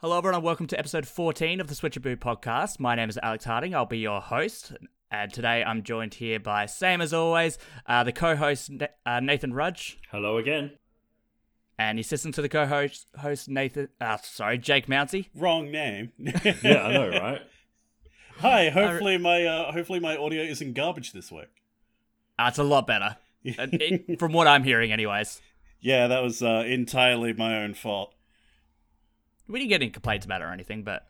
Hello, 0.00 0.16
everyone, 0.18 0.36
and 0.36 0.44
welcome 0.44 0.66
to 0.68 0.78
episode 0.78 1.06
14 1.06 1.60
of 1.60 1.66
the 1.66 1.74
Switchaboo 1.74 2.16
podcast. 2.16 2.78
My 2.78 2.94
name 2.94 3.08
is 3.08 3.18
Alex 3.22 3.44
Harding. 3.44 3.74
I'll 3.74 3.84
be 3.84 3.98
your 3.98 4.20
host. 4.20 4.72
And 5.10 5.32
today 5.32 5.64
I'm 5.64 5.82
joined 5.82 6.14
here 6.14 6.38
by, 6.38 6.66
same 6.66 7.00
as 7.00 7.12
always, 7.12 7.58
uh, 7.86 8.04
the 8.04 8.12
co 8.12 8.36
host 8.36 8.70
uh, 9.04 9.20
Nathan 9.20 9.52
Rudge. 9.52 9.98
Hello 10.10 10.36
again. 10.38 10.72
And 11.78 11.98
the 11.98 12.00
assistant 12.00 12.34
to 12.36 12.42
the 12.42 12.48
co 12.48 12.66
host, 12.66 13.06
host 13.18 13.48
Nathan, 13.48 13.88
uh, 14.00 14.18
sorry, 14.22 14.58
Jake 14.58 14.86
Mountsy. 14.86 15.28
Wrong 15.34 15.70
name. 15.70 16.12
Yeah, 16.18 16.82
I 16.84 16.92
know, 16.92 17.08
right? 17.10 17.40
Hi. 18.38 18.68
Hopefully 18.70 19.18
my 19.18 19.44
uh, 19.44 19.72
hopefully 19.72 20.00
my 20.00 20.16
audio 20.16 20.42
isn't 20.42 20.74
garbage 20.74 21.12
this 21.12 21.32
week. 21.32 21.48
Uh, 22.38 22.46
it's 22.48 22.58
a 22.58 22.64
lot 22.64 22.86
better. 22.86 23.16
Uh, 23.58 23.66
it- 23.72 24.18
from 24.18 24.32
what 24.32 24.46
I'm 24.48 24.64
hearing, 24.64 24.92
anyways. 24.92 25.40
Yeah, 25.80 26.08
that 26.08 26.22
was 26.22 26.42
uh, 26.42 26.64
entirely 26.66 27.32
my 27.32 27.62
own 27.62 27.74
fault. 27.74 28.14
We 29.46 29.60
didn't 29.60 29.70
get 29.70 29.82
any 29.82 29.90
complaints 29.90 30.26
about 30.26 30.42
it 30.42 30.44
or 30.44 30.52
anything, 30.52 30.82
but 30.82 31.06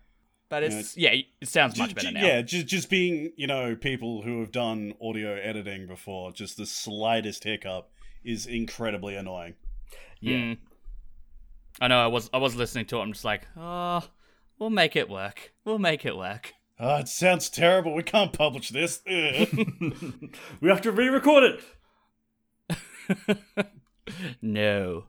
but 0.48 0.62
Yeah, 0.62 0.78
it's 0.78 0.96
yeah, 0.96 1.14
it 1.40 1.48
sounds 1.48 1.78
much 1.78 1.90
Ju- 1.90 1.94
better 1.96 2.10
now. 2.12 2.24
Yeah, 2.24 2.42
just 2.42 2.66
just 2.66 2.90
being 2.90 3.32
you 3.36 3.46
know 3.46 3.74
people 3.76 4.22
who 4.22 4.40
have 4.40 4.52
done 4.52 4.94
audio 5.02 5.34
editing 5.34 5.86
before, 5.86 6.32
just 6.32 6.56
the 6.56 6.66
slightest 6.66 7.44
hiccup 7.44 7.90
is 8.24 8.46
incredibly 8.46 9.16
annoying. 9.16 9.54
Yeah. 10.20 10.36
Mm. 10.36 10.58
I 11.80 11.88
know. 11.88 12.00
I 12.00 12.06
was 12.06 12.30
I 12.32 12.38
was 12.38 12.54
listening 12.56 12.86
to 12.86 12.98
it. 12.98 13.02
I'm 13.02 13.12
just 13.12 13.24
like, 13.24 13.46
oh, 13.56 14.02
we'll 14.58 14.70
make 14.70 14.96
it 14.96 15.08
work. 15.08 15.52
We'll 15.64 15.78
make 15.78 16.04
it 16.04 16.16
work. 16.16 16.52
Ah, 16.80 16.98
it 17.00 17.08
sounds 17.08 17.50
terrible. 17.50 17.94
We 17.94 18.02
can't 18.04 18.32
publish 18.32 18.68
this. 18.68 19.02
We 20.60 20.68
have 20.68 20.80
to 20.82 20.92
re-record 20.92 21.60
it. 22.68 23.66
no. 24.42 25.04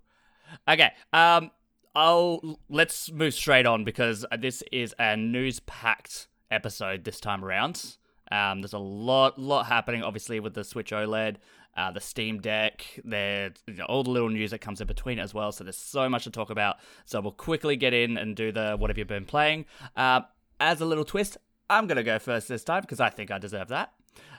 Okay. 0.68 0.92
Um. 1.14 1.52
I'll 1.96 2.60
let's 2.70 3.12
move 3.12 3.34
straight 3.34 3.66
on 3.66 3.84
because 3.84 4.26
this 4.38 4.64
is 4.72 4.94
a 5.00 5.18
news-packed 5.18 6.28
episode 6.52 7.04
this 7.04 7.20
time 7.20 7.44
around. 7.44 7.98
Um. 8.32 8.62
There's 8.62 8.74
a 8.74 8.80
lot, 8.80 9.40
lot 9.40 9.66
happening. 9.66 10.04
Obviously, 10.04 10.40
with 10.40 10.54
the 10.54 10.64
Switch 10.64 10.92
OLED, 10.92 11.38
uh, 11.76 11.92
the 11.92 12.00
Steam 12.00 12.40
Deck, 12.40 12.86
there, 13.04 13.52
you 13.68 13.76
know, 13.76 13.86
all 13.86 14.04
the 14.04 14.12
little 14.12 14.30
news 14.30 14.52
that 14.52 14.60
comes 14.60 14.82
in 14.82 14.88
between 14.88 15.20
as 15.20 15.34
well. 15.34 15.52
So 15.52 15.64
there's 15.64 15.78
so 15.78 16.08
much 16.10 16.24
to 16.26 16.32
talk 16.32 16.50
about. 16.50 16.78
So 17.06 17.22
we'll 17.22 17.32
quickly 17.32 17.76
get 17.76 17.94
in 17.94 18.18
and 18.18 18.36
do 18.36 18.52
the 18.52 18.76
what 18.78 18.90
have 18.90 18.98
you 18.98 19.06
been 19.06 19.26
playing. 19.26 19.66
Um. 19.96 20.26
As 20.62 20.82
a 20.82 20.86
little 20.86 21.06
twist, 21.06 21.38
I'm 21.70 21.88
gonna 21.88 22.04
go 22.04 22.20
first 22.20 22.50
this 22.50 22.66
time 22.66 22.82
because 22.82 23.00
I 23.00 23.10
think 23.10 23.32
I 23.32 23.38
deserve 23.38 23.70
that. 23.70 23.94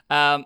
Um 0.09 0.45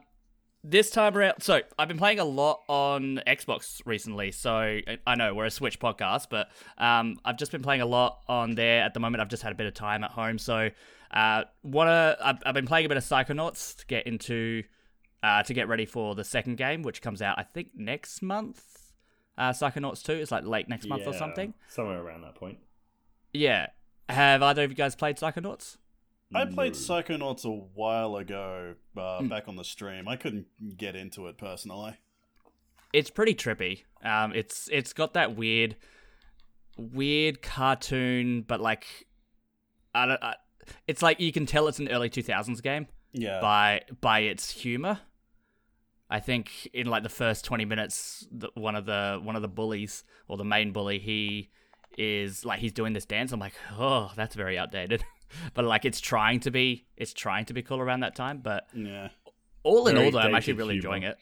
this 0.68 0.90
time 0.90 1.16
around 1.16 1.42
so 1.42 1.62
i've 1.78 1.88
been 1.88 1.98
playing 1.98 2.18
a 2.18 2.26
lot 2.26 2.62
on 2.68 3.22
xbox 3.28 3.82
recently 3.86 4.32
so 4.32 4.80
i 5.06 5.16
know 5.16 5.34
we're 5.36 5.46
a 5.46 5.52
switch 5.52 5.80
podcast 5.80 6.26
but 6.30 6.50
um, 6.80 7.18
i've 7.24 7.38
just 7.38 7.52
been 7.52 7.62
playing 7.62 7.82
a 7.82 7.86
lot 7.86 8.22
on 8.28 8.56
there. 8.56 8.82
At 8.82 8.96
the 8.96 9.00
moment 9.00 9.22
i've 9.22 9.30
just 9.30 9.44
had 9.44 9.52
a 9.52 9.56
bit 9.56 9.68
of 9.68 9.76
time 9.76 10.04
at 10.04 10.12
home 10.12 10.40
so 10.40 10.70
uh, 11.12 11.44
wanna 11.62 12.18
I've, 12.22 12.40
I've 12.46 12.56
been 12.56 12.66
playing 12.66 12.88
a 12.88 12.90
bit 12.90 12.98
of 12.98 13.04
psychonauts 13.04 13.78
to 13.78 13.86
get 13.86 14.08
into 14.08 14.64
uh, 15.22 15.44
to 15.44 15.54
get 15.54 15.68
ready 15.68 15.86
for 15.86 16.16
the 16.16 16.24
second 16.24 16.58
game 16.58 16.82
which 16.82 17.02
comes 17.02 17.22
out 17.22 17.38
i 17.38 17.44
think 17.44 17.70
next 17.76 18.22
month. 18.22 18.64
Uh, 19.38 19.52
psychonauts 19.52 20.02
2 20.02 20.14
is 20.14 20.32
like 20.32 20.46
late 20.46 20.70
next 20.70 20.88
month 20.88 21.06
or 21.06 21.12
something. 21.14 21.54
Somewhere 21.68 22.02
around 22.02 22.22
that 22.22 22.36
point. 22.36 22.58
yeah. 23.34 23.68
Have 24.08 24.42
either 24.44 24.64
of 24.64 24.70
you 24.70 24.76
guys 24.78 24.96
played 24.96 25.18
psychonauts 25.18 25.78
I 26.34 26.46
played 26.46 26.74
No. 26.74 26.80
Psychonauts 26.80 27.46
a 27.46 27.50
while 27.52 28.16
ago, 28.18 28.76
uh, 28.98 29.20
Hmm. 29.20 29.28
back 29.28 29.48
on 29.48 29.56
the 29.56 29.64
stream. 29.64 30.08
I 30.08 30.16
couldn't 30.16 30.48
get 30.78 30.96
into 30.96 31.28
it 31.28 31.38
personally. 31.38 31.98
it's 32.94 33.10
pretty 33.10 33.36
trippy. 33.36 33.84
Um, 34.04 34.32
it's 34.34 34.70
it's 34.72 34.94
got 34.94 35.14
that 35.16 35.36
weird, 35.36 35.76
weird 36.78 37.42
cartoon, 37.42 38.42
but 38.44 38.62
like, 38.62 38.86
I 39.94 40.06
don't. 40.06 40.24
I, 40.24 40.36
it's 40.88 41.02
like 41.02 41.20
you 41.20 41.32
can 41.32 41.46
tell 41.46 41.68
it's 41.68 41.80
an 41.80 41.90
early 41.90 42.10
two 42.10 42.24
thousands 42.24 42.62
game 42.62 42.88
Yeah, 43.14 43.40
by 43.42 43.82
by 44.02 44.20
its 44.22 44.50
humor. 44.52 45.00
I 46.10 46.20
think 46.20 46.68
in 46.74 46.88
like 46.88 47.04
the 47.04 47.10
first 47.10 47.44
twenty 47.46 47.66
minutes, 47.66 48.28
the, 48.32 48.50
one 48.54 48.76
of 48.76 48.86
the 48.86 49.20
one 49.22 49.36
of 49.36 49.42
the 49.42 49.48
bullies 49.48 50.04
or 50.28 50.38
the 50.38 50.46
main 50.46 50.72
bully, 50.72 51.00
he 51.00 51.50
is 51.98 52.46
like 52.46 52.60
he's 52.60 52.72
doing 52.74 52.94
this 52.94 53.06
dance. 53.06 53.32
I'm 53.32 53.40
like, 53.40 53.56
oh, 53.78 54.12
that's 54.16 54.36
very 54.36 54.58
outdated. 54.58 55.04
but 55.54 55.66
like 55.66 55.86
it's 55.86 56.00
trying 56.00 56.40
to 56.42 56.52
be, 56.52 56.86
it's 56.98 57.14
trying 57.14 57.46
to 57.46 57.54
be 57.54 57.62
cool 57.62 57.80
around 57.80 58.02
that 58.02 58.16
time. 58.16 58.40
But 58.44 58.68
yeah. 58.74 59.10
all 59.64 59.88
in 59.88 59.96
Very 59.96 60.06
all, 60.06 60.12
though, 60.12 60.20
I'm 60.20 60.36
actually 60.36 60.54
really 60.54 60.76
humor. 60.76 60.96
enjoying 60.96 61.04
it. 61.04 61.18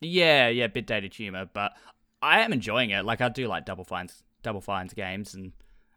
Yeah, 0.00 0.48
yeah, 0.48 0.66
bit 0.66 0.86
dated 0.86 1.14
humor, 1.14 1.48
but 1.52 1.72
I 2.20 2.40
am 2.40 2.52
enjoying 2.52 2.90
it. 2.90 3.04
Like 3.04 3.20
I 3.20 3.28
do 3.28 3.46
like 3.46 3.64
Double 3.64 3.84
Fines, 3.84 4.22
Double 4.42 4.60
Fines 4.60 4.92
games, 4.94 5.34
and 5.34 5.52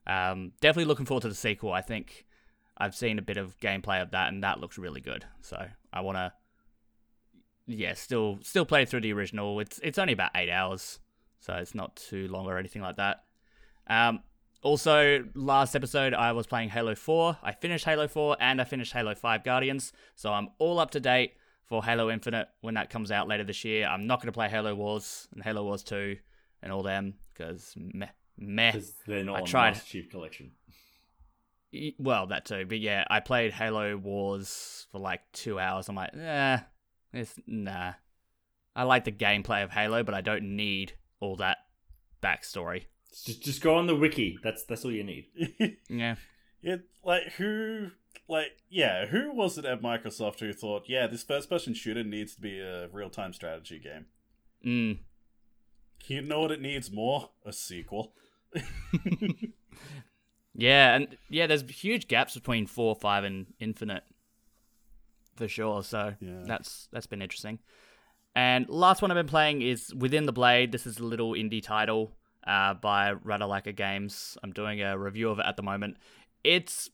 um, 0.06 0.52
definitely 0.62 0.85
looking 0.85 1.06
forward 1.06 1.22
to 1.22 1.30
the 1.30 1.35
sequel. 1.35 1.74
I 1.74 1.81
think 1.81 2.25
I've 2.78 2.96
seen 2.96 3.18
a 3.18 3.22
bit 3.22 3.38
of 3.38 3.59
gameplay 3.59 4.02
of 4.02 4.12
that, 4.12 4.31
and 4.31 4.44
that 4.44 4.59
looks 4.59 4.78
really 4.78 5.02
good. 5.02 5.25
So 5.41 5.68
I 5.91 6.02
want 6.02 6.18
to, 6.18 6.34
yeah, 7.66 7.94
still 7.96 8.40
still 8.44 8.66
play 8.66 8.85
through 8.85 9.02
the 9.02 9.14
original. 9.14 9.59
It's 9.59 9.79
it's 9.84 9.97
only 9.97 10.14
about 10.14 10.31
eight 10.35 10.50
hours, 10.50 11.00
so 11.40 11.53
it's 11.56 11.75
not 11.75 11.96
too 11.96 12.28
long 12.28 12.46
or 12.46 12.58
anything 12.58 12.81
like 12.81 12.97
that. 12.97 13.24
Um, 13.88 14.22
also, 14.62 15.25
last 15.34 15.75
episode 15.75 16.13
I 16.13 16.31
was 16.31 16.47
playing 16.47 16.69
Halo 16.69 16.95
4. 16.95 17.38
I 17.44 17.51
finished 17.51 17.85
Halo 17.85 18.07
4 18.07 18.38
and 18.40 18.59
I 18.59 18.63
finished 18.63 18.94
Halo 18.94 19.16
5 19.16 19.44
Guardians, 19.44 19.94
so 20.16 20.34
I'm 20.34 20.50
all 20.57 20.79
up 20.79 20.91
to 20.91 21.00
date 21.00 21.34
for 21.66 21.84
Halo 21.84 22.09
Infinite 22.09 22.47
when 22.62 22.73
that 22.75 22.90
comes 22.90 23.12
out 23.12 23.28
later 23.28 23.44
this 23.44 23.63
year. 23.63 23.88
I'm 23.88 24.07
not 24.07 24.19
going 24.19 24.28
to 24.28 24.31
play 24.34 24.50
Halo 24.50 24.73
Wars 24.73 25.28
and 25.34 25.44
Halo 25.44 25.63
Wars 25.63 25.84
2 25.84 26.17
and 26.63 26.72
all 26.72 26.84
them 26.84 27.16
because 27.34 27.73
meh, 27.75 28.07
meh. 28.38 28.72
Because 28.72 28.94
they're 29.06 29.23
not 29.23 29.38
I 29.38 29.41
tried. 29.41 29.72
Master 29.72 29.88
Chief 29.88 30.09
Collection. 30.09 30.51
Well, 32.00 32.28
that 32.28 32.46
too, 32.46 32.66
but 32.67 32.79
yeah, 32.79 33.03
I 33.09 33.19
played 33.19 33.51
Halo 33.51 33.97
Wars 33.97 34.88
for 34.91 35.00
like 35.00 35.22
two 35.34 35.59
hours. 35.59 35.90
I'm 35.90 35.96
like, 35.96 36.16
eh, 36.16 36.59
it's 37.13 37.35
nah. 37.46 37.94
I 38.75 38.84
like 38.84 39.03
the 39.03 39.12
gameplay 39.12 39.63
of 39.63 39.72
Halo, 39.72 40.03
but 40.03 40.13
I 40.16 40.22
don't 40.22 40.56
need 40.56 40.94
all 41.19 41.35
that 41.38 41.57
backstory. 42.23 42.85
Just, 43.25 43.44
just 43.44 43.62
go 43.62 43.75
on 43.75 43.88
the 43.88 43.95
wiki. 43.95 44.38
That's 44.44 44.63
that's 44.63 44.85
all 44.85 44.91
you 44.91 45.03
need. 45.03 45.28
Yeah. 45.90 46.16
It 46.62 46.81
like 47.03 47.34
who 47.34 47.91
like 48.28 48.57
yeah, 48.69 49.06
who 49.06 49.31
was 49.34 49.57
it 49.57 49.66
at 49.66 49.81
Microsoft 49.81 50.40
who 50.40 50.51
thought, 50.53 50.84
yeah, 50.88 51.07
this 51.07 51.23
first 51.23 51.50
person 51.50 51.73
shooter 51.73 52.03
needs 52.03 52.35
to 52.35 52.41
be 52.41 52.59
a 52.59 52.88
real 52.90 53.09
time 53.09 53.34
strategy 53.34 53.79
game. 53.79 54.06
Mm. 54.66 54.97
You 56.07 56.22
know 56.22 56.41
what 56.41 56.51
it 56.51 56.62
needs 56.62 56.91
more? 56.91 57.29
A 57.46 57.53
sequel. 57.53 58.13
Yeah, 60.59 60.96
and 60.96 61.17
yeah, 61.29 61.46
there's 61.46 61.62
huge 61.69 62.07
gaps 62.07 62.34
between 62.34 62.66
four, 62.66 62.96
five, 62.96 63.23
and 63.23 63.46
Infinite, 63.59 64.03
for 65.35 65.47
sure. 65.47 65.84
So 65.84 66.16
Yeah. 66.19 66.44
that's 66.46 66.88
that's 66.91 67.06
been 67.06 67.22
interesting. 67.22 67.59
And 68.35 68.67
last 68.67 69.01
one 69.03 69.12
I've 69.12 69.16
been 69.16 69.28
playing 69.28 69.62
is 69.62 69.94
Within 69.94 70.25
the 70.25 70.31
Blade. 70.34 70.72
This 70.72 70.88
is 70.88 70.97
a 70.97 71.03
little 71.03 71.34
indie 71.34 71.62
title 71.62 72.12
uh, 72.47 72.74
by 72.74 73.13
Ratalaika 73.13 73.75
Games. 73.75 74.38
I'm 74.41 74.52
doing 74.52 74.81
a 74.81 74.97
review 74.97 75.30
of 75.30 75.40
it 75.40 75.46
at 75.46 75.58
the 75.58 75.63
moment. 75.63 75.97
It's 76.44 76.90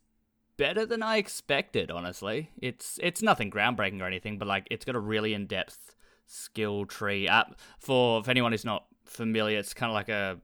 better 0.58 0.86
than 0.86 1.03
I 1.03 1.18
expected, 1.18 1.91
honestly. 1.91 2.50
It's 2.62 3.00
it's 3.02 3.22
nothing 3.22 3.52
groundbreaking 3.52 4.02
or 4.02 4.06
anything, 4.06 4.38
but 4.38 4.47
like 4.47 4.68
it's 4.72 4.84
got 4.84 4.96
a 4.96 5.00
really 5.00 5.34
in 5.34 5.46
depth 5.46 5.96
skill 6.25 6.86
tree. 6.86 7.28
Uh, 7.28 7.44
for 7.80 8.19
if 8.19 8.28
anyone 8.28 8.52
who's 8.52 8.66
not 8.66 8.86
familiar, 9.06 9.59
it's 9.59 9.74
kind 9.74 9.91
of 9.91 9.94
like 9.94 10.09
a 10.09 10.40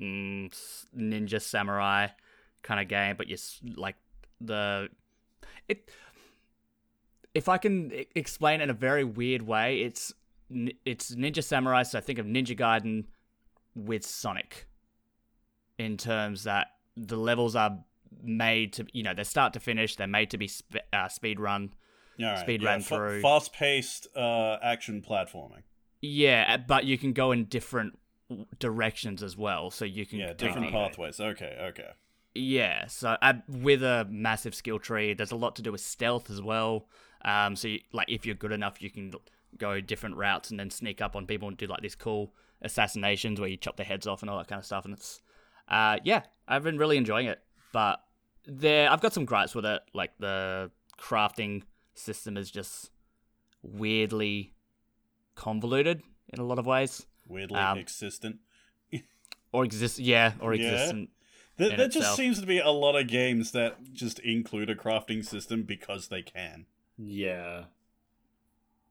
mm, 0.00 0.52
ninja 0.96 1.40
samurai 1.40 2.08
kind 2.62 2.80
of 2.80 2.88
game, 2.88 3.16
but 3.16 3.28
you 3.28 3.36
like 3.76 3.96
the 4.40 4.88
it. 5.68 5.90
If 7.34 7.50
I 7.50 7.58
can 7.58 7.92
explain 8.14 8.62
in 8.62 8.70
a 8.70 8.74
very 8.74 9.04
weird 9.04 9.42
way, 9.42 9.82
it's 9.82 10.12
it's 10.84 11.14
Ninja 11.14 11.44
Samurai. 11.44 11.82
So 11.82 11.98
I 11.98 12.00
think 12.00 12.18
of 12.18 12.24
Ninja 12.24 12.58
Gaiden 12.58 13.04
with 13.76 14.04
Sonic. 14.04 14.66
In 15.78 15.96
terms 15.98 16.44
that 16.44 16.68
the 16.96 17.16
levels 17.16 17.54
are 17.54 17.84
made 18.22 18.72
to, 18.74 18.86
you 18.92 19.02
know, 19.02 19.12
they 19.14 19.24
start 19.24 19.52
to 19.52 19.60
finish. 19.60 19.94
They're 19.94 20.06
made 20.06 20.30
to 20.30 20.38
be 20.38 20.48
sp- 20.48 20.88
uh, 20.92 21.08
speed 21.08 21.38
run. 21.38 21.74
Speed 22.40 22.62
run 22.62 22.80
through. 22.80 23.20
Fast 23.20 23.52
paced 23.52 24.06
uh, 24.16 24.56
action 24.62 25.02
platforming. 25.06 25.62
Yeah, 26.00 26.54
uh, 26.54 26.58
but 26.66 26.84
you 26.84 26.96
can 26.96 27.12
go 27.12 27.30
in 27.32 27.44
different 27.44 27.98
directions 28.58 29.22
as 29.22 29.36
well. 29.36 29.70
So 29.70 29.84
you 29.84 30.06
can 30.06 30.20
Yeah, 30.20 30.32
different 30.32 30.72
pathways. 30.72 31.20
Okay, 31.20 31.56
okay. 31.60 31.90
Yeah, 32.34 32.86
so 32.86 33.16
uh, 33.22 33.34
with 33.48 33.82
a 33.82 34.06
massive 34.10 34.54
skill 34.54 34.78
tree, 34.78 35.14
there's 35.14 35.32
a 35.32 35.36
lot 35.36 35.56
to 35.56 35.62
do 35.62 35.72
with 35.72 35.80
stealth 35.80 36.30
as 36.30 36.42
well. 36.42 36.86
Um, 37.24 37.56
so 37.56 37.68
you, 37.68 37.80
like 37.92 38.08
if 38.08 38.26
you're 38.26 38.34
good 38.34 38.52
enough, 38.52 38.82
you 38.82 38.90
can 38.90 39.12
go 39.58 39.80
different 39.80 40.16
routes 40.16 40.50
and 40.50 40.60
then 40.60 40.70
sneak 40.70 41.00
up 41.00 41.16
on 41.16 41.26
people 41.26 41.48
and 41.48 41.56
do 41.56 41.66
like 41.66 41.80
this 41.80 41.94
cool 41.94 42.34
assassinations 42.62 43.38
where 43.40 43.48
you 43.48 43.56
chop 43.56 43.76
their 43.76 43.86
heads 43.86 44.06
off 44.06 44.22
and 44.22 44.30
all 44.30 44.38
that 44.38 44.48
kind 44.48 44.58
of 44.58 44.64
stuff. 44.66 44.84
And 44.84 44.94
it's, 44.94 45.20
uh, 45.68 45.98
yeah, 46.04 46.22
I've 46.48 46.62
been 46.62 46.78
really 46.78 46.96
enjoying 46.96 47.26
it. 47.26 47.40
But 47.72 48.00
there, 48.46 48.90
I've 48.90 49.00
got 49.00 49.12
some 49.12 49.24
gripes 49.24 49.54
with 49.54 49.66
it. 49.66 49.82
Like 49.92 50.12
the 50.18 50.70
crafting 50.98 51.62
system 51.94 52.36
is 52.36 52.50
just 52.50 52.90
weirdly 53.62 54.54
convoluted 55.34 56.02
in 56.32 56.38
a 56.40 56.44
lot 56.44 56.58
of 56.58 56.66
ways. 56.66 57.06
Weirdly 57.28 57.58
Um, 57.58 57.78
existent. 57.78 58.38
or 59.52 59.64
exist. 59.64 59.98
Yeah, 59.98 60.32
or 60.40 60.54
Yeah. 60.54 60.68
existent. 60.70 61.10
There, 61.56 61.68
there 61.70 61.86
just 61.86 61.96
itself. 61.96 62.16
seems 62.16 62.40
to 62.40 62.46
be 62.46 62.58
a 62.58 62.68
lot 62.70 62.96
of 62.96 63.06
games 63.08 63.52
that 63.52 63.92
just 63.94 64.18
include 64.18 64.68
a 64.68 64.74
crafting 64.74 65.24
system 65.24 65.62
because 65.62 66.08
they 66.08 66.20
can. 66.22 66.66
Yeah. 66.98 67.64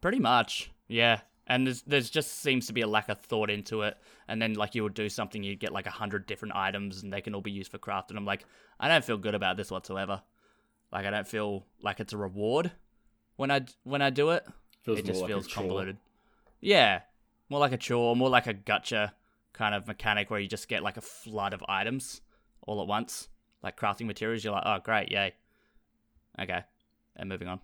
Pretty 0.01 0.19
much, 0.19 0.71
yeah. 0.87 1.21
And 1.47 1.67
there's 1.67 1.81
there's 1.83 2.09
just 2.09 2.41
seems 2.41 2.67
to 2.67 2.73
be 2.73 2.81
a 2.81 2.87
lack 2.87 3.09
of 3.09 3.19
thought 3.19 3.49
into 3.49 3.81
it. 3.83 3.97
And 4.27 4.41
then 4.41 4.53
like 4.53 4.73
you 4.73 4.83
would 4.83 4.93
do 4.95 5.09
something, 5.09 5.43
you'd 5.43 5.59
get 5.59 5.73
like 5.73 5.85
a 5.85 5.91
hundred 5.91 6.25
different 6.25 6.55
items, 6.55 7.03
and 7.03 7.13
they 7.13 7.21
can 7.21 7.35
all 7.35 7.41
be 7.41 7.51
used 7.51 7.71
for 7.71 7.77
craft. 7.77 8.09
And 8.09 8.17
I'm 8.17 8.25
like, 8.25 8.45
I 8.79 8.87
don't 8.87 9.05
feel 9.05 9.17
good 9.17 9.35
about 9.35 9.57
this 9.57 9.69
whatsoever. 9.69 10.21
Like 10.91 11.05
I 11.05 11.11
don't 11.11 11.27
feel 11.27 11.65
like 11.81 11.99
it's 11.99 12.13
a 12.13 12.17
reward 12.17 12.71
when 13.35 13.51
I 13.51 13.65
when 13.83 14.01
I 14.01 14.09
do 14.09 14.31
it. 14.31 14.45
Feels 14.81 14.99
it 14.99 15.05
just 15.05 15.21
like 15.21 15.29
feels 15.29 15.47
convoluted. 15.47 15.97
Yeah, 16.61 17.01
more 17.49 17.59
like 17.59 17.73
a 17.73 17.77
chore, 17.77 18.15
more 18.15 18.29
like 18.29 18.47
a 18.47 18.53
gotcha 18.53 19.13
kind 19.53 19.75
of 19.75 19.87
mechanic 19.87 20.29
where 20.29 20.39
you 20.39 20.47
just 20.47 20.67
get 20.67 20.83
like 20.83 20.97
a 20.97 21.01
flood 21.01 21.53
of 21.53 21.63
items 21.67 22.21
all 22.61 22.81
at 22.81 22.87
once, 22.87 23.29
like 23.63 23.77
crafting 23.77 24.05
materials. 24.05 24.43
You're 24.43 24.53
like, 24.53 24.63
oh 24.65 24.79
great, 24.83 25.11
yay. 25.11 25.33
Okay, 26.39 26.63
and 27.15 27.29
moving 27.29 27.47
on. 27.47 27.59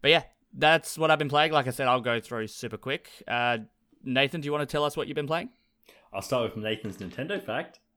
But 0.00 0.10
yeah, 0.10 0.22
that's 0.52 0.98
what 0.98 1.10
I've 1.10 1.18
been 1.18 1.28
playing. 1.28 1.52
Like 1.52 1.66
I 1.66 1.70
said, 1.70 1.88
I'll 1.88 2.00
go 2.00 2.20
through 2.20 2.46
super 2.48 2.76
quick. 2.76 3.08
Uh, 3.26 3.58
Nathan, 4.04 4.40
do 4.40 4.46
you 4.46 4.52
want 4.52 4.68
to 4.68 4.70
tell 4.70 4.84
us 4.84 4.96
what 4.96 5.08
you've 5.08 5.14
been 5.14 5.26
playing? 5.26 5.50
I'll 6.12 6.22
start 6.22 6.54
with 6.54 6.62
Nathan's 6.62 6.96
Nintendo 6.98 7.42
fact. 7.42 7.78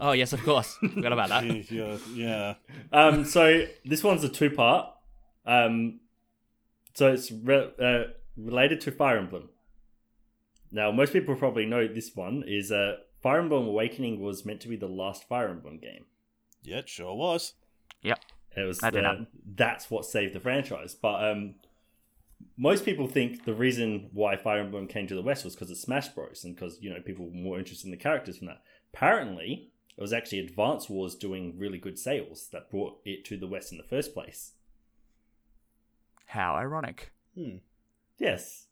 Oh 0.00 0.12
yes, 0.12 0.32
of 0.32 0.42
course. 0.42 0.76
Forgot 0.94 1.12
about 1.12 1.28
that. 1.28 1.70
yeah, 1.70 1.98
yeah. 2.14 2.54
Um, 2.90 3.24
so 3.26 3.66
this 3.84 4.02
one's 4.02 4.24
a 4.24 4.30
two 4.30 4.48
part. 4.48 4.88
Um, 5.44 6.00
so 6.94 7.12
it's 7.12 7.30
re- 7.30 7.70
uh, 7.78 8.04
related 8.36 8.80
to 8.82 8.92
Fire 8.92 9.18
Emblem. 9.18 9.50
Now, 10.72 10.90
most 10.90 11.12
people 11.12 11.34
probably 11.34 11.66
know 11.66 11.86
this 11.86 12.12
one 12.14 12.44
is 12.46 12.72
uh, 12.72 12.96
Fire 13.22 13.40
Emblem 13.40 13.66
Awakening 13.66 14.20
was 14.20 14.46
meant 14.46 14.60
to 14.62 14.68
be 14.68 14.76
the 14.76 14.86
last 14.88 15.28
Fire 15.28 15.48
Emblem 15.48 15.78
game. 15.78 16.06
Yeah, 16.62 16.78
it 16.78 16.88
sure 16.88 17.14
was. 17.14 17.52
It 18.56 18.62
was 18.62 18.78
That 18.78 18.92
did 18.92 19.04
uh, 19.04 19.16
that's 19.56 19.90
what 19.90 20.04
saved 20.04 20.34
the 20.34 20.40
franchise. 20.40 20.94
But 20.94 21.24
um, 21.30 21.54
most 22.56 22.84
people 22.84 23.08
think 23.08 23.44
the 23.44 23.54
reason 23.54 24.10
why 24.12 24.36
Fire 24.36 24.60
Emblem 24.60 24.86
came 24.86 25.06
to 25.08 25.14
the 25.14 25.22
West 25.22 25.44
was 25.44 25.54
because 25.54 25.70
of 25.70 25.76
Smash 25.76 26.08
Bros. 26.08 26.44
and 26.44 26.54
because 26.54 26.78
you 26.80 26.90
know 26.90 27.00
people 27.00 27.26
were 27.26 27.32
more 27.32 27.58
interested 27.58 27.86
in 27.86 27.90
the 27.90 27.96
characters 27.96 28.38
from 28.38 28.46
that. 28.48 28.62
Apparently, 28.92 29.70
it 29.96 30.00
was 30.00 30.12
actually 30.12 30.38
Advance 30.40 30.88
Wars 30.88 31.14
doing 31.14 31.58
really 31.58 31.78
good 31.78 31.98
sales 31.98 32.48
that 32.52 32.70
brought 32.70 32.98
it 33.04 33.24
to 33.26 33.36
the 33.36 33.46
West 33.48 33.72
in 33.72 33.78
the 33.78 33.84
first 33.84 34.14
place. 34.14 34.52
How 36.26 36.54
ironic. 36.54 37.12
Hmm. 37.36 37.56
Yes. 38.18 38.66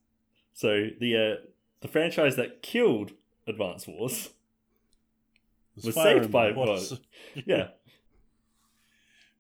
So 0.55 0.89
the 1.01 1.17
uh, 1.17 1.47
the 1.81 1.89
franchise 1.89 2.37
that 2.37 2.63
killed 2.63 3.13
Advance 3.47 3.87
Wars, 3.89 4.31
It 5.77 5.85
Was 5.87 5.95
saved 5.95 6.31
by 6.31 6.49
Emblem. 6.49 6.57
What 6.67 6.69
a 6.69 6.73
what? 6.73 6.81
su- 6.83 6.99
yeah, 7.47 7.69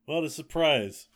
What 0.06 0.24
a 0.24 0.30
surprise. 0.30 1.06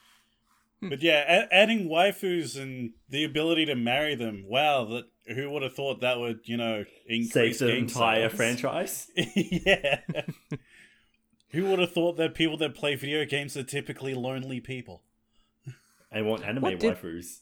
Hmm. 0.80 0.90
But 0.90 1.02
yeah, 1.02 1.24
a- 1.44 1.54
adding 1.54 1.88
waifus 1.88 2.60
and 2.60 2.92
the 3.08 3.24
ability 3.24 3.66
to 3.66 3.74
marry 3.74 4.14
them. 4.14 4.44
Wow, 4.46 4.84
that 4.86 5.04
who 5.34 5.50
would 5.50 5.62
have 5.62 5.74
thought 5.74 6.00
that 6.02 6.18
would, 6.18 6.40
you 6.44 6.56
know, 6.56 6.84
increase 7.06 7.32
saves 7.32 7.58
the 7.60 7.66
game 7.68 7.84
entire 7.84 8.28
sales? 8.28 8.34
franchise. 8.34 9.10
yeah. 9.16 10.00
who 11.50 11.64
would 11.66 11.78
have 11.78 11.92
thought 11.92 12.16
that 12.18 12.34
people 12.34 12.56
that 12.58 12.74
play 12.74 12.94
video 12.94 13.24
games 13.24 13.56
are 13.56 13.62
typically 13.64 14.14
lonely 14.14 14.60
people? 14.60 15.02
And 16.12 16.26
want 16.26 16.44
anime 16.44 16.62
What 16.62 16.78
did- 16.78 16.94
waifus. 16.96 17.40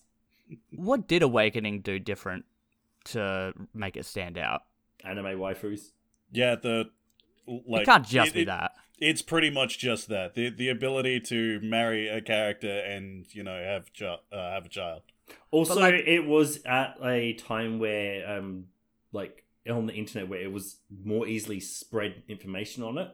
What 0.70 1.08
did 1.08 1.22
Awakening 1.22 1.80
do 1.80 1.98
different 1.98 2.44
to 3.06 3.52
make 3.72 3.96
it 3.96 4.04
stand 4.04 4.36
out? 4.38 4.62
Anime 5.02 5.38
waifus. 5.38 5.90
Yeah, 6.32 6.54
the 6.56 6.90
like 7.46 7.82
it 7.82 7.86
can't 7.86 8.06
just 8.06 8.30
it- 8.30 8.34
be 8.34 8.42
it- 8.42 8.46
that. 8.46 8.72
It's 9.10 9.22
pretty 9.22 9.50
much 9.50 9.78
just 9.78 10.08
that 10.08 10.34
the 10.34 10.50
the 10.50 10.68
ability 10.68 11.20
to 11.32 11.60
marry 11.60 12.08
a 12.08 12.20
character 12.20 12.80
and 12.80 13.26
you 13.34 13.42
know 13.42 13.62
have 13.62 13.90
chi- 13.98 14.18
uh, 14.32 14.50
have 14.52 14.66
a 14.66 14.68
child. 14.68 15.02
Also, 15.50 15.80
like- 15.80 16.06
it 16.06 16.26
was 16.26 16.62
at 16.64 16.96
a 17.02 17.32
time 17.34 17.78
where, 17.78 18.28
um, 18.38 18.66
like 19.12 19.44
on 19.68 19.86
the 19.86 19.94
internet, 19.94 20.28
where 20.28 20.40
it 20.40 20.52
was 20.52 20.76
more 21.04 21.26
easily 21.26 21.60
spread 21.60 22.22
information 22.28 22.82
on 22.82 22.98
it, 22.98 23.08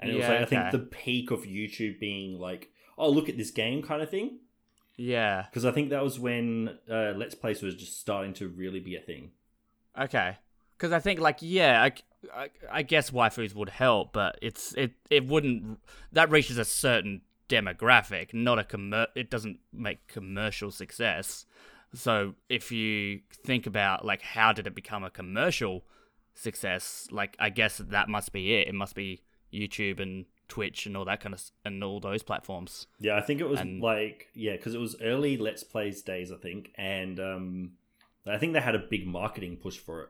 and 0.00 0.10
it 0.10 0.14
was 0.14 0.22
Yeah, 0.24 0.30
like 0.32 0.40
I 0.42 0.44
think 0.46 0.70
the 0.72 0.78
peak 0.78 1.30
of 1.30 1.40
YouTube 1.44 1.98
being 2.00 2.38
like, 2.38 2.70
"Oh, 2.96 3.10
look 3.10 3.28
at 3.28 3.36
this 3.36 3.50
game" 3.50 3.82
kind 3.82 4.00
of 4.02 4.10
thing. 4.10 4.38
Yeah. 4.96 5.42
Because 5.50 5.66
I 5.66 5.72
think 5.72 5.90
that 5.90 6.02
was 6.02 6.18
when 6.18 6.78
uh, 6.90 7.12
Let's 7.16 7.34
Plays 7.34 7.62
was 7.62 7.74
just 7.74 8.00
starting 8.00 8.32
to 8.34 8.48
really 8.48 8.80
be 8.80 8.96
a 8.96 9.00
thing. 9.00 9.32
Okay. 9.98 10.38
Because 10.76 10.92
I 10.92 11.00
think, 11.00 11.20
like, 11.20 11.38
yeah, 11.40 11.82
I, 11.82 11.92
I, 12.34 12.50
I 12.70 12.82
guess 12.82 13.10
waifus 13.10 13.54
would 13.54 13.68
help, 13.70 14.12
but 14.12 14.38
it's 14.42 14.72
it 14.74 14.92
it 15.10 15.26
wouldn't. 15.26 15.78
That 16.12 16.30
reaches 16.30 16.58
a 16.58 16.64
certain 16.64 17.22
demographic, 17.48 18.34
not 18.34 18.58
a 18.58 18.64
commer. 18.64 19.06
It 19.14 19.30
doesn't 19.30 19.58
make 19.72 20.06
commercial 20.08 20.70
success. 20.70 21.46
So 21.94 22.34
if 22.48 22.72
you 22.72 23.20
think 23.44 23.66
about 23.66 24.04
like 24.04 24.22
how 24.22 24.52
did 24.52 24.66
it 24.66 24.74
become 24.74 25.04
a 25.04 25.10
commercial 25.10 25.84
success, 26.34 27.06
like 27.10 27.36
I 27.38 27.50
guess 27.50 27.78
that 27.78 28.08
must 28.08 28.32
be 28.32 28.54
it. 28.54 28.68
It 28.68 28.74
must 28.74 28.94
be 28.94 29.22
YouTube 29.52 30.00
and 30.00 30.26
Twitch 30.48 30.86
and 30.86 30.96
all 30.96 31.04
that 31.06 31.20
kind 31.20 31.34
of 31.34 31.42
and 31.64 31.82
all 31.82 32.00
those 32.00 32.22
platforms. 32.22 32.86
Yeah, 33.00 33.16
I 33.16 33.20
think 33.20 33.40
it 33.40 33.48
was 33.48 33.60
And- 33.60 33.80
like 33.80 34.28
yeah, 34.34 34.52
because 34.56 34.74
it 34.74 34.80
was 34.80 34.96
early 35.00 35.36
Let's 35.36 35.64
Plays 35.64 36.02
days, 36.02 36.30
I 36.32 36.36
think, 36.36 36.72
and 36.76 37.18
um, 37.20 37.72
I 38.26 38.38
think 38.38 38.52
they 38.52 38.60
had 38.60 38.74
a 38.74 38.78
big 38.90 39.06
marketing 39.06 39.56
push 39.56 39.78
for 39.78 40.02
it. 40.02 40.08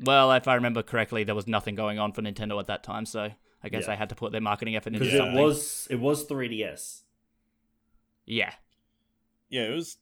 Well, 0.00 0.32
if 0.32 0.48
I 0.48 0.54
remember 0.54 0.82
correctly, 0.82 1.24
there 1.24 1.34
was 1.34 1.46
nothing 1.46 1.74
going 1.74 1.98
on 1.98 2.12
for 2.12 2.22
Nintendo 2.22 2.58
at 2.58 2.66
that 2.66 2.82
time, 2.82 3.06
so 3.06 3.30
I 3.62 3.68
guess 3.68 3.82
Yeah. 3.82 3.88
they 3.88 3.96
had 3.96 4.08
to 4.08 4.14
put 4.14 4.32
their 4.32 4.40
marketing 4.40 4.74
effort 4.76 4.92
into 4.94 5.00
because 5.00 5.14
Yeah. 5.14 5.20
it 5.22 5.26
something. 5.26 5.42
was 5.42 5.86
it 5.90 6.00
was 6.00 6.26
3DS. 6.26 7.02
Yeah. 8.26 8.54
Yeah, 9.48 9.64
it 9.64 9.74
was 9.74 9.98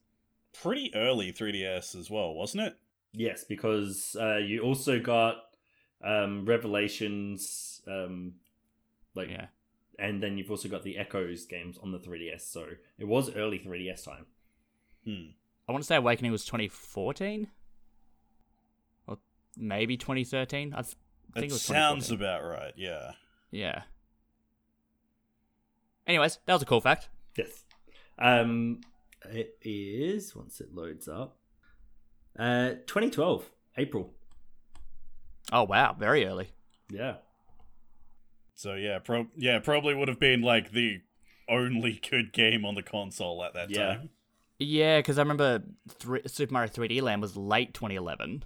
pretty 0.52 0.94
early 0.94 1.32
3DS 1.32 1.94
as 1.94 2.10
well, 2.10 2.32
wasn't 2.34 2.62
it? 2.68 2.76
Yes, 3.12 3.44
because 3.44 4.16
uh, 4.20 4.36
you 4.36 4.62
also 4.62 5.00
got 5.00 5.46
um, 6.02 6.46
Revelations, 6.46 7.82
um, 7.86 8.34
like, 9.14 9.28
Yeah. 9.28 9.48
and 9.98 10.22
then 10.22 10.38
you've 10.38 10.50
also 10.50 10.66
got 10.68 10.82
the 10.82 10.96
Echoes 10.96 11.44
games 11.44 11.76
on 11.76 11.92
the 11.92 11.98
3DS. 11.98 12.40
So 12.42 12.68
it 12.98 13.04
was 13.04 13.34
early 13.34 13.58
3DS 13.58 14.04
time. 14.04 14.26
Hmm. 15.04 15.32
I 15.68 15.72
want 15.72 15.82
to 15.84 15.86
say 15.86 15.96
Awakening 15.96 16.32
was 16.32 16.44
2014 16.46 17.44
or 17.44 17.48
maybe 19.60 19.96
2013. 19.96 20.72
I 20.74 20.82
th- 20.82 20.86
think 20.86 20.96
That 21.34 21.44
it 21.44 21.52
was 21.52 21.62
sounds 21.62 22.10
about 22.10 22.42
right. 22.44 22.72
Yeah. 22.76 23.12
Yeah. 23.50 23.82
Anyways, 26.06 26.38
that 26.46 26.52
was 26.52 26.62
a 26.62 26.66
cool 26.66 26.80
fact. 26.80 27.08
Yes. 27.36 27.64
Um, 28.18 28.80
it 29.30 29.56
is 29.62 30.34
once 30.34 30.60
it 30.60 30.74
loads 30.74 31.08
up. 31.08 31.36
Uh, 32.38 32.70
2012 32.86 33.48
April. 33.76 34.10
Oh 35.52 35.64
wow, 35.64 35.94
very 35.98 36.24
early. 36.26 36.50
Yeah. 36.90 37.16
So 38.54 38.74
yeah, 38.74 38.98
pro- 38.98 39.28
yeah, 39.36 39.58
probably 39.58 39.94
would 39.94 40.08
have 40.08 40.20
been 40.20 40.42
like 40.42 40.72
the 40.72 41.00
only 41.48 42.00
good 42.08 42.32
game 42.32 42.64
on 42.64 42.74
the 42.74 42.82
console 42.82 43.42
at 43.44 43.54
that 43.54 43.70
Yeah. 43.70 43.86
time. 43.94 44.10
Yeah, 44.58 44.98
because 44.98 45.18
I 45.18 45.22
remember 45.22 45.62
thr 45.98 46.18
Super 46.26 46.52
Mario 46.52 46.70
3D 46.70 47.00
Land 47.00 47.22
was 47.22 47.36
late 47.36 47.72
2011, 47.72 48.44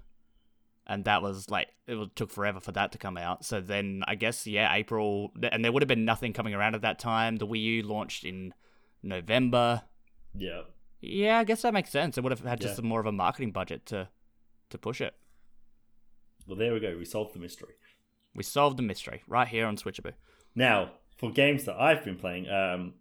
and 0.86 1.04
that 1.04 1.22
was 1.22 1.50
like 1.50 1.68
it 1.86 2.16
took 2.16 2.30
forever 2.30 2.60
for 2.60 2.72
that 2.72 2.92
to 2.92 2.98
come 2.98 3.16
out. 3.16 3.44
So 3.44 3.60
then 3.60 4.02
I 4.06 4.14
guess 4.14 4.46
yeah, 4.46 4.72
April, 4.74 5.32
and 5.50 5.64
there 5.64 5.72
would 5.72 5.82
have 5.82 5.88
been 5.88 6.04
nothing 6.04 6.32
coming 6.32 6.54
around 6.54 6.74
at 6.74 6.82
that 6.82 6.98
time. 6.98 7.36
The 7.36 7.46
Wii 7.46 7.62
U 7.62 7.82
launched 7.82 8.24
in 8.24 8.52
November. 9.02 9.82
Yeah. 10.34 10.62
Yeah, 11.00 11.38
I 11.38 11.44
guess 11.44 11.62
that 11.62 11.74
makes 11.74 11.90
sense. 11.90 12.16
It 12.16 12.22
would 12.24 12.32
have 12.32 12.40
had 12.40 12.60
just 12.60 12.78
Yeah. 12.78 12.84
more 12.88 13.00
of 13.00 13.06
a 13.06 13.12
marketing 13.12 13.52
budget 13.52 13.86
to 13.86 14.08
to 14.70 14.78
push 14.78 15.00
it. 15.00 15.14
Well, 16.46 16.56
there 16.56 16.72
we 16.74 16.80
go. 16.80 16.96
We 16.96 17.04
solved 17.04 17.34
the 17.34 17.38
mystery. 17.38 17.74
We 18.34 18.42
solved 18.42 18.76
the 18.76 18.82
mystery 18.82 19.22
right 19.26 19.48
here 19.48 19.66
on 19.66 19.76
Switchaboo. 19.76 20.12
Now, 20.54 20.92
for 21.16 21.30
games 21.30 21.64
that 21.64 21.76
I've 21.80 22.04
been 22.04 22.16
playing, 22.16 22.48
um, 22.48 22.94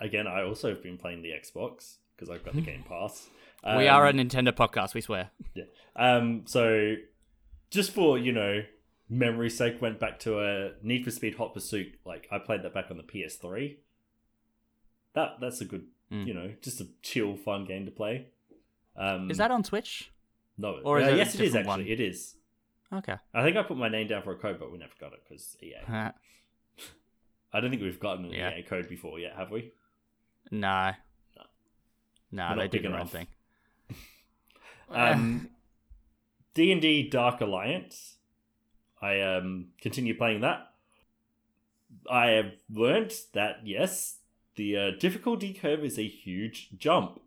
again, 0.00 0.26
I 0.26 0.42
also 0.42 0.70
have 0.70 0.82
been 0.82 0.96
playing 0.98 1.22
the 1.22 1.30
Xbox 1.30 1.98
because 2.16 2.30
I've 2.30 2.44
got 2.44 2.54
the 2.54 2.60
Game 2.72 2.82
Pass. 2.88 3.28
Um, 3.64 3.78
we 3.78 3.86
are 3.88 4.06
a 4.06 4.12
Nintendo 4.12 4.50
podcast, 4.52 4.94
we 4.94 5.00
swear. 5.00 5.30
Yeah. 5.54 5.64
Um. 5.94 6.44
So, 6.46 6.94
just 7.72 7.90
for 7.92 8.18
you 8.18 8.32
know, 8.32 8.62
memory's 9.08 9.56
sake, 9.56 9.80
went 9.82 9.98
back 9.98 10.18
to 10.20 10.38
a 10.40 10.72
Need 10.82 11.04
for 11.04 11.10
Speed 11.10 11.34
Hot 11.36 11.52
Pursuit. 11.54 11.98
Like 12.04 12.28
I 12.30 12.38
played 12.38 12.62
that 12.62 12.72
back 12.74 12.86
on 12.90 12.96
the 12.98 13.02
PS3. 13.02 13.76
That 15.14 15.38
that's 15.40 15.60
a 15.60 15.64
good, 15.64 15.86
Mm. 16.12 16.26
you 16.26 16.34
know, 16.34 16.52
just 16.60 16.78
a 16.82 16.86
chill, 17.00 17.36
fun 17.36 17.64
game 17.64 17.86
to 17.86 17.90
play. 17.90 18.26
Um, 18.96 19.30
Is 19.30 19.38
that 19.38 19.50
on 19.50 19.62
Twitch? 19.62 20.10
no? 20.58 20.78
or 20.84 21.00
is 21.00 21.08
uh, 21.08 21.14
yes, 21.14 21.34
it 21.34 21.40
is 21.40 21.54
actually. 21.56 21.66
one? 21.68 21.80
It 21.86 22.00
is. 22.00 22.36
Okay. 22.92 23.16
I 23.32 23.42
think 23.42 23.56
I 23.56 23.62
put 23.62 23.78
my 23.78 23.88
name 23.88 24.08
down 24.08 24.22
for 24.22 24.32
a 24.32 24.36
code, 24.36 24.58
but 24.60 24.70
we 24.70 24.76
never 24.76 24.92
got 25.00 25.14
it 25.14 25.20
because 25.26 25.56
EA. 25.62 25.76
I 27.54 27.60
don't 27.60 27.70
think 27.70 27.80
we've 27.80 27.98
gotten 27.98 28.26
an 28.26 28.32
Yeah. 28.32 28.54
EA 28.58 28.62
code 28.62 28.88
before 28.90 29.18
yet, 29.18 29.32
have 29.36 29.50
we? 29.50 29.72
no, 30.50 30.92
We're 31.34 31.40
they 32.30 32.36
not 32.36 32.70
did 32.70 32.82
the 32.82 32.90
wrong 32.90 33.06
thing. 33.08 33.26
Um, 34.90 35.48
D 36.54 36.72
and 36.72 36.80
D 36.80 37.08
Dark 37.08 37.40
Alliance. 37.40 38.16
I 39.00 39.20
um 39.20 39.68
continue 39.80 40.16
playing 40.16 40.40
that. 40.42 40.68
I 42.10 42.28
have 42.30 42.52
learned 42.70 43.12
that 43.34 43.60
yes, 43.64 44.18
the 44.56 44.76
uh, 44.76 44.90
difficulty 44.98 45.52
curve 45.52 45.84
is 45.84 45.98
a 45.98 46.06
huge 46.06 46.70
jump. 46.76 47.20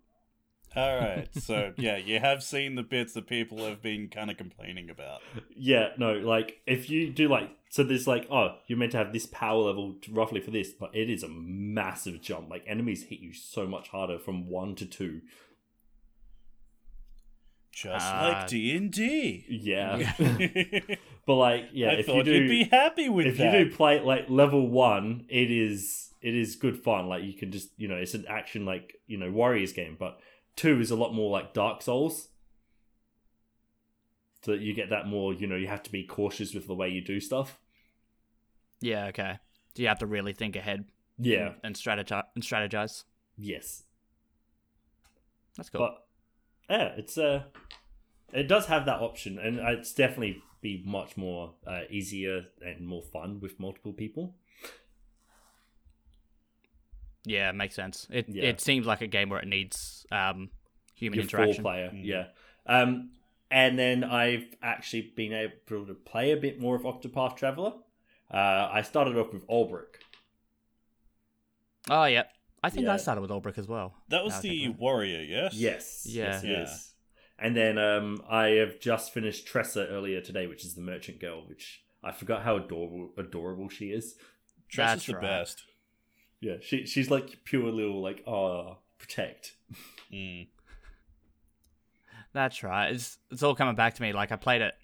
All 0.76 0.98
right. 0.98 1.30
So 1.40 1.74
yeah, 1.78 1.98
you 1.98 2.20
have 2.20 2.44
seen 2.44 2.76
the 2.76 2.84
bits 2.84 3.14
that 3.14 3.28
people 3.28 3.60
have 3.60 3.82
been 3.82 4.10
kind 4.10 4.32
of 4.32 4.38
complaining 4.38 4.90
about. 4.90 5.22
Yeah, 5.56 5.90
no, 5.98 6.14
like 6.14 6.62
if 6.66 6.90
you 6.90 7.12
do 7.12 7.28
like 7.28 7.50
so, 7.70 7.84
there's 7.84 8.08
like 8.08 8.28
oh, 8.32 8.56
you're 8.68 8.78
meant 8.78 8.94
to 8.94 8.98
have 8.98 9.14
this 9.14 9.26
power 9.28 9.62
level 9.62 9.96
roughly 10.10 10.42
for 10.42 10.52
this, 10.52 10.72
but 10.72 10.96
it 10.96 11.10
is 11.10 11.24
a 11.24 11.30
massive 11.30 12.22
jump. 12.22 12.50
Like 12.50 12.64
enemies 12.68 13.04
hit 13.04 13.20
you 13.20 13.34
so 13.34 13.68
much 13.68 13.90
harder 13.90 14.18
from 14.18 14.50
one 14.50 14.76
to 14.76 14.86
two. 14.86 15.22
Just 17.76 18.06
Uh, 18.08 18.34
like 18.34 18.48
D 18.48 18.78
and 18.78 18.90
D. 18.90 19.46
Yeah, 19.50 20.14
but 21.28 21.36
like 21.36 21.66
yeah, 21.74 21.90
I 21.90 21.92
if 21.96 22.06
thought 22.06 22.16
you 22.16 22.24
do 22.24 22.32
you'd 22.34 22.48
be 22.50 22.64
happy 22.64 23.10
with 23.10 23.26
if 23.28 23.38
that. 23.38 23.54
you 23.54 23.66
do 23.66 23.76
play 23.76 24.00
like 24.00 24.30
level 24.30 24.66
one, 24.70 25.26
it 25.28 25.52
is 25.52 26.14
it 26.22 26.34
is 26.34 26.56
good 26.56 26.82
fun. 26.82 27.10
Like 27.10 27.24
you 27.26 27.34
can 27.34 27.52
just 27.52 27.70
you 27.78 27.90
know 27.90 27.96
it's 27.98 28.14
an 28.14 28.26
action 28.30 28.66
like 28.66 28.96
you 29.08 29.18
know 29.18 29.30
Warriors 29.30 29.74
game, 29.74 29.98
but 30.00 30.20
two 30.56 30.80
is 30.80 30.90
a 30.90 30.96
lot 30.96 31.14
more 31.14 31.30
like 31.30 31.54
Dark 31.54 31.82
Souls. 31.82 32.30
So 34.44 34.52
that 34.52 34.62
you 34.62 34.74
get 34.74 34.90
that 34.92 35.08
more 35.08 35.34
you 35.34 35.46
know 35.46 35.58
you 35.58 35.68
have 35.68 35.84
to 35.84 35.92
be 35.92 36.04
cautious 36.06 36.54
with 36.54 36.68
the 36.68 36.76
way 36.76 36.88
you 36.88 37.02
do 37.02 37.20
stuff. 37.20 37.60
Yeah, 38.80 39.08
okay. 39.08 39.40
Do 39.74 39.82
you 39.82 39.90
have 39.90 40.00
to 40.00 40.06
really 40.06 40.32
think 40.32 40.56
ahead 40.56 40.86
Yeah. 41.20 41.56
and 41.62 41.76
strategize 41.76 42.24
and 42.36 42.44
strategize? 42.44 43.04
Yes. 43.38 43.84
That's 45.58 45.70
cool. 45.70 45.82
But 45.82 46.05
yeah, 46.70 46.94
it's 46.98 47.18
uh 47.18 47.44
it 48.34 48.48
does 48.48 48.66
have 48.68 48.86
that 48.86 49.00
option, 49.02 49.38
and 49.40 49.60
it's 49.60 49.94
definitely 49.94 50.42
be 50.62 50.82
much 50.86 51.16
more 51.16 51.54
uh, 51.68 51.82
easier 51.90 52.46
and 52.66 52.86
more 52.88 53.04
fun 53.04 53.40
with 53.40 53.60
multiple 53.60 53.94
people. 53.94 54.34
yeah, 57.24 57.50
it 57.50 57.54
makes 57.56 57.76
sense. 57.76 58.08
It 58.12 58.28
Yeah. 58.30 58.46
it 58.46 58.62
seems 58.62 58.86
like 58.86 59.02
a 59.02 59.08
game 59.08 59.30
where 59.30 59.40
it 59.40 59.48
needs 59.48 60.06
um 60.12 60.50
human 60.96 61.18
Your 61.18 61.24
interaction. 61.24 61.64
four 61.64 61.72
player, 61.72 61.90
Mm. 61.90 62.06
yeah. 62.06 62.28
Um, 62.66 63.12
and 63.52 63.78
then 63.78 64.04
I've 64.04 64.56
actually 64.62 65.14
been 65.16 65.34
able 65.34 65.86
to 65.86 65.94
play 65.94 66.32
a 66.32 66.38
bit 66.38 66.60
more 66.60 66.76
of 66.76 66.84
Octopath 66.84 67.36
Traveler. 67.38 67.74
Uh, 68.32 68.70
I 68.72 68.82
started 68.82 69.18
off 69.18 69.34
with 69.34 69.46
Olberic. 69.48 69.98
Oh 71.90 72.06
yeah. 72.06 72.24
I 72.66 72.70
think 72.70 72.86
Yeah. 72.86 72.94
I 72.94 72.98
started 72.98 73.22
with 73.22 73.30
Olberic 73.32 73.58
as 73.58 73.68
well. 73.68 73.94
that 74.10 74.24
was 74.24 74.40
the 74.42 74.70
warrior, 74.70 75.22
yes. 75.22 75.54
Yes, 75.54 76.06
Yeah. 76.10 76.24
yes, 76.26 76.44
it 76.44 76.50
Yeah. 76.50 76.64
is. 76.64 76.92
And 77.38 77.56
then 77.56 77.78
um, 77.78 78.22
I 78.30 78.46
have 78.62 78.80
just 78.80 79.14
finished 79.14 79.46
Tressa 79.46 79.88
earlier 79.88 80.22
today, 80.22 80.48
which 80.48 80.64
is 80.66 80.74
the 80.76 80.82
merchant 80.82 81.20
girl, 81.20 81.46
which 81.48 81.84
I 82.04 82.12
forgot 82.12 82.44
how 82.44 82.56
adorable 82.56 83.12
adorable 83.18 83.70
she 83.70 83.88
is. 83.92 84.16
Tress 84.70 84.90
That's 84.92 85.06
the 85.08 85.14
right. 85.16 85.22
best. 85.22 85.64
Yeah, 86.40 86.56
she 86.62 86.86
she's 86.86 87.10
like 87.12 87.44
pure 87.44 87.72
little 87.72 88.02
like 88.02 88.24
oh 88.28 88.78
protect. 88.98 89.56
Mm. 90.14 90.48
That's 92.34 92.64
right. 92.64 92.92
It's 92.94 93.18
it's 93.32 93.44
all 93.44 93.56
coming 93.56 93.76
back 93.76 93.96
to 93.96 94.02
me. 94.02 94.14
Like 94.14 94.32
I 94.32 94.36
played 94.36 94.62
it 94.62 94.76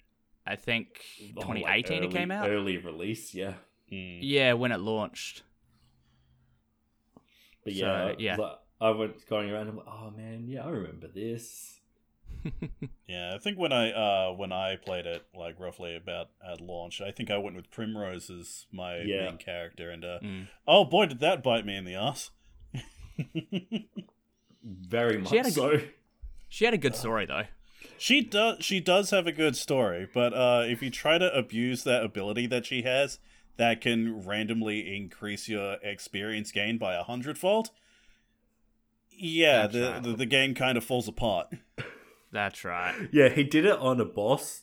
I 0.46 0.56
think 0.56 0.88
Oh, 1.36 1.40
like, 1.40 1.86
2018 1.86 2.04
it 2.04 2.10
came 2.10 2.30
out. 2.30 2.48
Early 2.50 2.76
release, 2.78 3.34
yeah. 3.34 3.54
Mm. 3.90 4.18
Yeah, 4.22 4.54
when 4.54 4.72
it 4.72 4.80
launched. 4.80 5.42
But 7.64 7.74
So, 7.74 7.78
yeah, 7.78 8.12
yeah. 8.18 8.36
like, 8.36 8.58
I 8.80 8.90
went 8.90 9.26
going 9.28 9.50
around. 9.50 9.68
I'm 9.68 9.76
like, 9.76 9.86
oh 9.88 10.10
man, 10.16 10.44
yeah, 10.48 10.64
I 10.64 10.70
remember 10.70 11.08
this. 11.08 11.78
Yeah, 13.06 13.34
I 13.34 13.38
think 13.38 13.58
when 13.58 13.72
I 13.72 13.90
uh 13.92 14.32
when 14.32 14.52
I 14.52 14.76
played 14.76 15.04
it 15.06 15.24
like 15.34 15.60
roughly 15.60 15.94
about 15.94 16.30
at 16.44 16.60
launch, 16.62 17.00
I 17.02 17.10
think 17.10 17.30
I 17.30 17.36
went 17.36 17.54
with 17.56 17.70
Primrose 17.70 18.30
as 18.30 18.66
my 18.72 18.96
Yeah. 19.02 19.26
main 19.26 19.36
character, 19.36 19.90
and 19.90 20.04
uh, 20.04 20.18
Mm. 20.22 20.48
oh 20.66 20.84
boy, 20.84 21.06
did 21.06 21.20
that 21.20 21.42
bite 21.42 21.66
me 21.66 21.76
in 21.76 21.84
the 21.84 21.94
ass. 21.94 22.30
Very 24.64 25.18
much 25.18 25.30
She 25.30 25.36
had 25.36 25.46
a 25.46 25.50
so. 25.50 25.80
She 26.48 26.64
had 26.64 26.74
a 26.74 26.78
good 26.78 26.94
story 26.96 27.26
though. 27.26 27.44
she 27.98 28.22
does 28.22 28.64
she 28.64 28.80
does 28.80 29.10
have 29.10 29.26
a 29.26 29.32
good 29.32 29.56
story, 29.56 30.08
but 30.12 30.32
uh, 30.32 30.64
if 30.66 30.82
you 30.82 30.90
try 30.90 31.18
to 31.18 31.32
abuse 31.36 31.84
that 31.84 32.02
ability 32.04 32.46
that 32.48 32.64
she 32.66 32.82
has, 32.82 33.18
that 33.56 33.80
can 33.80 34.26
randomly 34.26 34.94
increase 34.96 35.48
your 35.48 35.74
experience 35.82 36.52
gain 36.52 36.78
by 36.78 36.94
a 36.94 37.02
hundredfold. 37.02 37.70
Yeah, 39.10 39.66
the, 39.66 39.82
right. 39.82 40.02
the 40.02 40.12
the 40.14 40.26
game 40.26 40.54
kind 40.54 40.76
of 40.78 40.84
falls 40.84 41.06
apart. 41.06 41.48
That's 42.32 42.64
right. 42.64 43.08
Yeah, 43.12 43.28
he 43.28 43.44
did 43.44 43.66
it 43.66 43.78
on 43.78 44.00
a 44.00 44.04
boss. 44.04 44.62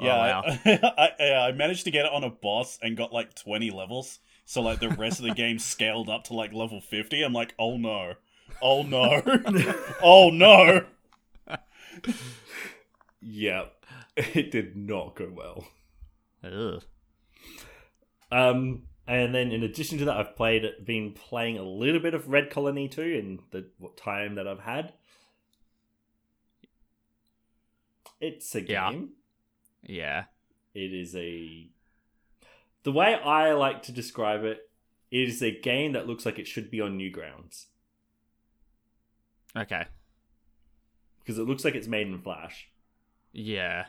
Oh, 0.00 0.06
Yeah, 0.06 0.16
wow. 0.16 0.42
I, 0.64 1.10
I, 1.20 1.32
I 1.48 1.52
managed 1.52 1.84
to 1.84 1.90
get 1.90 2.06
it 2.06 2.12
on 2.12 2.24
a 2.24 2.30
boss 2.30 2.78
and 2.82 2.96
got 2.96 3.12
like 3.12 3.34
20 3.34 3.70
levels. 3.70 4.18
So 4.46 4.62
like 4.62 4.80
the 4.80 4.88
rest 4.88 5.20
of 5.20 5.26
the 5.26 5.34
game 5.34 5.58
scaled 5.58 6.08
up 6.08 6.24
to 6.24 6.34
like 6.34 6.52
level 6.54 6.80
50. 6.80 7.22
I'm 7.22 7.34
like, 7.34 7.54
oh 7.58 7.76
no. 7.76 8.14
Oh 8.62 8.82
no. 8.82 9.22
oh 10.02 10.30
no. 10.30 10.86
Yeah, 13.20 13.66
it 14.16 14.50
did 14.50 14.74
not 14.76 15.14
go 15.16 15.30
well. 15.30 15.66
Ugh. 16.42 16.82
Um, 18.30 18.82
and 19.06 19.34
then 19.34 19.50
in 19.50 19.62
addition 19.62 19.98
to 19.98 20.04
that, 20.06 20.16
I've 20.16 20.36
played, 20.36 20.64
been 20.84 21.12
playing 21.12 21.58
a 21.58 21.62
little 21.62 22.00
bit 22.00 22.14
of 22.14 22.28
Red 22.28 22.50
Colony 22.50 22.88
too 22.88 23.02
in 23.02 23.40
the 23.50 23.66
time 23.96 24.36
that 24.36 24.46
I've 24.46 24.60
had. 24.60 24.92
It's 28.20 28.54
a 28.54 28.62
Yeah. 28.62 28.90
game. 28.92 29.10
Yeah. 29.82 30.24
It 30.74 30.92
is 30.92 31.14
a. 31.16 31.68
The 32.82 32.92
way 32.92 33.14
I 33.14 33.52
like 33.52 33.82
to 33.84 33.92
describe 33.92 34.44
it, 34.44 34.70
it 35.10 35.28
is 35.28 35.42
a 35.42 35.50
game 35.58 35.92
that 35.92 36.06
looks 36.06 36.24
like 36.24 36.38
it 36.38 36.46
should 36.46 36.70
be 36.70 36.80
on 36.80 36.98
Newgrounds 36.98 37.66
Okay. 39.56 39.84
because 41.18 41.38
it 41.38 41.42
looks 41.42 41.64
like 41.64 41.74
it's 41.74 41.88
made 41.88 42.06
in 42.06 42.20
Flash. 42.22 42.68
Yeah. 43.32 43.86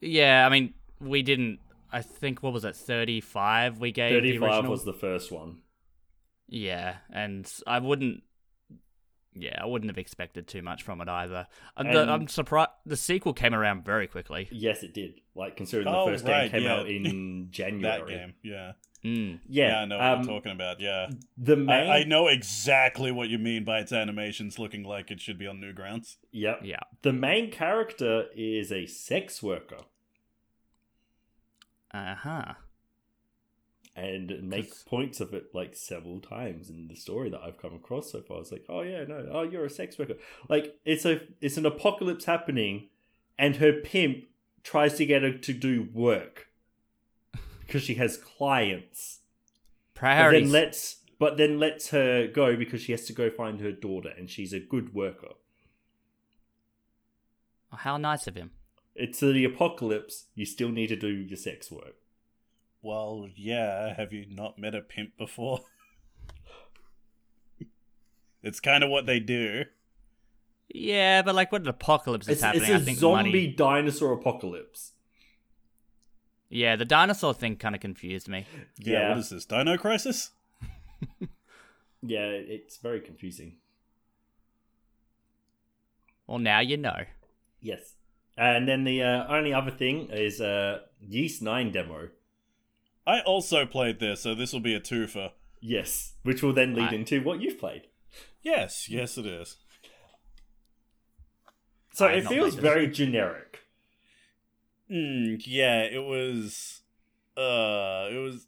Yeah, 0.00 0.44
I 0.46 0.50
mean, 0.50 0.74
we 1.00 1.22
didn't 1.22 1.60
I 1.96 2.02
think 2.02 2.42
what 2.42 2.52
was 2.52 2.64
it, 2.66 2.76
35 2.76 3.78
we 3.80 3.90
gave 3.90 4.12
Thirty-five 4.12 4.68
was 4.68 4.84
the 4.84 4.92
first 4.92 5.32
one. 5.32 5.60
Yeah, 6.46 6.96
and 7.10 7.50
I 7.66 7.78
wouldn't 7.78 8.22
yeah, 9.38 9.58
I 9.62 9.66
wouldn't 9.66 9.90
have 9.90 9.96
expected 9.98 10.46
too 10.46 10.60
much 10.62 10.82
from 10.82 11.00
it 11.00 11.08
either. 11.08 11.46
I'm, 11.76 11.86
And- 11.86 12.10
I'm 12.10 12.28
surprised 12.28 12.70
the 12.84 12.96
sequel 12.96 13.32
came 13.32 13.54
around 13.54 13.84
very 13.84 14.06
quickly. 14.08 14.48
Yes, 14.50 14.82
it 14.82 14.92
did. 14.94 15.20
Like 15.34 15.56
considering 15.56 15.88
Oh, 15.88 16.06
the 16.06 16.12
first 16.12 16.24
right, 16.26 16.42
game 16.42 16.50
came 16.50 16.62
yeah. 16.62 16.74
out 16.76 16.88
in 16.88 17.48
January. 17.50 17.82
That 17.82 18.08
game. 18.08 18.34
Yeah. 18.42 18.72
Mm. 19.04 19.40
Yeah, 19.48 19.68
Yeah, 19.68 19.78
I 19.80 19.84
know 19.86 19.96
what 19.98 20.04
um, 20.06 20.22
you're 20.22 20.34
talking 20.36 20.52
about. 20.52 20.80
Yeah. 20.80 21.06
The 21.38 21.56
main, 21.56 21.90
I, 21.90 21.98
I 22.00 22.04
know 22.04 22.28
exactly 22.28 23.10
what 23.12 23.28
you 23.28 23.38
mean 23.38 23.64
by 23.64 23.80
its 23.80 23.92
animations 23.92 24.58
looking 24.58 24.82
like 24.84 25.10
it 25.10 25.20
should 25.20 25.38
be 25.38 25.46
on 25.46 25.60
Newgrounds. 25.60 26.16
Yep. 26.32 26.60
Yeah. 26.64 26.80
The 27.02 27.12
main 27.12 27.50
character 27.50 28.26
is 28.34 28.70
a 28.72 28.86
sex 28.86 29.42
worker 29.42 29.78
Uh-huh. 31.94 32.54
and 33.94 34.28
make 34.28 34.42
makes 34.42 34.68
Just- 34.68 34.86
points 34.86 35.20
of 35.20 35.32
it 35.32 35.54
like 35.54 35.74
several 35.74 36.20
times 36.20 36.68
in 36.68 36.88
the 36.88 36.94
story 36.96 37.30
that 37.30 37.40
I've 37.40 37.56
come 37.56 37.74
across 37.74 38.12
so 38.12 38.20
far. 38.20 38.40
It's 38.40 38.52
like, 38.52 38.64
oh 38.68 38.82
yeah, 38.82 39.04
no, 39.04 39.28
oh 39.32 39.42
you're 39.42 39.64
a 39.64 39.70
sex 39.70 39.98
worker. 39.98 40.16
Like 40.48 40.78
it's 40.84 41.04
a 41.04 41.20
it's 41.40 41.56
an 41.56 41.64
apocalypse 41.66 42.24
happening, 42.26 42.88
and 43.38 43.56
her 43.56 43.72
pimp 43.72 44.24
tries 44.62 44.94
to 44.98 45.06
get 45.06 45.22
her 45.22 45.32
to 45.32 45.52
do 45.52 45.88
work 45.94 46.48
because 47.60 47.82
she 47.82 47.94
has 47.94 48.16
clients. 48.16 49.20
But 49.94 50.00
Priorities. 50.00 50.42
then 50.42 50.52
lets 50.52 50.96
but 51.18 51.38
then 51.38 51.58
lets 51.58 51.88
her 51.90 52.26
go 52.26 52.56
because 52.56 52.82
she 52.82 52.92
has 52.92 53.06
to 53.06 53.14
go 53.14 53.30
find 53.30 53.60
her 53.62 53.72
daughter, 53.72 54.10
and 54.18 54.28
she's 54.28 54.52
a 54.52 54.60
good 54.60 54.92
worker. 54.92 55.32
Oh, 57.72 57.76
How 57.78 57.96
nice 57.96 58.26
of 58.26 58.34
him. 58.34 58.50
It's 58.98 59.20
the 59.20 59.44
apocalypse. 59.44 60.26
You 60.34 60.46
still 60.46 60.70
need 60.70 60.88
to 60.88 60.96
do 60.96 61.08
your 61.08 61.36
sex 61.36 61.70
work. 61.70 61.96
Well, 62.82 63.28
yeah. 63.34 63.94
Have 63.94 64.12
you 64.12 64.26
not 64.28 64.58
met 64.58 64.74
a 64.74 64.80
pimp 64.80 65.16
before? 65.18 65.60
it's 68.42 68.60
kind 68.60 68.82
of 68.82 68.90
what 68.90 69.06
they 69.06 69.20
do. 69.20 69.64
Yeah, 70.68 71.22
but 71.22 71.34
like 71.34 71.52
when 71.52 71.62
an 71.62 71.68
apocalypse 71.68 72.26
is 72.26 72.34
It's, 72.34 72.42
happening, 72.42 72.62
it's 72.64 72.72
I 72.72 72.76
a 72.76 72.80
think 72.80 72.98
zombie 72.98 73.30
money. 73.30 73.46
dinosaur 73.48 74.12
apocalypse. 74.12 74.92
Yeah, 76.48 76.76
the 76.76 76.84
dinosaur 76.84 77.34
thing 77.34 77.56
kind 77.56 77.74
of 77.74 77.80
confused 77.80 78.28
me. 78.28 78.46
Yeah. 78.78 78.92
Yeah. 78.92 79.08
What 79.10 79.18
is 79.18 79.30
this? 79.30 79.44
Dino 79.44 79.76
Crisis? 79.76 80.30
Yeah, 82.02 82.26
it's 82.26 82.76
very 82.76 83.00
confusing. 83.00 83.56
Well, 86.28 86.38
now 86.38 86.60
you 86.60 86.76
know. 86.76 87.04
Yes. 87.60 87.94
And 88.36 88.68
then 88.68 88.84
the 88.84 89.02
uh, 89.02 89.26
only 89.34 89.52
other 89.54 89.70
thing 89.70 90.08
is 90.10 90.40
uh, 90.40 90.80
Ys 91.00 91.40
9 91.40 91.72
demo. 91.72 92.08
I 93.06 93.20
also 93.20 93.64
played 93.64 93.98
this, 94.00 94.20
so 94.22 94.34
this 94.34 94.52
will 94.52 94.60
be 94.60 94.74
a 94.74 94.80
twofer. 94.80 95.30
Yes. 95.60 96.14
Which 96.22 96.42
will 96.42 96.52
then 96.52 96.74
lead 96.74 96.90
I- 96.90 96.94
into 96.96 97.22
what 97.22 97.40
you've 97.40 97.58
played. 97.58 97.82
Yes, 98.42 98.88
yes, 98.88 99.16
it 99.18 99.26
is. 99.26 99.56
So 101.92 102.06
I 102.06 102.12
it 102.14 102.26
feels 102.26 102.54
played 102.54 102.62
this. 102.64 102.70
very 102.72 102.86
generic. 102.88 103.60
Mm, 104.90 105.42
yeah, 105.46 105.82
it 105.82 106.02
was. 106.04 106.82
Uh, 107.36 108.08
it 108.10 108.18
was. 108.22 108.46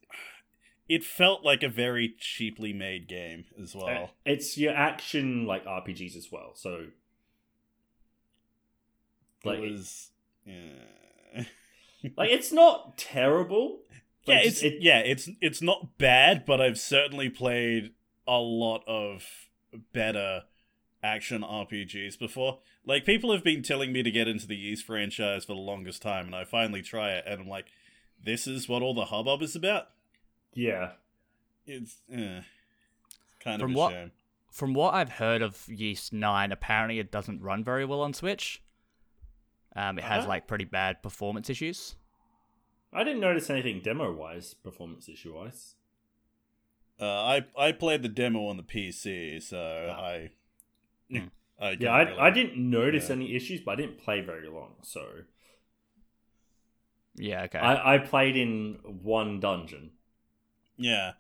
It 0.89 1.05
felt 1.05 1.45
like 1.45 1.63
a 1.63 1.69
very 1.69 2.15
cheaply 2.19 2.73
made 2.73 3.09
game 3.09 3.45
as 3.61 3.75
well. 3.75 3.89
Uh, 4.05 4.07
It's 4.25 4.57
your 4.57 4.73
action 4.75 5.47
like 5.47 5.65
RPGs 5.67 6.17
as 6.17 6.29
well. 6.33 6.53
So 6.55 6.87
like 9.45 9.59
it 9.59 9.71
was. 9.71 10.11
Yeah. 10.47 11.45
like 12.17 12.31
it's 12.31 12.53
not 12.53 12.97
terrible. 12.99 13.81
but 14.27 14.37
yeah, 14.37 14.43
just- 14.45 14.63
it's 14.63 14.77
yeah, 14.85 14.99
it's 15.01 15.29
it's 15.41 15.63
not 15.63 15.99
bad, 15.99 16.45
but 16.47 16.61
I've 16.61 16.79
certainly 16.79 17.29
played 17.29 17.93
a 18.27 18.39
lot 18.39 18.83
of 18.87 19.25
better 19.93 20.45
action 21.03 21.43
RPGs 21.43 22.19
before. 22.19 22.59
Like 22.85 23.05
people 23.05 23.33
have 23.33 23.45
been 23.45 23.63
telling 23.63 23.93
me 23.93 24.03
to 24.03 24.11
get 24.11 24.29
into 24.29 24.47
the 24.47 24.57
Ys 24.57 24.83
franchise 24.83 25.45
for 25.45 25.55
the 25.55 25.61
longest 25.61 26.03
time, 26.03 26.27
and 26.27 26.35
I 26.35 26.45
finally 26.45 26.83
try 26.83 27.13
it, 27.13 27.25
and 27.27 27.43
I'm 27.43 27.49
like, 27.49 27.67
this 28.25 28.47
is 28.47 28.69
what 28.69 28.83
all 28.83 28.95
the 28.95 29.07
hubbub 29.07 29.43
is 29.43 29.55
about. 29.57 29.89
yeah. 30.55 30.93
It's 31.71 31.99
eh, 32.11 32.41
kind 33.41 33.61
From 33.61 33.73
of 33.73 33.77
a 33.77 33.79
what- 33.79 33.93
shame. 33.93 34.13
From 34.51 34.73
what 34.73 34.95
I've 34.95 35.11
heard 35.13 35.43
of 35.43 35.69
Ys 35.69 36.11
Nine, 36.15 36.51
apparently 36.51 36.99
it 36.99 37.13
doesn't 37.13 37.43
run 37.43 37.63
very 37.63 37.85
well 37.85 38.01
on 38.01 38.15
Switch. 38.15 38.63
Um, 39.79 39.99
it 39.99 40.05
has 40.05 40.21
Uh-huh. 40.21 40.29
like 40.29 40.47
pretty 40.49 40.65
bad 40.65 41.03
performance 41.03 41.49
issues. 41.51 41.95
I 42.93 43.05
didn't 43.05 43.21
notice 43.21 43.49
anything 43.51 43.81
demo 43.81 44.13
wise, 44.13 44.55
performance 44.55 45.09
issue 45.09 45.35
wise. 45.37 45.77
Uh, 47.01 47.05
I 47.07 47.47
I 47.57 47.73
played 47.73 48.03
the 48.03 48.09
demo 48.09 48.47
on 48.47 48.57
the 48.57 48.63
PC, 48.65 49.41
so 49.41 49.95
Ah. 49.97 50.01
I. 50.03 50.31
Hmm. 51.11 51.27
I 51.61 51.77
Yeah, 51.79 51.93
I, 51.93 52.03
really- 52.03 52.19
I 52.19 52.31
didn't 52.31 52.57
notice 52.71 53.09
yeah. 53.09 53.17
any 53.17 53.35
issues, 53.37 53.61
but 53.61 53.73
I 53.73 53.77
didn't 53.77 53.99
play 53.99 54.21
very 54.21 54.49
long. 54.49 54.77
So 54.83 55.03
Yeah, 57.17 57.43
okay. 57.45 57.59
I, 57.59 57.95
I 57.95 57.99
played 57.99 58.37
in 58.37 58.79
one 58.85 59.41
dungeon, 59.41 59.91
Yeah. 60.77 61.13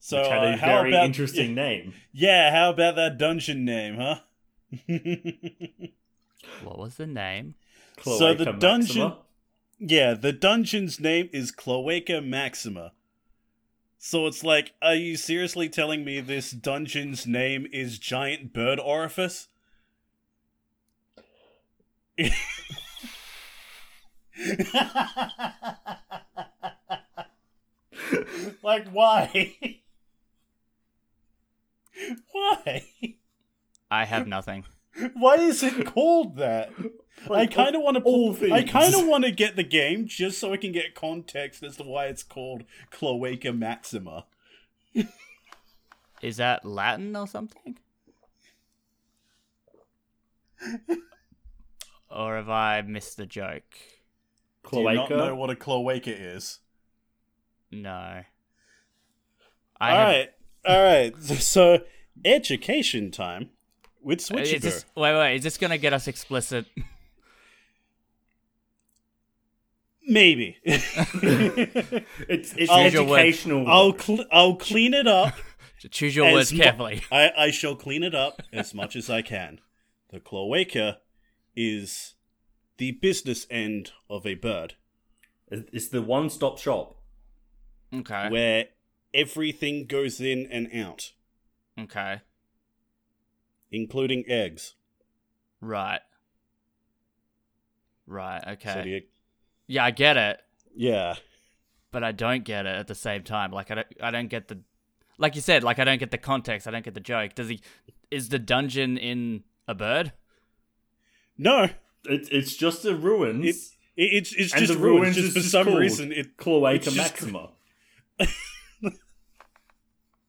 So 0.00 0.18
which 0.20 0.28
had 0.28 0.44
uh, 0.44 0.46
a 0.52 0.56
how 0.56 0.66
very 0.78 0.90
about, 0.92 1.04
interesting 1.06 1.54
name. 1.64 1.94
Yeah, 2.12 2.50
how 2.50 2.70
about 2.70 2.94
that 2.96 3.18
dungeon 3.18 3.64
name, 3.64 3.96
huh? 3.96 4.20
what 6.62 6.78
was 6.78 6.96
the 6.96 7.06
name? 7.06 7.54
So 8.02 8.34
the 8.34 8.44
Cloaca 8.44 8.58
dungeon- 8.58 9.02
Maxima. 9.02 9.18
yeah, 9.78 10.14
the 10.14 10.32
dungeon's 10.32 11.00
name 11.00 11.28
is 11.32 11.50
Cloaca 11.50 12.20
Maxima. 12.20 12.92
So 13.98 14.26
it's 14.26 14.44
like, 14.44 14.74
are 14.82 14.94
you 14.94 15.16
seriously 15.16 15.68
telling 15.68 16.04
me 16.04 16.20
this 16.20 16.50
dungeon's 16.50 17.26
name 17.26 17.66
is 17.72 17.98
Giant 17.98 18.52
Bird 18.52 18.78
Orifice? 18.78 19.48
like, 28.62 28.88
why? 28.90 29.56
why? 32.32 32.84
I 33.90 34.04
have 34.04 34.26
nothing. 34.26 34.64
Why 35.14 35.34
is 35.36 35.62
it 35.62 35.86
called 35.86 36.36
that? 36.36 36.70
I 37.30 37.46
kind 37.46 37.74
of 37.74 37.82
want 37.82 37.96
to. 37.96 38.02
all 38.02 38.36
I 38.52 38.62
kind 38.64 38.94
of 38.94 39.06
want 39.06 39.24
to 39.24 39.30
get 39.30 39.56
the 39.56 39.62
game 39.62 40.06
just 40.06 40.38
so 40.38 40.52
I 40.52 40.56
can 40.56 40.72
get 40.72 40.94
context 40.94 41.62
as 41.62 41.76
to 41.78 41.82
why 41.84 42.06
it's 42.06 42.22
called 42.22 42.64
Cloaca 42.90 43.52
Maxima. 43.52 44.26
Is 46.22 46.36
that 46.38 46.64
Latin 46.64 47.16
or 47.16 47.26
something? 47.26 47.78
or 52.10 52.36
have 52.36 52.48
I 52.48 52.82
missed 52.82 53.16
the 53.16 53.26
joke? 53.26 53.62
Do 54.70 54.78
you 54.78 54.84
not 54.94 55.08
Cloaca. 55.08 55.16
know 55.16 55.34
what 55.34 55.50
a 55.50 55.56
cloaca 55.56 56.10
is? 56.10 56.60
No. 57.70 57.90
I 59.80 59.90
All 59.90 59.96
have- 59.96 60.06
right, 60.08 60.30
all 60.66 60.82
right. 60.82 61.12
So, 61.22 61.80
education 62.24 63.10
time 63.10 63.50
with 64.02 64.20
Is 64.20 64.28
Switchiger. 64.30 64.60
this, 64.60 64.84
wait, 64.96 65.14
wait. 65.18 65.36
Is 65.36 65.42
this 65.42 65.58
gonna 65.58 65.78
get 65.78 65.92
us 65.92 66.06
explicit? 66.08 66.66
Maybe. 70.06 70.56
It's 70.64 72.54
it's 72.56 72.70
I'll- 72.70 72.84
educational. 72.86 73.66
I'll 73.68 73.96
cl- 73.98 74.26
I'll 74.30 74.56
clean 74.56 74.94
it 74.94 75.06
up. 75.06 75.34
Choose 75.90 76.16
your 76.16 76.26
As 76.28 76.34
words 76.34 76.52
mu- 76.52 76.62
carefully. 76.62 77.02
I, 77.12 77.30
I 77.36 77.50
shall 77.50 77.76
clean 77.76 78.02
it 78.02 78.14
up 78.14 78.40
as 78.52 78.72
much 78.74 78.96
as 78.96 79.10
I 79.10 79.20
can. 79.22 79.60
The 80.10 80.18
cloaca 80.20 80.98
is 81.54 82.14
the 82.78 82.92
business 82.92 83.46
end 83.50 83.92
of 84.08 84.26
a 84.26 84.34
bird, 84.34 84.74
It's 85.50 85.88
the 85.88 86.00
one-stop 86.02 86.58
shop. 86.58 86.96
Okay. 87.94 88.28
where 88.30 88.64
everything 89.12 89.86
goes 89.86 90.20
in 90.20 90.48
and 90.50 90.68
out, 90.74 91.12
Okay. 91.78 92.22
including 93.70 94.24
eggs. 94.26 94.74
Right. 95.60 96.00
Right. 98.06 98.42
Okay. 98.54 98.72
So 98.72 98.82
do 98.82 98.88
you, 98.88 99.02
Yeah, 99.66 99.84
I 99.84 99.90
get 99.90 100.16
it, 100.16 100.40
yeah. 100.76 101.14
but 101.90 102.04
I 102.04 102.12
don't 102.12 102.44
get 102.44 102.66
it 102.66 102.74
at 102.76 102.86
the 102.86 102.94
same 102.94 103.22
time. 103.22 103.50
Like 103.50 103.70
I 103.70 103.74
don't, 103.76 103.86
I 104.02 104.10
don't 104.10 104.28
get 104.28 104.48
the, 104.48 104.58
like 105.18 105.34
you 105.34 105.40
said, 105.40 105.64
like 105.64 105.78
I 105.78 105.84
don't 105.84 105.98
get 105.98 106.10
the 106.10 106.18
context. 106.18 106.66
I 106.68 106.70
don't 106.70 106.84
get 106.84 106.94
the 106.94 107.00
joke. 107.00 107.34
Does 107.34 107.48
he? 107.48 107.60
Is 108.10 108.28
the 108.28 108.38
dungeon 108.38 108.96
in 108.98 109.42
a 109.66 109.74
bird? 109.74 110.12
No, 111.38 111.68
It's 112.04 112.28
it's 112.28 112.56
just 112.56 112.82
the 112.82 112.94
ruins. 112.94 113.44
It- 113.46 113.56
it, 113.96 114.12
it's 114.12 114.34
it's 114.34 114.52
And 114.52 114.66
just 114.66 114.72
the 114.72 114.84
ruins. 114.84 115.16
ruins 115.16 115.32
Just 115.32 115.36
for 115.36 115.40
some 115.42 115.66
called 115.66 115.78
reason, 115.78 116.10
it 116.10 116.36
Cloaca 116.36 116.74
it's 116.88 116.96
Maxima. 116.96 117.50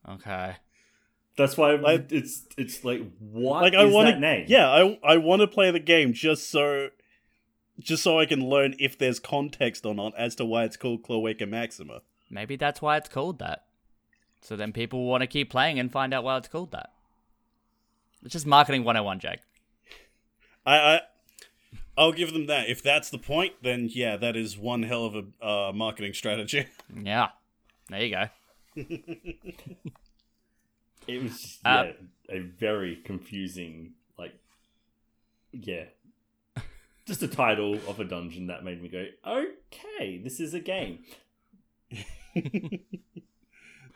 Okay. 0.07 0.55
That's 1.37 1.57
why 1.57 1.75
Like- 1.75 2.11
it's 2.11 2.43
it's 2.57 2.85
like 2.85 3.01
what 3.19 3.63
like 3.63 3.73
is 3.73 3.79
I 3.79 3.85
want 3.85 4.07
that 4.07 4.19
name? 4.19 4.45
Yeah, 4.47 4.69
I 4.69 4.99
I 5.03 5.17
want 5.17 5.41
to 5.41 5.47
play 5.47 5.71
the 5.71 5.79
game 5.79 6.13
just 6.13 6.49
so 6.49 6.89
just 7.79 8.03
so 8.03 8.19
I 8.19 8.25
can 8.25 8.47
learn 8.47 8.75
if 8.79 8.97
there's 8.97 9.19
context 9.19 9.85
or 9.85 9.93
not 9.93 10.13
as 10.17 10.35
to 10.35 10.45
why 10.45 10.63
it's 10.63 10.77
called 10.77 11.03
Cloaca 11.03 11.45
Maxima. 11.45 12.01
Maybe 12.29 12.55
that's 12.55 12.81
why 12.81 12.97
it's 12.97 13.09
called 13.09 13.39
that. 13.39 13.65
So 14.41 14.55
then 14.55 14.71
people 14.73 15.05
want 15.05 15.21
to 15.21 15.27
keep 15.27 15.49
playing 15.49 15.79
and 15.79 15.91
find 15.91 16.13
out 16.13 16.23
why 16.23 16.37
it's 16.37 16.47
called 16.47 16.71
that. 16.71 16.91
It's 18.23 18.33
just 18.33 18.45
marketing 18.45 18.83
101, 18.83 19.19
Jake. 19.19 19.39
I, 20.65 20.77
I 20.77 20.99
I'll 21.97 22.11
give 22.11 22.33
them 22.33 22.47
that. 22.47 22.69
If 22.69 22.81
that's 22.83 23.09
the 23.09 23.17
point, 23.17 23.53
then 23.61 23.89
yeah, 23.91 24.17
that 24.17 24.35
is 24.35 24.57
one 24.57 24.83
hell 24.83 25.05
of 25.05 25.15
a 25.15 25.45
uh, 25.45 25.71
marketing 25.73 26.13
strategy. 26.13 26.67
Yeah. 27.03 27.29
There 27.89 28.03
you 28.03 28.15
go. 28.15 28.29
It 31.07 31.21
was 31.21 31.31
just, 31.31 31.59
Uh, 31.65 31.91
a 32.29 32.39
very 32.39 32.95
confusing 32.95 33.93
like 34.17 34.33
yeah. 35.51 35.85
Just 37.05 37.21
a 37.21 37.27
title 37.27 37.75
of 37.87 37.99
a 37.99 38.03
dungeon 38.03 38.47
that 38.47 38.63
made 38.63 38.81
me 38.81 38.89
go, 38.89 39.05
okay, 39.27 40.17
this 40.23 40.39
is 40.39 40.53
a 40.53 40.59
game. 40.59 40.99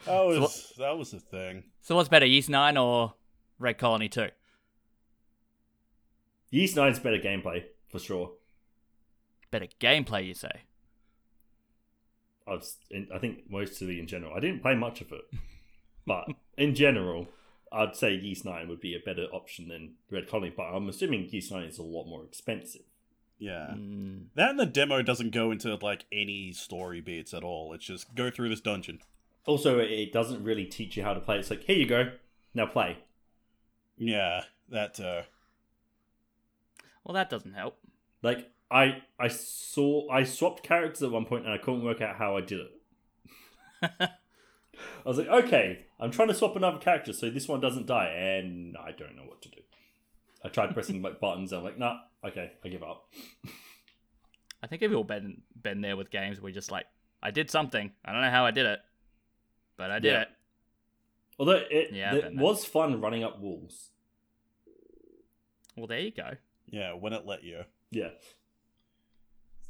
That 0.05 0.25
was 0.25 0.73
that 0.77 0.97
was 0.97 1.11
the 1.11 1.19
thing. 1.19 1.63
So 1.81 1.95
what's 1.95 2.09
better, 2.09 2.25
Ys 2.25 2.49
9 2.49 2.77
or 2.77 3.15
Red 3.57 3.77
Colony 3.77 4.09
2? 4.09 4.27
Ys 6.51 6.75
Nine's 6.75 6.99
better 6.99 7.17
gameplay 7.17 7.65
for 7.89 7.99
sure. 7.99 8.31
Better 9.51 9.67
gameplay, 9.79 10.25
you 10.25 10.33
say? 10.33 10.51
I 12.47 12.51
was, 12.51 12.77
I 13.13 13.19
think 13.19 13.49
mostly 13.49 13.99
in 13.99 14.07
general. 14.07 14.33
I 14.33 14.39
didn't 14.39 14.61
play 14.61 14.75
much 14.75 15.01
of 15.01 15.11
it, 15.11 15.21
but 16.07 16.27
in 16.57 16.73
general, 16.73 17.27
I'd 17.71 17.95
say 17.95 18.13
Ys 18.13 18.45
Nine 18.45 18.67
would 18.69 18.79
be 18.79 18.95
a 18.95 18.99
better 18.99 19.25
option 19.33 19.67
than 19.67 19.95
Red 20.09 20.27
Colony. 20.27 20.53
But 20.55 20.63
I'm 20.63 20.89
assuming 20.89 21.29
Ys 21.31 21.51
Nine 21.51 21.65
is 21.65 21.77
a 21.77 21.83
lot 21.83 22.05
more 22.07 22.23
expensive. 22.23 22.81
Yeah. 23.39 23.71
Mm, 23.73 24.25
That 24.35 24.49
and 24.51 24.59
the 24.59 24.65
demo 24.65 25.01
doesn't 25.01 25.31
go 25.31 25.51
into 25.51 25.73
like 25.81 26.05
any 26.11 26.51
story 26.51 26.99
beats 27.01 27.33
at 27.33 27.43
all. 27.43 27.73
It's 27.73 27.85
just 27.85 28.13
go 28.13 28.29
through 28.29 28.49
this 28.49 28.61
dungeon. 28.61 28.99
Also, 29.45 29.79
it 29.79 30.11
doesn't 30.11 30.43
really 30.43 30.65
teach 30.65 30.97
you 30.97 31.03
how 31.03 31.13
to 31.13 31.19
play. 31.21 31.39
It's 31.39 31.49
like, 31.49 31.63
here 31.63 31.77
you 31.77 31.85
go, 31.87 32.11
now 32.53 32.65
play. 32.65 32.97
Yeah, 33.97 34.43
that 34.69 34.99
uh 34.99 35.23
well, 37.03 37.13
that 37.15 37.29
doesn't 37.29 37.53
help. 37.53 37.77
Like 38.21 38.51
I, 38.69 39.01
I 39.17 39.29
saw, 39.29 40.07
I 40.11 40.23
swapped 40.23 40.61
characters 40.61 41.01
at 41.01 41.09
one 41.11 41.25
point, 41.25 41.45
and 41.45 41.53
I 41.53 41.57
couldn't 41.57 41.83
work 41.83 42.01
out 42.01 42.17
how 42.17 42.37
I 42.37 42.41
did 42.41 42.59
it. 42.59 42.71
I 43.99 44.09
was 45.05 45.17
like, 45.17 45.27
okay, 45.27 45.85
I'm 45.99 46.11
trying 46.11 46.27
to 46.27 46.33
swap 46.35 46.55
another 46.55 46.77
character 46.77 47.13
so 47.13 47.29
this 47.29 47.47
one 47.47 47.61
doesn't 47.61 47.87
die, 47.87 48.09
and 48.09 48.77
I 48.77 48.91
don't 48.91 49.15
know 49.15 49.23
what 49.23 49.41
to 49.43 49.49
do. 49.49 49.61
I 50.43 50.49
tried 50.49 50.73
pressing 50.73 51.01
like 51.01 51.19
buttons, 51.19 51.51
and 51.51 51.59
I'm 51.59 51.65
like, 51.65 51.77
nah, 51.77 51.97
okay, 52.25 52.51
I 52.63 52.69
give 52.69 52.83
up. 52.83 53.11
I 54.63 54.67
think 54.67 54.81
we've 54.81 54.93
all 54.95 55.03
been, 55.03 55.41
been 55.61 55.81
there 55.81 55.95
with 55.97 56.11
games 56.11 56.37
where 56.37 56.45
we 56.45 56.51
just 56.51 56.71
like, 56.71 56.85
I 57.21 57.31
did 57.31 57.49
something. 57.49 57.91
I 58.05 58.11
don't 58.11 58.21
know 58.21 58.29
how 58.29 58.45
I 58.45 58.51
did 58.51 58.65
it, 58.65 58.79
but 59.77 59.91
I 59.91 59.99
did 59.99 60.11
Yeah. 60.13 60.21
it. 60.21 60.27
Although 61.37 61.61
it, 61.69 61.91
Yeah, 61.93 62.15
it 62.15 62.21
been 62.23 62.35
there. 62.35 62.43
was 62.45 62.65
fun 62.65 62.99
running 63.01 63.23
up 63.23 63.39
walls. 63.39 63.91
Well, 65.77 65.87
there 65.87 65.99
you 65.99 66.11
go. 66.11 66.31
Yeah, 66.67 66.93
when 66.93 67.13
it 67.13 67.25
let 67.25 67.43
you. 67.43 67.63
Yeah. 67.91 68.09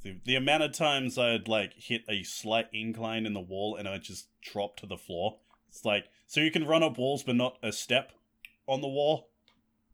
The, 0.04 0.20
the 0.26 0.36
amount 0.36 0.64
of 0.64 0.72
times 0.72 1.18
I'd 1.18 1.48
like 1.48 1.74
hit 1.74 2.04
a 2.10 2.24
slight 2.24 2.68
incline 2.74 3.26
in 3.26 3.34
the 3.34 3.40
wall 3.42 3.76
and 3.76 3.88
I 3.88 3.98
just 3.98 4.28
drop 4.42 4.78
to 4.78 4.86
the 4.86 4.98
floor. 4.98 5.38
It's 5.68 5.86
like 5.86 6.06
so 6.26 6.40
you 6.42 6.52
can 6.52 6.66
run 6.66 6.84
up 6.84 6.98
walls 6.98 7.22
but 7.24 7.36
not 7.36 7.58
a 7.62 7.72
step 7.72 8.14
on 8.66 8.82
the 8.82 8.88
wall. 8.88 9.30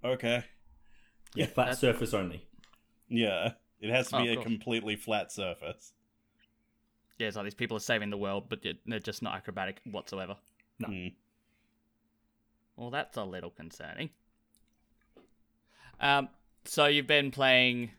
Okay. 0.04 0.46
Yeah, 1.36 1.46
flat 1.48 1.66
That's- 1.66 1.80
surface 1.80 2.14
only. 2.14 2.46
Yeah. 3.08 3.54
It 3.80 3.90
has 3.90 4.10
to 4.10 4.18
Oh, 4.18 4.24
be 4.24 4.30
a 4.30 4.36
cool. 4.36 4.44
completely 4.44 4.96
flat 4.96 5.32
surface. 5.32 5.94
Yeah, 7.18 7.28
it's 7.28 7.36
like 7.36 7.46
these 7.46 7.54
people 7.54 7.78
are 7.78 7.82
saving 7.82 8.10
the 8.10 8.18
world, 8.18 8.50
but 8.50 8.66
they're 8.86 9.00
just 9.00 9.22
not 9.22 9.36
acrobatic 9.36 9.80
whatsoever. 9.86 10.38
No. 10.80 10.88
Mm. 10.90 11.14
Well, 12.76 12.90
that's 12.90 13.16
a 13.18 13.24
little 13.24 13.50
concerning. 13.52 14.10
Um, 16.00 16.30
so 16.66 16.88
you've 16.88 17.08
been 17.08 17.32
playing, 17.32 17.92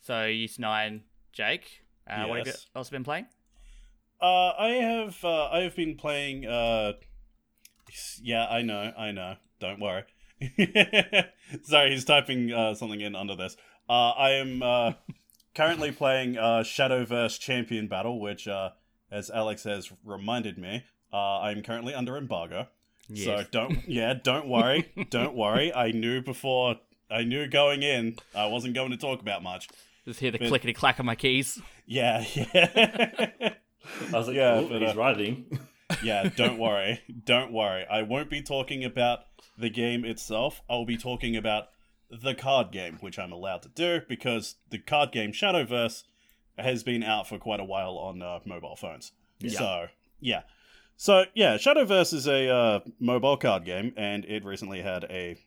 so 0.00 0.26
Ys 0.26 0.58
Nine, 0.58 1.02
Jake. 1.32 1.82
Uh, 2.08 2.24
What 2.26 2.38
have 2.38 2.46
you 2.46 2.52
Yes. 2.52 2.66
also 2.74 2.90
been 2.90 3.04
playing? 3.04 3.26
Uh, 4.20 4.50
I 4.58 4.68
have 4.70 5.24
uh, 5.24 5.48
I 5.50 5.60
have 5.60 5.76
been 5.76 5.96
playing. 5.96 6.44
Uh, 6.46 6.94
yeah, 8.20 8.46
I 8.48 8.62
know, 8.62 8.92
I 8.96 9.12
know. 9.12 9.36
Don't 9.60 9.80
worry. 9.80 10.04
Sorry, 11.62 11.90
he's 11.90 12.04
typing 12.04 12.52
uh, 12.52 12.74
something 12.74 13.00
in 13.00 13.14
under 13.14 13.36
this. 13.36 13.56
Uh, 13.88 14.10
I 14.10 14.30
am 14.32 14.62
uh, 14.62 14.92
currently 15.54 15.92
playing 15.92 16.38
uh, 16.38 16.62
Shadowverse 16.64 17.38
Champion 17.38 17.88
Battle, 17.88 18.20
which, 18.20 18.48
uh, 18.48 18.70
as 19.10 19.30
Alex 19.30 19.64
has 19.64 19.90
reminded 20.04 20.58
me, 20.58 20.84
uh, 21.12 21.40
I'm 21.40 21.62
currently 21.62 21.94
under 21.94 22.16
embargo. 22.16 22.68
So 23.14 23.44
don't, 23.50 23.78
yeah, 23.88 24.14
don't 24.14 24.46
worry, 24.48 24.92
don't 25.10 25.34
worry. 25.34 25.74
I 25.74 25.90
knew 25.90 26.22
before, 26.22 26.76
I 27.10 27.24
knew 27.24 27.48
going 27.48 27.82
in, 27.82 28.16
I 28.36 28.46
wasn't 28.46 28.74
going 28.74 28.92
to 28.92 28.96
talk 28.96 29.20
about 29.20 29.42
much. 29.42 29.68
just 30.04 30.20
hear 30.20 30.30
the 30.30 30.38
clickety 30.38 30.72
clack 30.72 31.00
of 31.00 31.04
my 31.04 31.16
keys. 31.16 31.60
Yeah, 31.86 32.24
yeah. 32.34 33.54
I 34.12 34.16
was 34.16 34.28
like, 34.28 34.36
Yeah, 34.36 34.54
oh, 34.54 34.68
but, 34.68 34.80
he's 34.82 34.90
uh, 34.92 34.94
writing. 34.94 35.58
Yeah, 36.02 36.28
don't 36.36 36.58
worry. 36.58 37.00
Don't 37.24 37.52
worry. 37.52 37.86
I 37.90 38.02
won't 38.02 38.30
be 38.30 38.42
talking 38.42 38.84
about 38.84 39.20
the 39.58 39.70
game 39.70 40.04
itself. 40.04 40.62
I'll 40.68 40.84
be 40.84 40.96
talking 40.96 41.36
about 41.36 41.68
the 42.10 42.34
card 42.34 42.72
game, 42.72 42.98
which 43.00 43.18
I'm 43.18 43.32
allowed 43.32 43.62
to 43.62 43.68
do 43.68 44.00
because 44.08 44.56
the 44.70 44.78
card 44.78 45.12
game 45.12 45.32
Shadowverse 45.32 46.04
has 46.58 46.82
been 46.82 47.02
out 47.02 47.28
for 47.28 47.38
quite 47.38 47.60
a 47.60 47.64
while 47.64 47.96
on 47.96 48.22
uh, 48.22 48.40
mobile 48.44 48.76
phones. 48.76 49.12
Yeah. 49.38 49.58
So, 49.58 49.86
yeah. 50.20 50.42
So, 50.96 51.24
yeah, 51.34 51.56
Shadowverse 51.56 52.12
is 52.12 52.26
a 52.26 52.48
uh, 52.48 52.80
mobile 52.98 53.36
card 53.36 53.64
game, 53.64 53.94
and 53.96 54.24
it 54.26 54.44
recently 54.44 54.82
had 54.82 55.04
a 55.04 55.38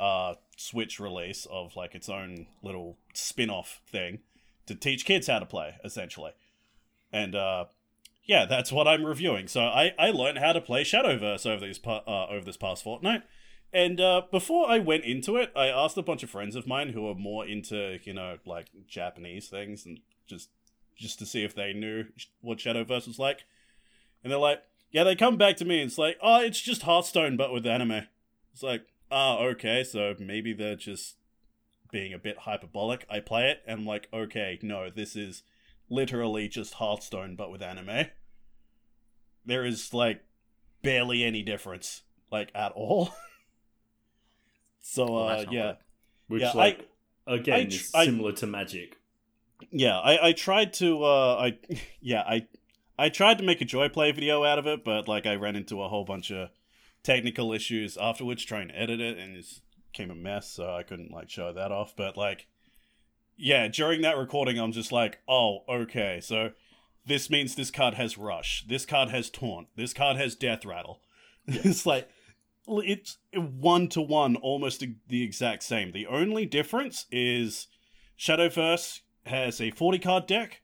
uh, 0.00 0.34
Switch 0.56 0.98
release 0.98 1.46
of 1.50 1.76
like 1.76 1.94
its 1.94 2.08
own 2.08 2.46
little 2.62 2.96
spin 3.12 3.50
off 3.50 3.80
thing 3.86 4.20
to 4.66 4.74
teach 4.74 5.04
kids 5.04 5.26
how 5.26 5.38
to 5.38 5.46
play, 5.46 5.76
essentially. 5.84 6.32
And 7.12 7.34
uh, 7.34 7.66
yeah, 8.26 8.44
that's 8.44 8.72
what 8.72 8.88
I'm 8.88 9.04
reviewing. 9.04 9.46
So 9.46 9.62
I, 9.62 9.94
I 9.98 10.10
learned 10.10 10.38
how 10.38 10.52
to 10.52 10.60
play 10.60 10.82
Shadowverse 10.82 11.46
over 11.46 11.64
these 11.64 11.80
uh, 11.86 12.26
over 12.28 12.44
this 12.44 12.56
past 12.56 12.82
fortnight. 12.82 13.22
And 13.72 14.00
uh, 14.00 14.22
before 14.30 14.68
I 14.68 14.78
went 14.78 15.04
into 15.04 15.36
it, 15.36 15.52
I 15.54 15.66
asked 15.66 15.96
a 15.96 16.02
bunch 16.02 16.22
of 16.22 16.30
friends 16.30 16.56
of 16.56 16.66
mine 16.66 16.90
who 16.90 17.08
are 17.08 17.14
more 17.14 17.46
into 17.46 17.98
you 18.02 18.12
know 18.12 18.38
like 18.44 18.66
Japanese 18.88 19.48
things 19.48 19.86
and 19.86 20.00
just 20.26 20.50
just 20.96 21.18
to 21.20 21.26
see 21.26 21.44
if 21.44 21.54
they 21.54 21.72
knew 21.72 22.06
what 22.40 22.58
Shadowverse 22.58 23.06
was 23.06 23.18
like. 23.18 23.44
And 24.24 24.32
they're 24.32 24.40
like, 24.40 24.62
yeah, 24.90 25.04
they 25.04 25.14
come 25.14 25.36
back 25.36 25.56
to 25.58 25.64
me 25.64 25.80
and 25.80 25.88
it's 25.88 25.98
like, 25.98 26.18
oh, 26.22 26.40
it's 26.40 26.60
just 26.60 26.82
Hearthstone 26.82 27.36
but 27.36 27.52
with 27.52 27.66
anime. 27.66 28.06
It's 28.52 28.62
like, 28.62 28.86
ah, 29.10 29.38
okay, 29.38 29.84
so 29.84 30.14
maybe 30.18 30.52
they're 30.52 30.74
just 30.74 31.16
being 31.92 32.12
a 32.12 32.18
bit 32.18 32.38
hyperbolic. 32.38 33.06
I 33.08 33.20
play 33.20 33.50
it 33.50 33.62
and 33.66 33.80
I'm 33.80 33.86
like, 33.86 34.08
okay, 34.12 34.58
no, 34.62 34.90
this 34.90 35.14
is 35.14 35.42
literally 35.88 36.48
just 36.48 36.74
Hearthstone 36.74 37.36
but 37.36 37.50
with 37.50 37.62
anime. 37.62 38.06
There 39.44 39.64
is 39.64 39.94
like 39.94 40.22
barely 40.82 41.24
any 41.24 41.42
difference, 41.42 42.02
like 42.30 42.50
at 42.54 42.72
all. 42.72 43.10
so 44.80 45.16
uh, 45.16 45.28
that's 45.28 45.46
not 45.46 45.54
yeah, 45.54 45.62
good. 45.62 45.76
Which, 46.28 46.42
yeah, 46.42 46.52
like, 46.54 46.88
again, 47.26 47.54
I 47.54 47.62
is 47.62 47.90
tr- 47.90 47.96
I- 47.96 48.04
similar 48.06 48.32
to 48.32 48.46
Magic. 48.46 48.96
yeah. 49.70 49.98
I 49.98 50.28
I 50.28 50.32
tried 50.32 50.72
to 50.74 51.04
uh 51.04 51.36
I 51.36 51.58
yeah 52.00 52.22
I 52.22 52.46
I 52.98 53.08
tried 53.08 53.38
to 53.38 53.44
make 53.44 53.60
a 53.60 53.64
joy 53.64 53.88
play 53.88 54.10
video 54.12 54.44
out 54.44 54.58
of 54.58 54.66
it, 54.66 54.84
but 54.84 55.06
like 55.06 55.26
I 55.26 55.34
ran 55.34 55.56
into 55.56 55.82
a 55.82 55.88
whole 55.88 56.04
bunch 56.04 56.30
of 56.30 56.48
technical 57.02 57.52
issues 57.52 57.96
afterwards 57.96 58.44
trying 58.44 58.68
to 58.68 58.78
edit 58.78 59.00
it, 59.00 59.18
and 59.18 59.36
it 59.36 59.46
became 59.92 60.10
a 60.10 60.14
mess, 60.14 60.50
so 60.50 60.74
I 60.74 60.82
couldn't 60.82 61.12
like 61.12 61.30
show 61.30 61.52
that 61.52 61.70
off. 61.72 61.94
But 61.96 62.16
like, 62.16 62.46
yeah, 63.36 63.68
during 63.68 64.02
that 64.02 64.16
recording, 64.16 64.58
I'm 64.58 64.72
just 64.72 64.92
like, 64.92 65.18
oh, 65.28 65.60
okay, 65.68 66.20
so 66.22 66.50
this 67.06 67.30
means 67.30 67.54
this 67.54 67.70
card 67.70 67.94
has 67.94 68.18
rush, 68.18 68.64
this 68.68 68.86
card 68.86 69.10
has 69.10 69.30
taunt, 69.30 69.68
this 69.76 69.92
card 69.92 70.16
has 70.16 70.34
death 70.34 70.64
rattle. 70.64 71.00
it's 71.46 71.86
like 71.86 72.08
it's 72.66 73.18
one 73.34 73.88
to 73.88 74.00
one, 74.00 74.36
almost 74.36 74.84
the 75.08 75.22
exact 75.22 75.62
same. 75.62 75.92
The 75.92 76.06
only 76.06 76.46
difference 76.46 77.06
is 77.10 77.68
Shadowverse 78.18 79.00
has 79.26 79.60
a 79.60 79.70
40 79.70 79.98
card 79.98 80.26
deck, 80.26 80.62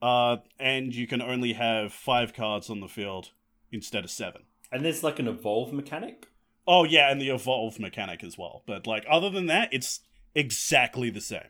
uh, 0.00 0.38
and 0.58 0.94
you 0.94 1.06
can 1.06 1.20
only 1.20 1.54
have 1.54 1.92
five 1.92 2.32
cards 2.32 2.70
on 2.70 2.80
the 2.80 2.88
field 2.88 3.32
instead 3.70 4.04
of 4.04 4.10
seven. 4.10 4.42
And 4.70 4.84
there's 4.84 5.02
like 5.02 5.18
an 5.18 5.28
evolve 5.28 5.72
mechanic. 5.72 6.28
Oh 6.66 6.84
yeah, 6.84 7.10
and 7.10 7.20
the 7.20 7.30
evolve 7.30 7.78
mechanic 7.78 8.22
as 8.22 8.38
well. 8.38 8.62
But 8.66 8.86
like 8.86 9.04
other 9.10 9.30
than 9.30 9.46
that, 9.46 9.70
it's 9.72 10.00
exactly 10.34 11.10
the 11.10 11.20
same. 11.20 11.48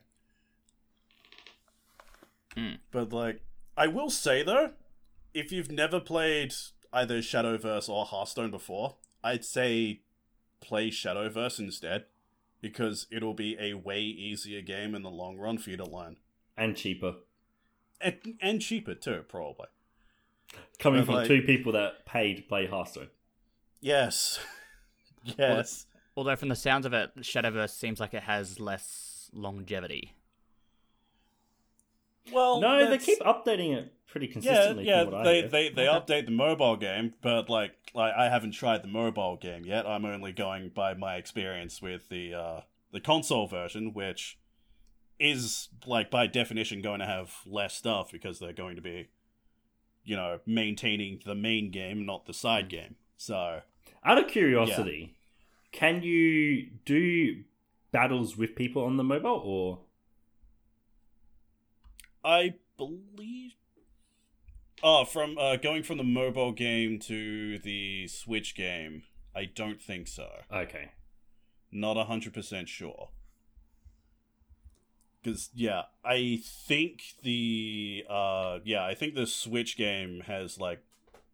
Hmm. 2.58 2.74
But 2.90 3.12
like 3.12 3.40
I 3.76 3.86
will 3.86 4.10
say 4.10 4.42
though, 4.42 4.72
if 5.32 5.52
you've 5.52 5.70
never 5.70 6.00
played 6.00 6.52
either 6.92 7.18
Shadowverse 7.18 7.88
or 7.88 8.04
Hearthstone 8.04 8.50
before, 8.50 8.96
I'd 9.22 9.44
say 9.44 10.00
play 10.60 10.90
Shadowverse 10.90 11.60
instead 11.60 12.06
because 12.60 13.06
it'll 13.12 13.34
be 13.34 13.56
a 13.60 13.74
way 13.74 14.00
easier 14.00 14.60
game 14.60 14.94
in 14.96 15.02
the 15.02 15.10
long 15.10 15.38
run 15.38 15.58
for 15.58 15.70
you 15.70 15.76
to 15.76 15.84
learn. 15.84 16.16
And 16.56 16.76
cheaper. 16.76 17.14
And, 18.00 18.16
and 18.40 18.60
cheaper 18.60 18.94
too, 18.94 19.24
probably. 19.28 19.66
Coming 20.80 21.02
But, 21.02 21.06
from 21.06 21.14
like- 21.16 21.28
two 21.28 21.42
people 21.42 21.72
that 21.72 22.04
paid 22.06 22.38
to 22.38 22.42
play 22.42 22.66
Hearthstone. 22.66 23.08
Yes. 23.80 24.40
yes. 25.38 25.86
Although 26.16 26.34
from 26.34 26.48
the 26.48 26.56
sounds 26.56 26.84
of 26.84 26.92
it, 26.92 27.10
Shadowverse 27.18 27.70
seems 27.70 28.00
like 28.00 28.14
it 28.14 28.24
has 28.24 28.58
less 28.58 29.30
longevity. 29.32 30.14
Well, 32.32 32.60
no, 32.60 32.88
they 32.90 32.98
keep 32.98 33.20
updating 33.20 33.76
it 33.76 33.92
pretty 34.06 34.28
consistently. 34.28 34.86
yeah. 34.86 35.04
from 35.04 35.12
what 35.12 35.24
They 35.24 35.40
hear. 35.40 35.48
they 35.48 35.68
they 35.70 35.84
update 35.86 36.26
the 36.26 36.32
mobile 36.32 36.76
game, 36.76 37.14
but 37.22 37.48
like 37.48 37.72
like 37.94 38.12
I 38.14 38.28
haven't 38.28 38.52
tried 38.52 38.82
the 38.82 38.88
mobile 38.88 39.36
game 39.36 39.64
yet. 39.64 39.86
I'm 39.86 40.04
only 40.04 40.32
going 40.32 40.70
by 40.74 40.94
my 40.94 41.16
experience 41.16 41.80
with 41.82 42.08
the 42.08 42.34
uh 42.34 42.60
the 42.92 43.00
console 43.00 43.46
version, 43.46 43.92
which 43.92 44.38
is 45.20 45.68
like 45.86 46.10
by 46.10 46.26
definition 46.26 46.80
going 46.80 47.00
to 47.00 47.06
have 47.06 47.34
less 47.44 47.74
stuff 47.74 48.10
because 48.12 48.38
they're 48.38 48.52
going 48.52 48.76
to 48.76 48.82
be 48.82 49.08
you 50.04 50.16
know 50.16 50.38
maintaining 50.46 51.20
the 51.24 51.34
main 51.34 51.70
game, 51.70 52.06
not 52.06 52.26
the 52.26 52.34
side 52.34 52.68
game. 52.68 52.96
So 53.16 53.60
Out 54.04 54.18
of 54.18 54.28
curiosity, 54.28 55.16
can 55.72 56.02
you 56.02 56.68
do 56.84 57.42
battles 57.90 58.36
with 58.36 58.54
people 58.54 58.84
on 58.84 58.96
the 58.96 59.04
mobile 59.04 59.42
or 59.44 59.80
I 62.24 62.54
believe. 62.76 63.52
Oh, 64.82 65.04
from 65.04 65.36
uh, 65.38 65.56
going 65.56 65.82
from 65.82 65.98
the 65.98 66.04
mobile 66.04 66.52
game 66.52 66.98
to 67.00 67.58
the 67.58 68.06
Switch 68.08 68.54
game, 68.54 69.02
I 69.34 69.44
don't 69.44 69.80
think 69.82 70.06
so. 70.08 70.28
okay? 70.52 70.92
Not 71.72 71.96
hundred 72.06 72.32
percent 72.32 72.68
sure. 72.68 73.10
Because 75.22 75.50
yeah, 75.52 75.82
I 76.04 76.40
think 76.44 77.02
the 77.22 78.04
uh 78.08 78.60
yeah, 78.64 78.84
I 78.84 78.94
think 78.94 79.14
the 79.14 79.26
Switch 79.26 79.76
game 79.76 80.20
has 80.26 80.58
like 80.58 80.82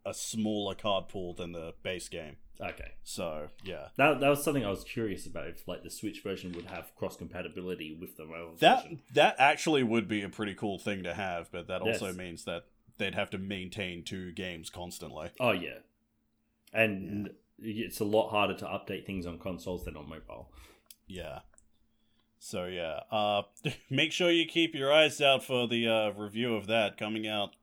a 0.05 0.13
smaller 0.13 0.75
card 0.75 1.07
pool 1.07 1.33
than 1.33 1.51
the 1.51 1.73
base 1.83 2.09
game. 2.09 2.37
Okay, 2.61 2.91
So 3.03 3.49
yeah, 3.63 3.89
that 3.97 4.19
that 4.21 4.29
was 4.29 4.43
something 4.43 4.65
I 4.65 4.69
was 4.69 4.83
curious 4.83 5.25
about. 5.25 5.47
If 5.47 5.67
like 5.67 5.83
the 5.83 5.89
Switch 5.89 6.21
version 6.23 6.53
would 6.53 6.65
have 6.65 6.95
cross 6.95 7.17
compatibility 7.17 7.97
with 7.99 8.15
the 8.17 8.25
mobile 8.25 8.55
that 8.59 8.83
version. 8.83 9.01
that 9.13 9.35
actually 9.39 9.83
would 9.83 10.07
be 10.07 10.21
a 10.21 10.29
pretty 10.29 10.53
cool 10.53 10.79
thing 10.79 11.03
to 11.03 11.13
have, 11.13 11.51
but 11.51 11.67
that 11.67 11.81
also 11.81 12.07
Yes. 12.07 12.15
means 12.15 12.45
that 12.45 12.65
they'd 12.97 13.15
have 13.15 13.29
to 13.31 13.37
maintain 13.37 14.03
two 14.03 14.31
games 14.31 14.69
constantly. 14.69 15.29
Oh 15.39 15.51
yeah, 15.51 15.79
and 16.73 17.29
it's 17.59 17.99
a 17.99 18.05
lot 18.05 18.29
harder 18.29 18.53
to 18.55 18.65
update 18.65 19.05
things 19.05 19.25
on 19.25 19.37
consoles 19.39 19.85
than 19.85 19.97
on 19.97 20.07
mobile. 20.09 20.49
Yeah. 21.07 21.39
So 22.39 22.65
yeah, 22.65 23.01
uh, 23.11 23.43
make 23.89 24.11
sure 24.11 24.29
you 24.31 24.45
keep 24.45 24.75
your 24.75 24.93
eyes 24.93 25.19
out 25.19 25.43
for 25.43 25.67
the 25.67 25.87
uh, 25.87 26.09
review 26.11 26.55
of 26.55 26.67
that 26.67 26.97
coming 26.97 27.27
out 27.27 27.55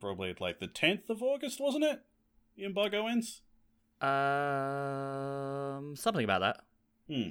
probably 0.00 0.32
like 0.38 0.60
the 0.60 0.66
tenth 0.68 1.10
of 1.10 1.22
August, 1.22 1.58
wasn't 1.60 1.84
it? 1.84 2.00
The 2.56 2.64
embargo 2.64 3.06
ends. 3.08 3.40
Um, 4.00 5.96
something 5.96 6.24
about 6.24 6.40
that. 6.40 6.60
Hmm. 7.08 7.30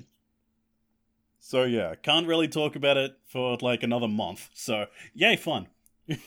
So 1.40 1.64
yeah, 1.64 1.96
can't 1.96 2.28
really 2.28 2.48
talk 2.48 2.76
about 2.76 2.98
it 2.98 3.18
for 3.28 3.58
like 3.62 3.84
another 3.84 4.08
month. 4.08 4.50
So 4.54 4.88
yay, 5.14 5.36
fun. 5.36 5.68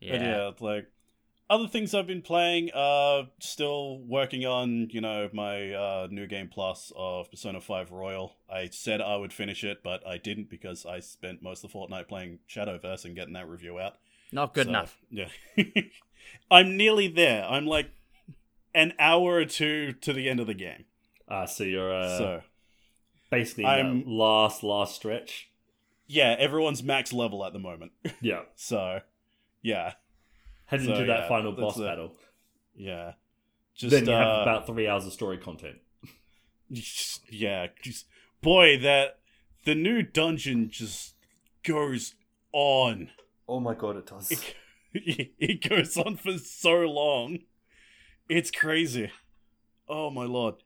Yeah. 0.00 0.12
But 0.12 0.20
yeah, 0.20 0.50
like 0.60 0.86
other 1.48 1.66
things 1.68 1.94
I've 1.94 2.06
been 2.06 2.22
playing, 2.22 2.70
uh 2.74 3.22
still 3.40 4.00
working 4.00 4.44
on, 4.44 4.88
you 4.90 5.00
know, 5.00 5.30
my 5.32 5.72
uh 5.72 6.08
new 6.10 6.26
game 6.26 6.48
plus 6.52 6.92
of 6.96 7.30
Persona 7.30 7.60
5 7.60 7.90
Royal. 7.90 8.36
I 8.52 8.68
said 8.70 9.00
I 9.00 9.16
would 9.16 9.32
finish 9.32 9.64
it, 9.64 9.82
but 9.82 10.06
I 10.06 10.18
didn't 10.18 10.50
because 10.50 10.84
I 10.84 11.00
spent 11.00 11.42
most 11.42 11.58
of 11.64 11.70
the 11.70 11.72
fortnight 11.72 12.08
playing 12.08 12.40
Shadowverse 12.48 13.04
and 13.04 13.14
getting 13.16 13.34
that 13.34 13.48
review 13.48 13.78
out. 13.78 13.96
Not 14.32 14.52
good 14.52 14.66
So, 14.66 14.70
enough. 14.70 14.98
Yeah. 15.10 15.28
I'm 16.50 16.76
nearly 16.76 17.08
there. 17.08 17.44
I'm 17.44 17.66
like 17.66 17.90
an 18.74 18.92
hour 18.98 19.34
or 19.36 19.44
two 19.44 19.92
to 19.92 20.12
the 20.12 20.28
end 20.28 20.40
of 20.40 20.46
the 20.46 20.54
game. 20.54 20.84
Ah, 21.28 21.44
so 21.46 21.64
you're 21.64 21.94
uh, 21.94 22.18
so 22.18 22.40
basically 23.30 23.64
I'm- 23.64 24.04
the 24.04 24.10
last 24.10 24.62
last 24.62 24.94
stretch. 24.96 25.48
yeah, 26.06 26.36
everyone's 26.38 26.82
max 26.82 27.12
level 27.12 27.44
at 27.44 27.52
the 27.52 27.58
moment. 27.58 27.92
Yeah, 28.20 28.42
So 28.56 29.00
yeah, 29.62 29.94
heading 30.66 30.86
So, 30.86 30.94
to 31.00 31.06
that 31.06 31.20
yeah, 31.20 31.28
final 31.28 31.52
boss 31.52 31.78
it. 31.78 31.82
battle. 31.82 32.16
yeah. 32.74 33.12
Just 33.74 33.90
then 33.90 34.06
you 34.06 34.12
uh, 34.12 34.18
have 34.18 34.42
about 34.42 34.66
three 34.66 34.86
hours 34.86 35.04
of 35.06 35.12
story 35.12 35.38
content. 35.38 35.78
just- 36.72 37.22
yeah, 37.32 37.68
just 37.82 38.06
boy, 38.42 38.78
that 38.78 39.18
the 39.64 39.74
new 39.74 40.02
dungeon 40.02 40.68
just 40.70 41.14
goes 41.62 42.14
on. 42.52 43.10
Oh 43.48 43.60
my 43.60 43.74
god, 43.74 43.96
it 43.96 44.06
does. 44.06 44.30
It, 44.92 45.32
it 45.38 45.68
goes 45.68 45.96
on 45.96 46.16
for 46.16 46.38
so 46.38 46.80
long. 46.80 47.38
It's 48.28 48.50
crazy. 48.50 49.10
Oh 49.88 50.10
my 50.10 50.24
lord. 50.24 50.56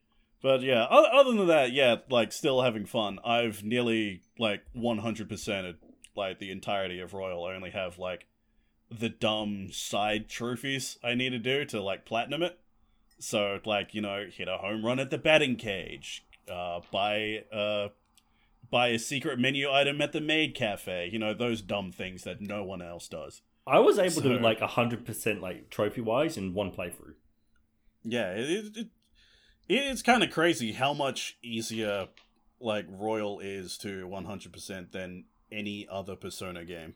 But 0.40 0.62
yeah, 0.62 0.84
other 0.84 1.32
than 1.36 1.48
that, 1.48 1.72
yeah, 1.72 1.96
like 2.08 2.30
still 2.32 2.62
having 2.62 2.86
fun. 2.86 3.18
I've 3.24 3.64
nearly 3.64 4.22
like 4.38 4.62
100%ed 4.76 5.76
like 6.14 6.38
the 6.38 6.50
entirety 6.52 7.00
of 7.00 7.12
Royal. 7.12 7.44
I 7.44 7.54
only 7.54 7.70
have 7.70 7.98
like 7.98 8.26
the 8.90 9.08
dumb 9.08 9.68
side 9.72 10.28
trophies 10.28 10.96
I 11.02 11.14
need 11.14 11.30
to 11.30 11.38
do 11.38 11.64
to 11.66 11.82
like 11.82 12.04
platinum 12.06 12.42
it. 12.44 12.58
So 13.18 13.58
like, 13.64 13.94
you 13.94 14.00
know, 14.00 14.26
hit 14.32 14.46
a 14.48 14.58
home 14.58 14.84
run 14.86 15.00
at 15.00 15.10
the 15.10 15.18
batting 15.18 15.56
cage, 15.56 16.24
uh 16.48 16.80
buy 16.92 17.44
uh 17.52 17.88
buy 18.70 18.88
a 18.88 18.98
secret 18.98 19.38
menu 19.40 19.70
item 19.72 20.00
at 20.00 20.12
the 20.12 20.20
maid 20.20 20.54
cafe, 20.54 21.08
you 21.12 21.18
know, 21.18 21.34
those 21.34 21.60
dumb 21.62 21.90
things 21.90 22.22
that 22.22 22.40
no 22.40 22.62
one 22.62 22.80
else 22.80 23.08
does. 23.08 23.42
I 23.66 23.80
was 23.80 23.98
able 23.98 24.10
So- 24.12 24.22
to 24.22 24.38
like 24.38 24.60
hundred 24.60 25.04
percent 25.04 25.40
like 25.42 25.68
trophy 25.68 26.00
wise 26.00 26.36
in 26.36 26.54
one 26.54 26.70
playthrough. 26.70 27.14
Yeah, 28.10 28.30
it, 28.32 28.48
it, 28.48 28.76
it 28.76 28.88
it's 29.68 30.02
kind 30.02 30.22
of 30.22 30.30
crazy 30.30 30.72
how 30.72 30.94
much 30.94 31.36
easier 31.42 32.08
like 32.60 32.86
Royal 32.88 33.38
is 33.40 33.76
to 33.78 34.06
100% 34.08 34.92
than 34.92 35.24
any 35.52 35.86
other 35.90 36.16
Persona 36.16 36.64
game 36.64 36.94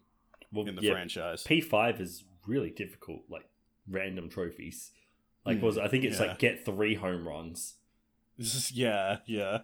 Well, 0.53 0.67
in 0.67 0.75
the 0.77 0.83
yeah, 0.83 0.93
franchise. 0.93 1.43
P 1.45 1.61
five 1.61 2.01
is 2.01 2.25
really 2.47 2.71
difficult. 2.71 3.21
Like 3.31 3.49
random 3.89 4.29
trophies. 4.29 4.91
Like 5.45 5.59
Mm, 5.59 5.63
was 5.63 5.79
I 5.79 5.89
think 5.89 6.05
it's 6.05 6.19
yeah. 6.21 6.27
like 6.29 6.39
get 6.39 6.65
three 6.65 6.95
home 6.95 7.27
runs. 7.29 7.75
Yeah, 8.73 9.19
yeah. 9.27 9.59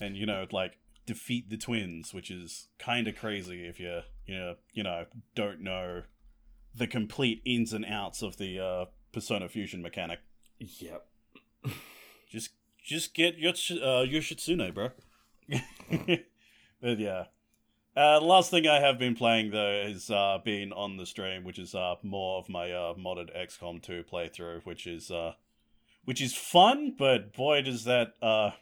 And 0.00 0.16
you 0.16 0.26
know, 0.26 0.46
like 0.50 0.78
defeat 1.06 1.48
the 1.50 1.56
twins, 1.56 2.12
which 2.12 2.30
is 2.30 2.68
kind 2.78 3.06
of 3.08 3.16
crazy 3.16 3.64
if 3.66 3.78
you 3.78 4.00
you 4.26 4.36
know, 4.36 4.54
you 4.72 4.82
know, 4.82 5.06
don't 5.34 5.60
know 5.60 6.02
the 6.74 6.86
complete 6.86 7.42
ins 7.44 7.72
and 7.72 7.84
outs 7.84 8.22
of 8.22 8.36
the 8.38 8.58
uh 8.58 8.84
Persona 9.12 9.48
fusion 9.48 9.82
mechanic. 9.82 10.20
Yep. 10.58 11.06
Just 12.30 12.50
just 12.82 13.14
get 13.14 13.38
your 13.38 13.52
uh, 13.52 14.02
your 14.02 14.22
Shitsune, 14.22 14.72
bro. 14.74 14.90
but 16.80 16.98
yeah. 16.98 17.24
Uh, 17.94 18.18
the 18.20 18.24
last 18.24 18.50
thing 18.50 18.66
I 18.66 18.80
have 18.80 18.98
been 18.98 19.14
playing 19.14 19.50
though 19.50 19.84
is 19.86 20.10
uh, 20.10 20.38
been 20.42 20.72
on 20.72 20.96
the 20.96 21.04
stream, 21.04 21.44
which 21.44 21.58
is 21.58 21.74
uh, 21.74 21.96
more 22.02 22.38
of 22.38 22.48
my 22.48 22.72
uh, 22.72 22.94
modded 22.94 23.36
XCOM 23.36 23.82
2 23.82 24.04
playthrough, 24.10 24.64
which 24.64 24.86
is 24.86 25.10
uh, 25.10 25.34
which 26.04 26.22
is 26.22 26.34
fun, 26.34 26.94
but 26.98 27.34
boy 27.34 27.60
does 27.60 27.84
that 27.84 28.14
uh, 28.22 28.52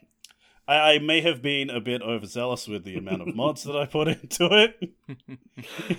I, 0.70 0.94
I 0.94 0.98
may 0.98 1.20
have 1.20 1.42
been 1.42 1.68
a 1.68 1.80
bit 1.80 2.00
overzealous 2.00 2.68
with 2.68 2.84
the 2.84 2.96
amount 2.96 3.22
of 3.22 3.34
mods 3.34 3.64
that 3.64 3.76
I 3.76 3.86
put 3.86 4.08
into 4.22 4.48
it. 4.52 5.98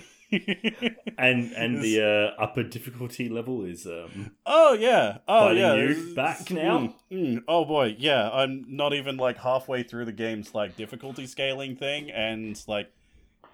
And 1.18 1.52
and 1.52 1.82
the 1.82 2.34
uh, 2.38 2.42
upper 2.42 2.62
difficulty 2.62 3.28
level 3.28 3.64
is 3.64 3.86
um 3.86 4.32
Oh 4.46 4.72
yeah. 4.72 5.18
Oh 5.28 5.50
yeah. 5.50 5.74
you 5.74 6.14
back 6.14 6.50
now? 6.50 6.78
Mm, 6.78 6.94
mm. 7.12 7.42
Oh 7.46 7.64
boy, 7.64 7.96
yeah. 7.98 8.30
I'm 8.30 8.64
not 8.66 8.94
even 8.94 9.18
like 9.18 9.38
halfway 9.38 9.82
through 9.82 10.06
the 10.06 10.12
game's 10.12 10.54
like 10.54 10.76
difficulty 10.76 11.26
scaling 11.26 11.76
thing, 11.76 12.10
and 12.10 12.60
like 12.66 12.90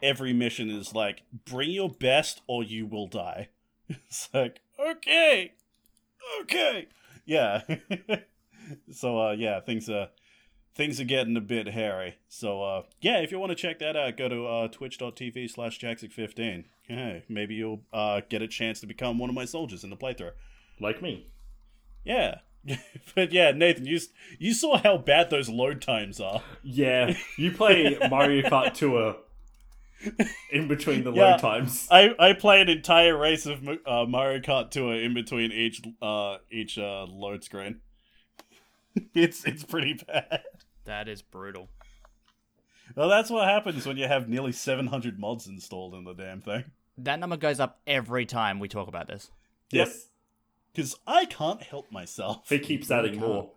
every 0.02 0.32
mission 0.32 0.70
is 0.70 0.94
like 0.94 1.22
bring 1.44 1.70
your 1.70 1.90
best 1.90 2.42
or 2.46 2.62
you 2.62 2.86
will 2.86 3.08
die. 3.08 3.48
It's 3.88 4.28
like 4.32 4.60
okay, 4.78 5.52
okay, 6.42 6.88
yeah. 7.26 7.62
so 8.92 9.18
uh, 9.18 9.32
yeah, 9.32 9.60
things 9.60 9.88
are 9.90 10.08
things 10.78 10.98
are 10.98 11.04
getting 11.04 11.36
a 11.36 11.40
bit 11.42 11.66
hairy. 11.68 12.14
So 12.30 12.62
uh, 12.62 12.82
yeah, 13.02 13.18
if 13.18 13.30
you 13.30 13.38
want 13.38 13.50
to 13.50 13.56
check 13.56 13.80
that 13.80 13.96
out, 13.96 14.16
go 14.16 14.28
to 14.30 14.46
uh, 14.46 14.68
twitch.tv 14.68 15.50
slash 15.50 15.78
jaxic15. 15.78 16.64
Hey, 16.84 17.24
maybe 17.28 17.54
you'll 17.56 17.82
uh, 17.92 18.22
get 18.30 18.40
a 18.40 18.48
chance 18.48 18.80
to 18.80 18.86
become 18.86 19.18
one 19.18 19.28
of 19.28 19.34
my 19.34 19.44
soldiers 19.44 19.84
in 19.84 19.90
the 19.90 19.96
playthrough. 19.96 20.32
like 20.80 21.02
me. 21.02 21.26
Yeah. 22.04 22.38
but 23.14 23.32
yeah, 23.32 23.50
Nathan, 23.52 23.84
you 23.86 24.00
you 24.38 24.54
saw 24.54 24.78
how 24.78 24.96
bad 24.98 25.30
those 25.30 25.48
load 25.48 25.80
times 25.82 26.20
are. 26.20 26.42
Yeah, 26.62 27.14
you 27.36 27.50
play 27.52 27.96
Mario 28.10 28.48
Kart 28.48 28.72
Tour 28.74 29.16
in 30.50 30.68
between 30.68 31.04
the 31.04 31.12
Yeah. 31.12 31.32
load 31.32 31.38
times. 31.40 31.86
I, 31.90 32.14
I 32.18 32.32
play 32.32 32.60
an 32.60 32.68
entire 32.68 33.16
race 33.16 33.46
of 33.46 33.66
uh, 33.86 34.06
Mario 34.06 34.40
Kart 34.40 34.70
Tour 34.70 34.94
in 34.94 35.12
between 35.14 35.50
each 35.52 35.82
uh 36.02 36.38
each 36.50 36.78
uh 36.78 37.04
load 37.04 37.44
screen. 37.44 37.80
it's 39.14 39.44
it's 39.44 39.64
pretty 39.64 39.94
bad. 39.94 40.42
That 40.88 41.06
is 41.06 41.20
brutal. 41.20 41.68
Well, 42.96 43.10
that's 43.10 43.28
what 43.28 43.46
happens 43.46 43.86
when 43.86 43.98
you 43.98 44.08
have 44.08 44.26
nearly 44.26 44.52
700 44.52 45.18
mods 45.18 45.46
installed 45.46 45.92
in 45.94 46.04
the 46.04 46.14
damn 46.14 46.40
thing. 46.40 46.64
That 46.96 47.20
number 47.20 47.36
goes 47.36 47.60
up 47.60 47.78
every 47.86 48.24
time 48.24 48.58
we 48.58 48.68
talk 48.68 48.88
about 48.88 49.06
this. 49.06 49.30
Yes, 49.70 50.06
Because 50.72 50.96
I 51.06 51.26
can't 51.26 51.62
help 51.62 51.92
myself. 51.92 52.50
It 52.50 52.62
keeps 52.62 52.90
adding 52.90 53.20
more. 53.20 53.50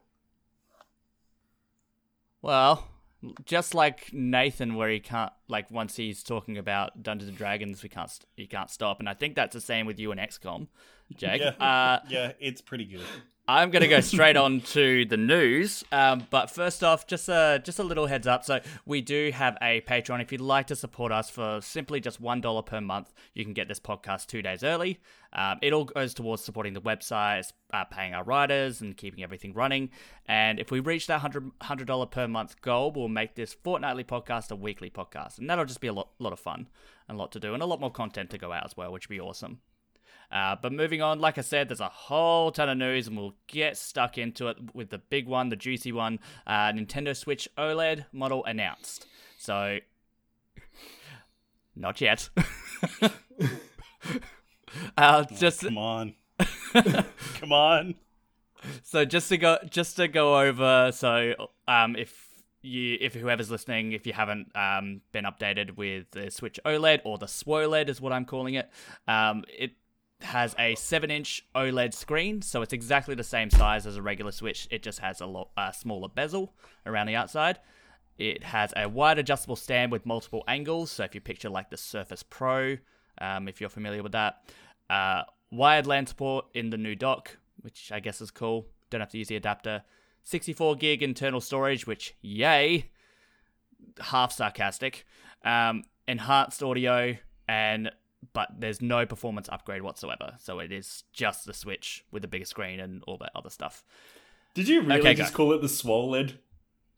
Well, 2.41 2.89
just 3.45 3.73
like 3.73 4.11
Nathan, 4.11 4.75
where 4.75 4.89
he 4.89 4.99
can't 4.99 5.31
like 5.47 5.71
once 5.71 5.95
he's 5.95 6.23
talking 6.23 6.57
about 6.57 7.01
Dungeons 7.01 7.29
and 7.29 7.37
Dragons, 7.37 7.81
we 7.81 7.87
can't 7.87 8.09
st- 8.09 8.27
he 8.35 8.45
can't 8.45 8.69
stop, 8.69 8.99
and 8.99 9.07
I 9.07 9.13
think 9.13 9.35
that's 9.35 9.53
the 9.53 9.61
same 9.61 9.85
with 9.85 9.99
you 9.99 10.11
and 10.11 10.19
XCOM, 10.19 10.67
Jake. 11.15 11.41
Yeah. 11.59 11.65
Uh, 11.65 11.99
Yeah, 12.09 12.33
it's 12.41 12.59
pretty 12.61 12.83
good. 12.85 13.05
I'm 13.51 13.69
gonna 13.69 13.89
go 13.89 13.99
straight 13.99 14.37
on 14.37 14.61
to 14.61 15.03
the 15.03 15.17
news. 15.17 15.83
Um, 15.91 16.25
but 16.29 16.49
first 16.49 16.85
off, 16.85 17.05
just 17.05 17.27
a 17.27 17.61
just 17.61 17.79
a 17.79 17.83
little 17.83 18.05
heads 18.05 18.25
up. 18.25 18.45
So 18.45 18.61
we 18.85 19.01
do 19.01 19.29
have 19.33 19.57
a 19.61 19.81
Patreon. 19.81 20.21
If 20.21 20.31
you'd 20.31 20.39
like 20.39 20.67
to 20.67 20.75
support 20.75 21.11
us 21.11 21.29
for 21.29 21.59
simply 21.61 21.99
just 21.99 22.21
one 22.21 22.39
dollar 22.39 22.61
per 22.61 22.79
month, 22.79 23.11
you 23.33 23.43
can 23.43 23.53
get 23.53 23.67
this 23.67 23.79
podcast 23.79 24.27
two 24.27 24.41
days 24.41 24.63
early. 24.63 25.01
Um, 25.33 25.59
it 25.61 25.73
all 25.73 25.83
goes 25.83 26.13
towards 26.13 26.45
supporting 26.45 26.71
the 26.71 26.81
website, 26.81 27.51
uh, 27.73 27.83
paying 27.83 28.13
our 28.13 28.23
writers, 28.23 28.79
and 28.79 28.95
keeping 28.95 29.21
everything 29.21 29.53
running. 29.53 29.89
And 30.27 30.57
if 30.57 30.71
we 30.71 30.79
reach 30.79 31.07
that 31.07 31.19
hundred 31.19 31.87
dollar 31.87 32.05
per 32.05 32.29
month 32.29 32.61
goal, 32.61 32.93
we'll 32.93 33.09
make 33.09 33.35
this 33.35 33.53
fortnightly 33.53 34.05
podcast 34.05 34.51
a 34.51 34.55
weekly 34.55 34.89
podcast, 34.89 35.39
and 35.39 35.49
that'll 35.49 35.65
just 35.65 35.81
be 35.81 35.87
a 35.87 35.93
lot 35.93 36.11
lot 36.19 36.31
of 36.31 36.39
fun 36.39 36.69
and 37.09 37.17
a 37.17 37.19
lot 37.19 37.33
to 37.33 37.39
do, 37.41 37.53
and 37.53 37.61
a 37.61 37.65
lot 37.65 37.81
more 37.81 37.91
content 37.91 38.29
to 38.29 38.37
go 38.37 38.53
out 38.53 38.63
as 38.63 38.77
well, 38.77 38.93
which 38.93 39.09
would 39.09 39.15
be 39.15 39.19
awesome. 39.19 39.59
Uh, 40.31 40.55
but 40.61 40.71
moving 40.71 41.01
on, 41.01 41.19
like 41.19 41.37
I 41.37 41.41
said, 41.41 41.69
there's 41.69 41.81
a 41.81 41.89
whole 41.89 42.51
ton 42.51 42.69
of 42.69 42.77
news, 42.77 43.07
and 43.07 43.17
we'll 43.17 43.35
get 43.47 43.77
stuck 43.77 44.17
into 44.17 44.47
it 44.47 44.57
with 44.73 44.89
the 44.89 44.97
big 44.97 45.27
one, 45.27 45.49
the 45.49 45.55
juicy 45.55 45.91
one. 45.91 46.19
Uh, 46.47 46.71
Nintendo 46.71 47.15
Switch 47.15 47.49
OLED 47.57 48.05
model 48.11 48.45
announced. 48.45 49.05
So, 49.37 49.79
not 51.75 51.99
yet. 51.99 52.29
uh, 54.97 55.23
just 55.25 55.61
Come 55.61 55.77
on. 55.77 56.13
Come 57.39 57.51
on. 57.51 57.95
so 58.83 59.05
just 59.05 59.29
to 59.29 59.37
go 59.37 59.57
just 59.69 59.95
to 59.95 60.07
go 60.07 60.39
over 60.39 60.91
so 60.93 61.33
um 61.67 61.95
if 61.95 62.27
you 62.61 62.97
if 63.01 63.13
whoever's 63.15 63.49
listening 63.49 63.91
if 63.91 64.05
you 64.05 64.13
haven't 64.13 64.55
um 64.55 65.01
been 65.11 65.25
updated 65.25 65.75
with 65.77 66.05
the 66.11 66.29
switch 66.29 66.59
oled 66.65 67.01
or 67.03 67.17
the 67.17 67.27
swoled 67.27 67.89
is 67.89 67.99
what 67.99 68.13
i'm 68.13 68.25
calling 68.25 68.53
it 68.53 68.69
um 69.07 69.43
it 69.49 69.71
has 70.23 70.55
a 70.59 70.75
7 70.75 71.09
inch 71.11 71.45
oled 71.55 71.93
screen 71.93 72.41
so 72.41 72.61
it's 72.61 72.73
exactly 72.73 73.15
the 73.15 73.23
same 73.23 73.49
size 73.49 73.85
as 73.87 73.97
a 73.97 74.01
regular 74.01 74.31
switch 74.31 74.67
it 74.71 74.83
just 74.83 74.99
has 74.99 75.21
a 75.21 75.25
lot 75.25 75.49
uh, 75.57 75.71
smaller 75.71 76.07
bezel 76.07 76.53
around 76.85 77.07
the 77.07 77.15
outside 77.15 77.59
it 78.17 78.43
has 78.43 78.73
a 78.77 78.87
wide 78.87 79.17
adjustable 79.17 79.55
stand 79.55 79.91
with 79.91 80.05
multiple 80.05 80.43
angles 80.47 80.91
so 80.91 81.03
if 81.03 81.15
you 81.15 81.21
picture 81.21 81.49
like 81.49 81.69
the 81.69 81.77
surface 81.77 82.23
pro 82.23 82.77
um, 83.19 83.47
if 83.47 83.59
you're 83.59 83.69
familiar 83.69 84.03
with 84.03 84.11
that 84.11 84.43
uh, 84.89 85.23
wired 85.51 85.85
LAN 85.85 86.07
support 86.07 86.45
in 86.53 86.69
the 86.69 86.77
new 86.77 86.95
dock, 86.95 87.37
which 87.61 87.91
I 87.91 87.99
guess 87.99 88.21
is 88.21 88.31
cool. 88.31 88.67
Don't 88.89 89.01
have 89.01 89.11
to 89.11 89.17
use 89.17 89.27
the 89.27 89.35
adapter. 89.35 89.83
64 90.23 90.75
gig 90.75 91.03
internal 91.03 91.41
storage, 91.41 91.85
which 91.85 92.15
yay, 92.21 92.89
half 93.99 94.31
sarcastic. 94.31 95.05
Um, 95.43 95.83
enhanced 96.07 96.61
audio, 96.61 97.15
and 97.47 97.91
but 98.33 98.49
there's 98.59 98.81
no 98.81 99.05
performance 99.05 99.49
upgrade 99.51 99.81
whatsoever. 99.81 100.35
So 100.39 100.59
it 100.59 100.71
is 100.71 101.03
just 101.11 101.45
the 101.45 101.53
Switch 101.53 102.05
with 102.11 102.21
the 102.21 102.27
bigger 102.27 102.45
screen 102.45 102.79
and 102.79 103.03
all 103.07 103.17
that 103.17 103.31
other 103.35 103.49
stuff. 103.49 103.83
Did 104.53 104.67
you 104.67 104.81
really 104.81 104.99
Okay, 104.99 105.13
just 105.13 105.33
go. 105.33 105.37
call 105.37 105.53
it 105.53 105.61
the 105.61 105.69
swoled? 105.69 106.37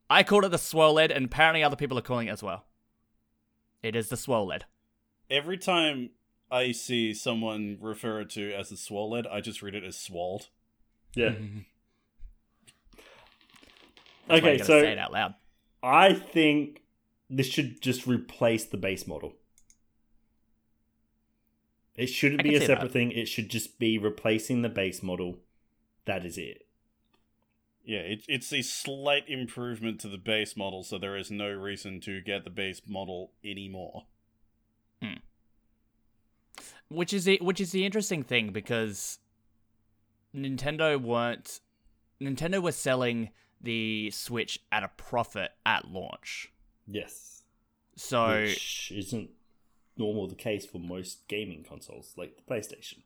I 0.10 0.24
called 0.24 0.44
it 0.46 0.50
the 0.52 0.58
SwirlEd, 0.58 1.16
and 1.16 1.26
apparently 1.26 1.64
other 1.64 1.76
people 1.76 1.98
are 1.98 2.02
calling 2.02 2.28
it 2.28 2.32
as 2.32 2.44
well. 2.44 2.66
It 3.82 3.96
is 3.96 4.10
the 4.10 4.16
SwirlEd. 4.16 4.64
Every 5.30 5.58
time 5.58 6.10
I 6.52 6.72
see 6.72 7.14
someone 7.14 7.78
refer 7.80 8.24
to 8.26 8.54
as 8.54 8.72
a 8.72 8.78
swoled, 8.78 9.26
I 9.28 9.40
just 9.42 9.62
read 9.62 9.76
it 9.76 9.84
as 9.84 9.98
swolled. 9.98 10.50
Yeah. 11.16 11.30
That's 14.28 14.40
okay, 14.42 14.58
gotta 14.58 14.66
so 14.66 14.82
say 14.82 14.92
it 14.92 14.98
out 14.98 15.12
loud. 15.14 15.34
I 15.82 16.14
think 16.14 16.82
this 17.30 17.48
should 17.48 17.82
just 17.82 18.08
replace 18.08 18.66
the 18.66 18.78
base 18.78 19.06
model. 19.08 19.34
It 21.95 22.08
shouldn't 22.08 22.41
I 22.41 22.43
be 22.43 22.56
a 22.56 22.62
separate 22.62 22.88
that. 22.88 22.93
thing. 22.93 23.12
It 23.12 23.27
should 23.27 23.49
just 23.49 23.77
be 23.79 23.97
replacing 23.97 24.62
the 24.62 24.69
base 24.69 25.03
model. 25.03 25.38
That 26.06 26.25
is 26.25 26.38
it. 26.38 26.65
Yeah, 27.86 27.99
it, 27.99 28.23
it's 28.27 28.51
a 28.53 28.62
slight 28.62 29.27
improvement 29.27 29.99
to 30.01 30.08
the 30.08 30.17
base 30.17 30.56
model, 30.56 30.84
so 30.84 30.97
there 30.97 31.17
is 31.17 31.29
no 31.29 31.49
reason 31.49 31.99
to 32.01 32.21
get 32.21 32.45
the 32.45 32.49
base 32.49 32.82
model 32.88 33.32
anymore. 33.43 34.06
Hmm. 35.01 35.15
Which 36.89 37.13
is 37.13 37.25
the 37.25 37.39
which 37.41 37.60
is 37.60 37.71
the 37.71 37.86
interesting 37.86 38.23
thing 38.23 38.51
because 38.51 39.19
Nintendo 40.36 41.01
weren't 41.01 41.60
Nintendo 42.21 42.62
was 42.62 42.75
selling 42.75 43.29
the 43.60 44.12
Switch 44.12 44.60
at 44.71 44.84
a 44.84 44.89
profit 44.89 45.51
at 45.65 45.89
launch. 45.89 46.51
Yes. 46.88 47.43
So 47.95 48.41
Which 48.41 48.91
isn't 48.95 49.29
normal 49.97 50.27
the 50.27 50.36
case 50.36 50.65
for 50.65 50.79
most 50.79 51.27
gaming 51.27 51.63
consoles, 51.63 52.13
like 52.17 52.36
the 52.36 52.53
PlayStation. 52.53 52.99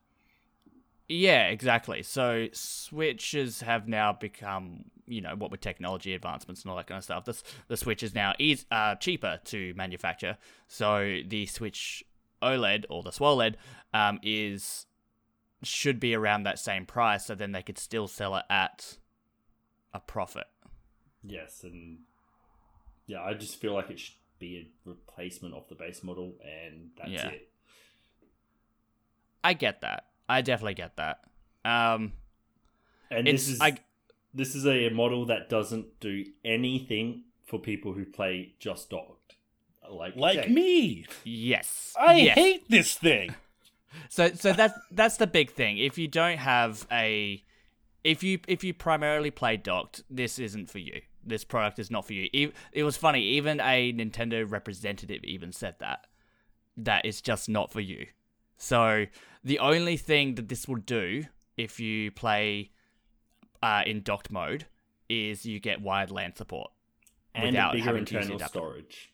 yeah, 1.07 1.47
exactly. 1.47 2.03
So 2.03 2.47
Switches 2.51 3.61
have 3.61 3.87
now 3.87 4.13
become, 4.13 4.85
you 5.05 5.21
know, 5.21 5.35
what 5.35 5.51
with 5.51 5.61
technology 5.61 6.13
advancements 6.13 6.63
and 6.63 6.71
all 6.71 6.77
that 6.77 6.87
kind 6.87 6.97
of 6.97 7.03
stuff. 7.03 7.25
The 7.25 7.41
the 7.67 7.77
Switch 7.77 8.03
is 8.03 8.13
now 8.13 8.33
is 8.39 8.65
uh, 8.71 8.95
cheaper 8.95 9.39
to 9.45 9.73
manufacture. 9.75 10.37
So 10.67 11.19
the 11.25 11.45
Switch 11.45 12.03
OLED 12.41 12.85
or 12.89 13.03
the 13.03 13.11
SWOLED 13.11 13.55
um, 13.93 14.19
is 14.21 14.85
should 15.63 15.99
be 15.99 16.13
around 16.13 16.43
that 16.43 16.59
same 16.59 16.85
price. 16.85 17.25
So 17.25 17.35
then 17.35 17.51
they 17.51 17.63
could 17.63 17.77
still 17.77 18.07
sell 18.07 18.35
it 18.35 18.45
at 18.49 18.97
a 19.93 19.99
profit. 19.99 20.47
Yes, 21.23 21.63
and 21.63 21.99
yeah, 23.05 23.21
I 23.23 23.33
just 23.33 23.59
feel 23.59 23.73
like 23.73 23.89
it 23.89 23.99
should 23.99 24.15
be 24.39 24.57
a 24.85 24.89
replacement 24.89 25.53
of 25.55 25.67
the 25.69 25.75
base 25.75 26.03
model, 26.03 26.35
and 26.43 26.91
that's 26.97 27.09
Yeah. 27.09 27.29
it. 27.29 27.49
I 29.43 29.53
get 29.53 29.81
that. 29.81 30.05
I 30.27 30.41
definitely 30.41 30.73
get 30.75 30.97
that. 30.97 31.21
Um, 31.63 32.13
And 33.09 33.27
this 33.27 33.47
is 33.47 33.61
I 33.61 33.77
this 34.33 34.55
is 34.55 34.65
a 34.67 34.89
model 34.89 35.25
that 35.25 35.49
doesn't 35.49 35.99
do 35.99 36.25
anything 36.43 37.23
for 37.45 37.59
people 37.59 37.93
who 37.93 38.05
play 38.05 38.53
just 38.59 38.89
docked, 38.89 39.35
like 39.89 40.15
Like 40.15 40.35
Jake. 40.43 40.49
me! 40.51 41.05
yes, 41.23 41.93
I 41.97 42.15
yes. 42.15 42.35
hate 42.35 42.69
this 42.69 42.95
thing! 42.95 43.35
So 44.09 44.29
so 44.33 44.53
that's 44.53 44.77
that's 44.91 45.17
the 45.17 45.25
big 45.25 45.49
thing. 45.51 45.79
If 45.79 45.97
you 45.97 46.07
don't 46.07 46.37
have 46.37 46.85
a 46.91 47.43
if 48.03 48.21
you 48.21 48.39
if 48.47 48.63
you 48.63 48.73
primarily 48.73 49.31
play 49.31 49.57
docked, 49.57 50.03
this 50.09 50.37
isn't 50.37 50.69
for 50.69 50.77
you. 50.77 51.01
This 51.27 51.43
product 51.43 51.79
is 51.79 51.91
not 51.91 52.05
for 52.05 52.13
you. 52.13 52.29
E- 52.33 52.51
It 52.71 52.83
was 52.83 52.97
funny, 52.97 53.21
even 53.21 53.59
a 53.59 53.91
Nintendo 53.93 54.49
representative 54.49 55.23
even 55.23 55.51
said 55.51 55.75
that 55.79 56.07
that 56.77 57.05
it's 57.05 57.21
just 57.21 57.49
not 57.49 57.71
for 57.71 57.81
you. 57.81 58.05
So 58.57 59.05
the 59.43 59.59
only 59.59 59.97
thing 59.97 60.35
that 60.35 60.47
this 60.47 60.67
will 60.67 60.75
do 60.77 61.25
if 61.57 61.79
you 61.79 62.11
play 62.11 62.71
uh, 63.63 63.83
in 63.85 64.01
docked 64.03 64.31
mode 64.31 64.65
is 65.09 65.45
you 65.45 65.59
get 65.59 65.81
wired 65.81 66.11
LAN 66.11 66.35
support 66.35 66.71
and 67.33 67.47
without 67.47 67.73
bigger 67.73 67.85
having 67.85 68.05
to 68.05 68.15
use 68.15 68.25
internal 68.29 68.47
storage, 68.47 69.11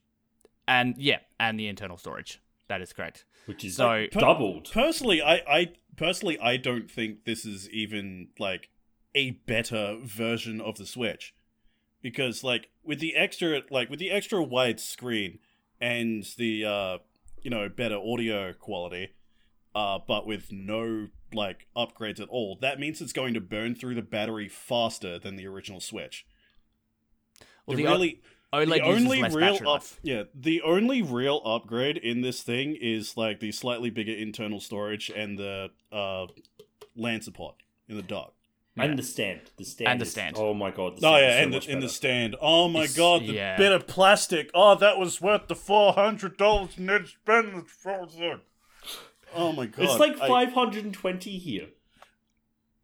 and 0.67 0.95
yeah, 0.97 1.19
and 1.39 1.59
the 1.59 1.67
internal 1.67 1.97
storage. 1.97 2.39
That 2.69 2.81
is 2.81 2.93
correct. 2.93 3.25
which 3.45 3.63
is 3.65 3.75
So- 3.75 3.87
like 3.87 4.11
doubled. 4.11 4.71
Personally, 4.71 5.21
I, 5.21 5.35
I 5.47 5.71
personally 5.97 6.39
I 6.39 6.57
don't 6.57 6.89
think 6.89 7.25
this 7.25 7.45
is 7.45 7.69
even 7.69 8.29
like 8.39 8.69
a 9.15 9.31
better 9.31 9.97
version 10.01 10.59
of 10.61 10.77
the 10.77 10.85
Switch. 10.85 11.33
Because 12.03 12.43
like 12.43 12.69
with 12.83 12.99
the 12.99 13.15
extra 13.15 13.61
like 13.71 13.89
with 13.89 13.97
the 13.97 14.11
extra 14.11 14.43
wide 14.43 14.79
screen 14.79 15.39
and 15.81 16.23
the 16.37 16.65
uh 16.65 16.97
you 17.41 17.49
know 17.49 17.67
better 17.69 17.95
audio 17.97 18.53
quality, 18.53 19.13
uh 19.73 19.97
but 20.07 20.27
with 20.27 20.51
no 20.51 21.07
like 21.33 21.65
upgrades 21.75 22.19
at 22.19 22.29
all, 22.29 22.57
that 22.61 22.79
means 22.79 23.01
it's 23.01 23.13
going 23.13 23.33
to 23.33 23.41
burn 23.41 23.73
through 23.73 23.95
the 23.95 24.01
battery 24.03 24.47
faster 24.47 25.17
than 25.17 25.35
the 25.35 25.47
original 25.47 25.79
Switch. 25.79 26.27
Well, 27.65 27.77
the 27.77 27.83
the, 27.83 27.89
O- 27.89 27.91
really 27.93 28.21
OLED 28.53 28.69
the 28.69 28.81
only 28.81 29.23
real 29.23 29.55
up, 29.55 29.61
life. 29.61 29.99
yeah, 30.03 30.23
the 30.35 30.61
only 30.61 31.01
real 31.01 31.41
upgrade 31.45 31.97
in 31.97 32.21
this 32.21 32.43
thing 32.43 32.77
is 32.79 33.17
like 33.17 33.39
the 33.39 33.51
slightly 33.51 33.89
bigger 33.89 34.11
internal 34.13 34.59
storage 34.59 35.09
and 35.09 35.39
the 35.39 35.71
uh 35.91 36.27
LAN 36.95 37.21
support 37.21 37.55
in 37.87 37.95
the 37.95 38.03
dock. 38.03 38.33
And 38.75 38.97
the 38.97 39.03
stand, 39.03 39.51
the 39.57 39.63
stand, 39.65 39.87
And 39.89 40.01
the 40.01 40.05
is- 40.05 40.33
Oh 40.35 40.53
my 40.55 40.71
god! 40.71 40.97
The 40.99 41.05
Oh 41.07 41.11
stand 41.15 41.21
yeah, 41.21 41.29
is 41.29 41.35
so 41.35 41.43
and 41.43 41.53
the 41.53 41.71
in 41.71 41.79
the 41.79 41.89
stand. 41.89 42.35
Oh 42.41 42.67
my 42.67 42.79
It's- 42.81 42.95
god, 42.97 43.21
the 43.21 43.33
yeah. 43.33 43.55
bit 43.55 43.71
of 43.71 43.85
plastic. 43.85 44.49
Oh, 44.55 44.73
that 44.75 44.97
was 44.97 45.21
worth 45.21 45.47
the 45.47 45.55
four 45.55 45.93
hundred 45.93 46.37
dollars 46.37 46.77
Ned 46.79 47.07
spent. 47.07 47.67
Oh 49.35 49.51
my 49.51 49.67
god, 49.67 49.85
It's 49.85 49.99
like 49.99 50.19
I- 50.19 50.27
520 50.27 51.37
here. 51.37 51.67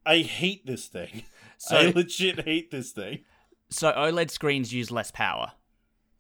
I, 0.06 0.20
hate 0.20 0.66
this 0.66 0.88
thing. 0.88 1.24
So 1.62 1.76
I 1.76 1.88
legit 1.94 2.46
hate 2.46 2.72
this 2.72 2.92
thing. 2.94 3.26
So 3.70 3.92
OLED 3.92 4.32
screens 4.32 4.74
use 4.74 4.90
less 4.92 5.12
power, 5.12 5.52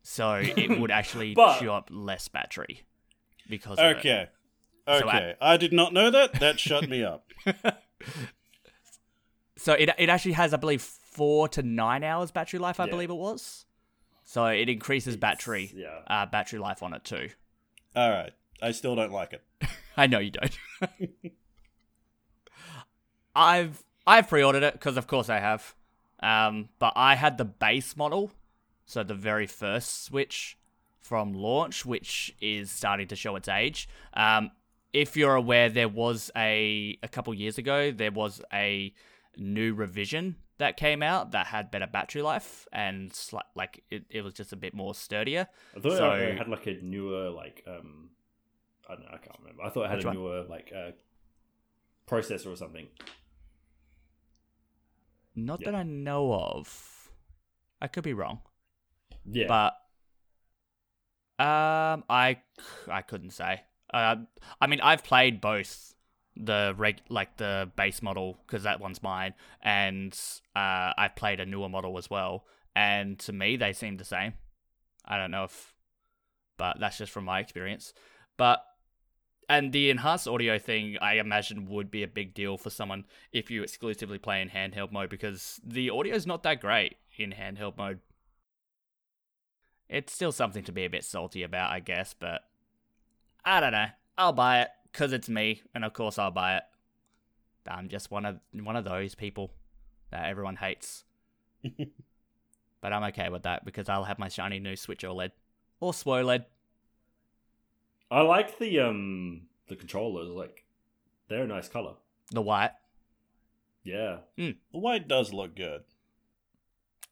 so 0.04 0.34
it 0.34 0.80
would 0.82 0.92
actually 0.92 1.34
But- 1.34 1.60
chew 1.60 1.72
up 1.72 1.90
less 1.92 2.28
battery 2.28 2.84
because 3.50 3.80
of 3.80 3.86
it. 3.86 3.98
Okay, 4.00 4.28
So 4.88 5.08
okay. 5.08 5.36
I 5.40 5.56
did 5.58 5.72
not 5.74 5.94
know 5.94 6.12
that. 6.12 6.40
That 6.42 6.60
shut 6.60 6.90
me 6.90 7.04
up. 7.06 7.26
So 9.60 9.74
it 9.74 9.90
it 9.98 10.10
actually 10.10 10.32
has, 10.34 10.54
I 10.54 10.58
believe, 10.58 10.82
four 10.82 11.48
to 11.50 11.62
nine 11.62 12.04
hours 12.04 12.32
battery 12.32 12.60
life. 12.60 12.80
I 12.80 12.86
Yeah. 12.86 12.92
believe 12.92 13.10
it 13.10 13.16
was. 13.16 13.66
So 14.24 14.46
it 14.46 14.70
increases 14.70 15.18
battery 15.18 15.72
Yeah. 15.76 16.00
uh, 16.08 16.26
battery 16.28 16.60
life 16.60 16.82
on 16.84 16.94
it 16.94 17.04
too. 17.04 17.30
All 17.96 18.10
right, 18.10 18.32
I 18.62 18.72
still 18.72 18.96
don't 18.96 19.12
like 19.12 19.34
it. 19.34 19.44
I 19.98 20.08
know 20.08 20.20
you 20.20 20.32
don't. 20.32 20.58
I've 23.36 23.84
I've 24.08 24.28
pre-ordered 24.28 24.64
it 24.64 24.74
because 24.74 24.98
of 24.98 25.08
course 25.08 25.30
I 25.30 25.40
have. 25.40 25.76
Um, 26.22 26.70
but 26.80 26.94
I 26.96 27.16
had 27.16 27.38
the 27.38 27.46
base 27.46 27.96
model, 27.96 28.32
so 28.86 29.04
the 29.04 29.14
very 29.14 29.48
first 29.48 30.04
Switch 30.04 30.58
from 31.02 31.34
launch, 31.34 31.86
which 31.86 32.36
is 32.42 32.70
starting 32.72 33.08
to 33.08 33.16
show 33.16 33.36
its 33.36 33.48
age. 33.48 33.88
Um, 34.14 34.52
if 34.92 35.16
you're 35.16 35.36
aware, 35.36 35.70
there 35.70 35.88
was 35.88 36.30
a 36.36 36.98
a 37.04 37.08
couple 37.08 37.34
years 37.34 37.58
ago 37.58 37.92
there 37.92 38.12
was 38.12 38.42
a 38.54 38.94
new 39.38 39.74
revision 39.74 40.36
that 40.58 40.76
came 40.78 41.02
out 41.02 41.32
that 41.32 41.48
had 41.48 41.72
better 41.72 41.88
battery 41.88 42.22
life 42.22 42.68
and 42.74 43.12
sli- 43.12 43.42
like 43.56 43.84
it, 43.90 44.04
it 44.10 44.22
was 44.24 44.34
just 44.34 44.52
a 44.52 44.58
bit 44.58 44.74
more 44.74 44.94
sturdier. 44.94 45.48
I 45.76 45.80
thought 45.80 45.92
So- 45.98 46.12
it 46.12 46.38
had 46.38 46.48
like 46.50 46.68
a 46.68 46.74
newer, 46.82 47.30
like 47.30 47.64
um, 47.68 48.10
I 48.90 48.96
don't 48.96 49.04
know, 49.06 49.12
I 49.14 49.18
can't 49.18 49.38
remember. 49.40 49.64
I 49.64 49.70
thought 49.70 49.86
it 49.86 49.90
had 49.92 50.04
a 50.04 50.08
one? 50.08 50.16
newer, 50.16 50.44
like 50.50 50.72
uh, 50.76 50.92
processor 52.08 52.48
or 52.52 52.56
something. 52.56 52.88
Not 55.36 55.62
Yeah. 55.62 55.72
that 55.72 55.78
I 55.78 55.84
know 55.84 56.34
of. 56.34 57.12
I 57.82 57.88
could 57.88 58.04
be 58.04 58.14
wrong. 58.14 58.40
Yeah, 59.26 59.46
but 59.48 59.74
um, 61.44 62.04
I 62.10 62.42
I 62.90 63.02
couldn't 63.02 63.32
say. 63.32 63.62
Uh, 63.94 64.18
I 64.60 64.68
mean, 64.68 64.82
I've 64.82 65.04
played 65.04 65.40
both 65.40 65.94
the 66.40 66.74
reg 66.78 67.02
like 67.10 67.38
the 67.38 67.70
base 67.76 68.02
model 68.02 68.38
because 68.46 68.64
that 68.64 68.80
one's 68.80 69.04
mine, 69.04 69.34
and 69.62 70.18
uh, 70.56 70.94
I've 70.98 71.16
played 71.16 71.40
a 71.40 71.46
newer 71.46 71.70
model 71.70 71.98
as 71.98 72.10
well. 72.10 72.46
And 72.76 73.20
to 73.20 73.34
me, 73.34 73.58
they 73.58 73.74
seem 73.74 73.98
the 73.98 74.06
same. 74.06 74.34
I 75.06 75.18
don't 75.18 75.32
know 75.32 75.46
if, 75.46 75.74
but 76.58 76.78
that's 76.80 76.98
just 76.98 77.12
from 77.12 77.26
my 77.26 77.40
experience. 77.40 77.94
But 78.38 78.64
and 79.50 79.72
the 79.74 79.90
enhanced 79.90 80.28
audio 80.28 80.60
thing, 80.60 80.98
I 81.02 81.16
imagine, 81.16 81.66
would 81.66 81.90
be 81.90 82.04
a 82.04 82.08
big 82.08 82.34
deal 82.34 82.58
for 82.58 82.70
someone 82.70 83.06
if 83.32 83.50
you 83.50 83.64
exclusively 83.64 84.20
play 84.20 84.42
in 84.42 84.50
handheld 84.50 84.92
mode 84.92 85.10
because 85.10 85.60
the 85.66 85.90
audio 85.90 86.16
is 86.16 86.28
not 86.28 86.44
that 86.44 86.62
great 86.62 86.98
in 87.18 87.32
handheld 87.32 87.78
mode 87.78 88.00
it's 89.90 90.14
still 90.14 90.32
something 90.32 90.64
to 90.64 90.72
be 90.72 90.86
a 90.86 90.90
bit 90.90 91.04
salty 91.04 91.44
about, 91.44 91.72
I 91.72 91.80
guess, 91.80 92.14
but 92.18 92.44
I 93.44 93.60
don't 93.60 93.72
know. 93.72 93.88
I'll 94.18 94.34
buy 94.34 94.62
it 94.62 94.70
because 94.92 95.14
it's 95.14 95.30
me, 95.30 95.62
and 95.74 95.84
of 95.84 95.94
course 95.94 96.18
I'll 96.18 96.32
buy 96.32 96.58
it. 96.58 96.64
I'm 97.68 97.88
just 97.88 98.10
one 98.10 98.26
of 98.26 98.40
one 98.54 98.76
of 98.76 98.86
those 98.86 99.16
people 99.16 99.52
that 100.12 100.26
everyone 100.28 100.56
hates. 100.56 101.04
but 102.82 102.94
I'm 102.94 103.04
okay 103.06 103.30
with 103.30 103.44
that 103.44 103.66
because 103.66 103.90
I'll 103.90 104.06
have 104.06 104.18
my 104.18 104.30
shiny 104.30 104.60
new 104.60 104.76
Switch 104.76 105.04
OLED 105.04 105.32
or 105.80 105.94
SWOLED. 105.94 106.46
I 108.10 108.22
like 108.22 108.58
the 108.58 108.80
um 108.80 109.42
the 109.68 109.76
controllers. 109.76 110.30
Like 110.30 110.66
they're 111.28 111.44
a 111.44 111.48
nice 111.48 111.68
color. 111.68 111.94
The 112.32 112.42
white. 112.42 112.72
Yeah. 113.84 114.18
The 114.38 114.56
white 114.72 115.08
does 115.08 115.34
look 115.34 115.56
good. 115.56 115.84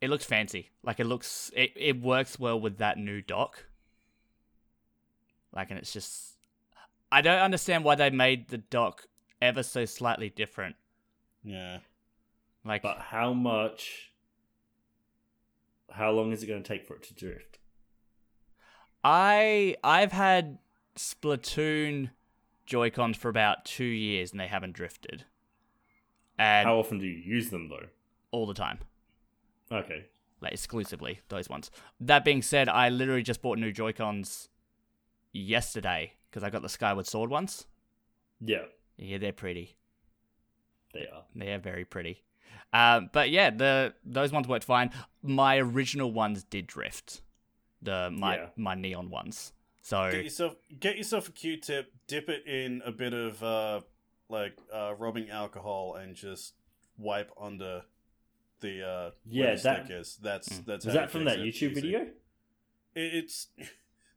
It 0.01 0.09
looks 0.09 0.25
fancy. 0.25 0.69
Like 0.83 0.99
it 0.99 1.05
looks. 1.05 1.51
It, 1.55 1.71
it 1.75 2.01
works 2.01 2.39
well 2.39 2.59
with 2.59 2.77
that 2.77 2.97
new 2.97 3.21
dock. 3.21 3.65
Like, 5.53 5.69
and 5.71 5.79
it's 5.79 5.93
just. 5.93 6.36
I 7.11 7.21
don't 7.21 7.39
understand 7.39 7.83
why 7.83 7.95
they 7.95 8.09
made 8.09 8.49
the 8.49 8.57
dock 8.57 9.07
ever 9.41 9.63
so 9.63 9.85
slightly 9.85 10.29
different. 10.29 10.75
Yeah. 11.43 11.79
Like, 12.65 12.81
But 12.81 12.97
how 12.99 13.33
much? 13.33 14.11
How 15.91 16.11
long 16.11 16.31
is 16.31 16.43
it 16.43 16.47
going 16.47 16.61
to 16.61 16.67
take 16.67 16.85
for 16.85 16.95
it 16.95 17.03
to 17.03 17.13
drift? 17.13 17.59
I 19.03 19.75
I've 19.83 20.11
had 20.11 20.57
Splatoon 20.97 22.09
Joy 22.65 22.89
Cons 22.89 23.15
for 23.17 23.29
about 23.29 23.63
two 23.65 23.85
years 23.85 24.31
and 24.31 24.39
they 24.39 24.47
haven't 24.47 24.73
drifted, 24.73 25.23
and 26.37 26.67
How 26.67 26.77
often 26.79 26.97
do 26.99 27.05
you 27.05 27.13
use 27.17 27.49
them 27.49 27.69
though? 27.69 27.87
all 28.31 28.45
the 28.45 28.53
time, 28.53 28.79
Okay. 29.71 30.05
like 30.41 30.51
exclusively 30.51 31.21
those 31.29 31.47
ones. 31.47 31.71
That 32.01 32.25
being 32.25 32.41
said, 32.41 32.67
I 32.67 32.89
literally 32.89 33.23
just 33.23 33.41
bought 33.41 33.57
new 33.57 33.71
Joy 33.71 33.93
Cons 33.93 34.49
yesterday 35.31 36.13
because 36.29 36.43
I 36.43 36.49
got 36.49 36.61
the 36.61 36.69
Skyward 36.69 37.07
Sword 37.07 37.29
ones. 37.29 37.67
Yeah, 38.39 38.65
Yeah, 38.97 39.17
they're 39.17 39.33
pretty. 39.33 39.77
they 40.93 41.07
are. 41.07 41.23
They're 41.35 41.59
very 41.59 41.85
pretty. 41.85 42.23
Um, 42.73 43.09
but 43.13 43.29
yeah, 43.29 43.49
the 43.49 43.93
those 44.05 44.31
ones 44.31 44.47
worked 44.47 44.65
fine. 44.65 44.91
My 45.23 45.57
original 45.57 46.11
ones 46.11 46.43
did 46.43 46.67
drift. 46.67 47.21
The 47.81 48.09
my 48.11 48.35
Yeah. 48.37 48.49
my 48.55 48.75
neon 48.75 49.09
ones. 49.09 49.53
So 49.81 50.11
Get 50.11 50.23
yourself 50.25 50.55
get 50.79 50.97
yourself 50.97 51.29
a 51.29 51.31
Q-tip, 51.31 51.93
dip 52.07 52.27
it 52.29 52.45
in 52.45 52.81
a 52.85 52.91
bit 52.91 53.13
of 53.13 53.41
uh 53.43 53.81
like 54.29 54.57
uh 54.73 54.93
rubbing 54.97 55.29
alcohol 55.29 55.95
and 55.95 56.15
just 56.15 56.55
wipe 56.97 57.31
under 57.39 57.83
the 58.59 58.83
uh 58.85 59.11
Yeah, 59.25 59.45
where 59.45 59.55
the 59.55 59.63
that- 59.63 59.85
stick 59.85 59.97
is. 59.97 60.17
That's 60.17 60.49
Mm. 60.49 60.65
that's 60.65 60.85
Was 60.85 60.93
how 60.95 61.01
that 61.01 61.11
from 61.11 61.23
that 61.25 61.39
YouTube 61.39 61.71
easy. 61.71 61.81
video? 61.81 61.99
It- 62.95 63.13
It's 63.13 63.47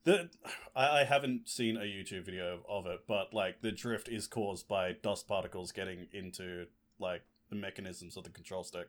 the 0.05 0.31
I, 0.75 1.01
I 1.01 1.05
haven't 1.05 1.49
seen 1.49 1.77
a 1.77 1.81
YouTube 1.81 2.25
video 2.25 2.61
of 2.69 2.87
it, 2.87 3.01
but 3.07 3.33
like 3.35 3.63
the 3.63 3.73
drift 3.73 4.09
is 4.09 4.27
caused 4.27 4.69
by 4.69 4.93
dust 4.93 5.29
particles 5.29 5.73
getting 5.73 6.07
into 6.13 6.67
like 6.99 7.23
the 7.49 7.57
mechanisms 7.57 8.17
of 8.17 8.25
the 8.25 8.31
control 8.31 8.65
stick. 8.65 8.89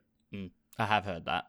I 0.77 0.85
have 0.85 1.05
heard 1.05 1.25
that. 1.25 1.45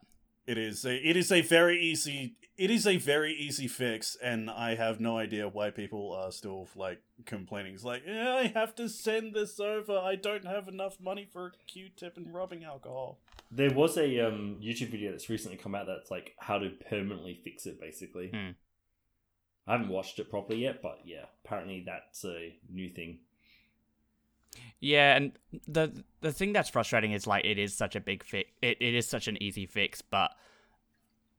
It 0.46 0.58
is 0.58 0.84
a 0.84 0.96
it 0.96 1.16
is 1.16 1.30
a 1.30 1.40
very 1.40 1.80
easy 1.80 2.36
it 2.56 2.70
is 2.70 2.86
a 2.86 2.96
very 2.96 3.32
easy 3.32 3.66
fix, 3.66 4.16
and 4.22 4.50
I 4.50 4.74
have 4.74 5.00
no 5.00 5.16
idea 5.16 5.48
why 5.48 5.70
people 5.70 6.12
are 6.12 6.30
still 6.30 6.68
like 6.76 7.00
complaining. 7.24 7.74
It's 7.74 7.84
like, 7.84 8.02
yeah, 8.06 8.34
I 8.34 8.46
have 8.48 8.74
to 8.76 8.88
send 8.88 9.34
this 9.34 9.58
over. 9.58 9.96
I 9.98 10.16
don't 10.16 10.44
have 10.44 10.68
enough 10.68 11.00
money 11.00 11.26
for 11.32 11.46
a 11.46 11.50
Q-tip 11.66 12.16
and 12.16 12.32
rubbing 12.34 12.64
alcohol. 12.64 13.18
There 13.50 13.72
was 13.72 13.96
a 13.96 14.20
um, 14.20 14.58
YouTube 14.62 14.90
video 14.90 15.10
that's 15.12 15.30
recently 15.30 15.56
come 15.56 15.74
out 15.74 15.86
that's 15.86 16.10
like 16.10 16.34
how 16.38 16.58
to 16.58 16.70
permanently 16.88 17.40
fix 17.42 17.66
it, 17.66 17.80
basically. 17.80 18.28
Hmm. 18.28 18.50
I 19.66 19.72
haven't 19.72 19.88
watched 19.88 20.18
it 20.18 20.28
properly 20.30 20.62
yet, 20.62 20.82
but 20.82 21.00
yeah, 21.04 21.24
apparently 21.44 21.82
that's 21.86 22.24
a 22.24 22.54
new 22.70 22.88
thing. 22.90 23.18
Yeah, 24.80 25.16
and 25.16 25.32
the 25.68 26.04
the 26.20 26.32
thing 26.32 26.52
that's 26.52 26.68
frustrating 26.68 27.12
is 27.12 27.26
like 27.26 27.44
it 27.44 27.58
is 27.58 27.74
such 27.74 27.96
a 27.96 28.00
big 28.00 28.22
fix. 28.24 28.50
It, 28.60 28.76
it 28.80 28.94
is 28.94 29.08
such 29.08 29.28
an 29.28 29.40
easy 29.42 29.64
fix, 29.66 30.02
but 30.02 30.32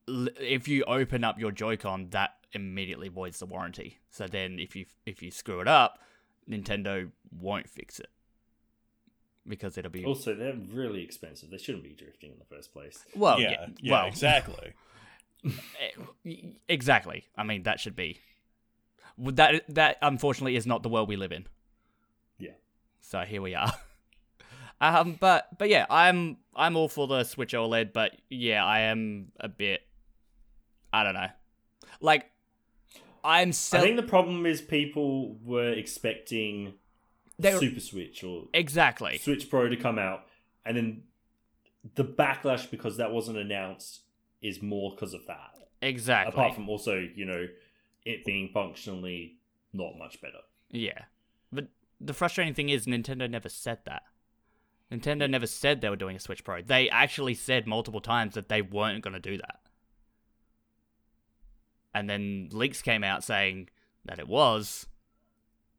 l- 0.07 0.30
if 0.39 0.67
you 0.67 0.84
open 0.86 1.24
up 1.24 1.38
your 1.39 1.51
Joy-Con, 1.51 2.07
that 2.11 2.36
immediately 2.53 3.09
voids 3.09 3.39
the 3.39 3.45
warranty. 3.45 3.99
So 4.09 4.26
then, 4.28 4.57
if 4.59 4.76
you 4.76 4.86
if 5.05 5.21
you 5.21 5.30
screw 5.30 5.59
it 5.59 5.67
up, 5.67 5.99
Nintendo 6.49 7.11
won't 7.38 7.69
fix 7.69 7.99
it 7.99 8.09
because 9.45 9.78
it'll 9.78 9.91
be 9.91 10.05
Also, 10.05 10.34
they're 10.34 10.57
really 10.71 11.03
expensive. 11.03 11.49
They 11.51 11.57
shouldn't 11.57 11.84
be 11.84 11.93
drifting 11.93 12.32
in 12.32 12.39
the 12.39 12.45
first 12.45 12.71
place. 12.74 13.03
well, 13.15 13.39
yeah, 13.39 13.51
yeah, 13.51 13.67
yeah, 13.82 13.91
well, 13.91 14.07
exactly. 14.07 14.74
eh, 15.46 16.34
exactly. 16.68 17.26
I 17.36 17.44
mean, 17.44 17.64
that 17.64 17.80
should 17.80 17.96
be 17.96 18.20
that 19.18 19.64
that 19.70 19.98
unfortunately 20.02 20.56
is 20.56 20.66
not 20.66 20.84
the 20.84 20.89
world 20.89 21.08
we 21.08 21.16
live 21.16 21.32
in. 21.32 21.46
Yeah. 22.38 22.52
So 23.02 23.20
here 23.22 23.41
we 23.41 23.56
are. 23.56 23.72
um, 24.82 25.18
but 25.20 25.48
but 25.58 25.70
yeah, 25.70 25.86
I'm 25.89 26.38
I'm 26.56 26.76
all 26.76 26.89
for 26.89 27.08
the 27.08 27.24
Switch 27.24 27.54
OLED, 27.54 27.94
but 27.94 28.12
yeah, 28.30 28.66
I 28.66 28.82
am 28.82 29.32
a 29.39 29.48
bit. 29.48 29.82
I 30.91 31.04
don't 31.04 31.16
know. 31.16 31.30
Like, 32.00 32.30
I'm 33.24 33.50
I 33.50 33.52
think 33.52 33.96
the 33.96 34.04
problem 34.04 34.46
is 34.46 34.62
people 34.62 35.38
were 35.44 35.72
expecting 35.72 36.74
were- 37.39 37.58
Super 37.60 37.80
Switch 37.80 38.24
or 38.24 38.46
exactly. 38.54 39.18
Switch 39.20 39.50
Pro 39.50 39.70
to 39.70 39.76
come 39.76 40.00
out, 40.00 40.26
and 40.66 40.78
then 40.78 41.04
the 41.96 42.06
backlash 42.06 42.70
because 42.70 42.98
that 42.98 43.12
wasn't 43.12 43.38
announced 43.38 44.03
is 44.44 44.62
more 44.62 44.91
because 44.91 45.14
of 45.14 45.26
that. 45.28 45.52
Exactly. 45.82 46.34
Apart 46.34 46.54
from 46.54 46.70
also, 46.70 46.96
you 47.16 47.26
know, 47.26 47.48
it 48.06 48.26
being 48.26 48.50
functionally 48.54 49.38
not 49.74 49.98
much 49.98 50.22
better. 50.22 50.41
Yeah. 50.70 51.04
But 51.52 51.68
the 52.00 52.14
frustrating 52.14 52.54
thing 52.54 52.70
is 52.70 52.86
Nintendo 52.86 53.30
never 53.30 53.50
said 53.50 53.80
that. 53.86 54.04
Nintendo 54.91 55.28
never 55.30 55.48
said 55.48 55.82
they 55.82 55.89
were 55.89 55.96
doing 55.96 56.16
a 56.16 56.20
Switch 56.20 56.44
Pro. 56.44 56.62
They 56.62 56.89
actually 56.89 57.34
said 57.34 57.66
multiple 57.66 58.02
times 58.02 58.36
that 58.36 58.50
they 58.50 58.62
weren't 58.62 59.04
going 59.04 59.16
to 59.16 59.20
do 59.20 59.38
that. 59.38 59.60
And 61.96 62.10
then 62.10 62.50
leaks 62.52 62.82
came 62.82 63.04
out 63.04 63.24
saying 63.24 63.70
that 64.06 64.20
it 64.20 64.28
was, 64.28 64.88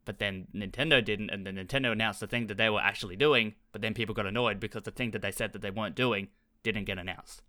but 0.04 0.18
then 0.18 0.46
Nintendo 0.54 1.04
didn't, 1.04 1.30
and 1.30 1.46
then 1.46 1.56
Nintendo 1.56 1.92
announced 1.92 2.20
the 2.20 2.26
thing 2.26 2.46
that 2.46 2.56
they 2.56 2.70
were 2.70 2.80
actually 2.80 3.16
doing, 3.16 3.54
but 3.72 3.82
then 3.82 3.94
people 3.94 4.14
got 4.14 4.26
annoyed 4.26 4.60
because 4.60 4.82
the 4.82 4.90
thing 4.90 5.10
that 5.10 5.22
they 5.22 5.32
said 5.32 5.52
that 5.52 5.62
they 5.62 5.70
weren't 5.70 5.96
doing 5.96 6.28
didn't 6.62 6.84
get 6.84 6.98
announced. 6.98 7.42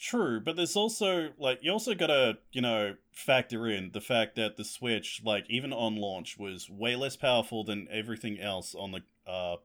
True, 0.00 0.40
but 0.40 0.54
there's 0.56 0.76
also 0.76 1.30
like 1.38 1.58
you 1.62 1.72
also 1.72 1.94
gotta 1.94 2.38
you 2.52 2.60
know 2.60 2.94
factor 3.10 3.66
in 3.66 3.90
the 3.92 4.00
fact 4.00 4.36
that 4.36 4.56
the 4.56 4.64
Switch, 4.64 5.20
like 5.24 5.44
even 5.50 5.72
on 5.72 5.96
launch, 5.96 6.38
was 6.38 6.70
way 6.70 6.94
less 6.94 7.16
powerful 7.16 7.64
than 7.64 7.88
everything 7.90 8.38
else 8.38 8.74
on 8.76 8.92
the 8.92 9.02
uh 9.30 9.56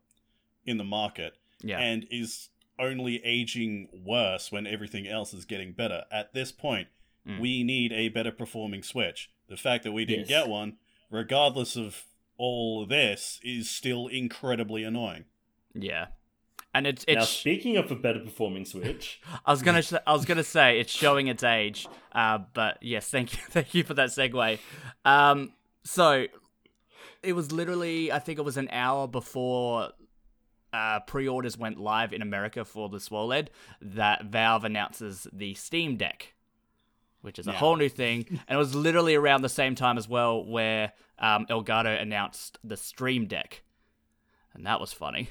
in 0.66 0.78
the 0.78 0.84
market, 0.84 1.38
Yeah. 1.62 1.80
and 1.80 2.08
is 2.10 2.50
only 2.80 3.24
aging 3.24 3.90
worse 3.94 4.52
when 4.52 4.66
everything 4.66 5.08
else 5.08 5.34
is 5.34 5.46
getting 5.46 5.74
better. 5.74 6.06
At 6.12 6.34
this 6.34 6.52
point, 6.52 6.88
Mm. 7.28 7.40
we 7.40 7.64
need 7.64 7.94
a 7.94 8.10
better 8.10 8.32
performing 8.32 8.82
Switch. 8.84 9.30
The 9.48 9.56
fact 9.56 9.84
that 9.84 9.92
we 9.94 10.04
didn't 10.04 10.30
Yes. 10.30 10.44
get 10.44 10.50
one, 10.50 10.78
regardless 11.10 11.76
of 11.78 12.06
all 12.38 12.86
this, 12.88 13.40
is 13.44 13.70
still 13.70 14.08
incredibly 14.08 14.84
annoying. 14.84 15.26
yeah. 15.76 16.08
And 16.76 16.88
it's 16.88 17.06
it's 17.08 17.20
now, 17.20 17.24
speaking 17.26 17.78
of 17.78 17.92
a 17.92 17.96
better 17.96 18.20
performing 18.20 18.66
Switch, 18.66 19.22
I 19.46 19.52
was 19.52 19.62
gonna 19.62 19.82
sh- 19.84 19.94
I 20.08 20.14
was 20.14 20.26
gonna 20.26 20.44
say 20.44 20.80
it's 20.80 20.92
showing 20.92 21.28
its 21.28 21.44
age, 21.44 21.88
uh, 22.14 22.40
but 22.54 22.80
yes, 22.82 23.08
thank 23.10 23.34
you, 23.34 23.40
thank 23.50 23.74
you 23.76 23.84
for 23.84 23.94
that 23.94 24.10
segue. 24.10 24.58
Um, 25.06 25.54
so 25.84 26.26
it 27.22 27.34
was 27.34 27.52
literally 27.52 28.12
I 28.12 28.20
think 28.20 28.40
it 28.40 28.42
was 28.44 28.58
an 28.58 28.70
hour 28.72 29.08
before 29.08 29.90
uh, 30.74 31.02
pre-orders 31.02 31.56
went 31.58 31.80
live 31.80 32.12
in 32.12 32.24
America 32.24 32.66
for 32.66 32.90
the 32.90 33.00
SWOLED 33.00 33.50
that 33.80 34.26
Valve 34.26 34.64
announces 34.66 35.28
the 35.32 35.54
Steam 35.54 35.96
Deck, 35.98 36.34
which 37.22 37.38
is 37.38 37.48
a 37.48 37.52
Yeah. 37.52 37.58
whole 37.58 37.76
new 37.76 37.90
thing, 37.90 38.26
and 38.48 38.56
it 38.56 38.58
was 38.58 38.74
literally 38.74 39.14
around 39.14 39.44
the 39.44 39.50
same 39.50 39.76
time 39.76 40.00
as 40.00 40.10
well 40.10 40.44
where 40.44 40.94
um, 41.20 41.46
Elgato 41.46 42.02
announced 42.02 42.58
the 42.64 42.76
Stream 42.78 43.28
Deck, 43.28 43.62
and 44.56 44.66
that 44.66 44.80
was 44.80 44.92
funny. 44.92 45.30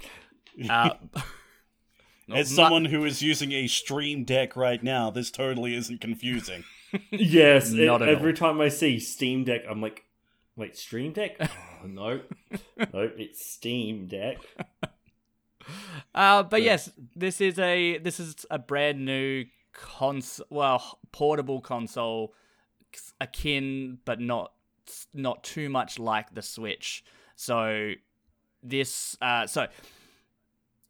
Uh, 0.69 0.91
As 2.33 2.51
my- 2.51 2.57
someone 2.57 2.85
who 2.87 3.05
is 3.05 3.23
using 3.23 3.53
a 3.53 3.67
Stream 3.67 4.25
Deck 4.25 4.57
right 4.57 4.83
now, 4.83 5.11
this 5.11 5.31
totally 5.31 5.75
isn't 5.75 6.01
confusing. 6.01 6.65
yes, 7.11 7.73
it- 7.73 7.87
Not 7.87 8.03
at 8.03 8.09
every 8.09 8.33
time 8.33 8.61
I 8.61 8.69
see 8.69 8.99
Steam 8.99 9.45
Deck, 9.45 9.63
I'm 9.69 9.81
like, 9.81 10.05
wait, 10.57 10.77
Stream 10.77 11.13
Deck? 11.13 11.37
Oh, 11.41 11.87
no, 11.87 12.21
no, 12.79 13.11
it's 13.17 13.45
Steam 13.45 14.07
Deck. 14.07 14.39
Uh, 16.15 16.43
but 16.43 16.63
yes, 16.63 16.91
this 17.15 17.41
is 17.41 17.59
a 17.59 17.99
this 17.99 18.19
is 18.19 18.45
a 18.51 18.59
brand 18.59 19.05
new 19.05 19.45
console, 19.73 20.47
well 20.51 20.99
portable 21.13 21.61
console 21.61 22.35
akin 23.21 23.99
but 24.05 24.21
not 24.21 24.53
not 25.15 25.43
too 25.45 25.69
much 25.71 25.99
like 25.99 26.35
the 26.35 26.43
Switch. 26.43 27.05
So 27.37 27.93
this 28.63 29.17
uh 29.23 29.47
so 29.47 29.69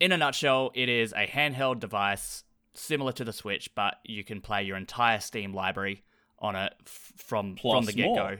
in 0.03 0.11
a 0.11 0.17
nutshell, 0.19 0.73
it 0.75 0.89
is 0.89 1.13
a 1.13 1.29
handheld 1.29 1.79
device 1.79 2.43
similar 2.75 3.13
to 3.13 3.25
the 3.25 3.33
Switch, 3.33 3.73
but 3.77 3.99
you 4.05 4.25
can 4.25 4.41
play 4.41 4.65
your 4.65 4.77
entire 4.77 5.21
Steam 5.21 5.55
library 5.55 6.03
on 6.41 6.57
it 6.57 6.75
f- 6.85 7.13
from 7.17 7.55
from 7.57 7.85
the 7.85 7.93
get 7.93 8.13
go. 8.17 8.39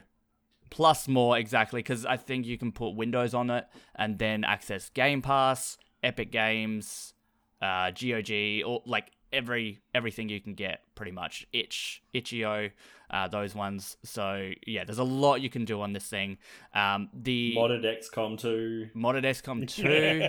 Plus 0.71 1.07
more 1.07 1.39
exactly 1.39 1.79
because 1.79 2.05
I 2.05 2.17
think 2.17 2.47
you 2.47 2.59
can 2.59 2.73
put 2.73 2.97
Windows 2.97 3.33
on 3.33 3.49
it 3.49 3.67
and 3.95 4.19
then 4.19 4.43
access 4.43 4.89
Game 4.89 5.23
Pass, 5.23 5.79
Epic 6.03 6.33
Games, 6.33 7.15
uh, 7.61 7.93
GOG, 7.93 8.63
or 8.67 8.83
like 8.85 9.13
every 9.33 9.81
everything 9.95 10.29
you 10.29 10.41
can 10.41 10.55
get 10.55 10.81
pretty 10.95 11.13
much 11.13 11.47
itch 11.53 12.03
itch.io 12.13 12.71
uh, 13.11 13.29
those 13.29 13.55
ones 13.55 13.97
so 14.05 14.51
yeah 14.67 14.85
there's 14.85 14.99
a 14.99 15.05
lot 15.05 15.41
you 15.41 15.51
can 15.51 15.65
do 15.65 15.81
on 15.81 15.93
this 15.93 16.07
thing 16.07 16.39
um, 16.75 17.09
the 17.15 17.55
Modded 17.57 17.85
XCOM 17.85 18.39
2. 18.39 18.91
modded 18.95 19.25
XCOM 19.25 19.67
2 19.69 20.29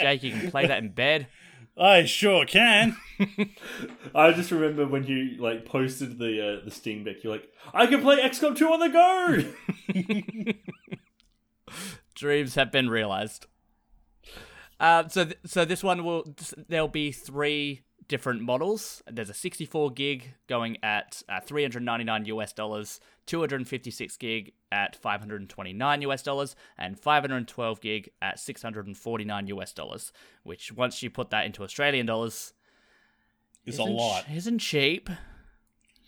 Jake 0.00 0.22
you 0.22 0.32
can 0.32 0.50
play 0.50 0.66
that 0.66 0.78
in 0.78 0.90
bed 0.90 1.26
I 1.78 2.04
sure 2.04 2.44
can. 2.44 2.96
I 4.14 4.32
just 4.32 4.50
remember 4.50 4.86
when 4.86 5.04
you 5.04 5.36
like 5.38 5.64
posted 5.64 6.18
the 6.18 6.58
uh, 6.58 6.64
the 6.64 6.70
Steam 6.70 7.04
Deck. 7.04 7.22
You're 7.22 7.32
like, 7.32 7.48
I 7.72 7.86
can 7.86 8.02
play 8.02 8.16
XCOM 8.20 8.56
2 8.56 8.66
on 8.68 8.80
the 8.80 10.52
go. 10.52 10.52
dreams 12.14 12.54
have 12.56 12.70
been 12.70 12.90
realized. 12.90 13.46
Uh, 14.78 15.08
so, 15.08 15.24
th- 15.24 15.38
so 15.44 15.64
this 15.64 15.82
one 15.82 16.04
will 16.04 16.34
there'll 16.68 16.88
be 16.88 17.12
three 17.12 17.82
different 18.10 18.42
models. 18.42 19.02
There's 19.10 19.30
a 19.30 19.34
64 19.34 19.92
gig 19.92 20.34
going 20.48 20.76
at 20.82 21.22
uh, 21.28 21.40
399 21.40 22.24
US 22.26 22.52
dollars, 22.52 23.00
256 23.26 24.16
gig 24.18 24.52
at 24.70 24.94
529 24.96 26.02
US 26.02 26.22
dollars, 26.22 26.56
and 26.76 26.98
512 26.98 27.80
gig 27.80 28.10
at 28.20 28.38
649 28.38 29.46
US 29.46 29.72
dollars. 29.72 30.12
Which, 30.42 30.72
once 30.72 31.02
you 31.02 31.08
put 31.08 31.30
that 31.30 31.46
into 31.46 31.62
Australian 31.62 32.04
dollars, 32.06 32.52
It's 33.64 33.78
a 33.78 33.84
lot. 33.84 34.24
isn't 34.30 34.58
cheap. 34.58 35.08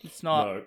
It's 0.03 0.23
not. 0.23 0.45
no. 0.47 0.63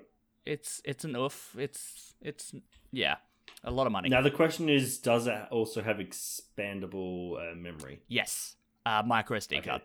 It's 0.46 0.82
it's 0.86 1.04
an 1.04 1.16
oof. 1.16 1.56
It's 1.58 2.14
it's 2.22 2.54
yeah, 2.92 3.16
a 3.64 3.72
lot 3.72 3.88
of 3.88 3.92
money. 3.92 4.10
Now 4.10 4.22
the 4.22 4.32
question 4.32 4.70
is, 4.70 4.98
does 5.00 5.28
it 5.28 5.42
also 5.52 5.82
have 5.82 5.98
expandable 5.98 7.36
uh, 7.52 7.56
memory? 7.56 8.00
Yes, 8.08 8.56
uh, 8.86 9.02
micro 9.06 9.38
SD 9.40 9.58
Okay. 9.58 9.70
card. 9.70 9.82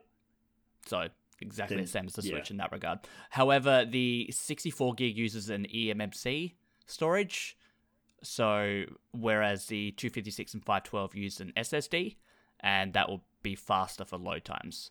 So 0.86 1.08
exactly 1.40 1.76
Then- 1.76 1.84
the 1.84 1.90
same 1.90 2.06
as 2.06 2.14
the 2.14 2.22
yeah. 2.22 2.32
Switch 2.32 2.50
in 2.50 2.56
that 2.58 2.72
regard. 2.72 3.00
However, 3.30 3.84
the 3.84 4.28
64 4.32 4.94
gig 4.94 5.16
uses 5.16 5.50
an 5.50 5.66
eMMC 5.72 6.54
storage, 6.86 7.56
so 8.22 8.84
whereas 9.12 9.66
the 9.66 9.92
256 9.92 10.54
and 10.54 10.64
512 10.64 11.14
use 11.14 11.40
an 11.40 11.52
SSD, 11.56 12.16
and 12.60 12.92
that 12.92 13.08
will 13.08 13.24
be 13.42 13.54
faster 13.54 14.04
for 14.04 14.18
load 14.18 14.44
times. 14.44 14.90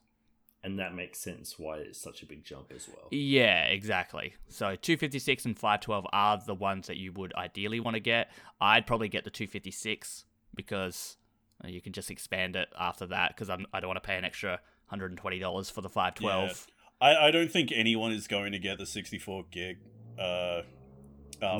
And 0.62 0.78
that 0.78 0.94
makes 0.94 1.20
sense 1.20 1.58
why 1.58 1.78
it's 1.78 2.02
such 2.02 2.22
a 2.22 2.26
big 2.26 2.44
jump 2.44 2.74
as 2.76 2.88
well. 2.90 3.08
Yeah, 3.12 3.64
exactly. 3.66 4.34
So 4.50 4.76
256 4.76 5.46
and 5.46 5.58
512 5.58 6.06
are 6.12 6.42
the 6.46 6.54
ones 6.56 6.88
that 6.88 6.98
you 6.98 7.14
would 7.14 7.34
ideally 7.36 7.80
want 7.80 7.94
to 7.96 8.02
get. 8.02 8.30
I'd 8.60 8.86
probably 8.86 9.08
get 9.08 9.24
the 9.24 9.30
256 9.30 10.26
because 10.54 11.16
you 11.64 11.80
can 11.80 11.94
just 11.94 12.12
expand 12.12 12.58
it 12.58 12.68
after 12.78 13.06
that 13.06 13.36
because 13.36 13.50
I 13.50 13.56
don't 13.56 13.88
want 13.88 14.04
to 14.04 14.06
pay 14.06 14.18
an 14.18 14.26
extra 14.26 14.60
$120 14.92 15.72
for 15.72 15.82
the 15.82 15.90
512. 15.90 16.68
I, 17.02 17.16
I 17.28 17.32
don't 17.32 17.52
think 17.52 17.72
anyone 17.74 18.12
is 18.12 18.28
going 18.28 18.52
to 18.52 18.60
get 18.60 18.78
the 18.78 18.86
64 18.86 19.46
gig 19.52 19.78
uh, 20.18 20.22
uh, 20.22 20.64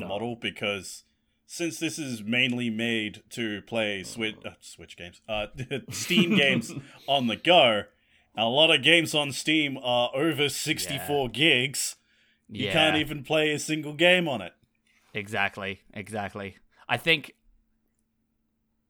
model 0.06 0.36
because 0.36 1.04
since 1.46 1.78
this 1.78 1.98
is 1.98 2.22
mainly 2.22 2.70
made 2.70 3.22
to 3.30 3.62
play 3.62 4.02
Switch 4.04 4.36
uh, 4.44 4.50
Switch 4.60 4.96
games, 4.96 5.20
uh, 5.28 5.46
Steam 5.90 6.30
games 6.36 6.72
on 7.08 7.26
the 7.26 7.36
go, 7.36 7.84
a 8.36 8.44
lot 8.44 8.70
of 8.74 8.82
games 8.82 9.14
on 9.14 9.32
Steam 9.32 9.78
are 9.82 10.10
over 10.14 10.48
64 10.48 11.28
gigs. 11.30 11.96
You 12.48 12.66
Yeah. 12.66 12.72
can't 12.72 12.96
even 12.96 13.22
play 13.24 13.50
a 13.52 13.58
single 13.58 13.94
game 13.94 14.28
on 14.28 14.42
it. 14.42 14.52
Exactly, 15.14 15.80
exactly. 15.94 16.56
I 16.88 16.96
think 16.96 17.32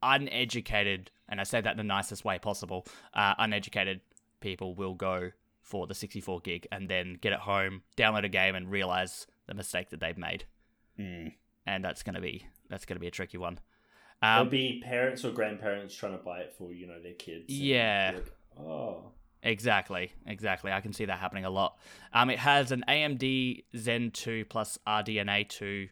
uneducated, 0.03 1.11
and 1.29 1.41
I 1.41 1.45
say 1.45 1.61
that 1.61 1.73
in 1.73 1.77
the 1.77 1.85
nicest 1.85 2.25
way 2.25 2.39
possible, 2.39 2.87
uh, 3.15 3.35
uneducated 3.39 4.01
people 4.41 4.75
will 4.75 4.95
go 4.95 5.31
for 5.63 5.87
the 5.87 5.95
64 5.95 6.41
gig 6.41 6.67
and 6.73 6.89
then 6.89 7.19
get 7.21 7.33
it 7.33 7.41
home, 7.41 7.83
download 7.97 8.25
a 8.25 8.29
game, 8.29 8.55
and 8.55 8.71
realize 8.71 9.27
the 9.47 9.55
mistake 9.55 9.91
that 9.91 10.01
they've 10.01 10.19
made. 10.19 10.45
Hmm. 10.97 11.29
And 11.67 11.85
that's 11.85 12.03
gonna 12.03 12.21
be 12.21 12.47
that's 12.69 12.85
gonna 12.85 13.01
be 13.01 13.07
a 13.07 13.11
tricky 13.13 13.39
one. 13.39 13.61
There'll 14.23 14.43
Um, 14.43 14.49
be 14.51 14.81
parents 14.85 15.25
or 15.25 15.31
grandparents 15.31 15.95
trying 15.95 16.13
to 16.13 16.23
buy 16.23 16.41
it 16.41 16.53
for 16.57 16.73
you 16.73 16.87
know 16.87 17.01
their 17.01 17.15
kids. 17.15 17.53
Yeah. 17.53 18.13
like, 18.17 18.33
oh, 18.67 19.13
Exactly, 19.43 20.13
exactly. 20.27 20.71
I 20.71 20.81
can 20.83 20.93
see 20.93 21.07
that 21.07 21.19
happening 21.19 21.47
a 21.47 21.51
lot. 21.51 21.79
Um, 22.13 22.29
it 22.29 22.39
has 22.39 22.73
an 22.73 22.85
AMD 22.87 23.65
Zen 23.75 24.11
2 24.11 24.45
plus 24.45 24.79
RDNA 24.87 25.49
2 25.49 25.89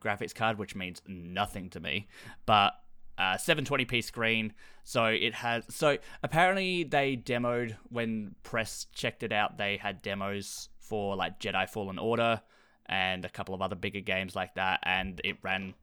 graphics 0.00 0.34
card, 0.34 0.58
which 0.58 0.74
means 0.74 1.02
nothing 1.06 1.68
to 1.70 1.80
me, 1.80 2.08
but 2.46 2.72
uh, 3.18 3.34
720p 3.34 4.02
screen. 4.02 4.52
So 4.84 5.06
it 5.06 5.34
has. 5.34 5.64
So 5.68 5.98
apparently 6.22 6.84
they 6.84 7.16
demoed 7.16 7.76
when 7.88 8.34
press 8.42 8.86
checked 8.92 9.22
it 9.22 9.32
out. 9.32 9.58
They 9.58 9.76
had 9.76 10.02
demos 10.02 10.68
for 10.78 11.16
like 11.16 11.40
Jedi 11.40 11.68
Fallen 11.68 11.98
Order 11.98 12.42
and 12.86 13.24
a 13.24 13.28
couple 13.28 13.54
of 13.54 13.62
other 13.62 13.74
bigger 13.74 14.00
games 14.00 14.36
like 14.36 14.54
that, 14.54 14.80
and 14.84 15.20
it 15.24 15.36
ran 15.42 15.74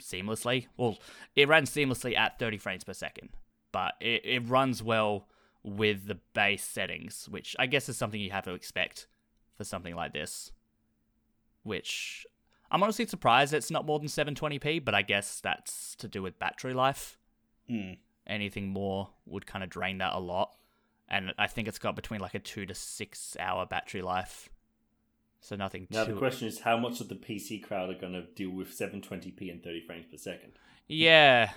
seamlessly. 0.00 0.66
Well, 0.76 0.98
it 1.34 1.48
ran 1.48 1.64
seamlessly 1.64 2.16
at 2.16 2.38
30 2.38 2.58
frames 2.58 2.84
per 2.84 2.92
second, 2.92 3.30
but 3.72 3.94
it, 4.00 4.22
it 4.24 4.48
runs 4.48 4.82
well 4.82 5.26
with 5.62 6.06
the 6.06 6.18
base 6.34 6.64
settings, 6.64 7.28
which 7.28 7.56
I 7.58 7.66
guess 7.66 7.88
is 7.88 7.96
something 7.96 8.20
you 8.20 8.30
have 8.30 8.44
to 8.44 8.54
expect 8.54 9.08
for 9.56 9.64
something 9.64 9.94
like 9.94 10.12
this. 10.12 10.52
Which 11.64 12.24
I'm 12.70 12.82
honestly 12.82 13.06
surprised 13.06 13.54
it's 13.54 13.70
not 13.70 13.86
more 13.86 13.98
than 13.98 14.08
720p, 14.08 14.84
but 14.84 14.94
I 14.94 15.02
guess 15.02 15.40
that's 15.40 15.94
to 15.96 16.08
do 16.08 16.22
with 16.22 16.38
battery 16.38 16.74
life. 16.74 17.18
Hmm. 17.68 17.92
Anything 18.26 18.68
more 18.68 19.10
would 19.26 19.46
kind 19.46 19.62
of 19.62 19.70
drain 19.70 19.98
that 19.98 20.12
a 20.14 20.18
lot. 20.18 20.56
And 21.08 21.32
I 21.38 21.46
think 21.46 21.68
it's 21.68 21.78
got 21.78 21.94
between 21.94 22.20
like 22.20 22.34
a 22.34 22.40
two 22.40 22.66
to 22.66 22.74
six 22.74 23.36
hour 23.38 23.66
battery 23.66 24.02
life. 24.02 24.48
So 25.40 25.54
nothing 25.54 25.86
now 25.90 26.04
too. 26.04 26.14
the 26.14 26.18
question 26.18 26.48
is, 26.48 26.60
how 26.60 26.76
much 26.76 27.00
of 27.00 27.08
the 27.08 27.14
PC 27.14 27.62
crowd 27.62 27.90
are 27.90 27.94
going 27.94 28.14
to 28.14 28.22
deal 28.22 28.50
with 28.50 28.76
720p 28.76 29.48
and 29.50 29.62
30 29.62 29.86
frames 29.86 30.06
per 30.10 30.16
second? 30.16 30.52
Yeah. 30.88 31.50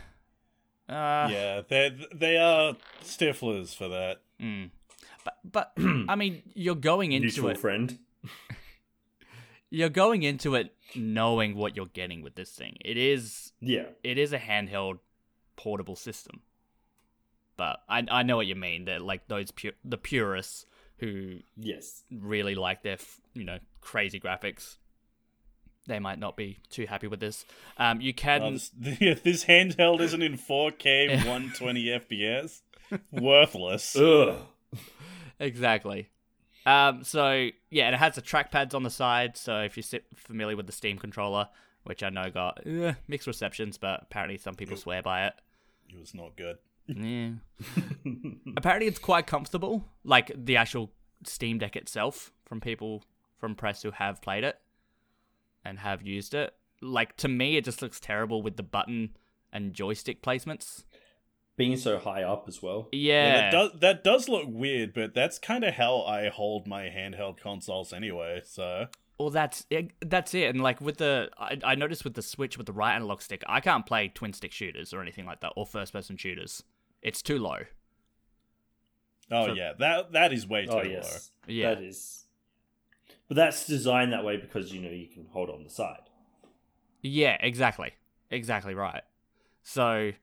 Uh, 0.87 1.27
yeah, 1.31 1.61
they 1.67 1.95
they 2.13 2.37
are 2.37 2.75
stiflers 3.03 3.75
for 3.75 3.87
that. 3.89 4.21
mm. 4.41 4.69
But, 5.23 5.37
but 5.43 5.71
I 6.07 6.15
mean, 6.15 6.43
you're 6.53 6.75
going 6.75 7.11
into 7.11 7.25
Mutual 7.25 7.49
it. 7.49 7.57
friend. 7.57 7.97
You're 9.71 9.89
going 9.89 10.23
into 10.23 10.55
it 10.55 10.73
knowing 10.95 11.55
what 11.55 11.75
you're 11.75 11.85
getting 11.87 12.21
with 12.23 12.35
this 12.35 12.51
thing. 12.51 12.77
It 12.83 12.97
is 12.97 13.51
Yeah. 13.61 13.85
it 14.03 14.17
is 14.17 14.33
a 14.33 14.39
handheld 14.39 14.99
portable 15.55 15.95
system. 15.95 16.41
But 17.57 17.81
I 17.89 18.03
I 18.09 18.23
know 18.23 18.37
what 18.37 18.47
you 18.47 18.55
mean. 18.55 18.85
That 18.85 19.01
like 19.01 19.27
those 19.27 19.51
pu- 19.51 19.73
the 19.83 19.97
purists 19.97 20.65
who 20.97 21.39
Yes. 21.57 22.03
really 22.11 22.55
like 22.55 22.83
their 22.83 22.93
f- 22.93 23.19
you 23.33 23.43
know 23.43 23.59
crazy 23.81 24.19
graphics. 24.19 24.77
They 25.87 25.99
might 25.99 26.19
not 26.19 26.37
be 26.37 26.59
too 26.69 26.85
happy 26.85 27.07
with 27.07 27.19
this. 27.19 27.45
Um, 27.77 27.99
you 28.01 28.13
can 28.13 28.41
Oh, 28.43 28.51
this, 28.77 29.21
this 29.21 29.45
handheld 29.45 30.01
isn't 30.01 30.21
in 30.21 30.37
4K 30.37 31.09
120 31.25 31.85
FPS. 31.85 32.61
Worthless. 33.11 33.95
Ugh. 33.95 34.35
exactly. 35.39 36.09
Um, 36.69 37.03
so 37.03 37.49
yeah, 37.69 37.85
and 37.85 37.95
it 37.95 37.97
has 37.97 38.15
the 38.15 38.21
trackpads 38.21 38.73
on 38.73 38.83
the 38.83 38.89
side. 38.89 39.37
So 39.37 39.61
if 39.61 39.75
you're 39.77 40.01
familiar 40.15 40.55
with 40.55 40.67
the 40.67 40.71
Steam 40.71 40.97
controller, 40.97 41.47
which 41.83 42.03
I 42.03 42.09
know 42.09 42.29
got 42.29 42.61
eh, 42.65 42.93
mixed 43.07 43.27
receptions, 43.27 43.77
but 43.77 44.01
apparently 44.03 44.37
some 44.37 44.55
people 44.55 44.73
Yep. 44.75 44.83
swear 44.83 45.01
by 45.01 45.25
it. 45.27 45.33
It 45.89 45.99
was 45.99 46.13
not 46.13 46.35
good. 46.35 46.57
Yeah. 46.87 47.33
apparently 48.57 48.87
it's 48.87 48.97
quite 48.99 49.27
comfortable, 49.27 49.85
like 50.03 50.31
the 50.35 50.57
actual 50.57 50.91
Steam 51.23 51.59
Deck 51.59 51.75
itself, 51.75 52.31
from 52.45 52.59
people 52.61 53.03
from 53.37 53.53
press 53.55 53.83
who 53.83 53.91
have 53.91 54.21
played 54.21 54.43
it 54.43 54.59
and 55.63 55.77
have 55.79 56.01
used 56.01 56.33
it. 56.33 56.53
Like 56.81 57.15
to 57.17 57.27
me, 57.27 57.57
it 57.57 57.65
just 57.65 57.81
looks 57.83 57.99
terrible 57.99 58.41
with 58.41 58.57
the 58.57 58.63
button 58.63 59.11
and 59.53 59.73
joystick 59.73 60.21
placements. 60.23 60.83
Being 61.59 61.75
so 61.77 61.99
high 61.99 62.23
up 62.23 62.45
as 62.47 62.61
well. 62.63 62.87
Yeah, 62.93 63.41
that 63.41 63.51
does 63.51 63.71
that 63.81 64.03
does 64.03 64.29
look 64.29 64.45
weird, 64.47 64.93
but 64.93 65.13
that's 65.13 65.37
kind 65.37 65.65
of 65.65 65.73
how 65.73 66.03
I 66.03 66.29
hold 66.29 66.65
my 66.67 66.83
handheld 66.83 67.35
consoles 67.37 67.91
anyway. 67.91 68.41
So 68.45 68.87
Well, 69.19 69.29
that's 69.29 69.65
it, 69.69 69.91
that's 69.99 70.33
it. 70.33 70.43
And 70.49 70.61
like 70.61 70.79
with 70.79 70.97
the, 70.99 71.29
I, 71.37 71.57
I 71.65 71.75
noticed 71.75 72.05
with 72.05 72.13
the 72.13 72.21
Switch 72.21 72.57
with 72.57 72.65
the 72.65 72.71
right 72.71 72.95
analog 72.95 73.21
stick, 73.21 73.43
I 73.45 73.59
can't 73.59 73.85
play 73.85 74.07
twin 74.07 74.31
stick 74.31 74.53
shooters 74.53 74.93
or 74.93 75.01
anything 75.01 75.25
like 75.25 75.41
that, 75.41 75.51
or 75.57 75.65
first 75.65 75.91
person 75.91 76.15
shooters. 76.15 76.63
It's 77.01 77.21
too 77.21 77.37
low. 77.39 77.57
oh 79.31 79.47
So- 79.47 79.53
yeah, 79.53 79.73
that 79.79 80.13
that 80.13 80.31
is 80.31 80.47
way 80.47 80.65
oh, 80.69 80.71
too 80.71 80.77
Oh 80.79 80.83
low. 80.83 80.89
yes. 80.89 81.31
Yeah. 81.45 81.75
That 81.75 81.83
is. 81.83 82.25
But 83.27 83.35
that's 83.35 83.67
designed 83.67 84.13
that 84.13 84.23
way 84.23 84.37
because 84.37 84.71
you 84.73 84.79
know 84.81 84.89
you 84.89 85.07
can 85.07 85.27
hold 85.31 85.49
on 85.49 85.63
the 85.65 85.69
side. 85.69 86.03
Yeah, 87.01 87.37
exactly, 87.41 87.91
exactly 88.31 88.73
right. 88.73 89.03
So, 89.61 90.13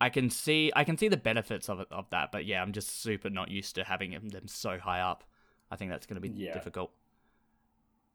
I 0.00 0.10
can 0.10 0.28
see 0.30 0.70
I 0.76 0.84
can 0.84 0.98
see 0.98 1.08
the 1.08 1.16
benefits 1.16 1.68
of 1.68 1.80
it 1.80 1.88
of 1.90 2.08
that, 2.10 2.30
but 2.32 2.44
yeah, 2.44 2.62
I'm 2.62 2.72
just 2.72 3.00
super 3.02 3.30
not 3.30 3.50
used 3.50 3.74
to 3.76 3.84
having 3.84 4.10
them 4.12 4.46
so 4.48 4.78
high 4.78 5.00
up. 5.00 5.24
I 5.70 5.76
think 5.76 5.90
that's 5.90 6.06
going 6.06 6.20
to 6.20 6.28
be 6.28 6.28
Yeah. 6.28 6.52
difficult. 6.52 6.92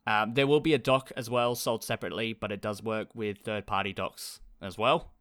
Um, 0.07 0.34
there 0.34 0.47
will 0.47 0.59
be 0.61 0.73
a 0.73 0.77
dock 0.79 1.11
as 1.15 1.29
well, 1.29 1.53
sold 1.55 1.84
separately, 1.84 2.34
but 2.34 2.51
it 2.51 2.61
does 2.61 2.82
work 2.82 3.09
with 3.13 3.39
third 3.39 3.67
party 3.67 3.93
docks 3.93 4.39
as 4.61 4.77
well. 4.77 5.11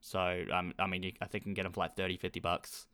So, 0.00 0.44
um, 0.52 0.74
I 0.78 0.86
mean, 0.86 1.02
you, 1.02 1.12
I 1.20 1.26
think 1.26 1.44
you 1.44 1.48
can 1.48 1.54
get 1.54 1.62
them 1.64 1.72
for 1.72 1.80
like 1.80 1.96
30, 1.96 2.16
50 2.16 2.40
bucks 2.40 2.86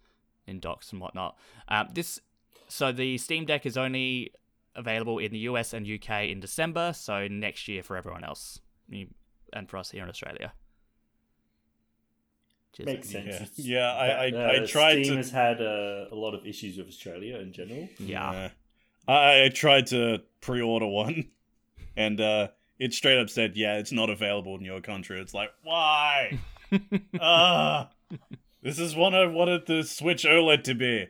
in 0.46 0.61
docks 0.61 0.92
and 0.92 1.00
whatnot. 1.00 1.36
Um, 1.68 1.88
this 1.92 2.20
so 2.68 2.90
the 2.92 3.16
Steam 3.18 3.44
Deck 3.44 3.64
is 3.66 3.76
only 3.76 4.32
available 4.74 5.18
in 5.18 5.30
the 5.32 5.38
US 5.40 5.72
and 5.72 5.86
UK 5.86 6.24
in 6.28 6.40
December, 6.40 6.92
so 6.92 7.26
next 7.28 7.66
year 7.68 7.82
for 7.82 7.96
everyone 7.96 8.24
else, 8.24 8.61
and 9.52 9.68
for 9.68 9.76
us 9.78 9.90
here 9.90 10.02
in 10.02 10.09
Australia. 10.09 10.52
Which 12.78 12.86
Makes 12.86 13.10
sense. 13.10 13.50
Yeah. 13.56 13.78
Yeah, 13.78 13.92
I- 13.92 14.06
I- 14.26 14.30
uh, 14.32 14.62
I 14.62 14.66
tried 14.66 14.92
Steam 15.04 15.04
to- 15.12 15.16
has 15.16 15.30
had 15.30 15.60
uh, 15.62 16.06
a 16.10 16.14
lot 16.14 16.34
of 16.34 16.46
issues 16.46 16.76
with 16.78 16.88
Australia 16.88 17.38
in 17.38 17.52
general. 17.52 17.88
Yeah. 17.98 18.50
I, 19.08 19.44
I 19.44 19.48
tried 19.54 19.86
to 19.88 20.22
pre-order 20.40 20.86
one, 20.86 21.28
and 21.96 22.20
uh, 22.20 22.48
it 22.78 22.92
straight 22.92 23.18
up 23.18 23.30
said, 23.30 23.56
"Yeah, 23.56 23.78
it's 23.78 23.92
not 23.92 24.10
available 24.10 24.56
in 24.56 24.64
your 24.64 24.80
country." 24.80 25.20
It's 25.20 25.32
like, 25.34 25.50
why? 25.62 26.38
Ah, 27.20 27.90
this 28.62 28.78
is 28.80 28.96
what 28.96 29.14
I 29.14 29.26
wanted 29.26 29.66
the 29.66 29.84
Switch 29.84 30.24
OLED 30.24 30.64
to 30.64 30.74
be. 30.74 31.06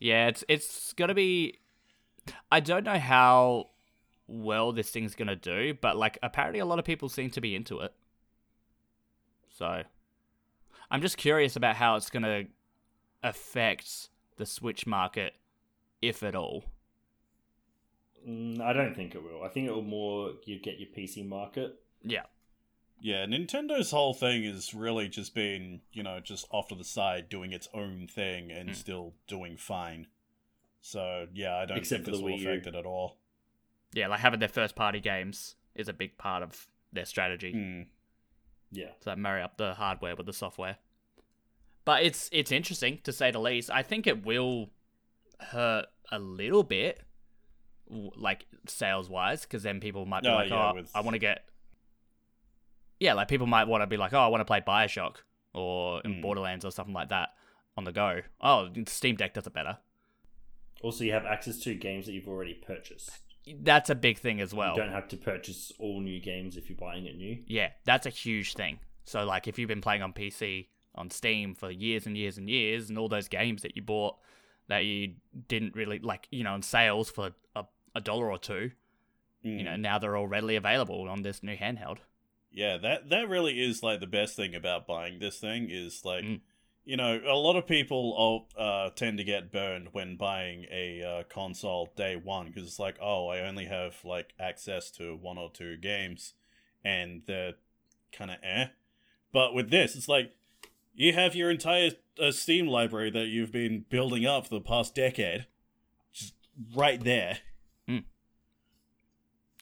Yeah, 0.00 0.26
it's 0.28 0.44
it's 0.48 0.92
gonna 0.94 1.14
be. 1.14 1.58
I 2.50 2.60
don't 2.60 2.84
know 2.84 2.98
how 2.98 3.70
well 4.26 4.72
this 4.72 4.90
thing's 4.90 5.14
gonna 5.14 5.36
do, 5.36 5.74
but 5.80 5.96
like 5.96 6.18
apparently 6.22 6.58
a 6.60 6.64
lot 6.66 6.78
of 6.80 6.84
people 6.84 7.08
seem 7.08 7.30
to 7.30 7.40
be 7.40 7.54
into 7.54 7.78
it. 7.80 7.92
So, 9.58 9.82
I'm 10.88 11.02
just 11.02 11.16
curious 11.16 11.56
about 11.56 11.74
how 11.74 11.96
it's 11.96 12.10
gonna 12.10 12.44
affect 13.24 14.08
the 14.36 14.46
Switch 14.46 14.86
market, 14.86 15.34
if 16.00 16.22
at 16.22 16.36
all. 16.36 16.64
Mm, 18.26 18.60
I 18.60 18.72
don't 18.72 18.94
think 18.94 19.16
it 19.16 19.22
will. 19.24 19.42
I 19.42 19.48
think 19.48 19.66
it 19.68 19.72
will 19.74 19.82
more 19.82 20.34
you 20.44 20.60
get 20.60 20.78
your 20.78 20.88
PC 20.96 21.26
market. 21.26 21.80
Yeah, 22.04 22.26
Yeah, 23.00 23.26
Nintendo's 23.26 23.90
whole 23.92 24.12
thing 24.14 24.44
is 24.44 24.74
really 24.74 25.08
just 25.08 25.32
being, 25.34 25.80
you 25.92 26.02
know, 26.04 26.18
just 26.20 26.46
off 26.50 26.68
to 26.68 26.74
the 26.76 26.84
side, 26.84 27.28
doing 27.28 27.52
its 27.52 27.68
own 27.74 28.06
thing, 28.08 28.50
and 28.52 28.70
Hmm. 28.70 28.74
still 28.74 29.14
doing 29.28 29.56
fine. 29.56 30.06
So 30.80 31.26
yeah, 31.32 31.56
I 31.56 31.66
don't 31.66 31.78
Except 31.78 32.04
think 32.04 32.14
this 32.16 32.22
will 32.22 32.34
affect 32.34 32.66
it 32.68 32.74
at 32.76 32.86
all. 32.86 33.18
yeah, 33.92 34.06
like 34.06 34.20
having 34.20 34.38
their 34.40 34.48
first 34.48 34.74
party 34.76 35.00
games 35.00 35.56
is 35.74 35.88
a 35.88 35.92
big 35.92 36.16
part 36.18 36.42
of 36.44 36.68
their 36.92 37.04
strategy. 37.04 37.52
Hmm. 37.52 37.82
Yeah. 38.70 38.90
So 39.00 39.14
marry 39.16 39.42
up 39.42 39.56
the 39.56 39.74
hardware 39.74 40.14
with 40.16 40.26
the 40.26 40.32
software. 40.32 40.76
But 41.84 42.02
it's 42.02 42.28
it's 42.32 42.52
interesting 42.52 42.98
to 43.04 43.12
say 43.12 43.30
the 43.30 43.38
least. 43.40 43.70
I 43.70 43.82
think 43.82 44.06
it 44.06 44.24
will 44.26 44.70
hurt 45.40 45.86
a 46.12 46.18
little 46.18 46.62
bit, 46.62 47.00
like 47.88 48.44
sales 48.66 49.08
wise, 49.08 49.42
because 49.42 49.62
then 49.62 49.80
people 49.80 50.04
might 50.04 50.22
be 50.22 50.28
Oh, 50.28 50.34
like, 50.34 50.50
yeah, 50.50 50.70
"Oh, 50.70 50.74
with- 50.74 50.90
I 50.94 51.00
want 51.00 51.14
to 51.14 51.18
get." 51.18 51.48
Yeah, 53.00 53.14
like 53.14 53.28
people 53.28 53.46
might 53.46 53.68
want 53.68 53.82
to 53.82 53.86
be 53.86 53.96
like, 53.96 54.12
"Oh, 54.12 54.18
I 54.20 54.26
want 54.28 54.40
to 54.40 54.44
play 54.44 54.60
Bioshock 54.60 55.16
or 55.54 56.00
in 56.04 56.16
Mm. 56.16 56.22
Borderlands 56.22 56.64
or 56.64 56.70
something 56.70 56.94
like 56.94 57.08
that 57.10 57.30
on 57.76 57.84
the 57.84 57.92
go." 57.92 58.22
Oh, 58.40 58.70
Steam 58.86 59.16
Deck 59.16 59.34
does 59.34 59.46
it 59.46 59.52
better. 59.54 59.78
Also, 60.82 61.04
you 61.04 61.12
have 61.12 61.24
access 61.24 61.58
to 61.60 61.74
games 61.74 62.06
that 62.06 62.12
you've 62.12 62.28
already 62.28 62.54
purchased. 62.54 63.20
That's 63.60 63.90
a 63.90 63.94
big 63.94 64.18
thing 64.18 64.40
as 64.40 64.52
well. 64.54 64.74
You 64.76 64.82
don't 64.82 64.92
have 64.92 65.08
to 65.08 65.16
purchase 65.16 65.72
all 65.78 66.00
new 66.00 66.20
games 66.20 66.56
if 66.56 66.68
you're 66.68 66.76
buying 66.78 67.06
it 67.06 67.16
new. 67.16 67.38
Yeah, 67.46 67.70
that's 67.84 68.06
a 68.06 68.10
huge 68.10 68.54
thing. 68.54 68.78
So 69.04 69.24
like 69.24 69.48
if 69.48 69.58
you've 69.58 69.68
been 69.68 69.80
playing 69.80 70.02
on 70.02 70.12
PC 70.12 70.66
on 70.94 71.10
Steam 71.10 71.54
for 71.54 71.70
years 71.70 72.06
and 72.06 72.16
years 72.16 72.38
and 72.38 72.48
years 72.48 72.88
and 72.88 72.98
all 72.98 73.08
those 73.08 73.28
games 73.28 73.62
that 73.62 73.76
you 73.76 73.82
bought 73.82 74.16
that 74.68 74.84
you 74.84 75.14
didn't 75.48 75.74
really 75.74 75.98
like, 75.98 76.28
you 76.30 76.44
know, 76.44 76.52
on 76.52 76.62
sales 76.62 77.10
for 77.10 77.30
a, 77.56 77.64
a 77.94 78.00
dollar 78.00 78.30
or 78.30 78.38
two, 78.38 78.70
you 79.42 79.62
know, 79.64 79.70
Mm. 79.72 79.80
now 79.80 79.98
they're 79.98 80.16
all 80.16 80.26
readily 80.26 80.56
available 80.56 81.08
on 81.08 81.22
this 81.22 81.42
new 81.42 81.56
handheld. 81.56 81.98
Yeah, 82.50 82.76
that 82.78 83.08
that 83.10 83.28
really 83.28 83.60
is 83.62 83.82
like 83.82 84.00
the 84.00 84.06
best 84.06 84.34
thing 84.36 84.54
about 84.54 84.86
buying 84.86 85.20
this 85.20 85.38
thing 85.38 85.68
is 85.70 86.04
like, 86.04 86.24
Mm. 86.24 86.40
You 86.88 86.96
know, 86.96 87.20
a 87.28 87.36
lot 87.36 87.54
of 87.54 87.66
people 87.66 88.14
all, 88.16 88.48
uh, 88.56 88.88
tend 88.96 89.18
to 89.18 89.24
get 89.24 89.52
burned 89.52 89.88
when 89.92 90.16
buying 90.16 90.64
a 90.72 91.02
uh, 91.02 91.22
console 91.24 91.92
day 91.96 92.16
one 92.16 92.46
because 92.46 92.62
it's 92.62 92.78
like, 92.78 92.96
oh, 92.98 93.28
I 93.28 93.40
only 93.40 93.66
have 93.66 93.96
like 94.06 94.32
access 94.40 94.90
to 94.92 95.14
one 95.14 95.36
or 95.36 95.50
two 95.52 95.76
games, 95.76 96.32
and 96.82 97.20
they're 97.26 97.56
kind 98.10 98.30
of 98.30 98.38
eh. 98.42 98.68
But 99.34 99.52
with 99.52 99.68
this, 99.68 99.96
it's 99.96 100.08
like 100.08 100.34
you 100.94 101.12
have 101.12 101.34
your 101.34 101.50
entire 101.50 101.90
uh, 102.18 102.30
Steam 102.30 102.66
library 102.66 103.10
that 103.10 103.26
you've 103.26 103.52
been 103.52 103.84
building 103.90 104.24
up 104.24 104.46
for 104.46 104.54
the 104.54 104.62
past 104.62 104.94
decade, 104.94 105.44
just 106.10 106.32
right 106.74 107.04
there. 107.04 107.40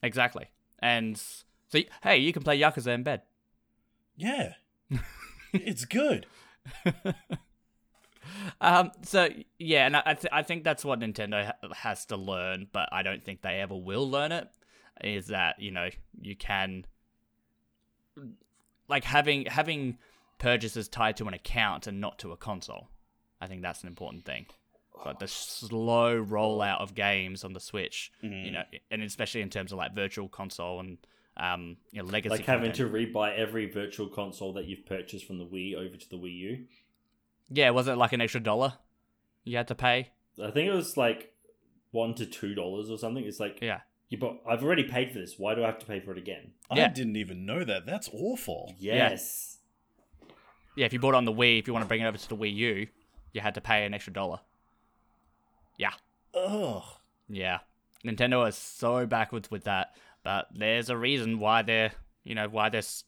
Exactly. 0.00 0.46
And 0.78 1.18
so 1.18 1.80
hey, 2.04 2.18
you 2.18 2.32
can 2.32 2.44
play 2.44 2.56
Yakuza 2.56 2.94
in 2.94 3.02
bed. 3.02 3.22
Yeah, 4.16 4.52
it's 5.52 5.84
good. 5.84 6.26
um 8.60 8.90
so 9.02 9.28
yeah, 9.58 9.86
and 9.86 9.96
I 9.96 10.14
th- 10.14 10.32
I 10.32 10.42
think 10.42 10.64
that's 10.64 10.84
what 10.84 11.00
Nintendo 11.00 11.46
ha- 11.46 11.68
has 11.74 12.06
to 12.06 12.16
learn, 12.16 12.68
but 12.72 12.88
I 12.92 13.02
don't 13.02 13.24
think 13.24 13.42
they 13.42 13.60
ever 13.60 13.74
will 13.76 14.08
learn 14.10 14.32
it 14.32 14.48
is 15.02 15.26
that, 15.26 15.60
you 15.60 15.70
know, 15.70 15.88
you 16.20 16.34
can 16.36 16.86
like 18.88 19.04
having 19.04 19.46
having 19.46 19.98
purchases 20.38 20.88
tied 20.88 21.16
to 21.18 21.26
an 21.28 21.34
account 21.34 21.86
and 21.86 22.00
not 22.00 22.18
to 22.20 22.32
a 22.32 22.36
console. 22.36 22.88
I 23.40 23.46
think 23.46 23.62
that's 23.62 23.82
an 23.82 23.88
important 23.88 24.24
thing. 24.24 24.46
But 25.04 25.18
the 25.18 25.28
slow 25.28 26.22
rollout 26.24 26.80
of 26.80 26.94
games 26.94 27.44
on 27.44 27.52
the 27.52 27.60
Switch, 27.60 28.10
Mhm. 28.24 28.44
you 28.46 28.50
know, 28.52 28.62
and 28.90 29.02
especially 29.02 29.42
in 29.42 29.50
terms 29.50 29.70
of 29.72 29.78
like 29.78 29.94
virtual 29.94 30.28
console 30.28 30.80
and 30.80 30.96
um, 31.36 31.76
you 31.92 32.02
know, 32.02 32.08
legacy 32.08 32.30
Like 32.36 32.44
having 32.46 32.70
content. 32.72 32.90
to 32.90 32.96
rebuy 32.96 33.36
every 33.36 33.70
virtual 33.70 34.08
console 34.08 34.52
that 34.54 34.64
you've 34.66 34.86
purchased 34.86 35.26
from 35.26 35.38
the 35.38 35.44
Wii 35.46 35.74
over 35.74 35.96
to 35.96 36.08
the 36.10 36.16
Wii 36.16 36.38
U. 36.38 36.64
Yeah, 37.50 37.70
was 37.70 37.88
it 37.88 37.96
like 37.96 38.12
an 38.12 38.20
extra 38.20 38.40
dollar 38.40 38.74
you 39.44 39.56
had 39.56 39.68
to 39.68 39.74
pay? 39.74 40.10
I 40.42 40.50
think 40.50 40.68
it 40.68 40.74
was 40.74 40.96
like 40.96 41.32
one 41.90 42.14
to 42.14 42.26
two 42.26 42.54
dollars 42.54 42.90
or 42.90 42.98
something. 42.98 43.24
It's 43.24 43.38
like, 43.40 43.58
Yeah. 43.62 43.80
yeah, 44.08 44.18
but 44.20 44.38
I've 44.48 44.62
already 44.64 44.84
paid 44.84 45.12
for 45.12 45.18
this. 45.18 45.34
Why 45.38 45.54
do 45.54 45.62
I 45.62 45.66
have 45.66 45.78
to 45.78 45.86
pay 45.86 46.00
for 46.00 46.12
it 46.12 46.18
again? 46.18 46.52
Yeah. 46.74 46.86
I 46.86 46.88
didn't 46.88 47.16
even 47.16 47.46
know 47.46 47.64
that. 47.64 47.86
That's 47.86 48.08
awful. 48.12 48.74
Yes. 48.78 49.58
Yeah, 50.74 50.84
if 50.86 50.92
you 50.92 50.98
bought 50.98 51.14
it 51.14 51.16
on 51.16 51.24
the 51.24 51.32
Wii, 51.32 51.58
if 51.58 51.66
you 51.66 51.72
want 51.72 51.84
to 51.84 51.88
bring 51.88 52.02
it 52.02 52.06
over 52.06 52.18
to 52.18 52.28
the 52.28 52.36
Wii 52.36 52.54
U, 52.54 52.86
you 53.32 53.40
had 53.40 53.54
to 53.54 53.60
pay 53.60 53.86
an 53.86 53.94
extra 53.94 54.12
dollar. 54.12 54.40
Yeah. 55.78 55.92
Ugh. 56.34 56.82
Yeah. 57.28 57.58
Nintendo 58.04 58.46
is 58.48 58.56
so 58.56 59.06
backwards 59.06 59.50
with 59.50 59.64
that, 59.64 59.94
but 60.26 60.48
there's 60.52 60.90
a 60.90 60.96
reason 60.96 61.38
why 61.38 61.62
they're, 61.62 61.92
you 62.24 62.34
know, 62.34 62.48
why 62.48 62.68
they're 62.68 62.78
s- 62.78 63.04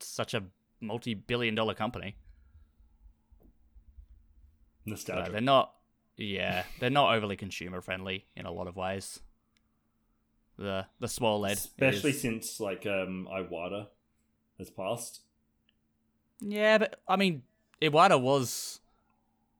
such 0.00 0.32
a 0.32 0.42
multi-billion 0.80 1.54
dollar 1.54 1.74
company. 1.74 2.16
Nostalgia. 4.86 5.30
they're 5.30 5.40
not 5.42 5.74
yeah, 6.16 6.64
they're 6.80 6.88
not 6.88 7.14
overly 7.14 7.36
consumer 7.36 7.82
friendly 7.82 8.24
in 8.34 8.46
a 8.46 8.50
lot 8.50 8.66
of 8.66 8.76
ways. 8.76 9.20
The 10.56 10.86
the 11.00 11.08
small 11.08 11.40
LED 11.40 11.52
Especially 11.58 12.10
is- 12.10 12.20
since 12.22 12.60
like 12.60 12.86
um 12.86 13.28
Iwata 13.30 13.88
has 14.58 14.70
passed. 14.70 15.20
Yeah, 16.40 16.78
but 16.78 16.98
I 17.06 17.16
mean, 17.16 17.42
Iwata 17.82 18.18
was 18.18 18.80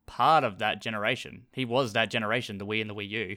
part 0.06 0.42
of 0.42 0.58
that 0.58 0.80
generation. 0.80 1.46
He 1.52 1.66
was 1.66 1.92
that 1.92 2.10
generation, 2.10 2.56
the 2.56 2.66
Wii 2.66 2.80
and 2.80 2.88
the 2.88 2.94
Wii 2.94 3.08
U. 3.10 3.36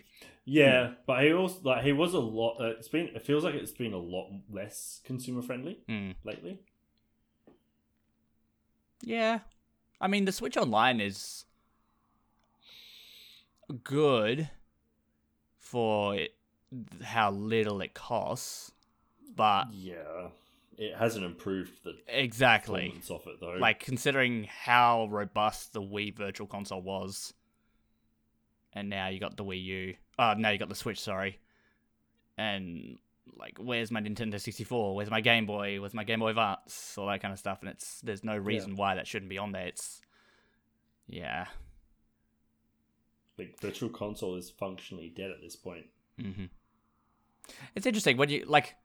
Yeah, 0.50 0.94
but 1.06 1.24
he 1.24 1.34
also 1.34 1.60
like 1.64 1.84
he 1.84 1.92
was 1.92 2.14
a 2.14 2.20
lot. 2.20 2.56
Uh, 2.62 2.68
it's 2.68 2.88
been 2.88 3.08
it 3.14 3.22
feels 3.22 3.44
like 3.44 3.54
it's 3.56 3.72
been 3.74 3.92
a 3.92 3.98
lot 3.98 4.32
less 4.50 5.02
consumer 5.04 5.42
friendly 5.42 5.80
Hmm. 5.90 6.12
lately. 6.24 6.60
Yeah. 9.02 9.40
I 10.00 10.08
mean, 10.08 10.24
the 10.26 10.32
Switch 10.32 10.56
Online 10.56 11.02
is 11.02 11.44
good 13.84 14.50
for 15.58 16.16
it, 16.16 16.36
how 17.04 17.32
little 17.32 17.82
it 17.82 17.94
costs, 17.94 18.72
but 19.36 19.68
Yeah, 19.74 20.30
it 20.78 20.96
hasn't 20.96 21.26
improved 21.26 21.84
the 21.84 21.98
exactly. 22.08 22.84
performance 22.84 23.12
of 23.12 23.28
it 23.28 23.40
though. 23.40 23.58
Like, 23.60 23.80
considering 23.80 24.46
how 24.46 25.08
robust 25.10 25.74
the 25.74 25.82
Wii 25.82 26.16
Virtual 26.16 26.48
Console 26.48 26.82
was, 26.82 27.34
and 28.74 28.90
now 28.90 29.08
you 29.08 29.20
got 29.20 29.36
the 29.38 29.44
Wii 29.44 29.64
U. 29.64 29.96
Oh, 30.20 30.34
now 30.38 30.50
you 30.50 30.58
got 30.58 30.70
the 30.70 30.76
Switch, 30.76 31.00
sorry. 31.00 31.40
And, 32.38 32.98
like, 33.38 33.58
where's 33.60 33.92
my 33.92 34.02
Nintendo 34.02 34.40
64? 34.40 34.96
Where's 34.96 35.10
my 35.12 35.22
Game 35.22 35.46
Boy? 35.46 35.80
Where's 35.80 35.94
my 35.94 36.04
Game 36.04 36.20
Boy 36.20 36.30
Advance? 36.30 36.96
All 36.98 37.08
that 37.08 37.22
kind 37.22 37.32
of 37.32 37.40
stuff. 37.40 37.60
And 37.62 37.70
it's 37.70 38.02
there's 38.02 38.24
no 38.24 38.38
reason 38.38 38.76
why 38.76 38.96
that 38.96 39.08
shouldn't 39.08 39.30
be 39.30 39.38
on 39.38 39.52
there. 39.52 39.68
It's, 39.68 40.02
yeah. 41.08 41.46
like 43.38 43.60
virtual 43.62 43.90
console 43.90 44.36
is 44.36 44.50
functionally 44.50 45.10
dead 45.16 45.32
at 45.32 45.42
this 45.42 45.56
point. 45.56 45.86
hmm 46.20 46.46
It's 47.76 47.86
interesting 47.86 48.18
when 48.18 48.30
you 48.30 48.46
like. 48.48 48.76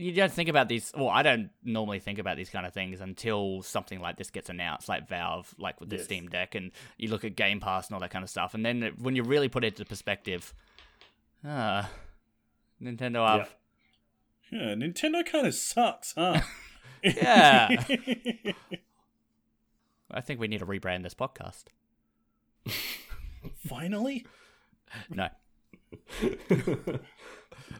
You 0.00 0.12
don't 0.12 0.32
think 0.32 0.48
about 0.48 0.68
these. 0.68 0.92
Well, 0.96 1.08
I 1.08 1.22
don't 1.22 1.50
normally 1.62 1.98
think 2.00 2.18
about 2.18 2.36
these 2.36 2.48
kind 2.48 2.64
of 2.64 2.72
things 2.72 3.00
until 3.00 3.60
something 3.62 4.00
like 4.00 4.16
this 4.16 4.30
gets 4.30 4.48
announced, 4.48 4.88
like 4.88 5.08
Valve, 5.08 5.54
like 5.58 5.78
with 5.80 5.90
the 5.90 5.96
Yes. 5.96 6.04
Steam 6.06 6.28
Deck, 6.28 6.54
and 6.54 6.70
you 6.96 7.08
look 7.10 7.24
at 7.24 7.36
Game 7.36 7.60
Pass 7.60 7.88
and 7.88 7.94
all 7.94 8.00
that 8.00 8.10
kind 8.10 8.22
of 8.22 8.30
stuff. 8.30 8.54
And 8.54 8.64
then 8.64 8.82
it- 8.82 8.98
when 8.98 9.14
you 9.16 9.22
really 9.22 9.48
put 9.48 9.62
it 9.64 9.74
into 9.74 9.84
perspective, 9.84 10.54
ah, 11.44 11.90
Nintendo 12.82 13.26
have 13.26 13.54
Yeah, 14.50 14.74
Nintendo 14.74 15.24
kind 15.24 15.46
of 15.46 15.54
sucks, 15.54 16.14
huh? 16.16 16.40
Yeah. 17.02 17.84
I 20.10 20.20
think 20.20 20.40
we 20.40 20.48
need 20.48 20.58
to 20.58 20.66
rebrand 20.66 21.02
this 21.02 21.14
podcast. 21.14 21.64
Finally? 23.66 24.26
No. 25.08 25.28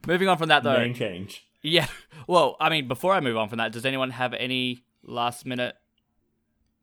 Moving 0.06 0.28
on 0.28 0.38
from 0.38 0.48
that 0.48 0.62
though. 0.62 0.78
Name 0.78 0.94
change. 0.94 1.46
Yeah. 1.62 1.86
Well, 2.26 2.56
I 2.60 2.68
mean, 2.68 2.86
before 2.86 3.12
I 3.12 3.20
move 3.20 3.36
on 3.36 3.48
from 3.48 3.58
that, 3.58 3.72
does 3.72 3.84
anyone 3.84 4.10
have 4.10 4.34
any 4.34 4.84
last 5.02 5.44
minute 5.46 5.74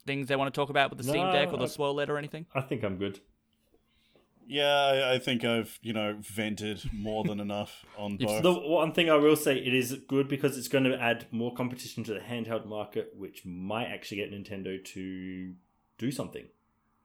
things 0.05 0.27
they 0.27 0.35
want 0.35 0.53
to 0.53 0.59
talk 0.59 0.69
about 0.69 0.89
with 0.89 0.97
the 0.97 1.03
Steam 1.05 1.27
No, 1.27 1.31
Deck 1.31 1.53
or 1.53 1.57
the 1.57 1.63
I- 1.65 1.67
Swirl 1.67 1.93
Lid 1.93 2.09
or 2.09 2.17
anything? 2.17 2.47
I 2.53 2.61
think 2.61 2.83
I'm 2.83 2.97
good. 2.97 3.21
Yeah, 4.45 4.65
I, 4.73 5.13
I 5.15 5.19
think 5.19 5.45
I've, 5.45 5.77
you 5.81 5.93
know, 5.93 6.17
vented 6.19 6.81
more 6.91 7.23
than 7.23 7.39
enough 7.39 7.85
on 7.97 8.17
both. 8.17 8.41
The 8.43 8.51
one 8.53 8.91
thing 8.93 9.09
I 9.09 9.15
will 9.15 9.35
say, 9.37 9.57
it 9.57 9.73
is 9.73 9.93
good 10.07 10.27
because 10.27 10.57
it's 10.57 10.67
going 10.67 10.85
to 10.85 10.99
add 10.99 11.27
more 11.31 11.53
competition 11.53 12.03
to 12.05 12.13
the 12.13 12.19
handheld 12.19 12.65
market, 12.65 13.13
which 13.15 13.45
might 13.45 13.85
actually 13.87 14.17
get 14.17 14.31
Nintendo 14.31 14.83
to 14.83 15.53
do 15.97 16.11
something. 16.11 16.47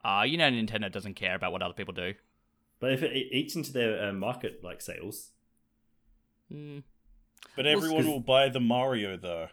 Uh, 0.04 0.24
you 0.26 0.36
know 0.36 0.50
Nintendo 0.50 0.90
doesn't 0.90 1.14
care 1.14 1.34
about 1.36 1.52
what 1.52 1.62
other 1.62 1.74
people 1.74 1.94
do. 1.94 2.14
But 2.80 2.92
if 2.92 3.02
it 3.04 3.12
it 3.12 3.28
eats 3.32 3.54
into 3.54 3.72
their 3.72 4.08
uh, 4.08 4.12
market 4.12 4.64
like 4.64 4.80
sales, 4.80 5.30
Mm, 6.52 6.82
but 7.56 7.64
Well, 7.64 7.76
everyone 7.76 7.98
'cause- 8.02 8.06
will 8.06 8.20
buy 8.20 8.48
the 8.48 8.60
Mario, 8.60 9.16
though. 9.16 9.48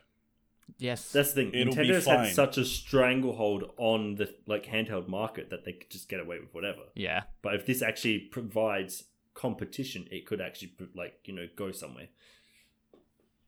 yes. 0.78 1.12
that's 1.12 1.34
the 1.34 1.44
thing. 1.44 1.54
It'll 1.54 1.76
be 1.76 1.82
Nintendo's 1.84 2.06
fine. 2.06 2.20
had 2.26 2.34
such 2.34 2.58
a 2.58 2.66
stranglehold 2.66 3.74
on 3.78 4.16
the 4.16 4.34
like 4.46 4.66
handheld 4.66 5.08
market 5.08 5.50
that 5.50 5.66
they 5.66 5.74
could 5.74 5.90
just 5.90 6.08
get 6.10 6.20
away 6.20 6.40
with 6.40 6.54
whatever. 6.54 6.84
yeah. 6.96 7.24
But 7.42 7.56
if 7.56 7.66
this 7.66 7.82
actually 7.82 8.20
provides 8.20 9.06
competition, 9.34 10.08
it 10.12 10.26
could 10.26 10.42
actually 10.42 10.74
like 10.94 11.20
you 11.26 11.34
know 11.34 11.48
go 11.56 11.72
somewhere. 11.72 12.08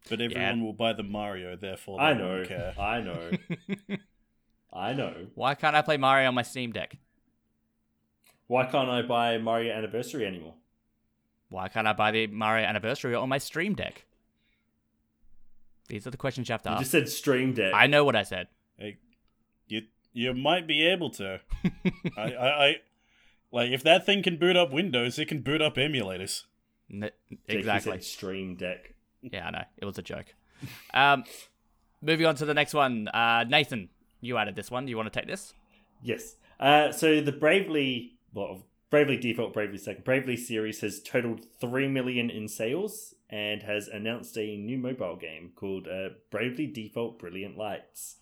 But 0.09 0.19
everyone 0.19 0.63
will 0.63 0.73
buy 0.73 0.93
the 0.93 1.03
Mario, 1.03 1.55
therefore 1.55 1.99
they 1.99 2.03
I 2.05 2.13
won't 2.13 2.19
know, 2.41 2.45
care. 2.45 2.73
I 2.79 3.01
know, 3.01 3.31
I 4.73 4.93
know. 4.93 5.27
Why 5.35 5.53
can't 5.53 5.75
I 5.75 5.81
play 5.83 5.97
Mario 5.97 6.27
on 6.29 6.33
my 6.35 6.41
Steam 6.41 6.71
Deck? 6.71 6.97
Why 8.47 8.65
can't 8.65 8.89
I 8.89 9.01
buy 9.03 9.37
Mario 9.37 9.73
Anniversary 9.73 10.25
anymore? 10.25 10.55
Why 11.49 11.67
can't 11.67 11.87
I 11.87 11.93
buy 11.93 12.11
the 12.11 12.27
Mario 12.27 12.65
Anniversary 12.65 13.13
on 13.15 13.29
my 13.29 13.37
Stream 13.37 13.75
Deck? 13.75 14.05
These 15.91 16.07
are 16.07 16.09
the 16.11 16.17
questions 16.17 16.47
you 16.47 16.53
have 16.53 16.63
to 16.63 16.69
You 16.69 16.73
ask. 16.75 16.81
just 16.83 16.91
said 16.91 17.09
Stream 17.09 17.53
Deck. 17.53 17.73
I 17.75 17.85
know 17.87 18.05
what 18.05 18.15
I 18.15 18.23
said. 18.23 18.47
Hey, 18.77 18.97
you 19.67 19.81
you 20.13 20.33
might 20.33 20.65
be 20.67 20.87
able 20.87 21.09
to. 21.11 21.41
I, 22.17 22.21
I, 22.33 22.65
I 22.67 22.75
like 23.51 23.71
if 23.71 23.83
that 23.83 24.05
thing 24.05 24.23
can 24.23 24.37
boot 24.37 24.55
up 24.55 24.71
Windows, 24.71 25.19
it 25.19 25.27
can 25.27 25.41
boot 25.41 25.61
up 25.61 25.75
emulators. 25.75 26.43
N- 26.89 27.11
exactly. 27.47 27.99
Stream 27.99 28.55
Deck. 28.55 28.93
Yeah, 29.21 29.47
I 29.47 29.51
know. 29.51 29.63
It 29.77 29.85
was 29.85 29.97
a 29.97 30.01
joke. 30.01 30.33
Um, 30.93 31.25
moving 32.01 32.25
on 32.25 32.35
to 32.35 32.45
the 32.45 32.53
next 32.53 32.73
one. 32.73 33.09
Uh, 33.09 33.43
Nathan, 33.47 33.89
you 34.21 34.37
added 34.37 34.55
this 34.55 34.71
one. 34.71 34.85
Do 34.85 34.89
you 34.91 34.97
want 34.97 35.11
to 35.11 35.19
take 35.19 35.27
this? 35.27 35.53
Yes. 36.01 36.35
Uh, 36.59 36.91
so 36.93 37.19
the 37.21 37.31
Bravely, 37.33 38.13
well, 38.33 38.63
Bravely 38.89 39.17
Default, 39.17 39.53
Bravely 39.53 39.77
Second, 39.77 40.03
Bravely 40.05 40.37
series 40.37 40.79
has 40.81 41.01
totaled 41.01 41.45
three 41.59 41.87
million 41.87 42.29
in 42.29 42.47
sales 42.47 43.13
and 43.31 43.63
has 43.63 43.87
announced 43.87 44.37
a 44.37 44.57
new 44.57 44.77
mobile 44.77 45.15
game 45.15 45.51
called 45.55 45.87
uh, 45.87 46.09
Bravely 46.29 46.67
Default 46.67 47.17
Brilliant 47.17 47.57
Lights. 47.57 48.17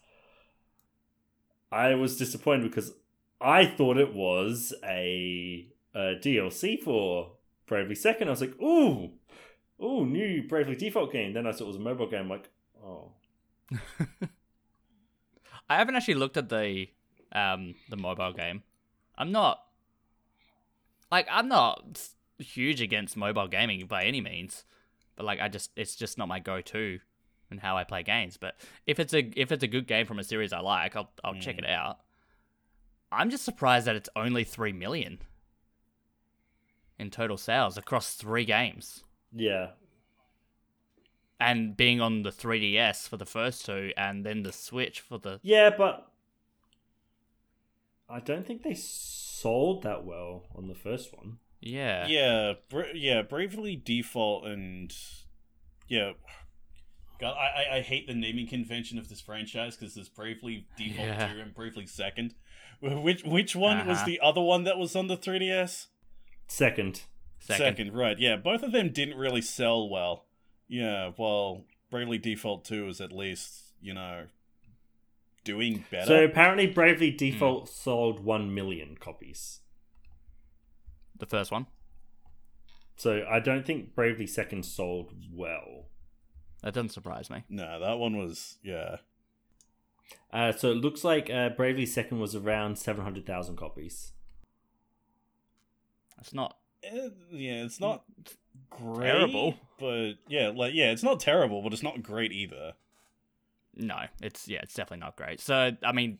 I 1.71 1.95
was 1.95 2.17
disappointed 2.17 2.69
because 2.69 2.93
I 3.41 3.65
thought 3.65 3.97
it 3.97 4.13
was 4.13 4.73
a, 4.83 5.67
a 5.95 6.15
DLC 6.21 6.79
for 6.79 7.31
Bravely 7.65 7.95
Second. 7.95 8.27
I 8.27 8.31
was 8.31 8.41
like, 8.41 8.59
ooh, 8.61 9.11
ooh, 9.83 10.05
new 10.05 10.47
Bravely 10.47 10.75
Default 10.75 11.11
game. 11.11 11.33
Then 11.33 11.47
I 11.47 11.51
saw 11.51 11.63
it 11.65 11.67
was 11.67 11.75
a 11.77 11.79
mobile 11.79 12.07
game. 12.07 12.21
I'm 12.21 12.29
like, 12.29 12.49
oh, 12.83 13.11
I 15.69 15.77
haven't 15.77 15.95
actually 15.95 16.15
looked 16.15 16.37
at 16.37 16.49
the 16.49 16.87
um 17.31 17.75
the 17.89 17.97
mobile 17.97 18.33
game. 18.33 18.63
I'm 19.17 19.31
not 19.31 19.63
like 21.11 21.27
I'm 21.31 21.47
not 21.47 22.09
huge 22.39 22.81
against 22.81 23.17
mobile 23.17 23.47
gaming 23.47 23.85
by 23.85 24.05
any 24.05 24.21
means, 24.21 24.63
but 25.19 25.25
like 25.25 25.41
I 25.41 25.49
just 25.49 25.71
it's 25.75 25.97
just 25.97 26.17
not 26.17 26.29
my 26.29 26.39
go-to 26.39 26.99
and 27.51 27.59
how 27.59 27.75
I 27.75 27.83
play 27.83 28.03
games. 28.03 28.37
But 28.37 28.55
if 28.87 29.01
it's 29.01 29.13
a 29.13 29.29
if 29.35 29.51
it's 29.51 29.63
a 29.63 29.67
good 29.67 29.85
game 29.85 30.05
from 30.05 30.17
a 30.17 30.23
series 30.23 30.53
I 30.53 30.61
like, 30.61 30.95
I'll 30.95 31.11
I'll 31.25 31.35
check 31.35 31.57
it 31.57 31.65
mm. 31.65 31.75
out. 31.75 31.97
I'm 33.11 33.29
just 33.29 33.43
surprised 33.43 33.85
that 33.85 33.97
it's 33.97 34.07
only 34.15 34.45
three 34.45 34.71
million 34.71 35.19
in 36.97 37.11
total 37.11 37.35
sales 37.35 37.77
across 37.77 38.13
three 38.13 38.45
games, 38.45 39.03
yeah. 39.35 39.71
and 41.37 41.75
being 41.75 41.99
on 41.99 42.21
the 42.23 42.31
3DS 42.31 43.09
for 43.09 43.17
the 43.17 43.25
first 43.25 43.65
two, 43.65 43.91
and 43.97 44.25
then 44.25 44.43
the 44.43 44.53
Switch 44.53 45.01
for 45.01 45.17
the 45.17 45.41
Yeah, 45.43 45.69
but 45.77 46.09
I 48.07 48.21
don't 48.21 48.47
think 48.47 48.63
they 48.63 48.73
sold 48.73 49.83
that 49.83 50.05
well 50.05 50.45
on 50.55 50.69
the 50.69 50.75
first 50.75 51.13
one. 51.13 51.39
Yeah 51.61 52.07
Yeah, 52.07 52.53
bra- 52.69 52.93
yeah, 52.93 53.21
Bravely 53.21 53.75
Default 53.75 54.45
and 54.47 54.93
yeah. 55.87 56.11
God, 57.19 57.35
I, 57.35 57.63
I, 57.73 57.77
I 57.77 57.81
hate 57.81 58.07
the 58.07 58.13
naming 58.13 58.47
convention 58.47 58.97
of 58.97 59.09
this 59.09 59.19
franchise 59.19 59.75
because 59.75 59.93
there's 59.95 60.07
Bravely 60.09 60.67
Default 60.77 61.07
Yeah. 61.07 61.33
two 61.33 61.39
and 61.41 61.53
Bravely 61.53 61.85
Second. 61.85 62.33
Which 62.81 63.23
which 63.25 63.55
one 63.57 63.85
was 63.87 63.97
Uh-huh. 63.97 64.05
the 64.05 64.19
other 64.23 64.41
one 64.41 64.63
that 64.63 64.77
was 64.77 64.95
on 64.95 65.07
the 65.07 65.17
3DS? 65.17 65.87
Second. 66.47 67.01
second. 67.39 67.93
right? 67.93 68.17
Yeah, 68.17 68.37
both 68.37 68.63
of 68.63 68.71
them 68.71 68.91
didn't 68.93 69.17
really 69.17 69.41
sell 69.41 69.89
well. 69.89 70.25
Yeah, 70.69 71.11
well, 71.17 71.65
Bravely 71.91 72.17
Default 72.17 72.63
two 72.65 72.87
is 72.87 73.01
at 73.01 73.11
least 73.11 73.73
you 73.81 73.93
know 73.93 74.27
doing 75.43 75.83
better. 75.91 76.05
So 76.05 76.23
apparently, 76.23 76.67
Bravely 76.67 77.11
Default 77.11 77.67
sold 77.69 78.23
one 78.23 78.53
million 78.53 78.95
copies. 78.99 79.59
The 81.19 81.25
first 81.25 81.51
one. 81.51 81.67
So 82.95 83.25
I 83.29 83.39
don't 83.39 83.65
think 83.65 83.95
Bravely 83.95 84.27
Second 84.27 84.65
sold 84.65 85.13
well. 85.31 85.85
That 86.63 86.73
doesn't 86.73 86.89
surprise 86.89 87.29
me. 87.29 87.43
no, 87.49 87.79
that 87.79 87.97
one 87.97 88.17
was 88.17 88.57
yeah. 88.63 88.97
Uh, 90.33 90.51
so 90.51 90.71
it 90.71 90.75
looks 90.77 91.03
like 91.03 91.29
uh, 91.29 91.49
Bravely 91.49 91.85
Second 91.85 92.19
was 92.19 92.35
around 92.35 92.77
seven 92.77 93.03
hundred 93.03 93.25
thousand 93.25 93.55
copies. 93.55 94.11
It's 96.19 96.33
not. 96.33 96.57
Eh, 96.83 97.09
yeah, 97.31 97.63
it's 97.63 97.79
not 97.79 98.03
great, 98.69 99.05
Terrible. 99.07 99.55
but 99.79 100.13
yeah, 100.27 100.51
like 100.53 100.73
yeah, 100.73 100.91
it's 100.91 101.03
not 101.03 101.19
terrible, 101.19 101.61
but 101.61 101.71
it's 101.73 101.83
not 101.83 102.01
great 102.03 102.31
either. 102.33 102.73
No, 103.75 103.97
it's 104.21 104.47
yeah, 104.47 104.59
it's 104.63 104.73
definitely 104.73 105.05
not 105.05 105.15
great. 105.15 105.39
So 105.39 105.71
I 105.83 105.91
mean, 105.93 106.17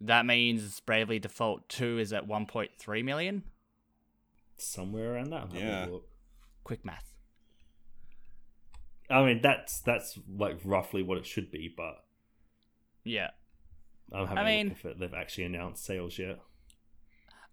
that 0.00 0.24
means 0.24 0.80
Bravely 0.80 1.18
Default 1.18 1.68
Two 1.68 1.98
is 1.98 2.12
at 2.14 2.26
1.3 2.26 3.04
million. 3.04 3.42
Somewhere 4.58 5.14
around 5.14 5.30
that. 5.30 5.48
I'll 5.52 5.56
Yeah. 5.58 5.86
look. 5.86 6.08
Quick 6.64 6.84
math. 6.84 7.12
I 9.08 9.24
mean, 9.24 9.40
that's 9.40 9.80
that's 9.80 10.18
like 10.28 10.58
roughly 10.64 11.02
what 11.02 11.18
it 11.18 11.26
should 11.26 11.50
be, 11.50 11.68
but 11.74 12.04
Yeah. 13.04 13.30
I'm 14.12 14.26
having 14.26 14.38
I 14.38 14.42
a 14.50 14.56
mean- 14.56 14.68
look 14.70 14.78
if 14.78 14.84
it, 14.84 14.98
they've 14.98 15.14
actually 15.14 15.44
announced 15.44 15.84
sales 15.84 16.18
yet. 16.18 16.40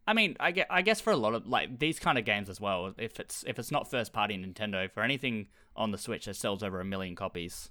I 0.05 0.13
mean, 0.13 0.35
I 0.39 0.51
guess, 0.51 0.67
I 0.69 0.81
guess 0.81 0.99
for 0.99 1.11
a 1.11 1.15
lot 1.17 1.33
of 1.33 1.45
like 1.47 1.79
these 1.79 1.99
kind 1.99 2.17
of 2.17 2.25
games 2.25 2.49
as 2.49 2.59
well, 2.59 2.93
if 2.97 3.19
it's 3.19 3.43
if 3.47 3.57
it's 3.59 3.71
not 3.71 3.89
first 3.89 4.11
party 4.13 4.37
Nintendo, 4.37 4.91
for 4.91 5.01
anything 5.03 5.47
on 5.75 5.91
the 5.91 5.97
Switch 5.97 6.25
that 6.25 6.35
sells 6.35 6.61
over 6.63 6.79
a 6.81 6.85
million 6.85 7.15
copies, 7.15 7.69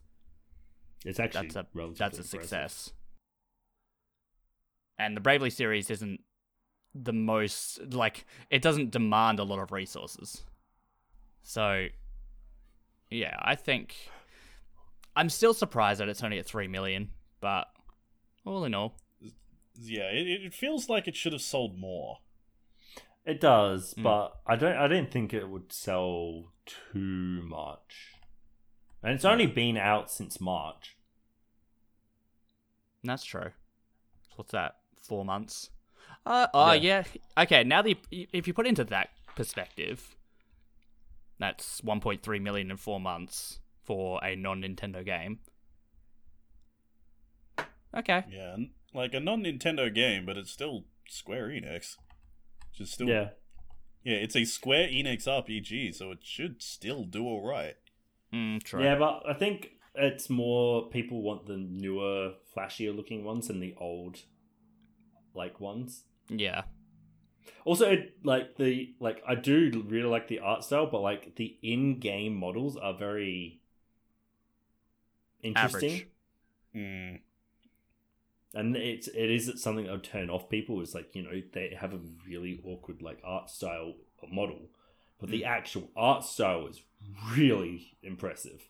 It's 1.05 1.19
actually 1.21 1.49
that's 1.49 1.57
a 1.57 1.67
that's 1.73 2.01
a 2.01 2.05
impressive. 2.21 2.27
success. 2.27 2.93
And 4.99 5.17
the 5.17 5.21
Bravely 5.21 5.51
series 5.51 5.91
isn't 5.91 6.21
the 6.95 7.13
most 7.13 7.93
like 7.95 8.25
it 8.51 8.61
doesn't 8.63 8.91
demand 8.91 9.39
a 9.39 9.45
lot 9.45 9.59
of 9.59 9.73
resources. 9.73 10.43
So 11.43 11.87
yeah, 13.11 13.37
I 13.41 13.55
think 13.55 13.95
I'm 15.17 15.29
still 15.29 15.55
surprised 15.55 16.01
that 16.01 16.09
it's 16.09 16.23
only 16.23 16.39
at 16.39 16.47
3 16.47 16.69
million, 16.69 17.11
but 17.41 17.69
all 18.45 18.65
in 18.65 18.75
all, 18.75 18.97
Yeah, 19.79 20.05
it, 20.11 20.27
it 20.47 20.55
feels 20.55 20.89
like 20.89 21.07
it 21.09 21.17
should 21.17 21.33
have 21.33 21.43
sold 21.43 21.79
more. 21.79 22.19
It 23.25 23.41
does, 23.41 23.95
Mm. 23.95 24.03
but 24.03 24.41
I 24.47 24.57
don't. 24.57 24.77
I 24.77 24.89
didn't 24.89 25.11
think 25.13 25.33
it 25.33 25.49
would 25.49 25.73
sell 25.73 26.53
too 26.67 27.43
much. 27.45 28.15
And 29.03 29.15
it's 29.15 29.25
only 29.25 29.47
been 29.47 29.77
out 29.77 30.11
since 30.11 30.41
March. 30.41 30.97
that's 33.05 33.25
true. 33.25 33.51
What's 34.37 34.53
that? 34.53 34.77
4 35.03 35.25
months. 35.25 35.71
Uh 36.25 36.47
oh 36.55 36.73
yeah. 36.73 37.05
Okay, 37.37 37.65
now 37.65 37.83
the 37.83 37.97
if 38.11 38.47
you 38.47 38.55
put 38.55 38.67
it 38.67 38.71
into 38.71 38.85
that 38.85 39.11
perspective, 39.35 40.15
that's 41.39 41.81
1.3 41.81 42.41
million 42.43 42.71
in 42.71 42.77
4 42.77 43.01
months 43.01 43.59
for 43.83 44.23
a 44.25 44.37
non-Nintendo 44.37 45.05
game. 45.05 45.41
Okay. 47.97 48.25
Yeah, 48.31 48.57
like 48.95 49.15
a 49.15 49.21
non-Nintendo 49.21 49.93
game, 49.93 50.25
but 50.25 50.37
it's 50.37 50.51
still 50.51 50.85
Square 51.09 51.49
Enix. 51.49 51.97
Just 52.75 52.93
still, 52.95 53.09
Yeah, 53.09 53.31
yeah, 54.05 54.17
it's 54.17 54.37
a 54.37 54.45
Square 54.45 54.89
Enix 54.89 55.27
RPG, 55.27 55.95
so 55.95 56.11
it 56.11 56.21
should 56.23 56.63
still 56.63 57.05
do 57.05 57.25
all 57.25 57.47
right. 57.47 57.75
Mm, 58.33 58.63
true. 58.63 58.83
yeah, 58.83 58.95
but 58.95 59.25
I 59.29 59.35
think 59.35 59.73
it's 59.95 60.31
more 60.31 60.89
people 60.89 61.21
want 61.21 61.47
the 61.47 61.59
newer, 61.59 62.33
flashier 62.57 62.97
looking 62.97 63.25
ones 63.25 63.49
than 63.49 63.61
the 63.61 63.75
old, 63.79 64.21
like 65.35 65.61
ones. 65.61 66.05
Yeah. 66.39 66.63
Also, 67.65 67.91
it, 67.91 68.17
like 68.25 68.57
the 68.57 68.95
like, 68.99 69.23
I 69.27 69.35
do 69.37 69.85
really 69.87 70.09
like 70.09 70.29
the 70.29 70.41
art 70.41 70.65
style, 70.65 70.87
but 70.87 71.01
like 71.01 71.37
the 71.37 71.57
in-game 71.63 72.35
models 72.35 72.77
are 72.77 72.95
very 72.95 73.61
interesting, 75.43 76.03
Mm. 76.75 77.21
and 78.55 78.77
it's 78.77 79.09
it 79.09 79.31
is 79.31 79.53
something 79.63 79.85
that 79.85 79.93
would 79.93 80.05
turn 80.05 80.31
off 80.31 80.49
people. 80.49 80.81
Is 80.81 80.95
like 80.95 81.15
you 81.15 81.23
know 81.23 81.41
they 81.53 81.77
have 81.79 81.93
a 81.93 82.01
really 82.27 82.61
awkward 82.65 83.03
like 83.03 83.19
art 83.25 83.51
style 83.51 83.95
model, 84.31 84.71
but 85.21 85.31
the 85.31 85.45
actual 85.45 85.91
art 85.95 86.25
style 86.25 86.67
is 86.67 86.83
really 87.37 87.97
impressive. 88.03 88.63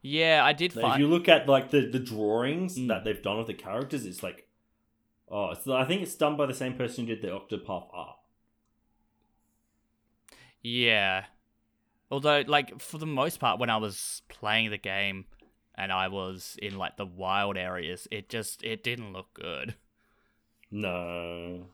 Yeah, 0.00 0.42
I 0.44 0.52
did 0.52 0.76
Like, 0.76 0.94
if 0.94 0.98
you 1.00 1.08
look 1.08 1.28
at 1.28 1.48
like 1.48 1.70
the 1.70 1.80
the 1.82 1.98
drawings 1.98 2.78
Mm. 2.78 2.88
that 2.88 3.04
they've 3.04 3.20
done 3.22 3.38
of 3.40 3.46
the 3.46 3.54
characters, 3.54 4.06
it's 4.06 4.22
like, 4.22 4.46
oh, 5.32 5.50
it's, 5.50 5.66
I 5.66 5.84
think 5.84 6.02
it's 6.02 6.14
done 6.14 6.36
by 6.36 6.46
the 6.46 6.54
same 6.54 6.74
person 6.74 7.06
who 7.06 7.14
did 7.16 7.22
the 7.22 7.28
Octopath 7.28 7.88
art. 7.92 8.18
Yeah. 10.62 11.26
Although, 12.10 12.44
like, 12.46 12.80
for 12.80 12.98
the 12.98 13.06
most 13.06 13.40
part, 13.40 13.58
when 13.58 13.70
I 13.70 13.78
was 13.78 14.22
playing 14.28 14.70
the 14.70 14.78
game 14.78 15.26
and 15.74 15.90
I 15.92 16.08
was 16.08 16.56
in, 16.62 16.76
like, 16.76 16.96
the 16.96 17.06
wild 17.06 17.56
areas, 17.56 18.06
it 18.10 18.28
just, 18.28 18.62
it 18.62 18.84
didn't 18.84 19.12
look 19.12 19.32
good. 19.34 19.76
No, 20.72 21.68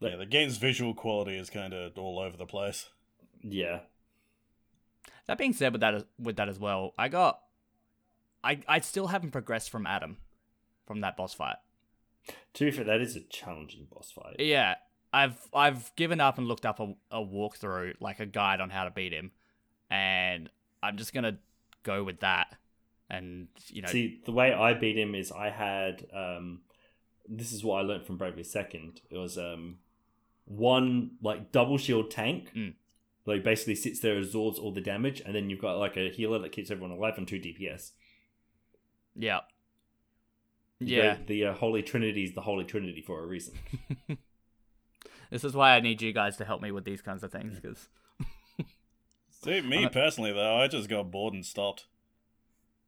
Yeah, 0.00 0.14
the 0.16 0.26
game's 0.26 0.58
visual 0.58 0.94
quality 0.94 1.36
is 1.36 1.50
kind 1.50 1.72
of 1.74 1.98
all 1.98 2.18
over 2.20 2.36
the 2.36 2.46
place. 2.46 2.90
yeah, 3.42 3.80
That 5.26 5.38
being 5.38 5.52
said, 5.52 5.72
with 5.72 5.80
that, 5.80 6.06
with 6.18 6.36
that 6.36 6.48
as 6.48 6.58
well, 6.58 6.92
I 6.98 7.08
got, 7.08 7.40
I, 8.42 8.60
I 8.68 8.80
still 8.80 9.08
haven't 9.08 9.30
progressed 9.32 9.70
from 9.70 9.86
Adam, 9.86 10.18
from 10.86 11.00
that 11.00 11.16
boss 11.16 11.34
fight. 11.34 11.56
To 12.54 12.64
be 12.64 12.70
fair, 12.70 12.84
that 12.84 13.00
is 13.00 13.16
a 13.16 13.20
challenging 13.20 13.86
boss 13.92 14.10
fight. 14.10 14.36
Yeah, 14.38 14.74
I've, 15.12 15.38
I've 15.52 15.94
given 15.96 16.20
up 16.20 16.38
and 16.38 16.46
looked 16.46 16.66
up 16.66 16.80
a, 16.80 16.94
a 17.10 17.18
walkthrough, 17.18 17.94
like 18.00 18.20
a 18.20 18.26
guide 18.26 18.60
on 18.60 18.70
how 18.70 18.84
to 18.84 18.90
beat 18.90 19.12
him, 19.12 19.32
and 19.90 20.50
I'm 20.82 20.96
just 20.96 21.12
gonna 21.12 21.38
go 21.82 22.02
with 22.04 22.20
that. 22.20 22.56
And 23.10 23.48
you 23.68 23.82
know, 23.82 23.88
See, 23.88 24.20
the 24.24 24.32
way 24.32 24.52
I 24.52 24.74
beat 24.74 24.98
him 24.98 25.14
is 25.14 25.30
I 25.30 25.50
had 25.50 26.06
um 26.14 26.60
this 27.28 27.52
is 27.52 27.64
what 27.64 27.76
I 27.76 27.82
learned 27.82 28.06
from 28.06 28.16
Bravely 28.16 28.44
Second. 28.44 29.00
It 29.10 29.18
was 29.18 29.38
um 29.38 29.78
one 30.46 31.12
like 31.22 31.52
double 31.52 31.78
shield 31.78 32.10
tank. 32.10 32.50
Mm. 32.54 32.74
Like 33.26 33.42
basically 33.42 33.74
sits 33.74 34.00
there, 34.00 34.18
absorbs 34.18 34.58
all 34.58 34.72
the 34.72 34.82
damage, 34.82 35.22
and 35.24 35.34
then 35.34 35.48
you've 35.48 35.60
got 35.60 35.78
like 35.78 35.96
a 35.96 36.10
healer 36.10 36.38
that 36.40 36.52
keeps 36.52 36.70
everyone 36.70 36.90
alive 36.90 37.14
and 37.16 37.26
two 37.26 37.40
DPS. 37.40 37.92
yeah, 39.16 39.40
yeah. 40.80 41.16
go- 41.16 41.22
the 41.26 41.44
uh, 41.46 41.52
Holy 41.54 41.82
Trinity 41.82 42.24
is 42.24 42.34
the 42.34 42.40
Holy 42.42 42.64
Trinity 42.64 43.02
for 43.02 43.22
a 43.22 43.26
reason. 43.26 43.54
This 45.30 45.42
is 45.42 45.54
why 45.54 45.74
I 45.74 45.80
need 45.80 46.00
you 46.00 46.12
guys 46.12 46.36
to 46.36 46.44
help 46.44 46.62
me 46.62 46.70
with 46.70 46.84
these 46.84 47.02
kinds 47.02 47.24
of 47.24 47.32
things 47.32 47.58
because 47.58 47.88
See, 49.42 49.60
me 49.62 49.88
personally 49.88 50.32
though, 50.32 50.56
I 50.56 50.68
just 50.68 50.88
got 50.88 51.10
bored 51.10 51.34
and 51.34 51.44
stopped. 51.44 51.86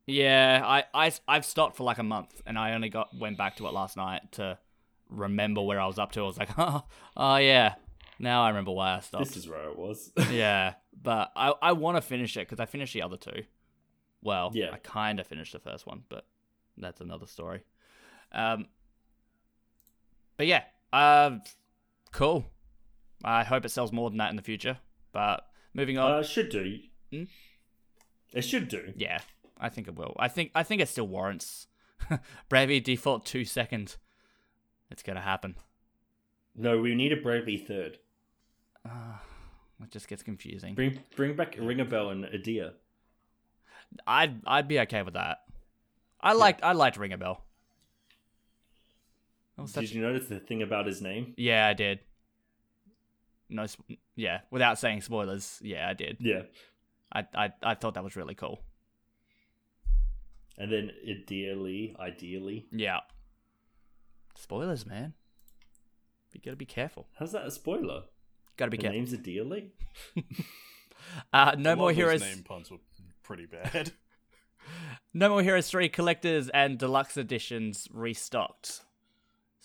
Yeah, 0.06 0.62
I, 0.64 0.84
I 0.94 1.12
I've 1.26 1.44
stopped 1.44 1.76
for 1.76 1.82
like 1.82 1.98
a 1.98 2.04
month, 2.04 2.40
and 2.46 2.56
I 2.56 2.74
only 2.74 2.88
got 2.88 3.08
went 3.18 3.36
back 3.36 3.56
to 3.56 3.66
it 3.66 3.72
last 3.72 3.96
night 3.96 4.30
to 4.32 4.58
remember 5.08 5.60
where 5.62 5.80
I 5.80 5.86
was 5.86 5.98
up 5.98 6.12
to. 6.12 6.20
I 6.20 6.24
was 6.24 6.38
like, 6.38 6.50
oh, 6.58 6.84
oh 7.16 7.36
yeah, 7.36 7.74
now 8.20 8.44
I 8.44 8.48
remember 8.48 8.70
why 8.70 8.94
I 8.96 9.00
stopped. 9.00 9.24
this 9.24 9.36
is 9.36 9.48
where 9.48 9.68
it 9.68 9.76
was. 9.76 10.12
yeah, 10.30 10.74
but 11.02 11.32
I 11.34 11.52
I 11.60 11.72
want 11.72 11.96
to 11.96 12.00
finish 12.00 12.36
it 12.36 12.40
because 12.46 12.60
I 12.60 12.66
finished 12.66 12.94
the 12.94 13.02
other 13.02 13.16
two. 13.16 13.42
Well, 14.22 14.52
Yeah. 14.54 14.70
I 14.72 14.76
kind 14.78 15.18
of 15.18 15.26
finished 15.26 15.52
the 15.52 15.58
first 15.58 15.84
one, 15.86 16.04
but 16.08 16.26
that's 16.76 17.00
another 17.00 17.26
story. 17.26 17.64
Um, 18.32 18.66
but 20.36 20.46
yeah, 20.46 20.64
uh, 20.92 21.38
cool. 22.12 22.44
I 23.24 23.44
hope 23.44 23.64
it 23.64 23.70
sells 23.70 23.92
more 23.92 24.10
than 24.10 24.18
that 24.18 24.30
in 24.30 24.36
the 24.36 24.42
future. 24.42 24.78
But 25.12 25.46
moving 25.74 25.98
on, 25.98 26.12
uh, 26.12 26.22
should 26.22 26.50
do. 26.50 26.78
Hmm? 27.10 27.24
It 28.32 28.42
should 28.42 28.68
do. 28.68 28.92
Yeah, 28.96 29.20
I 29.58 29.68
think 29.68 29.88
it 29.88 29.96
will. 29.96 30.14
I 30.18 30.28
think 30.28 30.50
I 30.54 30.62
think 30.62 30.82
it 30.82 30.88
still 30.88 31.08
warrants 31.08 31.66
Bravely 32.48 32.80
default 32.80 33.24
two 33.24 33.44
seconds. 33.44 33.98
It's 34.90 35.02
gonna 35.02 35.20
happen. 35.20 35.56
No, 36.54 36.78
we 36.78 36.94
need 36.94 37.12
a 37.12 37.16
Bravely 37.16 37.56
third. 37.56 37.98
Uh, 38.84 39.18
it 39.82 39.90
just 39.90 40.08
gets 40.08 40.22
confusing. 40.22 40.74
Bring 40.74 41.00
bring 41.16 41.34
back 41.36 41.56
Ringabel 41.56 42.12
and 42.12 42.24
Edea. 42.24 42.72
I'd 44.06 44.40
I'd 44.46 44.68
be 44.68 44.80
okay 44.80 45.02
with 45.02 45.14
that. 45.14 45.38
I 46.20 46.32
liked 46.32 46.62
I 46.62 46.72
liked 46.72 46.98
Ringabel. 46.98 47.38
That 49.56 49.62
was 49.62 49.72
such- 49.72 49.86
Did 49.86 49.94
you 49.94 50.02
notice 50.02 50.28
the 50.28 50.38
thing 50.40 50.62
about 50.62 50.86
his 50.86 51.00
name? 51.02 51.34
Yeah, 51.36 51.66
I 51.66 51.72
did. 51.74 52.00
No, 53.48 53.66
yeah, 54.16 54.40
without 54.50 54.78
saying 54.78 55.02
spoilers. 55.02 55.58
Yeah, 55.62 55.88
I 55.88 55.94
did. 55.94 56.16
Yeah. 56.20 56.42
I 57.12 57.26
I 57.34 57.52
I 57.62 57.74
thought 57.74 57.94
that 57.94 58.02
was 58.04 58.16
really 58.16 58.34
cool. 58.34 58.62
And 60.58 60.72
then 60.72 60.90
ideally, 61.08 61.94
ideally. 62.00 62.66
Yeah. 62.72 63.00
Spoilers, 64.34 64.84
man. 64.86 65.14
You 66.32 66.40
gotta 66.44 66.56
be 66.56 66.66
careful. 66.66 67.06
How's 67.18 67.32
that 67.32 67.46
a 67.46 67.50
spoiler? 67.50 68.04
Gotta 68.56 68.70
be 68.70 68.76
The 68.78 68.82
careful. 68.84 68.98
name's 68.98 69.14
ideally? 69.14 69.72
Uh, 71.32 71.54
no 71.56 71.76
more 71.76 71.90
of 71.90 71.96
those 71.96 72.04
heroes. 72.04 72.20
Name 72.20 72.42
puns 72.42 72.70
were 72.70 72.78
pretty 73.22 73.46
bad. 73.46 73.92
No 75.14 75.28
More 75.28 75.42
Heroes 75.42 75.70
3 75.70 75.88
collectors 75.88 76.48
and 76.48 76.76
deluxe 76.78 77.16
editions 77.16 77.86
restocked. 77.92 78.80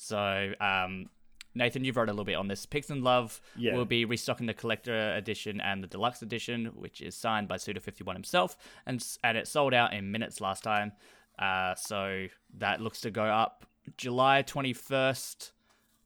So, 0.01 0.53
um, 0.59 1.09
Nathan, 1.53 1.83
you've 1.83 1.95
wrote 1.95 2.09
a 2.09 2.11
little 2.11 2.25
bit 2.25 2.33
on 2.35 2.47
this. 2.47 2.65
Pix'n 2.65 3.03
Love 3.03 3.39
Yeah. 3.55 3.75
will 3.75 3.85
be 3.85 4.03
restocking 4.03 4.47
the 4.47 4.53
collector 4.55 5.13
edition 5.13 5.61
and 5.61 5.83
the 5.83 5.87
deluxe 5.87 6.23
edition, 6.23 6.67
which 6.73 7.01
is 7.01 7.15
signed 7.15 7.47
by 7.47 7.57
Suda51 7.57 8.13
himself, 8.13 8.57
and 8.87 9.05
and 9.23 9.37
it 9.37 9.47
sold 9.47 9.75
out 9.75 9.93
in 9.93 10.11
minutes 10.11 10.41
last 10.41 10.63
time. 10.63 10.93
Uh, 11.37 11.75
so 11.75 12.27
that 12.57 12.81
looks 12.81 12.99
to 13.01 13.11
go 13.11 13.25
up 13.25 13.65
July 13.95 14.41
21st 14.41 15.51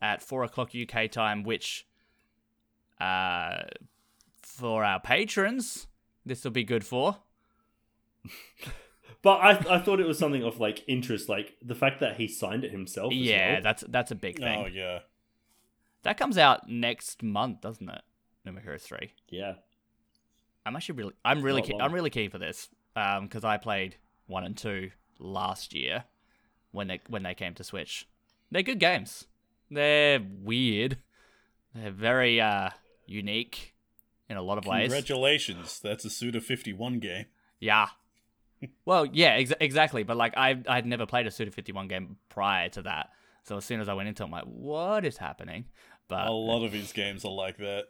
at 0.01 0.21
4 0.21 0.43
o'clock 0.43 0.71
UK 0.75 1.09
time, 1.09 1.43
which, 1.43 1.87
uh, 2.99 3.63
for 4.41 4.83
our 4.83 4.99
patrons, 4.99 5.87
this 6.25 6.43
will 6.43 6.51
be 6.51 6.65
good 6.65 6.85
for. 6.85 7.17
But 9.21 9.37
I, 9.37 9.75
I 9.75 9.79
thought 9.79 9.99
it 9.99 10.05
was 10.05 10.19
something 10.19 10.43
of 10.43 10.59
like 10.59 10.83
interest, 10.87 11.27
like 11.29 11.55
the 11.61 11.75
fact 11.75 11.99
that 11.99 12.17
he 12.17 12.27
signed 12.27 12.63
it 12.63 12.71
himself. 12.71 13.11
as 13.11 13.17
Yeah, 13.19 13.53
well. 13.53 13.61
that's 13.63 13.83
that's 13.87 14.11
a 14.11 14.15
big 14.15 14.37
thing. 14.39 14.63
oh 14.65 14.67
yeah. 14.67 14.99
That 16.03 16.17
comes 16.17 16.37
out 16.37 16.69
next 16.69 17.23
month, 17.23 17.61
doesn't 17.61 17.89
it? 17.89 18.01
No 18.45 18.51
More 18.51 18.61
Heroes 18.61 18.83
three. 18.83 19.13
yeah. 19.29 19.53
I'm 20.67 20.75
actually 20.75 20.95
really, 20.95 21.13
I'm 21.23 21.41
really, 21.43 21.61
Not 21.61 21.67
keen, 21.67 21.77
long. 21.77 21.87
I'm 21.87 21.93
really 21.93 22.09
keen 22.09 22.31
for 22.31 22.39
this, 22.39 22.69
um, 22.95 23.25
because 23.25 23.43
I 23.43 23.57
played 23.57 23.97
one 24.25 24.43
and 24.43 24.57
two 24.57 24.89
last 25.19 25.75
year 25.75 26.05
when 26.71 26.87
they 26.87 27.01
when 27.07 27.21
they 27.23 27.35
came 27.35 27.53
to 27.55 27.63
Switch. 27.63 28.07
They're 28.51 28.63
good 28.63 28.79
games. 28.79 29.25
They're 29.69 30.19
weird. 30.41 30.97
They're 31.75 31.91
very 31.91 32.39
uh 32.41 32.69
unique 33.05 33.75
in 34.29 34.37
a 34.37 34.41
lot 34.41 34.57
of 34.57 34.65
ways. 34.65 34.91
Congratulations, 34.91 35.79
that's 35.79 36.03
a 36.05 36.09
Suda 36.09 36.41
51 36.41 36.97
game. 36.99 37.25
Yeah. 37.59 37.87
Well, 38.85 39.05
yeah, 39.05 39.29
ex- 39.33 39.53
exactly. 39.59 40.03
But 40.03 40.17
like, 40.17 40.35
I 40.37 40.61
I'd 40.67 40.85
never 40.85 41.05
played 41.05 41.27
a 41.27 41.31
Suda 41.31 41.51
51 41.51 41.87
game 41.87 42.17
prior 42.29 42.69
to 42.69 42.81
that, 42.83 43.09
so 43.43 43.57
as 43.57 43.65
soon 43.65 43.79
as 43.81 43.89
I 43.89 43.93
went 43.93 44.07
into, 44.09 44.23
it, 44.23 44.25
I'm 44.27 44.31
like, 44.31 44.45
what 44.45 45.05
is 45.05 45.17
happening? 45.17 45.65
But 46.07 46.27
a 46.27 46.31
lot 46.31 46.63
of 46.65 46.71
his 46.73 46.93
games 46.93 47.25
are 47.25 47.31
like 47.31 47.57
that. 47.57 47.85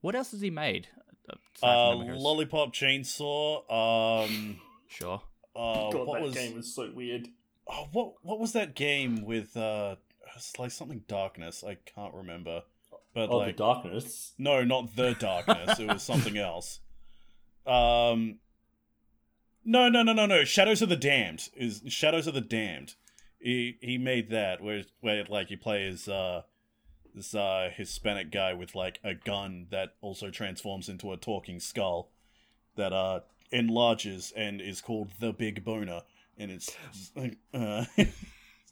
what 0.00 0.14
else 0.14 0.32
has 0.32 0.40
he 0.40 0.50
made? 0.50 0.88
Uh, 1.28 1.34
from 1.54 1.68
No 1.70 1.94
More 1.94 2.04
Heroes? 2.04 2.22
Lollipop 2.22 2.74
Chainsaw. 2.74 4.24
Um, 4.24 4.60
Sure. 4.88 5.22
uh, 5.54 5.90
God, 5.90 6.06
what 6.06 6.14
that 6.14 6.22
was 6.22 6.34
game 6.34 6.54
was 6.56 6.74
so 6.74 6.90
weird. 6.92 7.28
oh, 7.68 7.88
what 7.92 8.14
what 8.22 8.40
was 8.40 8.52
that 8.54 8.74
game 8.74 9.24
with? 9.24 9.56
Uh, 9.56 9.96
it's 10.36 10.58
like 10.58 10.70
something 10.72 11.02
darkness. 11.06 11.62
I 11.64 11.76
can't 11.94 12.14
remember. 12.14 12.62
But 13.14 13.28
Oh, 13.30 13.38
like, 13.38 13.56
the 13.56 13.62
darkness. 13.64 14.32
no, 14.38 14.62
not 14.64 14.94
the 14.96 15.14
darkness. 15.14 15.78
it 15.80 15.86
was 15.86 16.02
something 16.02 16.36
else. 16.50 16.80
Um, 17.66 18.38
no, 19.64 19.88
no, 19.88 20.02
no, 20.02 20.12
no, 20.12 20.26
no. 20.26 20.44
Shadows 20.44 20.82
of 20.82 20.88
the 20.88 20.96
Damned 20.96 21.48
is 21.54 21.82
Shadows 21.88 22.26
of 22.26 22.34
the 22.34 22.40
Damned. 22.40 22.94
He 23.38 23.78
he 23.80 23.98
made 23.98 24.30
that 24.30 24.62
where 24.62 24.84
where 25.00 25.24
like 25.28 25.50
you 25.50 25.56
play 25.56 25.86
as 25.86 26.08
uh 26.08 26.42
this 27.14 27.34
uh 27.34 27.70
Hispanic 27.74 28.30
guy 28.30 28.52
with 28.52 28.74
like 28.74 29.00
a 29.02 29.14
gun 29.14 29.66
that 29.70 29.94
also 30.00 30.30
transforms 30.30 30.88
into 30.88 31.12
a 31.12 31.16
talking 31.16 31.58
skull 31.60 32.10
that 32.76 32.92
uh 32.92 33.20
enlarges 33.52 34.32
and 34.36 34.60
is 34.60 34.80
called 34.80 35.10
the 35.18 35.32
Big 35.32 35.64
Boner, 35.64 36.02
and 36.38 36.50
it's 36.50 36.76
like 37.16 37.38
uh, 37.54 37.84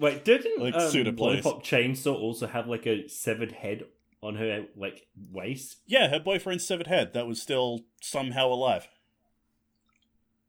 Wait, 0.00 0.24
didn't 0.24 0.62
Like 0.62 0.74
um, 0.74 0.90
plays. 0.90 1.18
Lollipop 1.18 1.64
Chainsaw 1.64 2.14
also 2.14 2.46
have 2.46 2.68
like 2.68 2.86
a 2.86 3.08
severed 3.08 3.52
head 3.52 3.84
on 4.22 4.36
her 4.36 4.66
like 4.76 5.06
waist? 5.32 5.78
yeah, 5.86 6.08
her 6.08 6.20
boyfriend's 6.20 6.66
severed 6.66 6.86
head 6.86 7.14
that 7.14 7.26
was 7.26 7.40
still 7.40 7.80
somehow 8.00 8.48
alive. 8.48 8.88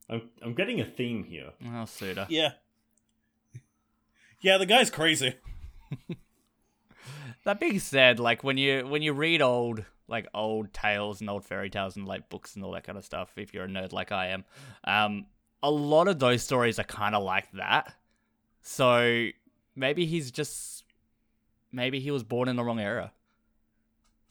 I'm 0.10 0.30
I'm 0.42 0.54
getting 0.54 0.80
a 0.82 0.86
theme 0.86 1.24
here. 1.24 1.52
Oh, 1.74 1.86
Suda. 1.86 2.26
Yeah. 2.30 2.54
Yeah, 4.42 4.58
the 4.58 4.66
guy's 4.66 4.90
crazy. 4.90 5.36
That 7.46 7.60
being 7.60 7.80
said, 7.80 8.20
like 8.20 8.44
when 8.44 8.58
you 8.58 8.86
when 8.86 9.02
you 9.02 9.14
read 9.14 9.42
old 9.42 9.84
like 10.08 10.28
old 10.34 10.74
tales 10.74 11.22
and 11.22 11.30
old 11.30 11.46
fairy 11.46 11.70
tales 11.70 11.96
and 11.96 12.06
like 12.06 12.30
books 12.30 12.56
and 12.56 12.66
all 12.66 12.72
that 12.74 12.84
kind 12.84 12.98
of 12.98 13.06
stuff, 13.06 13.32
if 13.38 13.54
you're 13.54 13.64
a 13.64 13.68
nerd 13.68 13.94
like 13.94 14.12
I 14.12 14.28
am, 14.28 14.44
um, 14.84 15.26
a 15.64 15.72
lot 15.72 16.08
of 16.08 16.20
those 16.20 16.44
stories 16.44 16.80
are 16.80 16.84
kind 16.84 17.16
of 17.16 17.24
like 17.24 17.52
that. 17.54 17.96
So 18.62 19.30
maybe 19.76 20.06
he's 20.06 20.32
just 20.32 20.84
maybe 21.72 22.00
he 22.00 22.12
was 22.12 22.24
born 22.24 22.50
in 22.50 22.56
the 22.56 22.64
wrong 22.64 22.80
era. 22.80 23.14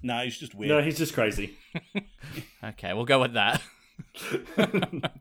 Nah, 0.02 0.22
he's 0.22 0.38
just 0.38 0.54
weird. 0.54 0.68
No, 0.68 0.82
he's 0.82 0.98
just 0.98 1.14
crazy. 1.14 1.56
Okay, 2.62 2.92
we'll 2.92 3.04
go 3.04 3.20
with 3.20 3.34
that. 3.34 3.62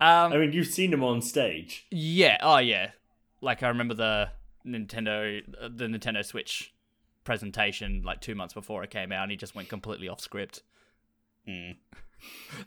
I 0.00 0.24
um, 0.24 0.40
mean, 0.40 0.52
you've 0.52 0.66
seen 0.66 0.92
him 0.92 1.04
on 1.04 1.20
stage. 1.22 1.86
yeah, 1.90 2.38
oh 2.40 2.58
yeah, 2.58 2.92
like 3.40 3.62
I 3.62 3.68
remember 3.68 3.94
the 3.94 4.30
Nintendo 4.66 5.42
the 5.76 5.86
Nintendo 5.86 6.24
Switch 6.24 6.74
presentation 7.24 8.02
like 8.04 8.20
two 8.20 8.34
months 8.34 8.54
before 8.54 8.82
it 8.82 8.90
came 8.90 9.12
out, 9.12 9.22
and 9.22 9.30
he 9.30 9.36
just 9.36 9.54
went 9.54 9.68
completely 9.68 10.08
off 10.08 10.20
script. 10.20 10.62
Mm. 11.48 11.76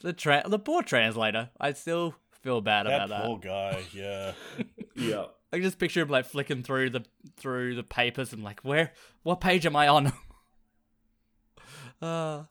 The 0.02 0.14
tra- 0.14 0.42
the 0.48 0.58
poor 0.58 0.82
translator. 0.82 1.52
I 1.62 1.74
still 1.74 2.16
feel 2.42 2.62
bad 2.62 2.88
that 2.88 2.96
about 3.06 3.10
that. 3.10 3.26
poor 3.26 3.38
guy. 3.40 3.84
Yeah. 3.94 4.34
Yeah. 4.96 5.26
I 5.52 5.60
just 5.60 5.80
picture 5.80 6.02
him 6.02 6.10
like 6.10 6.26
flicking 6.26 6.62
through 6.62 6.92
the 6.92 7.04
through 7.38 7.76
the 7.76 7.84
papers 7.84 8.34
and 8.34 8.44
like, 8.44 8.62
where, 8.62 8.94
what 9.22 9.42
page 9.42 9.66
am 9.66 9.76
I 9.76 9.88
on? 9.88 10.08
uh, 12.02 12.44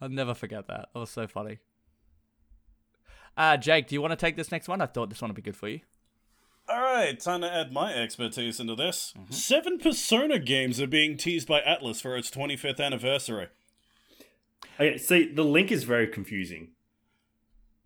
I'll 0.00 0.08
never 0.08 0.34
forget 0.34 0.66
that. 0.68 0.88
That 0.92 0.98
was 0.98 1.10
so 1.10 1.26
funny. 1.26 1.58
Uh, 3.40 3.56
Jake, 3.56 3.86
do 3.88 3.94
you 3.94 4.02
want 4.02 4.10
to 4.10 4.16
take 4.16 4.36
this 4.36 4.52
next 4.52 4.68
one? 4.68 4.82
I 4.82 4.86
thought 4.86 5.08
this 5.08 5.22
one 5.22 5.30
would 5.30 5.34
be 5.34 5.40
good 5.40 5.56
for 5.56 5.66
you. 5.66 5.80
All 6.68 6.78
right, 6.78 7.18
time 7.18 7.40
to 7.40 7.50
add 7.50 7.72
my 7.72 7.94
expertise 7.94 8.60
into 8.60 8.74
this. 8.76 9.14
Mm-hmm. 9.18 9.32
Seven 9.32 9.78
Persona 9.78 10.38
games 10.38 10.78
are 10.78 10.86
being 10.86 11.16
teased 11.16 11.48
by 11.48 11.62
Atlus 11.62 12.02
for 12.02 12.18
its 12.18 12.30
25th 12.30 12.78
anniversary. 12.78 13.46
Okay, 14.78 14.98
see, 14.98 15.32
the 15.32 15.42
link 15.42 15.72
is 15.72 15.84
very 15.84 16.06
confusing. 16.06 16.72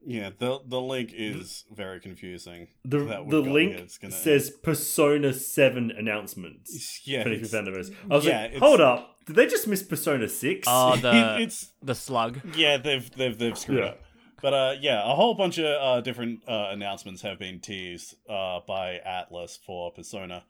Yeah, 0.04 0.30
the 0.36 0.58
the 0.66 0.80
link 0.80 1.12
is 1.14 1.64
very 1.72 2.00
confusing. 2.00 2.66
The 2.84 2.98
the 3.28 3.40
link 3.40 3.76
gonna- 4.02 4.12
says 4.12 4.50
Persona 4.50 5.32
7 5.32 5.92
announcements. 5.92 7.06
Yeah, 7.06 7.22
25th 7.22 7.36
it's- 7.36 7.54
anniversary. 7.54 7.96
I 8.10 8.14
was 8.16 8.26
yeah, 8.26 8.40
like, 8.42 8.46
it's- 8.50 8.60
hold 8.60 8.80
up. 8.80 9.16
Did 9.24 9.36
they 9.36 9.46
just 9.46 9.68
miss 9.68 9.84
Persona 9.84 10.28
6? 10.28 10.66
Oh, 10.68 10.96
the 10.96 11.38
it's 11.40 11.68
the 11.80 11.94
slug. 11.94 12.40
yeah, 12.56 12.76
they've 12.76 13.08
they've 13.12 13.38
they've 13.38 13.56
screwed 13.56 13.78
Yeah. 13.78 13.90
up. 13.90 14.03
But 14.44 14.52
uh, 14.52 14.74
yeah, 14.78 15.00
a 15.10 15.14
whole 15.14 15.32
bunch 15.32 15.56
of 15.56 15.64
uh, 15.64 16.02
different 16.02 16.42
uh, 16.46 16.68
announcements 16.70 17.22
have 17.22 17.38
been 17.38 17.60
teased 17.60 18.16
uh, 18.28 18.60
by 18.68 19.00
Atlus 19.06 19.58
for 19.58 19.90
Persona, 19.90 20.44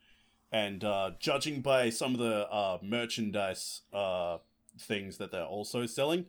and 0.50 0.82
uh, 0.82 1.12
judging 1.20 1.60
by 1.60 1.90
some 1.90 2.12
of 2.12 2.18
the 2.18 2.50
uh, 2.50 2.78
merchandise 2.82 3.82
uh, 3.92 4.38
things 4.76 5.18
that 5.18 5.30
they're 5.30 5.44
also 5.44 5.86
selling, 5.86 6.26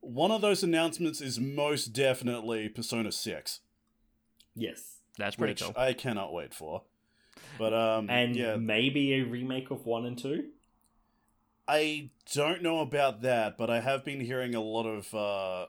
one 0.00 0.30
of 0.30 0.42
those 0.42 0.62
announcements 0.62 1.22
is 1.22 1.40
most 1.40 1.94
definitely 1.94 2.68
Persona 2.68 3.10
Six, 3.10 3.60
yes. 4.54 4.98
That's 5.16 5.36
pretty 5.36 5.52
which 5.52 5.62
cool. 5.62 5.72
I 5.74 5.94
cannot 5.94 6.34
wait 6.34 6.52
for. 6.52 6.82
But 7.58 7.72
um, 7.72 8.10
And 8.10 8.36
yeah, 8.36 8.56
maybe 8.56 9.14
a 9.14 9.22
remake 9.22 9.70
of 9.70 9.86
1 9.86 10.04
and 10.04 10.18
2? 10.18 10.44
I 11.66 12.10
don't 12.34 12.62
know 12.62 12.80
about 12.80 13.22
that, 13.22 13.56
but 13.56 13.70
I 13.70 13.80
have 13.80 14.04
been 14.04 14.20
hearing 14.20 14.54
a 14.54 14.60
lot 14.60 14.84
of 14.84 15.14
uh, 15.14 15.66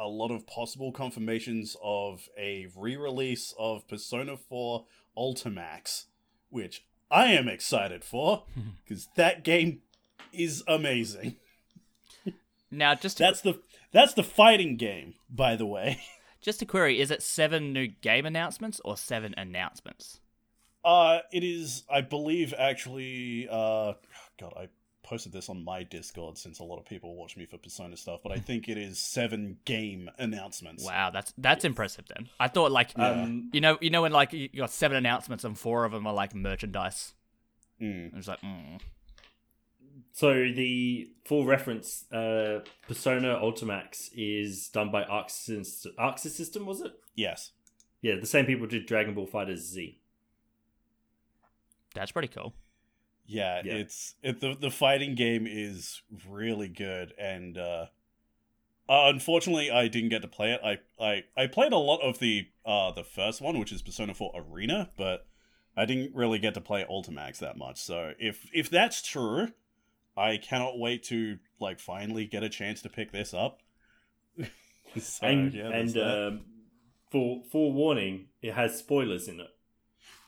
a 0.00 0.08
lot 0.08 0.30
of 0.30 0.46
possible 0.46 0.92
confirmations 0.92 1.76
of 1.82 2.28
a 2.38 2.66
re-release 2.74 3.54
of 3.58 3.86
Persona 3.86 4.36
4 4.36 4.86
Ultimax, 5.16 6.06
which 6.48 6.84
I 7.10 7.26
am 7.26 7.48
excited 7.48 8.02
for 8.02 8.44
because 8.84 9.08
that 9.16 9.44
game 9.44 9.82
is 10.32 10.64
amazing. 10.66 11.36
Now, 12.72 12.94
just 12.94 13.16
to, 13.16 13.24
That's 13.24 13.40
the 13.40 13.60
that's 13.90 14.14
the 14.14 14.22
fighting 14.22 14.76
game, 14.76 15.14
by 15.28 15.56
the 15.56 15.66
way. 15.66 16.00
just 16.40 16.60
to 16.60 16.66
query, 16.66 17.00
is 17.00 17.10
it 17.10 17.20
seven 17.20 17.72
new 17.72 17.88
game 17.88 18.24
announcements 18.24 18.80
or 18.84 18.96
seven 18.96 19.34
announcements? 19.36 20.20
Uh, 20.84 21.18
it 21.32 21.42
is, 21.42 21.82
I 21.90 22.00
believe, 22.00 22.54
actually. 22.56 23.48
Uh, 23.50 23.94
God, 24.38 24.54
I 24.56 24.68
posted 25.10 25.32
this 25.32 25.48
on 25.48 25.64
my 25.64 25.82
Discord 25.82 26.38
since 26.38 26.60
a 26.60 26.64
lot 26.64 26.78
of 26.78 26.86
people 26.86 27.16
watch 27.16 27.36
me 27.36 27.44
for 27.44 27.58
Persona 27.58 27.96
stuff, 27.96 28.20
but 28.22 28.30
I 28.30 28.36
think 28.36 28.68
it 28.68 28.78
is 28.78 29.00
seven 29.00 29.58
game 29.64 30.08
announcements. 30.18 30.84
Wow, 30.84 31.10
that's 31.10 31.34
that's 31.36 31.64
impressive. 31.64 32.04
Then 32.14 32.28
I 32.38 32.46
thought 32.46 32.70
like 32.70 32.92
Um, 32.96 33.50
you 33.52 33.60
know 33.60 33.76
you 33.80 33.90
know 33.90 34.02
when 34.02 34.12
like 34.12 34.32
you 34.32 34.48
got 34.48 34.70
seven 34.70 34.96
announcements 34.96 35.42
and 35.42 35.58
four 35.58 35.84
of 35.84 35.90
them 35.90 36.06
are 36.06 36.14
like 36.14 36.32
merchandise. 36.32 37.12
Mm. 37.82 38.12
It 38.12 38.16
was 38.16 38.28
like, 38.28 38.40
mm. 38.40 38.80
So 40.12 40.32
the 40.32 41.10
full 41.24 41.44
reference, 41.44 42.04
uh, 42.12 42.60
Persona 42.86 43.38
Ultimax 43.42 44.10
is 44.14 44.68
done 44.68 44.90
by 44.90 45.02
Arc 45.04 45.30
System, 45.30 45.92
System, 46.16 46.66
was 46.66 46.82
it? 46.82 46.92
Yes. 47.14 47.52
Yeah, 48.02 48.16
the 48.20 48.26
same 48.26 48.44
people 48.44 48.66
did 48.66 48.86
Dragon 48.86 49.14
Ball 49.14 49.26
FighterZ. 49.26 49.96
that's 51.94 52.12
pretty 52.12 52.28
cool. 52.28 52.54
Yeah, 53.30 53.62
Yeah. 53.64 53.74
it's 53.74 54.14
it, 54.22 54.40
the 54.40 54.54
the 54.54 54.70
fighting 54.70 55.14
game 55.14 55.46
is 55.46 56.02
really 56.28 56.68
good, 56.68 57.14
and 57.18 57.56
uh, 57.56 57.86
uh, 58.88 59.08
unfortunately, 59.08 59.70
I 59.70 59.86
didn't 59.86 60.08
get 60.08 60.22
to 60.22 60.28
play 60.28 60.52
it. 60.52 60.60
I, 60.64 60.78
I 61.02 61.24
I 61.36 61.46
played 61.46 61.72
a 61.72 61.78
lot 61.78 62.00
of 62.00 62.18
the 62.18 62.48
uh 62.66 62.90
the 62.90 63.04
first 63.04 63.40
one, 63.40 63.58
which 63.58 63.70
is 63.72 63.82
Persona 63.82 64.14
Four 64.14 64.32
Arena, 64.34 64.90
but 64.96 65.26
I 65.76 65.84
didn't 65.84 66.14
really 66.14 66.40
get 66.40 66.54
to 66.54 66.60
play 66.60 66.84
Ultimax 66.90 67.38
that 67.38 67.56
much. 67.56 67.80
So 67.80 68.14
if 68.18 68.48
if 68.52 68.68
that's 68.68 69.00
true, 69.00 69.52
I 70.16 70.36
cannot 70.36 70.78
wait 70.78 71.04
to 71.04 71.38
like 71.60 71.78
finally 71.78 72.26
get 72.26 72.42
a 72.42 72.48
chance 72.48 72.82
to 72.82 72.88
pick 72.88 73.12
this 73.12 73.32
up. 73.32 73.60
so, 74.98 75.26
and 75.26 75.54
yeah, 75.54 75.68
and 75.68 75.88
that. 75.90 76.26
um, 76.28 76.40
for 77.10 77.42
forewarning, 77.50 78.26
it 78.42 78.54
has 78.54 78.76
spoilers 78.76 79.28
in 79.28 79.38
it. 79.38 79.50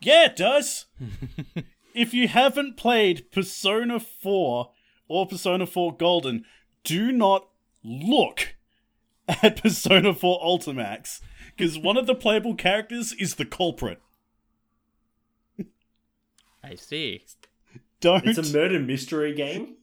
Yeah, 0.00 0.26
it 0.26 0.36
does. 0.36 0.86
if 1.94 2.14
you 2.14 2.28
haven't 2.28 2.76
played 2.76 3.30
Persona 3.30 4.00
4 4.00 4.70
or 5.08 5.26
Persona 5.26 5.66
4 5.66 5.96
Golden, 5.96 6.44
do 6.84 7.12
not 7.12 7.48
look 7.84 8.56
at 9.28 9.56
Persona 9.62 10.14
4 10.14 10.40
Ultimax 10.42 11.20
because 11.56 11.78
one 11.78 11.96
of 11.96 12.06
the 12.06 12.14
playable 12.14 12.54
characters 12.54 13.12
is 13.12 13.34
the 13.36 13.44
culprit. 13.44 14.00
I 16.64 16.74
see. 16.74 17.24
Don't. 18.00 18.26
It's 18.26 18.50
a 18.50 18.56
murder 18.56 18.80
mystery 18.80 19.34
game. 19.34 19.76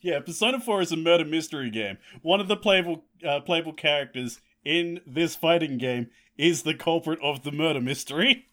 yeah, 0.00 0.20
Persona 0.20 0.60
4 0.60 0.82
is 0.82 0.92
a 0.92 0.96
murder 0.96 1.24
mystery 1.24 1.70
game. 1.70 1.98
One 2.22 2.40
of 2.40 2.48
the 2.48 2.56
playable 2.56 3.04
uh, 3.26 3.40
playable 3.40 3.72
characters 3.72 4.40
in 4.64 5.00
this 5.06 5.34
fighting 5.34 5.78
game 5.78 6.08
is 6.36 6.62
the 6.62 6.74
culprit 6.74 7.18
of 7.22 7.42
the 7.42 7.52
murder 7.52 7.80
mystery. 7.80 8.46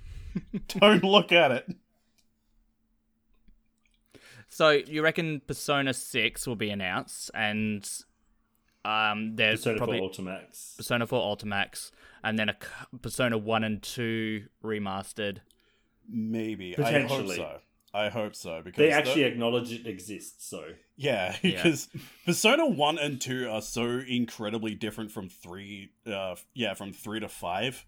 Don't 0.68 1.02
look 1.04 1.32
at 1.32 1.50
it. 1.50 1.76
So 4.58 4.70
you 4.70 5.02
reckon 5.02 5.40
Persona 5.46 5.94
Six 5.94 6.44
will 6.44 6.56
be 6.56 6.70
announced, 6.70 7.30
and 7.32 7.88
um, 8.84 9.36
there's 9.36 9.60
Persona 9.60 9.78
probably 9.78 9.98
4 10.00 10.10
Ultimax. 10.10 10.76
Persona 10.76 11.06
Four 11.06 11.36
Ultimax, 11.36 11.92
and 12.24 12.36
then 12.36 12.48
a 12.48 12.56
c- 12.60 12.98
Persona 13.00 13.38
One 13.38 13.62
and 13.62 13.80
Two 13.80 14.46
remastered. 14.64 15.38
Maybe. 16.08 16.74
Potentially. 16.74 17.38
I 17.38 17.42
hope 17.44 17.52
so. 17.54 17.60
I 17.94 18.08
hope 18.08 18.34
so 18.34 18.60
because 18.64 18.78
They 18.78 18.86
the- 18.88 18.94
actually 18.94 19.22
acknowledge 19.22 19.70
it 19.70 19.86
exists, 19.86 20.48
so 20.48 20.64
Yeah, 20.96 21.36
Yeah. 21.44 21.62
because 21.62 21.88
Persona 22.26 22.66
One 22.66 22.98
and 22.98 23.20
Two 23.20 23.48
are 23.48 23.62
so 23.62 23.84
incredibly 24.08 24.74
different 24.74 25.12
from 25.12 25.28
three. 25.28 25.92
Uh, 26.04 26.34
yeah, 26.52 26.74
from 26.74 26.92
three 26.92 27.20
to 27.20 27.28
five, 27.28 27.86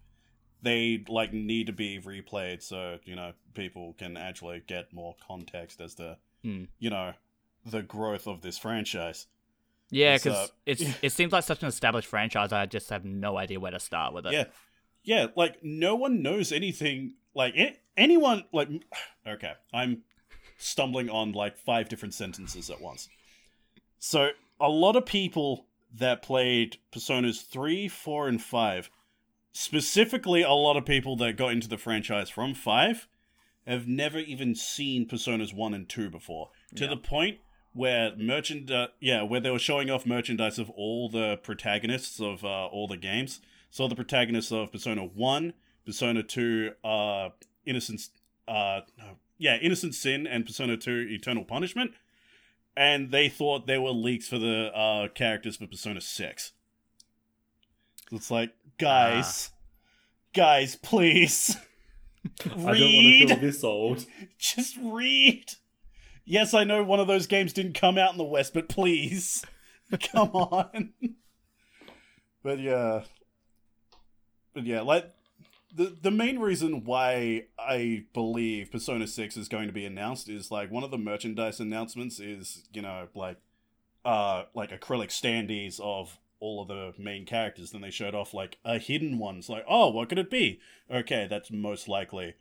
they 0.61 1.03
like 1.09 1.33
need 1.33 1.67
to 1.67 1.73
be 1.73 1.99
replayed 1.99 2.61
so 2.61 2.99
you 3.03 3.17
know 3.17 3.33
people 3.55 3.93
can 3.97 4.15
actually 4.15 4.63
get 4.65 4.93
more 4.93 5.17
context 5.27 5.81
as 5.81 5.95
to 5.95 6.17
Hmm. 6.43 6.63
you 6.79 6.89
know 6.89 7.13
the 7.65 7.81
growth 7.81 8.27
of 8.27 8.41
this 8.41 8.57
franchise. 8.57 9.27
Yeah, 9.89 10.15
because 10.15 10.35
uh, 10.35 10.47
it's 10.65 10.83
it 11.01 11.11
seems 11.11 11.33
like 11.33 11.43
such 11.43 11.61
an 11.61 11.69
established 11.69 12.07
franchise. 12.07 12.51
I 12.51 12.65
just 12.65 12.89
have 12.89 13.05
no 13.05 13.37
idea 13.37 13.59
where 13.59 13.71
to 13.71 13.79
start 13.79 14.13
with 14.13 14.25
it. 14.25 14.33
Yeah, 14.33 14.45
yeah, 15.03 15.27
like 15.35 15.63
no 15.63 15.95
one 15.95 16.21
knows 16.21 16.51
anything. 16.51 17.15
Like 17.35 17.55
anyone, 17.97 18.45
like 18.51 18.69
okay, 19.27 19.53
I'm 19.73 20.03
stumbling 20.57 21.09
on 21.09 21.33
like 21.33 21.57
five 21.57 21.89
different 21.89 22.13
sentences 22.13 22.69
at 22.69 22.81
once. 22.81 23.09
So 23.99 24.29
a 24.59 24.69
lot 24.69 24.95
of 24.95 25.05
people 25.05 25.67
that 25.93 26.21
played 26.21 26.77
Personas 26.91 27.45
three, 27.45 27.87
four, 27.87 28.27
and 28.27 28.41
five, 28.41 28.89
specifically 29.51 30.41
a 30.41 30.51
lot 30.51 30.77
of 30.77 30.85
people 30.85 31.15
that 31.17 31.35
got 31.35 31.51
into 31.51 31.67
the 31.67 31.77
franchise 31.77 32.29
from 32.29 32.53
five, 32.53 33.07
have 33.67 33.87
never 33.87 34.19
even 34.19 34.55
seen 34.55 35.07
Personas 35.07 35.53
one 35.53 35.73
and 35.73 35.87
two 35.87 36.09
before. 36.09 36.49
To 36.75 36.83
Yeah. 36.85 36.89
the 36.91 36.97
point 36.97 37.39
where 37.73 38.15
merchant, 38.17 38.69
yeah, 38.99 39.21
where 39.23 39.39
they 39.39 39.49
were 39.51 39.59
showing 39.59 39.89
off 39.89 40.05
merchandise 40.05 40.59
of 40.59 40.69
all 40.71 41.07
the 41.09 41.37
protagonists 41.37 42.19
of 42.19 42.43
uh, 42.43 42.65
all 42.67 42.87
the 42.87 42.97
games. 42.97 43.39
So 43.69 43.87
the 43.87 43.95
protagonists 43.95 44.51
of 44.51 44.71
Persona 44.71 45.05
One, 45.05 45.53
Persona 45.85 46.23
Two, 46.23 46.71
uh, 46.83 47.29
Innocence, 47.65 48.09
uh, 48.47 48.81
yeah, 49.37 49.55
Innocent 49.57 49.95
Sin 49.95 50.27
and 50.27 50.45
Persona 50.45 50.75
2 50.77 51.07
Eternal 51.09 51.45
Punishment, 51.45 51.91
and 52.75 53.11
they 53.11 53.29
thought 53.29 53.67
there 53.67 53.81
were 53.81 53.91
leaks 53.91 54.27
for 54.27 54.37
the 54.37 54.71
uh, 54.75 55.07
characters 55.09 55.57
for 55.57 55.67
Persona 55.67 56.01
6. 56.01 56.51
It's 58.11 58.29
like, 58.29 58.51
guys, 58.77 59.51
guys, 60.33 60.75
please. 60.75 61.55
I 62.45 62.49
don't 62.49 62.63
want 62.63 62.77
to 62.77 62.83
read. 62.83 63.29
feel 63.29 63.37
this 63.39 63.63
old. 63.63 64.05
Just 64.37 64.77
read. 64.81 65.45
Yes, 66.25 66.53
I 66.53 66.63
know 66.63 66.83
one 66.83 66.99
of 66.99 67.07
those 67.07 67.27
games 67.27 67.53
didn't 67.53 67.73
come 67.73 67.97
out 67.97 68.11
in 68.11 68.17
the 68.17 68.23
West, 68.23 68.53
but 68.53 68.69
please. 68.69 69.43
come 70.13 70.29
on. 70.29 70.93
but 72.43 72.59
yeah. 72.59 73.03
But 74.53 74.65
yeah, 74.65 74.81
like 74.81 75.11
the 75.73 75.95
the 76.01 76.11
main 76.11 76.39
reason 76.39 76.83
why 76.83 77.45
I 77.57 78.05
believe 78.13 78.71
Persona 78.71 79.07
6 79.07 79.37
is 79.37 79.47
going 79.47 79.67
to 79.67 79.73
be 79.73 79.85
announced 79.85 80.29
is 80.29 80.51
like 80.51 80.71
one 80.71 80.83
of 80.83 80.91
the 80.91 80.97
merchandise 80.97 81.59
announcements 81.59 82.19
is, 82.19 82.63
you 82.73 82.81
know, 82.81 83.07
like 83.15 83.37
uh 84.03 84.43
like 84.53 84.71
acrylic 84.71 85.09
standees 85.09 85.79
of 85.79 86.17
all 86.41 86.61
of 86.61 86.67
the 86.67 86.93
main 87.01 87.25
characters. 87.25 87.71
Then 87.71 87.79
they 87.81 87.89
showed 87.91 88.13
off 88.13 88.33
like 88.33 88.57
a 88.65 88.77
hidden 88.77 89.17
one. 89.17 89.37
It's 89.37 89.47
like, 89.47 89.63
oh, 89.69 89.89
what 89.89 90.09
could 90.09 90.19
it 90.19 90.29
be? 90.29 90.59
Okay, 90.91 91.25
that's 91.29 91.49
most 91.51 91.87
likely 91.87 92.33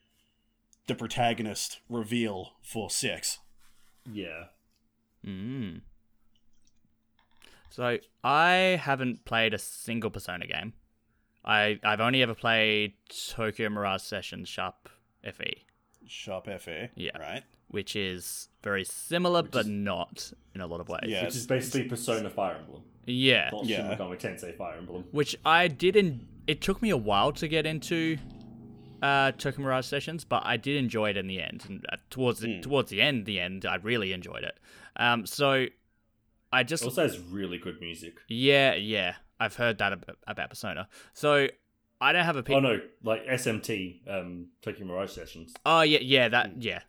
the 0.89 0.97
protagonist 0.97 1.79
reveal 1.89 2.55
for 2.63 2.91
six. 2.91 3.39
Yeah. 4.11 4.47
Mm. 5.25 5.83
So 7.71 7.99
I 8.25 8.81
haven't 8.83 9.25
played 9.25 9.55
a 9.55 9.59
single 9.59 10.11
Persona 10.11 10.47
game. 10.47 10.73
I 11.45 11.79
I've 11.85 12.01
only 12.01 12.23
ever 12.23 12.35
played 12.35 12.95
Tokyo 13.09 13.69
Mirage 13.69 14.03
Sessions 14.03 14.49
Sharp 14.49 14.89
FE, 15.23 15.65
Sharp 16.07 16.47
FE. 16.61 16.89
Yeah. 16.97 17.17
Right. 17.19 17.43
which 17.69 17.95
is 17.95 18.49
very 18.63 18.85
similar 18.85 19.43
but 19.43 19.61
is- 19.61 19.67
not 19.69 20.33
in 20.55 20.61
a 20.61 20.67
lot 20.67 20.81
of 20.81 20.89
ways. 20.89 21.03
Yeah. 21.07 21.25
Which 21.25 21.37
is 21.37 21.47
basically 21.47 21.85
Persona 21.89 22.29
Fire 22.31 22.57
Emblem. 22.57 22.83
Yeah. 23.11 23.51
Not 23.53 23.65
Yeah. 23.67 23.77
Shin 23.77 23.99
Megami 23.99 24.19
Tensei 24.19 24.57
Fire 24.57 24.77
Emblem. 24.79 25.05
Which 25.11 25.37
I 25.45 25.69
did 25.69 25.97
in 25.97 26.27
it 26.47 26.61
took 26.61 26.81
me 26.83 26.91
a 26.91 26.97
while 26.97 27.33
to 27.33 27.49
get 27.49 27.67
into 27.67 28.19
uh 29.03 29.33
Tokyo 29.33 29.65
Mirage 29.65 29.87
Sessions, 29.87 30.25
but 30.25 30.43
I 30.45 30.57
did 30.57 30.77
enjoy 30.77 31.11
it 31.11 31.17
in 31.17 31.27
the 31.27 31.41
end. 31.41 31.65
And 31.69 31.85
uh, 31.93 31.97
towards 32.11 32.41
the, 32.41 32.61
towards 32.61 32.91
the 32.91 33.01
end, 33.01 33.25
the 33.27 33.41
end, 33.41 33.65
I 33.65 33.77
really 33.77 34.13
enjoyed 34.13 34.45
it. 34.45 34.59
Um 34.97 35.27
so 35.27 35.67
I 36.53 36.63
just 36.65 36.83
It 36.83 36.87
also 36.87 37.03
has 37.03 37.19
really 37.19 37.59
good 37.59 37.81
music. 37.81 38.19
Yeah, 38.29 38.75
yeah. 38.75 39.15
I've 39.39 39.57
heard 39.57 39.79
that 39.79 39.93
ab- 39.93 40.17
about 40.27 40.51
Persona. 40.51 40.89
So 41.15 41.49
I 42.01 42.13
don't 42.13 42.25
have 42.25 42.37
a 42.37 42.43
pick. 42.43 42.57
Oh 42.57 42.61
no, 42.61 42.81
like 43.03 43.25
SMT, 43.27 44.09
um, 44.09 44.49
Tokyo 44.63 44.87
Mirage 44.87 45.13
Sessions. 45.13 45.55
Oh 45.65 45.83
yeah, 45.83 46.01
yeah, 46.03 46.29
that 46.29 46.63
yeah. 46.63 46.81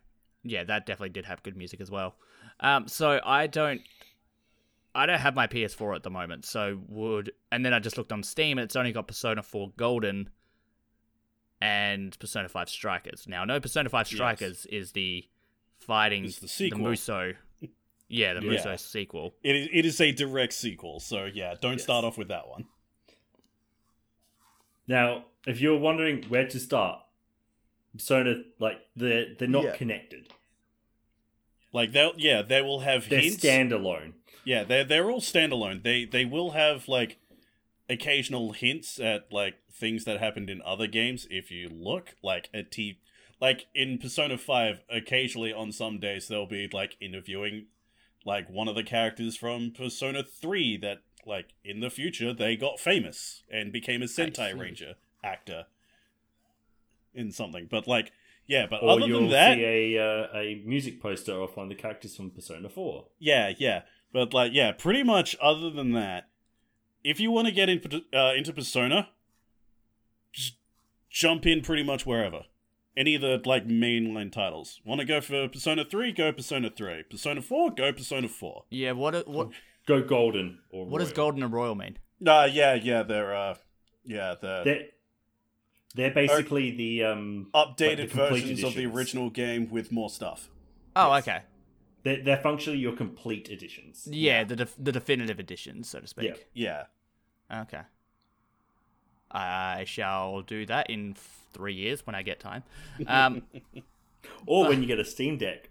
Yeah, 0.42 0.64
that 0.64 0.86
definitely 0.86 1.10
did 1.10 1.24
have 1.26 1.42
good 1.42 1.56
music 1.56 1.80
as 1.80 1.90
well. 1.90 2.16
Um 2.60 2.88
so 2.88 3.20
I 3.24 3.46
don't 3.46 3.80
I 4.94 5.06
don't 5.06 5.18
have 5.20 5.34
my 5.34 5.46
PS4 5.46 5.96
at 5.96 6.02
the 6.02 6.10
moment, 6.10 6.44
so 6.44 6.80
would 6.88 7.32
and 7.50 7.64
then 7.64 7.72
I 7.72 7.78
just 7.78 7.96
looked 7.96 8.12
on 8.12 8.22
Steam 8.22 8.58
and 8.58 8.64
it's 8.64 8.76
only 8.76 8.92
got 8.92 9.06
Persona 9.08 9.42
4 9.42 9.72
Golden 9.76 10.28
and 11.60 12.18
Persona 12.18 12.48
5 12.48 12.68
Strikers. 12.68 13.26
Now, 13.28 13.44
no 13.44 13.58
Persona 13.60 13.88
5 13.88 14.06
Strikers 14.06 14.66
is 14.66 14.92
the 14.92 15.24
fighting 15.78 16.24
It's 16.26 16.40
the 16.40 16.48
sequel. 16.48 16.80
Musou. 16.80 17.36
Yeah, 18.08 18.34
the 18.34 18.42
Yeah. 18.44 18.52
Musou 18.52 18.78
sequel. 18.78 19.34
It 19.42 19.56
is, 19.56 19.68
it 19.72 19.86
is 19.86 20.00
a 20.00 20.12
direct 20.12 20.52
sequel, 20.52 21.00
so 21.00 21.24
yeah, 21.24 21.54
don't 21.60 21.74
Yes. 21.74 21.84
start 21.84 22.04
off 22.04 22.18
with 22.18 22.28
that 22.28 22.46
one. 22.48 22.66
Now, 24.86 25.24
if 25.46 25.60
you're 25.60 25.78
wondering 25.78 26.24
where 26.24 26.46
to 26.48 26.58
start, 26.60 27.00
Persona, 27.94 28.42
like 28.58 28.78
they're 28.96 29.34
they're 29.38 29.48
not 29.48 29.64
Yeah. 29.64 29.76
connected. 29.76 30.28
Like 31.72 31.92
they'll 31.92 32.12
yeah, 32.16 32.42
they 32.42 32.62
will 32.62 32.80
have 32.80 33.08
They're 33.08 33.20
hints. 33.20 33.44
standalone. 33.44 34.12
yeah, 34.44 34.64
they're 34.64 34.84
they're 34.84 35.10
all 35.10 35.20
standalone. 35.20 35.82
They 35.82 36.04
they 36.04 36.24
will 36.24 36.50
have 36.52 36.86
like 36.88 37.18
occasional 37.88 38.52
hints 38.52 38.98
at 39.00 39.32
like 39.32 39.54
things 39.72 40.04
that 40.04 40.20
happened 40.20 40.48
in 40.50 40.62
other 40.62 40.86
games 40.86 41.26
if 41.30 41.50
you 41.50 41.68
look 41.68 42.14
like 42.22 42.48
a 42.54 42.62
t 42.62 42.98
like 43.40 43.66
in 43.74 43.98
Persona 43.98 44.38
5 44.38 44.82
occasionally 44.88 45.52
on 45.52 45.72
some 45.72 45.98
days 45.98 46.28
they'll 46.28 46.46
be 46.46 46.68
like 46.72 46.96
interviewing 47.00 47.66
like 48.24 48.48
one 48.48 48.68
of 48.68 48.76
the 48.76 48.84
characters 48.84 49.36
from 49.36 49.72
Persona 49.76 50.22
3 50.22 50.76
that 50.78 50.98
like 51.26 51.54
in 51.64 51.80
the 51.80 51.90
future 51.90 52.32
they 52.32 52.54
got 52.56 52.78
famous 52.78 53.42
and 53.50 53.72
became 53.72 54.00
a 54.02 54.06
Sentai. 54.06 54.56
Ranger 54.58 54.94
actor 55.24 55.66
in 57.14 57.32
something. 57.32 57.66
But 57.70 57.86
like 57.86 58.12
yeah, 58.52 58.66
but 58.68 58.82
Or 58.82 58.90
other 58.90 59.06
you'll 59.06 59.20
than 59.20 59.30
that 59.30 59.56
see 59.56 59.96
a 59.96 59.98
uh, 59.98 60.26
a 60.36 60.62
music 60.66 61.00
poster 61.00 61.32
of 61.32 61.56
one 61.56 61.64
of 61.64 61.70
the 61.70 61.74
characters 61.74 62.14
from 62.14 62.30
Persona 62.30 62.68
Four. 62.68 63.06
Yeah, 63.18 63.52
yeah. 63.56 63.82
But 64.12 64.34
like, 64.34 64.52
yeah, 64.52 64.72
pretty 64.72 65.02
much. 65.02 65.34
Other 65.40 65.70
than 65.70 65.92
that, 65.92 66.28
if 67.02 67.18
you 67.18 67.30
want 67.30 67.46
to 67.48 67.52
get 67.52 67.70
into 67.70 68.02
uh, 68.12 68.34
into 68.36 68.52
Persona, 68.52 69.08
just 70.32 70.56
jump 71.08 71.46
in 71.46 71.62
pretty 71.62 71.82
much 71.82 72.04
wherever. 72.04 72.42
Any 72.94 73.14
of 73.14 73.22
the 73.22 73.40
like 73.46 73.66
mainline 73.66 74.30
titles. 74.30 74.82
Want 74.84 75.00
to 75.00 75.06
go 75.06 75.22
for 75.22 75.48
Persona 75.48 75.86
Three? 75.90 76.12
Go 76.12 76.30
Persona 76.30 76.68
Three. 76.68 77.04
Persona 77.08 77.40
Four? 77.40 77.70
Go 77.70 77.90
Persona 77.90 78.28
Four. 78.28 78.64
Yeah, 78.68 78.92
what 78.92 79.26
what 79.26 79.48
Go 79.86 80.02
Golden 80.02 80.58
or 80.70 80.84
what 80.84 80.98
does 80.98 81.12
Golden 81.12 81.42
and 81.42 81.52
Royal 81.54 81.74
mean? 81.74 81.96
Uh 82.26 82.48
yeah, 82.52 82.74
yeah. 82.74 83.02
They're 83.02 83.34
uh, 83.34 83.54
yeah, 84.04 84.34
they're, 84.42 84.64
They're 84.64 84.86
they're 85.94 86.10
basically 86.10 86.70
the 86.70 87.04
um 87.04 87.48
like 87.54 87.68
updated 87.68 87.96
the 88.10 88.18
complete 88.18 88.40
versions 88.42 88.64
of 88.64 88.74
the 88.74 88.86
original 88.86 89.30
game 89.30 89.68
with 89.70 89.92
more 89.92 90.10
stuff. 90.10 90.48
Oh, 90.96 91.14
Yes. 91.14 91.22
okay. 91.28 91.42
They're, 92.04 92.22
they're 92.22 92.36
functionally 92.38 92.78
your 92.80 92.94
complete 92.96 93.48
editions. 93.48 94.08
Yeah, 94.10 94.42
the 94.44 94.56
def- 94.56 94.74
the 94.78 94.90
definitive 94.92 95.38
edition, 95.38 95.84
so 95.84 96.00
to 96.00 96.06
speak. 96.06 96.48
Yeah. 96.52 96.84
Yeah. 97.50 97.60
Okay. 97.62 97.82
I 99.30 99.84
shall 99.86 100.42
do 100.42 100.66
that 100.66 100.90
in 100.90 101.12
f- 101.12 101.46
three 101.52 101.74
years 101.74 102.06
when 102.06 102.14
I 102.14 102.22
get 102.22 102.38
time, 102.40 102.64
um, 103.06 103.42
Or 104.46 104.68
when 104.68 104.80
you 104.82 104.86
get 104.86 104.98
a 104.98 105.04
Steam 105.04 105.38
Deck. 105.38 105.70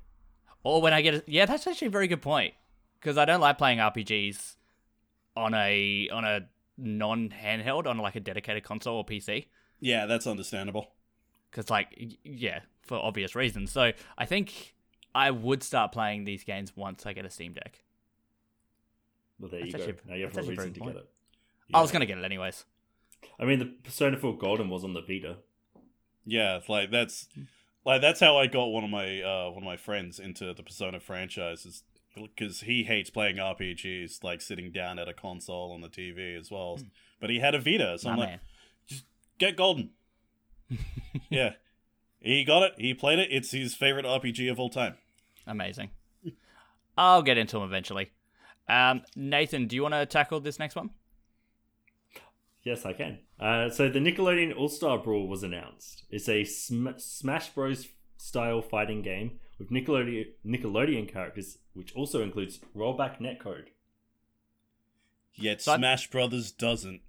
or 0.64 0.82
when 0.82 0.94
I 0.94 1.02
get. 1.02 1.14
A- 1.16 1.24
yeah, 1.28 1.46
that's 1.46 1.68
actually 1.68 1.88
a 1.88 1.92
very 1.92 2.08
good 2.08 2.22
point 2.22 2.54
because 3.00 3.18
I 3.18 3.26
don't 3.26 3.40
like 3.42 3.58
playing 3.58 3.78
RPGs 3.80 4.56
on 5.36 5.54
a 5.54 6.10
on 6.12 6.26
a 6.26 6.48
non 6.78 7.30
handheld 7.30 7.86
on 7.88 7.98
like 8.00 8.16
a 8.16 8.20
dedicated 8.20 8.64
console 8.64 8.98
or 8.98 9.06
PC 9.06 9.46
Yeah, 9.82 10.06
that's 10.06 10.26
understandable. 10.28 10.92
because 11.50 11.70
like 11.70 12.18
yeah 12.24 12.60
for 12.84 12.98
obvious 12.98 13.36
reasons. 13.36 13.72
So 13.72 13.92
I 14.18 14.26
think 14.26 14.74
I 15.14 15.32
would 15.32 15.64
start 15.64 15.92
playing 15.92 16.24
these 16.24 16.44
games 16.46 16.76
once 16.78 17.06
I 17.06 17.14
get 17.14 17.26
a 17.26 17.30
Steam 17.30 17.54
Deck. 17.54 17.84
Well, 19.40 19.50
there 19.50 19.66
you 19.66 19.72
That's 19.72 19.86
go. 19.86 19.92
actually- 19.92 20.10
now 20.10 20.16
you 20.16 20.24
have 20.26 20.36
a 20.36 20.40
actually 20.40 20.54
a 20.56 20.58
reason 20.58 20.74
to 20.74 20.80
good 20.80 20.86
get 20.86 20.94
point. 20.96 21.06
it. 21.06 21.10
I 21.74 21.82
was 21.82 21.92
gonna 21.92 22.06
get 22.06 22.18
it 22.18 22.24
anyways. 22.24 22.66
I 23.40 23.46
mean, 23.46 23.60
the 23.60 23.66
Persona 23.66 24.18
4 24.18 24.38
Golden 24.38 24.70
was 24.70 24.84
on 24.84 24.94
the 24.94 25.02
Vita. 25.02 25.38
Yeah, 26.26 26.60
like 26.68 26.92
that's 26.92 27.28
like 27.86 28.02
that's 28.02 28.20
how 28.20 28.38
I 28.38 28.48
got 28.48 28.66
one 28.66 28.84
of 28.84 28.90
my 28.90 29.22
uh 29.22 29.50
one 29.50 29.64
of 29.64 29.64
my 29.64 29.78
friends 29.78 30.20
into 30.20 30.54
the 30.54 30.64
Persona 30.64 31.00
franchises 31.00 31.84
because 32.16 32.62
he 32.62 32.84
hates 32.84 33.10
playing 33.10 33.38
RPGs 33.38 34.24
like 34.24 34.42
sitting 34.42 34.72
down 34.72 35.00
at 35.00 35.08
a 35.08 35.14
console 35.14 35.72
on 35.72 35.82
the 35.82 35.88
TV 35.90 36.38
as 36.40 36.52
well. 36.52 36.80
But 37.20 37.30
he 37.30 37.40
had 37.40 37.56
a 37.56 37.60
Vita, 37.60 37.98
so 37.98 38.10
My 38.10 38.14
I'm 38.14 38.20
like, 38.20 38.30
man. 38.30 38.40
Get 39.42 39.58
Golden. 39.58 39.90
yeah, 41.30 41.52
he 42.20 42.44
got 42.46 42.64
it. 42.64 42.74
He 42.78 42.94
played 42.94 43.20
it. 43.20 43.30
It's 43.32 43.52
his 43.52 43.74
favorite 43.76 44.06
RPG 44.06 44.50
of 44.50 44.60
all 44.60 44.70
time. 44.70 44.96
Amazing. 45.46 45.90
I'll 46.98 47.22
get 47.24 47.38
into 47.38 47.58
him 47.58 47.64
eventually. 47.64 48.12
Um, 48.70 49.02
Nathan, 49.16 49.68
do 49.68 49.76
you 49.76 49.82
want 49.82 49.96
to 49.96 50.06
tackle 50.06 50.40
this 50.40 50.60
next 50.60 50.76
one? 50.76 50.92
Yes, 52.64 52.86
I 52.86 52.94
can. 52.94 53.20
Uh, 53.40 53.70
so 53.70 53.90
the 53.90 54.00
Nickelodeon 54.00 54.56
All 54.56 54.70
Star 54.70 54.98
Brawl 55.00 55.28
was 55.28 55.42
announced. 55.44 56.04
It's 56.12 56.30
a 56.30 56.44
sm- 56.44 56.98
Smash 56.98 57.50
Bros. 57.50 57.88
style 58.18 58.62
fighting 58.62 59.02
game 59.02 59.40
with 59.58 59.72
Nickelodeon 59.72 60.26
Nickelodeon 60.46 61.12
characters, 61.12 61.58
which 61.74 61.94
also 61.96 62.22
includes 62.22 62.60
rollback 62.76 63.20
netcode. 63.20 63.70
Yet 65.34 65.62
So 65.62 65.74
I- 65.74 65.78
Smash 65.78 66.10
Brothers 66.12 66.52
doesn't. 66.52 67.02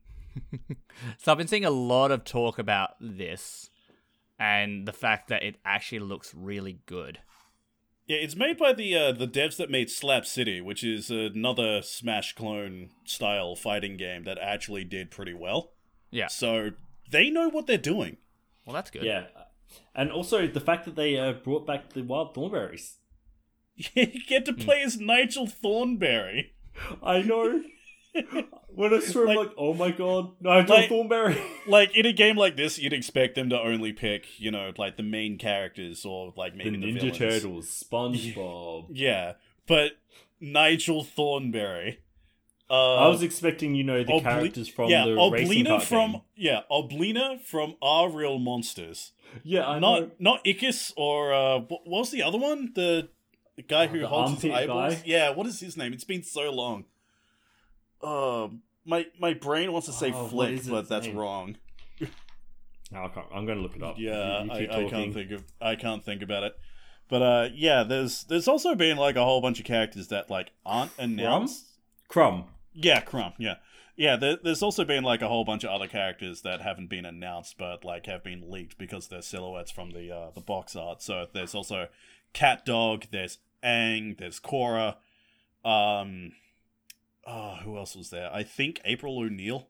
So 1.19 1.33
I've 1.33 1.39
been 1.39 1.49
seeing 1.49 1.65
a 1.65 1.71
lot 1.71 2.11
of 2.11 2.25
talk 2.25 2.59
about 2.59 2.95
this 3.01 3.71
and 4.39 4.87
the 4.87 4.93
fact 4.93 5.29
that 5.29 5.43
it 5.43 5.57
actually 5.65 6.01
looks 6.01 6.35
really 6.35 6.81
good. 6.87 7.21
Yeah, 8.07 8.19
it's 8.19 8.37
made 8.37 8.59
by 8.59 8.73
the 8.73 8.97
uh, 8.97 9.13
the 9.13 9.29
devs 9.29 9.57
that 9.57 9.71
made 9.71 9.89
Slap 9.89 10.27
City, 10.27 10.61
which 10.61 10.83
is 10.83 11.11
another 11.11 11.81
Smash 11.83 12.35
clone 12.35 12.91
style 13.05 13.55
fighting 13.55 13.97
game 13.97 14.25
that 14.25 14.39
actually 14.39 14.85
did 14.85 15.11
pretty 15.11 15.35
well. 15.35 15.73
Yeah. 16.11 16.27
So 16.27 16.71
they 17.11 17.31
know 17.31 17.49
what 17.49 17.67
they're 17.67 17.79
doing. 17.79 18.17
Well, 18.67 18.75
that's 18.75 18.91
good. 18.91 19.05
Yeah, 19.05 19.27
and 19.95 20.11
also 20.11 20.47
the 20.47 20.61
fact 20.61 20.85
that 20.85 20.97
they 20.97 21.17
uh, 21.19 21.33
brought 21.33 21.67
back 21.67 21.93
the 21.93 22.03
Wild 22.03 22.35
Thornberrys. 22.35 22.97
you 23.77 24.07
get 24.27 24.45
to 24.47 24.53
play 24.53 24.83
as 24.83 24.99
Nigel 24.99 25.47
Thornberry. 25.47 26.53
I 27.03 27.23
know. 27.23 27.63
When 28.75 28.95
I 28.95 29.01
saw 29.01 29.23
him, 29.23 29.27
Like- 29.29 29.37
like, 29.39 29.51
oh 29.59 29.75
my 29.75 29.91
god, 29.91 30.33
Nigel 30.41 30.77
Like- 30.77 30.89
Thornberry. 30.89 31.37
like 31.67 31.95
in 31.97 32.07
a 32.07 32.13
game 32.13 32.37
like 32.37 32.57
this, 32.57 32.79
you'd 32.79 32.93
expect 32.93 33.35
them 33.35 33.51
to 33.51 33.61
only 33.61 33.93
pick, 33.93 34.41
you 34.41 34.51
know, 34.51 34.73
like 34.79 34.97
the 34.97 35.03
main 35.03 35.39
characters 35.39 36.05
or 36.05 36.33
like 36.37 36.53
the 36.53 36.59
maybe 36.59 36.77
the, 36.79 36.87
Ninja 36.87 37.01
villains. 37.01 37.19
Turtles, 37.19 37.85
SpongeBob. 37.91 38.87
Yeah, 38.93 39.35
but 39.67 39.93
Nigel 40.41 41.05
Thornberry. 41.05 42.01
Uh, 42.71 42.95
I 42.97 43.09
was 43.09 43.23
expecting, 43.23 43.75
you 43.75 43.85
know, 43.85 44.03
the 44.03 44.13
Oble- 44.13 44.23
characters 44.23 44.67
from 44.69 44.89
yeah, 44.89 45.05
the 45.05 45.15
racing 45.31 45.65
Oblina 45.67 45.69
kart 45.79 45.83
from 45.83 46.13
game. 46.13 46.21
yeah, 46.37 46.61
Oblina 46.71 47.41
from 47.43 47.75
Aaahh!!! 47.83 48.15
Real 48.15 48.39
Monsters. 48.39 49.13
Yeah, 49.43 49.67
I 49.69 49.79
not 49.79 50.01
know. 50.01 50.11
not 50.19 50.45
Ickis 50.47 50.93
or 50.97 51.35
uh, 51.35 51.59
what, 51.61 51.87
was 51.87 52.11
the 52.11 52.23
other 52.23 52.39
one? 52.39 52.73
The, 52.75 53.11
the 53.57 53.63
guy 53.63 53.85
Oh, 53.85 53.89
who 53.89 54.01
the 54.01 54.07
holds 54.09 54.41
his 54.43 54.51
eyeballs. 54.55 54.95
guy? 54.95 55.03
Yeah, 55.05 55.31
what 55.31 55.47
is 55.47 55.61
his 55.61 55.77
name? 55.77 55.93
It's 55.93 56.05
been 56.05 56.23
so 56.23 56.51
long. 56.51 56.85
Um, 58.03 58.63
my 58.85 59.07
my 59.21 59.35
brain 59.35 59.73
wants 59.73 59.87
to 59.87 59.93
say 59.93 60.13
Oh, 60.13 60.27
Flick, 60.29 60.67
but 60.69 60.89
that's 60.89 61.07
name? 61.07 61.17
wrong. 61.17 61.57
I 62.95 63.09
can't. 63.09 63.27
I'm 63.35 63.47
going 63.47 63.57
to 63.59 63.63
look 63.63 63.77
it 63.77 63.83
up. 63.83 63.97
Yeah, 63.99 64.43
You- 64.43 64.53
you 64.61 64.69
I, 64.71 64.85
I 64.87 64.89
can't 64.91 65.15
think 65.15 65.31
of 65.31 65.45
I 65.61 65.77
can't 65.77 66.05
think 66.05 66.21
about 66.23 66.43
it. 66.43 66.57
But 67.09 67.23
uh, 67.23 67.49
yeah, 67.55 67.83
there's 67.85 68.25
there's 68.25 68.49
also 68.49 68.75
been 68.75 68.97
like 68.97 69.17
a 69.17 69.25
whole 69.25 69.41
bunch 69.41 69.59
of 69.61 69.65
characters 69.67 70.09
that 70.09 70.31
like 70.31 70.51
aren't 70.67 70.93
announced. 70.99 71.65
Krumm. 72.11 72.45
Yeah, 72.75 73.01
Krumm. 73.03 73.33
Yeah, 73.39 73.57
yeah. 73.97 74.17
There, 74.17 74.37
there's 74.43 74.63
also 74.63 74.85
been 74.85 75.05
like 75.05 75.21
a 75.23 75.29
whole 75.29 75.45
bunch 75.45 75.63
of 75.65 75.71
other 75.71 75.87
characters 75.89 76.43
that 76.43 76.61
haven't 76.63 76.89
been 76.89 77.05
announced, 77.05 77.57
but 77.59 77.85
like 77.85 78.07
have 78.07 78.25
been 78.25 78.51
leaked 78.51 78.79
because 78.79 79.09
they're 79.09 79.23
silhouettes 79.23 79.71
from 79.71 79.91
the 79.91 80.11
uh, 80.15 80.31
the 80.35 80.41
box 80.41 80.75
art. 80.77 81.03
So 81.03 81.27
there's 81.33 81.55
also 81.55 81.89
CatDog. 82.35 83.11
There's 83.11 83.39
Aang. 83.63 84.19
There's 84.19 84.41
Korra. 84.41 84.97
Um, 85.65 86.33
oh, 87.27 87.57
who 87.65 87.77
else 87.77 87.95
was 87.97 88.11
there? 88.11 88.31
I 88.33 88.43
think 88.43 88.81
April 88.85 89.19
O'Neil 89.19 89.69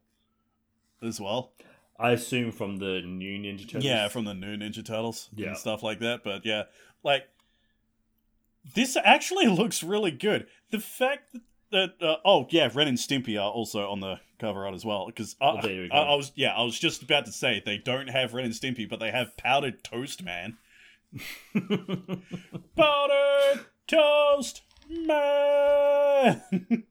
as 1.01 1.19
well. 1.19 1.53
I 1.99 2.11
assume 2.11 2.51
from 2.51 2.77
the 2.77 3.01
new 3.01 3.37
Ninja 3.39 3.65
Turtles. 3.67 3.83
Yeah, 3.85 4.07
from 4.07 4.25
the 4.25 4.33
new 4.33 4.57
Ninja 4.57 4.83
Turtles 4.85 5.29
Yeah. 5.35 5.49
and 5.49 5.57
stuff 5.57 5.83
like 5.83 5.99
that. 5.99 6.23
But 6.23 6.45
yeah, 6.45 6.63
like 7.03 7.27
this 8.75 8.97
actually 9.03 9.47
looks 9.61 9.83
really 9.83 10.11
good. 10.11 10.47
The 10.71 10.79
fact 10.79 11.35
that, 11.71 11.93
uh, 12.01 12.15
oh 12.25 12.47
yeah, 12.49 12.69
Ren 12.73 12.87
and 12.87 12.97
Stimpy 12.97 13.39
are 13.39 13.49
also 13.51 13.89
on 13.89 13.99
the 13.99 14.19
cover 14.39 14.65
art 14.65 14.73
as 14.75 14.83
well. 14.85 15.05
Because 15.05 15.35
I, 15.41 15.45
Oh. 15.45 15.87
I, 15.91 15.97
I 15.97 16.15
was 16.15 16.31
yeah, 16.35 16.53
I 16.55 16.63
was 16.63 16.79
just 16.79 17.03
about 17.03 17.25
to 17.25 17.31
say 17.31 17.61
they 17.65 17.77
don't 17.77 18.09
have 18.09 18.33
Ren 18.33 18.45
and 18.45 18.53
Stimpy, 18.53 18.89
but 18.89 18.99
they 18.99 19.11
have 19.11 19.37
Powdered 19.37 19.83
Toast 19.83 20.23
Man. 20.23 20.57
Powdered 22.75 23.65
Toast 23.87 24.61
Man. 24.89 26.41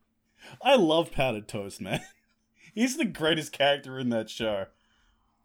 I 0.63 0.77
love 0.77 1.11
Powdered 1.11 1.49
Toast 1.49 1.81
Man. 1.81 2.01
He's 2.75 2.97
the 2.97 3.05
greatest 3.05 3.53
character 3.53 3.99
in 3.99 4.09
that 4.11 4.31
show. 4.31 4.67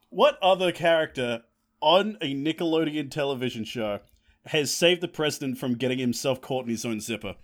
What 0.09 0.37
other 0.41 0.71
character 0.71 1.41
on 1.81 2.17
a 2.21 2.33
Nickelodeon 2.33 3.11
television 3.11 3.65
show 3.65 3.99
has 4.45 4.73
saved 4.73 5.01
the 5.01 5.07
president 5.07 5.57
from 5.57 5.75
getting 5.75 5.99
himself 5.99 6.39
caught 6.39 6.63
in 6.65 6.69
his 6.69 6.85
own 6.85 7.01
zipper? 7.01 7.35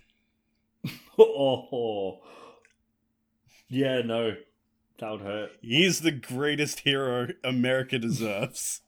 oh. 1.18 2.20
Yeah, 3.68 4.02
no. 4.02 4.36
That 4.98 5.10
would 5.10 5.20
hurt. 5.22 5.50
He's 5.60 6.00
the 6.00 6.12
greatest 6.12 6.80
hero 6.80 7.28
America 7.42 7.98
deserves. 7.98 8.82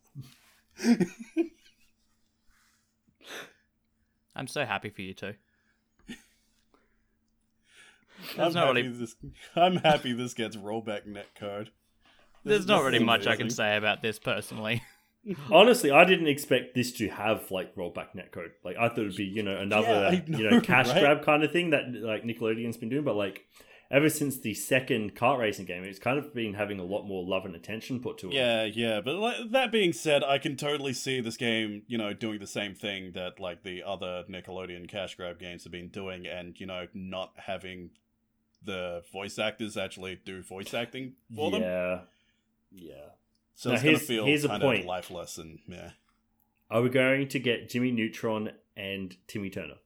I'm 4.36 4.46
so 4.46 4.64
happy 4.64 4.90
for 4.90 5.02
you 5.02 5.14
two. 5.14 5.34
I'm 8.38 8.52
not 8.52 8.66
happy 8.68 8.82
really, 8.82 8.88
this. 8.98 9.16
I'm 9.54 9.76
happy 9.76 10.12
this 10.12 10.34
gets 10.34 10.56
rollback 10.56 11.06
net 11.06 11.28
code. 11.34 11.70
there's 12.44 12.60
This- 12.60 12.66
not 12.68 12.78
this 12.78 12.84
really 12.86 12.98
is 12.98 13.04
much 13.04 13.26
I 13.26 13.36
can 13.36 13.50
say 13.50 13.76
about 13.76 14.02
this 14.02 14.18
personally. 14.18 14.82
Honestly, 15.50 15.90
I 15.90 16.04
didn't 16.04 16.28
expect 16.28 16.74
this 16.74 16.92
to 16.94 17.08
have 17.08 17.50
like 17.50 17.74
rollback 17.74 18.14
netcode. 18.16 18.50
Like 18.64 18.76
I 18.76 18.88
thought 18.88 18.98
it'd 19.00 19.16
be, 19.16 19.24
you 19.24 19.42
know, 19.42 19.56
another 19.56 20.08
I 20.12 20.24
you 20.26 20.44
know 20.44 20.50
know, 20.50 20.60
cash 20.62 20.88
right? 20.88 21.00
grab 21.00 21.24
kind 21.24 21.42
of 21.42 21.50
thing 21.50 21.70
that 21.70 21.92
like 21.92 22.22
Nickelodeon's 22.22 22.76
been 22.76 22.88
doing. 22.90 23.02
But 23.02 23.16
like 23.16 23.44
ever 23.90 24.08
since 24.08 24.38
the 24.38 24.54
second 24.54 25.16
kart 25.16 25.38
racing 25.38 25.66
game, 25.66 25.82
it's 25.82 25.98
kind 25.98 26.18
of 26.18 26.32
been 26.32 26.54
having 26.54 26.78
a 26.78 26.84
lot 26.84 27.04
more 27.06 27.24
love 27.24 27.44
and 27.44 27.56
attention 27.56 28.00
put 28.00 28.18
to 28.18 28.28
it. 28.28 28.34
Yeah, 28.34 28.64
yeah, 28.64 29.00
but 29.00 29.16
like, 29.16 29.50
that 29.50 29.70
being 29.72 29.92
said, 29.92 30.22
I 30.24 30.38
can 30.38 30.56
totally 30.56 30.92
see 30.92 31.20
this 31.20 31.36
game, 31.36 31.82
you 31.86 31.98
know, 31.98 32.12
doing 32.12 32.38
the 32.38 32.46
same 32.46 32.74
thing 32.74 33.12
that 33.14 33.40
like 33.40 33.62
the 33.64 33.82
other 33.84 34.24
Nickelodeon 34.30 34.88
cash 34.88 35.16
grab 35.16 35.38
games 35.40 35.64
have 35.64 35.72
been 35.72 35.88
doing, 35.88 36.26
and 36.26 36.58
you 36.60 36.66
know, 36.66 36.86
not 36.94 37.32
having 37.36 37.90
the 38.62 39.02
voice 39.12 39.38
actors 39.38 39.76
actually 39.76 40.18
do 40.24 40.42
voice 40.42 40.72
acting 40.74 41.14
for 41.34 41.50
them. 41.50 41.62
yeah, 41.62 42.00
yeah. 42.72 42.92
So 43.54 43.70
Now, 43.70 43.74
it's 43.76 43.84
gonna 43.84 43.98
feel 43.98 44.26
here's 44.26 44.44
a 44.44 44.48
kind 44.48 44.62
point. 44.62 44.80
of 44.80 44.86
lifeless 44.86 45.38
and 45.38 45.58
yeah. 45.68 45.90
Are 46.70 46.82
we 46.82 46.88
going 46.88 47.28
to 47.28 47.38
get 47.38 47.68
Jimmy 47.68 47.92
Neutron 47.92 48.50
and 48.76 49.16
Timmy 49.28 49.50
Turner? 49.50 49.76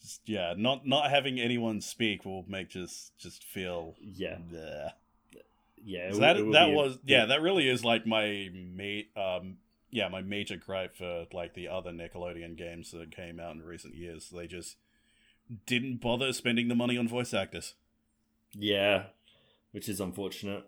Just, 0.00 0.20
yeah, 0.28 0.54
not 0.56 0.86
not 0.86 1.10
having 1.10 1.40
anyone 1.40 1.80
speak 1.80 2.24
will 2.24 2.44
make 2.48 2.68
just 2.68 3.16
just 3.18 3.42
feel 3.44 3.96
Yeah, 4.00 4.36
bleh. 4.38 4.90
yeah. 5.82 6.08
it 6.08 6.14
So 6.14 6.20
that 6.20 6.36
that 6.36 6.66
be 6.66 6.72
a- 6.72 6.74
was 6.74 6.98
yeah, 7.04 7.26
that 7.26 7.42
really 7.42 7.68
is 7.68 7.84
like 7.84 8.06
my 8.06 8.48
ma- 8.52 9.20
um 9.38 9.58
yeah 9.96 10.08
my 10.08 10.20
major 10.20 10.56
gripe 10.56 10.94
for 10.94 11.26
like 11.32 11.54
the 11.54 11.66
other 11.66 11.90
Nickelodeon 11.90 12.56
games 12.56 12.90
that 12.90 13.10
came 13.10 13.40
out 13.40 13.54
in 13.54 13.62
recent 13.62 13.94
years. 13.94 14.28
They 14.28 14.46
just 14.46 14.76
didn't 15.64 16.02
bother 16.02 16.32
spending 16.34 16.68
the 16.68 16.74
money 16.74 16.98
on 16.98 17.08
voice 17.08 17.32
actors. 17.32 17.74
yeah, 18.52 19.04
which 19.72 19.88
is 19.88 19.98
unfortunate. 19.98 20.64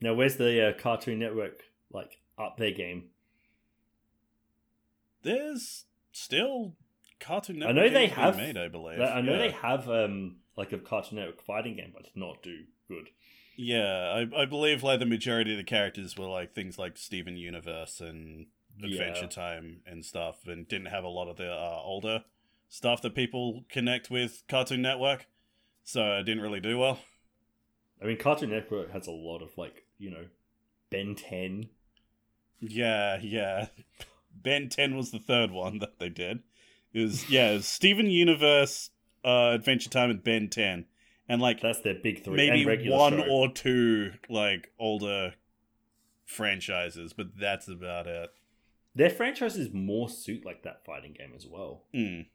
Now, 0.00 0.14
where's 0.14 0.36
the 0.36 0.68
uh, 0.68 0.72
Cartoon 0.80 1.18
Network 1.18 1.64
like 1.92 2.20
up 2.38 2.56
their 2.56 2.70
game? 2.70 3.06
There's 5.22 5.86
still 6.12 6.74
Cartoon 7.18 7.58
Network. 7.58 7.76
I 7.76 7.80
know 7.80 7.92
they 7.92 8.06
have- 8.06 8.36
made, 8.36 8.56
I 8.56 8.68
believe. 8.68 9.00
I 9.00 9.20
know 9.20 9.32
yeah. 9.32 9.38
they 9.38 9.50
have 9.50 9.88
um 9.88 10.36
like 10.56 10.72
a 10.72 10.78
Cartoon 10.78 11.18
Network 11.18 11.42
fighting 11.44 11.74
game, 11.76 11.90
but 11.92 12.06
it's 12.06 12.16
not 12.16 12.42
do 12.44 12.64
good. 12.86 13.08
Yeah, 13.56 14.24
I, 14.36 14.42
I 14.42 14.44
believe 14.44 14.84
like 14.84 15.00
the 15.00 15.06
majority 15.06 15.50
of 15.50 15.58
the 15.58 15.64
characters 15.64 16.16
were 16.16 16.28
like 16.28 16.54
things 16.54 16.78
like 16.78 16.96
Steven 16.96 17.36
Universe 17.36 18.00
and 18.00 18.46
Adventure 18.82 19.22
Yeah. 19.22 19.28
Time 19.28 19.80
and 19.86 20.04
stuff, 20.04 20.46
and 20.46 20.66
didn't 20.68 20.86
have 20.86 21.04
a 21.04 21.08
lot 21.08 21.28
of 21.28 21.36
the 21.36 21.50
uh, 21.50 21.80
older 21.82 22.24
stuff 22.68 23.02
that 23.02 23.14
people 23.14 23.64
connect 23.68 24.10
with 24.10 24.44
Cartoon 24.48 24.82
Network. 24.82 25.26
So 25.84 26.18
it 26.18 26.24
didn't 26.24 26.42
really 26.42 26.60
do 26.60 26.78
well. 26.78 26.98
I 28.02 28.04
mean, 28.06 28.18
Cartoon 28.18 28.50
Network 28.50 28.92
has 28.92 29.06
a 29.06 29.12
lot 29.12 29.42
of 29.42 29.56
like 29.56 29.84
you 29.98 30.10
know 30.10 30.26
Ben 30.90 31.14
Ten. 31.14 31.68
Yeah, 32.60 33.18
yeah. 33.22 33.68
Ben 34.32 34.68
10 34.68 34.96
was 34.96 35.10
the 35.10 35.18
third 35.18 35.50
one 35.50 35.78
that 35.78 35.98
they 35.98 36.08
did. 36.08 36.40
It 36.92 37.00
was, 37.02 37.28
yeah, 37.30 37.50
it 37.50 37.62
Steven 37.64 38.06
Universe, 38.06 38.90
uh, 39.24 39.50
Adventure 39.54 39.90
Time, 39.90 40.10
and 40.10 40.22
Ben 40.22 40.48
10. 40.48 40.86
And 41.28 41.42
like 41.42 41.60
That's 41.60 41.80
their 41.82 41.94
big 41.94 42.24
three. 42.24 42.34
maybe 42.36 42.88
one 42.90 43.18
show. 43.18 43.28
or 43.28 43.52
two 43.52 44.12
like 44.28 44.72
older 44.78 45.34
franchises, 46.24 47.12
but 47.12 47.26
that's 47.38 47.68
about 47.68 48.06
it. 48.06 48.30
Their 48.94 49.10
franchises 49.10 49.72
more 49.72 50.08
suit 50.08 50.44
like 50.44 50.62
that 50.64 50.84
fighting 50.84 51.12
game 51.16 51.32
as 51.36 51.46
well. 51.46 51.84
Mm. 51.94 52.26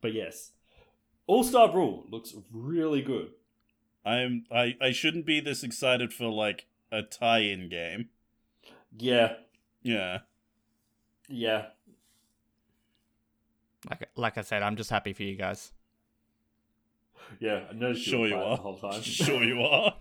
But 0.00 0.12
yes, 0.14 0.52
All 1.26 1.42
Star 1.44 1.70
Brawl 1.70 2.04
looks 2.10 2.34
really 2.52 3.02
good. 3.02 3.30
I'm 4.04 4.44
I 4.50 4.76
I 4.80 4.92
shouldn't 4.92 5.26
be 5.26 5.40
this 5.40 5.62
excited 5.62 6.12
for 6.12 6.26
like 6.28 6.66
a 6.92 7.02
tie-in 7.02 7.68
game. 7.68 8.08
Yeah, 8.96 9.34
Yeah. 9.82 10.18
yeah. 11.28 11.66
Like 13.90 14.08
like 14.16 14.38
I 14.38 14.42
said, 14.42 14.62
I'm 14.62 14.76
just 14.76 14.90
happy 14.90 15.12
for 15.12 15.22
you 15.22 15.36
guys. 15.36 15.72
Yeah, 17.40 17.64
I 17.70 17.74
noticed 17.74 18.06
you 18.06 18.12
Sure 18.12 18.26
you 18.28 18.36
are. 18.36 18.56
the 18.56 18.62
whole 18.62 18.78
time. 18.78 19.00
Sure 19.02 19.42
you 19.44 19.60
are. 19.62 19.94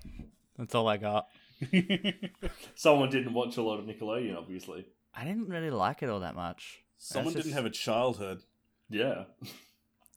That's 0.57 0.73
all 0.75 0.87
I 0.87 0.97
got. 0.97 1.27
Someone 2.75 3.09
didn't 3.09 3.33
watch 3.33 3.57
a 3.57 3.61
lot 3.61 3.79
of 3.79 3.85
Nickelodeon, 3.85 4.37
obviously. 4.37 4.85
I 5.17 5.25
didn't 5.25 5.47
really 5.47 5.71
like 5.71 6.03
it 6.03 6.09
all 6.09 6.19
that 6.19 6.35
much. 6.35 6.83
Someone 6.99 7.33
That's 7.33 7.45
didn't 7.45 7.57
have 7.57 7.65
a 7.65 7.71
childhood. 7.71 8.43
Yeah. 8.89 9.23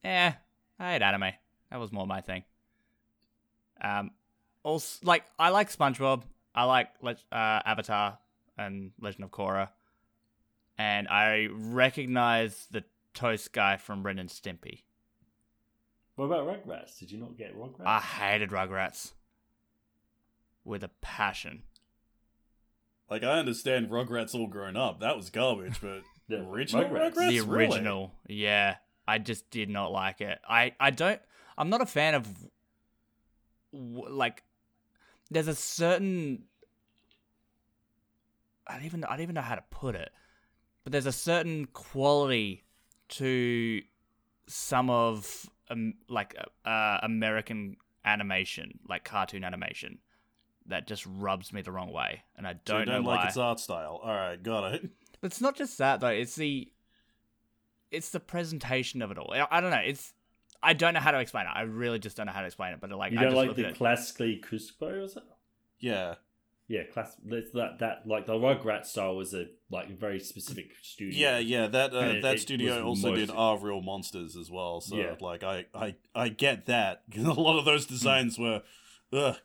Eh, 0.04 0.32
I 0.78 0.92
hate 0.92 1.02
anime. 1.02 1.32
That 1.70 1.80
was 1.80 1.90
more 1.92 2.06
my 2.06 2.20
thing. 2.20 2.44
Um, 3.82 4.10
also, 4.62 4.98
like 5.04 5.24
I 5.38 5.48
like 5.48 5.70
SpongeBob. 5.70 6.22
I 6.54 6.64
like 6.64 6.88
uh, 7.02 7.14
Avatar 7.32 8.18
and 8.58 8.92
Legend 9.00 9.24
of 9.24 9.30
Korra, 9.30 9.68
and 10.76 11.08
I 11.08 11.48
recognize 11.50 12.66
the 12.70 12.84
toast 13.14 13.52
guy 13.52 13.76
from 13.76 14.02
Ren 14.02 14.18
and 14.18 14.28
Stimpy. 14.28 14.82
What 16.16 16.26
about 16.26 16.46
Rugrats? 16.46 16.98
Did 16.98 17.10
you 17.10 17.18
not 17.18 17.36
get 17.38 17.56
Rugrats? 17.56 17.86
I 17.86 18.00
hated 18.00 18.50
Rugrats 18.50 19.12
with 20.64 20.84
a 20.84 20.90
passion. 21.00 21.62
Like 23.10 23.24
I 23.24 23.38
understand 23.38 23.90
Rugrats 23.90 24.34
all 24.34 24.46
grown 24.46 24.76
up. 24.76 25.00
That 25.00 25.16
was 25.16 25.30
garbage, 25.30 25.80
but 25.80 26.02
The 26.28 26.40
original 26.46 26.84
Rugrats. 26.84 27.14
Rugrats, 27.14 27.28
the 27.28 27.40
Really? 27.40 27.66
original, 27.66 28.12
yeah. 28.28 28.76
I 29.08 29.18
just 29.18 29.50
did 29.50 29.68
not 29.68 29.90
like 29.90 30.20
it. 30.20 30.38
I 30.48 30.72
I 30.78 30.90
don't. 30.90 31.20
I'm 31.58 31.68
not 31.70 31.80
a 31.82 31.86
fan 31.86 32.14
of 32.14 32.28
like. 33.72 34.44
There's 35.30 35.48
a 35.48 35.54
certain. 35.54 36.44
I 38.66 38.74
don't 38.74 38.84
even 38.84 39.04
I 39.04 39.10
don't 39.10 39.22
even 39.22 39.34
know 39.34 39.40
how 39.40 39.56
to 39.56 39.64
put 39.70 39.96
it, 39.96 40.10
but 40.84 40.92
there's 40.92 41.06
a 41.06 41.12
certain 41.12 41.66
quality 41.66 42.64
to 43.08 43.82
some 44.46 44.88
of 44.90 45.50
um, 45.70 45.94
like 46.08 46.36
uh, 46.64 46.98
American 47.02 47.76
animation, 48.04 48.78
like 48.88 49.02
cartoon 49.04 49.42
animation, 49.42 49.98
that 50.70 50.86
just 50.88 51.06
rubs 51.06 51.52
me 51.52 51.62
the 51.62 51.70
wrong 51.72 51.92
way, 51.92 52.22
and 52.36 52.46
I 52.46 52.54
don't, 52.64 52.80
you 52.80 52.84
don't 52.86 53.02
know 53.04 53.10
like 53.10 53.20
why. 53.20 53.26
its 53.28 53.36
art 53.36 53.60
style. 53.60 54.00
All 54.02 54.10
right, 54.14 54.42
got 54.42 54.74
it. 54.74 54.90
But 55.20 55.32
it's 55.32 55.40
not 55.42 55.54
just 55.54 55.76
that 55.78 56.00
though. 56.00 56.06
It's 56.08 56.34
the 56.34 56.72
it's 57.90 58.10
the 58.10 58.20
presentation 58.20 59.02
of 59.02 59.10
it 59.10 59.18
all. 59.18 59.30
I, 59.34 59.46
I 59.50 59.60
don't 59.60 59.70
know. 59.70 59.82
It's 59.84 60.12
I 60.62 60.72
don't 60.72 60.94
know 60.94 61.00
how 61.00 61.10
to 61.10 61.18
explain 61.20 61.44
it. 61.46 61.50
I 61.54 61.62
really 61.62 61.98
just 61.98 62.16
don't 62.16 62.24
know 62.26 62.32
how 62.32 62.40
to 62.40 62.46
explain 62.46 62.72
it. 62.72 62.80
But 62.80 62.90
like 62.92 63.12
You 63.12 63.18
I 63.18 63.22
don't 63.24 63.32
just 63.34 63.46
like 63.46 63.56
the 63.56 63.64
at 63.66 63.70
it. 63.72 63.76
classically 63.76 64.42
Cusco, 64.42 65.04
is 65.04 65.16
it? 65.16 65.22
Yeah, 65.78 66.14
Yeah, 66.68 66.84
class. 66.84 67.16
That 67.24 67.76
that 67.80 68.06
like 68.06 68.26
the 68.26 68.32
Rugrat 68.34 68.86
style 68.86 69.16
was 69.16 69.34
a 69.34 69.46
like 69.70 69.98
very 69.98 70.20
specific 70.20 70.72
studio. 70.82 71.18
yeah, 71.18 71.38
yeah. 71.38 71.66
That 71.66 71.92
uh, 71.92 71.98
it- 71.98 72.22
that 72.22 72.36
it 72.36 72.40
studio 72.40 72.76
was 72.76 73.04
also 73.04 73.14
did 73.14 73.28
most- 73.28 73.36
Aaahh!!! 73.38 73.62
Real 73.62 73.80
Monsters 73.82 74.36
as 74.36 74.50
well. 74.50 74.80
So 74.80 74.96
Yeah. 74.96 75.16
like, 75.20 75.42
I 75.42 75.66
I 75.74 75.96
I 76.14 76.28
get 76.30 76.64
that. 76.66 77.02
a 77.16 77.20
lot 77.32 77.58
of 77.58 77.64
those 77.66 77.84
designs 77.86 78.38
were, 78.38 78.62
ugh. 79.12 79.36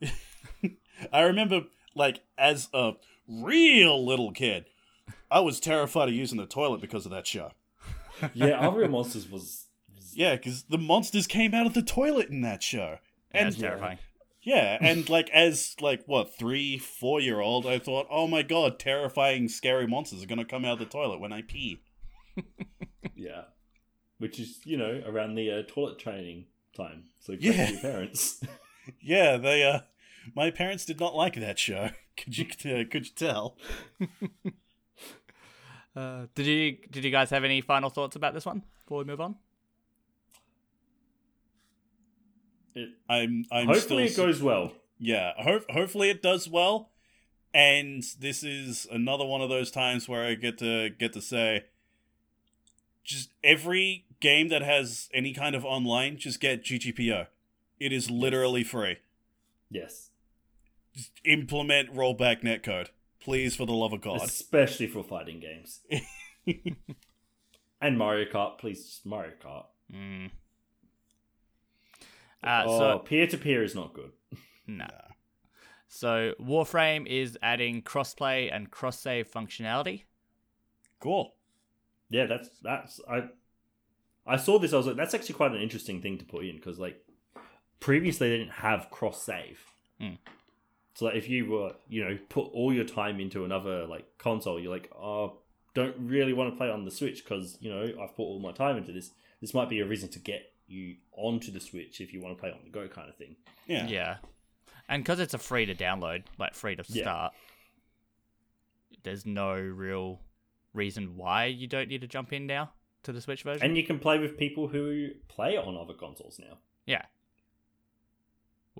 I 1.12 1.22
remember 1.22 1.62
like 1.94 2.20
as 2.38 2.68
a 2.72 2.92
real 3.28 4.04
little 4.04 4.32
kid, 4.32 4.66
I 5.30 5.40
was 5.40 5.60
terrified 5.60 6.08
of 6.08 6.14
using 6.14 6.38
the 6.38 6.46
toilet 6.46 6.80
because 6.80 7.04
of 7.06 7.12
that 7.12 7.26
show. 7.26 7.52
yeah. 8.34 8.66
Unreal 8.68 8.88
Monsters 8.88 9.28
was. 9.28 9.66
was 9.94 10.12
Yeah, 10.14 10.36
because 10.36 10.64
the 10.64 10.78
monsters 10.78 11.26
came 11.26 11.54
out 11.54 11.66
of 11.66 11.74
the 11.74 11.82
toilet 11.82 12.28
in 12.28 12.42
that 12.42 12.62
show. 12.62 12.98
Yeah, 13.32 13.40
And 13.40 13.48
it's 13.48 13.58
terrifying. 13.58 13.98
Yeah, 14.42 14.78
and 14.80 15.06
like 15.10 15.28
as 15.30 15.76
like 15.80 16.02
what 16.06 16.34
three, 16.38 16.78
four 16.78 17.20
year 17.20 17.40
old, 17.40 17.66
I 17.66 17.78
thought, 17.78 18.06
oh 18.10 18.26
my 18.26 18.40
god, 18.42 18.78
terrifying, 18.78 19.48
scary 19.48 19.86
monsters 19.86 20.22
are 20.22 20.26
gonna 20.26 20.46
come 20.46 20.64
out 20.64 20.74
of 20.74 20.78
the 20.78 20.86
toilet 20.86 21.20
when 21.20 21.32
I 21.32 21.42
pee. 21.42 21.82
Yeah, 23.14 23.42
which 24.16 24.40
is 24.40 24.60
you 24.64 24.78
know 24.78 25.02
around 25.06 25.34
the 25.34 25.50
uh, 25.50 25.62
toilet 25.68 25.98
training 25.98 26.46
time. 26.74 27.04
So 27.18 27.32
Yeah. 27.38 27.52
yeah, 27.52 27.70
your 27.70 27.80
parents. 27.80 28.42
Yeah, 29.00 29.36
they 29.36 29.62
uh, 29.62 29.80
my 30.34 30.50
parents 30.50 30.84
did 30.84 31.00
not 31.00 31.14
like 31.14 31.34
that 31.36 31.58
show. 31.58 31.90
Could 32.16 32.36
you 32.36 32.44
uh, 32.46 32.84
could 32.90 33.06
you 33.06 33.12
tell? 33.14 33.56
Uh, 35.96 36.26
did 36.36 36.46
you 36.46 36.76
did 36.90 37.04
you 37.04 37.10
guys 37.10 37.30
have 37.30 37.42
any 37.42 37.60
final 37.60 37.90
thoughts 37.90 38.14
about 38.14 38.32
this 38.32 38.46
one 38.46 38.62
before 38.84 38.98
we 38.98 39.04
move 39.04 39.20
on? 39.20 39.34
It, 42.74 42.90
I'm 43.08 43.44
I'm 43.50 43.66
hopefully 43.66 44.06
still 44.08 44.24
it 44.24 44.28
goes 44.28 44.40
well. 44.42 44.72
yeah. 44.98 45.32
Ho- 45.38 45.64
hopefully 45.70 46.08
it 46.10 46.22
does 46.22 46.48
well, 46.48 46.90
and 47.52 48.04
this 48.20 48.44
is 48.44 48.86
another 48.92 49.24
one 49.24 49.40
of 49.40 49.48
those 49.48 49.70
times 49.72 50.08
where 50.08 50.24
I 50.24 50.34
get 50.34 50.58
to 50.58 50.90
get 50.90 51.12
to 51.14 51.20
say, 51.20 51.64
just 53.02 53.30
every 53.42 54.04
game 54.20 54.48
that 54.48 54.62
has 54.62 55.08
any 55.12 55.32
kind 55.34 55.56
of 55.56 55.64
online, 55.64 56.18
just 56.18 56.38
get 56.40 56.62
GGPO. 56.64 57.26
It 57.80 57.92
is 57.92 58.08
literally 58.10 58.62
free. 58.62 58.98
Yes, 59.70 59.88
Just 59.90 60.09
implement 61.24 61.94
rollback 61.94 62.42
netcode, 62.42 62.88
please, 63.20 63.56
for 63.56 63.66
the 63.66 63.72
love 63.72 63.92
of 63.92 64.00
God. 64.00 64.22
especially 64.22 64.86
for 64.86 65.02
fighting 65.02 65.40
games 65.40 65.80
and 67.80 67.98
Mario 67.98 68.30
Kart. 68.30 68.58
Please, 68.58 69.00
Mario 69.04 69.32
Kart. 69.44 69.66
Mm. 69.92 70.30
Uh, 72.42 72.64
oh, 72.66 72.78
so 72.78 72.98
peer 73.00 73.26
to 73.26 73.38
peer 73.38 73.62
is 73.62 73.74
not 73.74 73.92
good. 73.92 74.12
no. 74.66 74.88
So 75.88 76.34
Warframe 76.40 77.06
is 77.06 77.36
adding 77.42 77.82
crossplay 77.82 78.54
and 78.54 78.70
cross 78.70 79.00
save 79.00 79.30
functionality. 79.30 80.04
Cool. 81.00 81.34
Yeah, 82.08 82.26
that's 82.26 82.48
that's 82.62 83.00
I. 83.08 83.24
I 84.26 84.36
saw 84.36 84.58
this. 84.58 84.72
I 84.72 84.76
was 84.76 84.86
like, 84.86 84.96
that's 84.96 85.14
actually 85.14 85.34
quite 85.34 85.52
an 85.52 85.60
interesting 85.60 86.00
thing 86.00 86.18
to 86.18 86.24
put 86.24 86.44
in 86.44 86.56
because 86.56 86.78
like 86.78 87.02
previously 87.80 88.28
they 88.28 88.38
didn't 88.38 88.52
have 88.52 88.90
cross 88.90 89.22
save. 89.22 89.60
Hmm. 90.00 90.14
So 90.94 91.06
like, 91.06 91.14
if 91.14 91.28
you 91.28 91.46
were 91.50 91.72
you 91.88 92.04
know 92.04 92.18
put 92.28 92.46
all 92.52 92.72
your 92.72 92.84
time 92.84 93.20
into 93.20 93.44
another 93.44 93.86
like 93.86 94.06
console, 94.18 94.58
you're 94.60 94.72
like, 94.72 94.90
oh, 94.94 95.38
don't 95.74 95.94
really 95.98 96.32
want 96.32 96.52
to 96.52 96.56
play 96.56 96.68
on 96.70 96.84
the 96.84 96.90
Switch 96.90 97.22
because 97.24 97.56
you 97.60 97.70
know 97.70 97.82
I've 98.02 98.16
put 98.16 98.22
all 98.24 98.38
my 98.40 98.52
time 98.52 98.76
into 98.76 98.92
this. 98.92 99.10
This 99.40 99.54
might 99.54 99.68
be 99.68 99.80
a 99.80 99.86
reason 99.86 100.08
to 100.10 100.18
get 100.18 100.52
you 100.66 100.96
onto 101.12 101.50
the 101.50 101.60
Switch 101.60 102.00
if 102.00 102.12
you 102.12 102.20
want 102.20 102.36
to 102.36 102.40
play 102.40 102.50
on 102.50 102.58
the 102.64 102.70
go 102.70 102.86
kind 102.88 103.08
of 103.08 103.16
thing. 103.16 103.36
Yeah. 103.66 103.86
Yeah. 103.86 104.16
And 104.88 105.02
because 105.04 105.20
it's 105.20 105.34
a 105.34 105.38
free 105.38 105.66
to 105.66 105.74
download, 105.74 106.24
like 106.38 106.54
free 106.54 106.74
to 106.76 106.84
Yeah. 106.88 107.02
start, 107.02 107.32
there's 109.02 109.24
no 109.24 109.54
real 109.54 110.20
reason 110.74 111.16
why 111.16 111.46
you 111.46 111.66
don't 111.66 111.88
need 111.88 112.00
to 112.02 112.06
jump 112.06 112.32
in 112.32 112.46
now 112.46 112.70
to 113.04 113.12
the 113.12 113.20
Switch 113.20 113.42
version. 113.42 113.64
And 113.66 113.76
you 113.76 113.84
can 113.84 113.98
play 113.98 114.18
with 114.18 114.36
people 114.36 114.68
who 114.68 115.10
play 115.28 115.56
on 115.56 115.76
other 115.76 115.94
consoles 115.94 116.38
now. 116.38 116.58
yeah. 116.86 117.02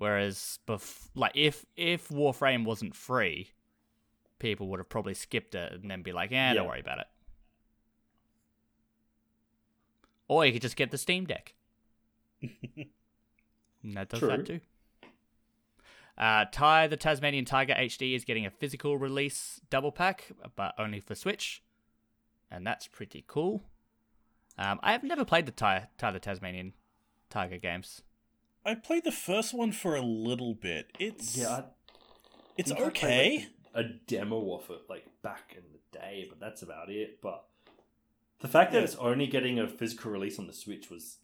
Whereas, 0.01 0.57
bef- 0.67 1.09
like 1.13 1.33
if 1.35 1.63
if 1.77 2.09
Warframe 2.09 2.65
wasn't 2.65 2.95
free, 2.95 3.51
people 4.39 4.67
would 4.69 4.79
have 4.79 4.89
probably 4.89 5.13
skipped 5.13 5.53
it 5.53 5.73
and 5.73 5.91
then 5.91 6.01
be 6.01 6.11
like, 6.11 6.31
"Yeah, 6.31 6.55
don't 6.55 6.67
worry 6.67 6.79
about 6.79 6.97
it." 6.97 7.07
Or 10.27 10.43
you 10.43 10.53
could 10.53 10.63
just 10.63 10.75
get 10.75 10.89
the 10.89 10.97
Steam 10.97 11.25
Deck. 11.25 11.53
that 13.83 14.09
does 14.09 14.21
True. 14.21 14.29
that 14.29 14.43
too. 14.47 14.59
Uh, 16.17 16.45
Ty 16.51 16.87
the 16.87 16.97
Tasmanian 16.97 17.45
Tiger 17.45 17.75
HD 17.75 18.15
is 18.15 18.25
getting 18.25 18.47
a 18.47 18.49
physical 18.49 18.97
release 18.97 19.61
double 19.69 19.91
pack, 19.91 20.31
but 20.55 20.73
only 20.79 20.99
for 20.99 21.13
Switch, 21.13 21.61
and 22.49 22.65
that's 22.65 22.87
pretty 22.87 23.23
cool. 23.27 23.61
Um, 24.57 24.79
I 24.81 24.93
have 24.93 25.03
never 25.03 25.25
played 25.25 25.45
the 25.45 25.51
Ty, 25.51 25.89
Ty 25.99 26.09
the 26.09 26.19
Tasmanian 26.19 26.73
Tiger 27.29 27.59
games. 27.59 28.01
I 28.65 28.75
played 28.75 29.03
the 29.03 29.11
first 29.11 29.53
one 29.53 29.71
for 29.71 29.95
a 29.95 30.01
little 30.01 30.53
bit. 30.53 30.91
It's 30.99 31.35
Yeah, 31.37 31.49
I, 31.49 31.63
it's 32.57 32.69
think 32.71 32.79
I 32.79 32.89
played, 32.89 32.97
okay. 32.97 33.47
like, 33.73 33.85
a 33.85 33.89
demo 34.07 34.53
of 34.55 34.69
it 34.69 34.81
like 34.89 35.07
back 35.21 35.55
in 35.55 35.63
the 35.71 35.97
day, 35.99 36.25
but 36.29 36.39
that's 36.39 36.61
about 36.61 36.89
it. 36.89 37.21
But 37.21 37.43
the 38.39 38.47
fact 38.47 38.71
that 38.73 38.79
Yeah. 38.79 38.83
it's 38.83 38.95
only 38.95 39.27
getting 39.27 39.59
a 39.59 39.67
physical 39.67 40.11
release 40.11 40.37
on 40.37 40.47
the 40.47 40.53
Switch 40.53 40.89
was 40.89 41.17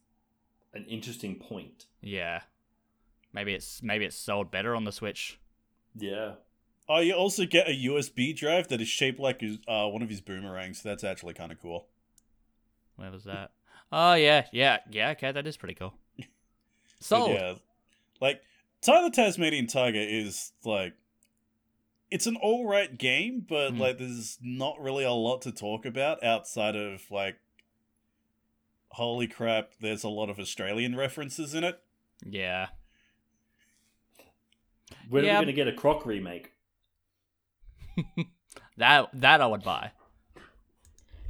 an 0.73 0.85
interesting 0.85 1.35
point. 1.35 1.85
Yeah, 2.01 2.41
maybe 3.33 3.53
it's 3.53 3.81
maybe 3.83 4.05
it's 4.05 4.17
sold 4.17 4.49
better 4.51 4.75
on 4.75 4.85
the 4.85 4.91
Switch. 4.91 5.39
Yeah. 5.95 6.33
Oh, 6.89 6.99
you 6.99 7.13
also 7.13 7.45
get 7.45 7.67
a 7.67 7.71
USB 7.73 8.33
drive 8.35 8.69
that 8.69 8.79
is 8.79 8.87
shaped 8.87 9.19
like 9.19 9.41
his- 9.41 9.59
uh, 9.67 9.87
one 9.87 10.01
of 10.01 10.09
his 10.09 10.21
boomerangs. 10.21 10.81
That's 10.81 11.03
actually 11.03 11.33
kind 11.33 11.51
of 11.51 11.59
cool. 11.61 11.87
Where 12.95 13.11
was 13.11 13.25
that? 13.25 13.51
Oh 13.91 14.13
yeah, 14.13 14.45
yeah, 14.51 14.79
yeah. 14.89 15.11
Okay, 15.11 15.31
that 15.31 15.45
is 15.45 15.57
pretty 15.57 15.73
cool. 15.75 15.93
Sold. 16.99 17.29
But 17.29 17.33
yeah, 17.33 17.53
like 18.21 18.41
Ty 18.81 19.01
the 19.03 19.09
Tasmanian 19.11 19.67
Tiger 19.67 19.99
is 19.99 20.51
like 20.63 20.93
it's 22.09 22.25
an 22.27 22.35
all 22.37 22.67
right 22.67 22.97
game, 22.97 23.45
but 23.47 23.71
Hmm. 23.71 23.79
like 23.79 23.97
there's 23.97 24.37
not 24.41 24.79
really 24.79 25.03
a 25.03 25.11
lot 25.11 25.41
to 25.43 25.51
talk 25.51 25.85
about 25.85 26.23
outside 26.23 26.75
of 26.75 27.01
like 27.11 27.37
holy 28.91 29.27
crap, 29.27 29.71
there's 29.81 30.03
a 30.03 30.09
lot 30.09 30.29
of 30.29 30.39
Australian 30.39 30.95
references 30.95 31.53
in 31.53 31.63
it. 31.63 31.79
Yeah. 32.25 32.67
When 35.09 35.23
Yeah. 35.25 35.37
are 35.37 35.39
we 35.41 35.45
going 35.45 35.47
to 35.47 35.53
get 35.53 35.67
a 35.67 35.73
Croc 35.73 36.05
remake? 36.05 36.53
That 38.77 39.09
that 39.13 39.41
I 39.41 39.47
would 39.47 39.63
buy. 39.63 39.91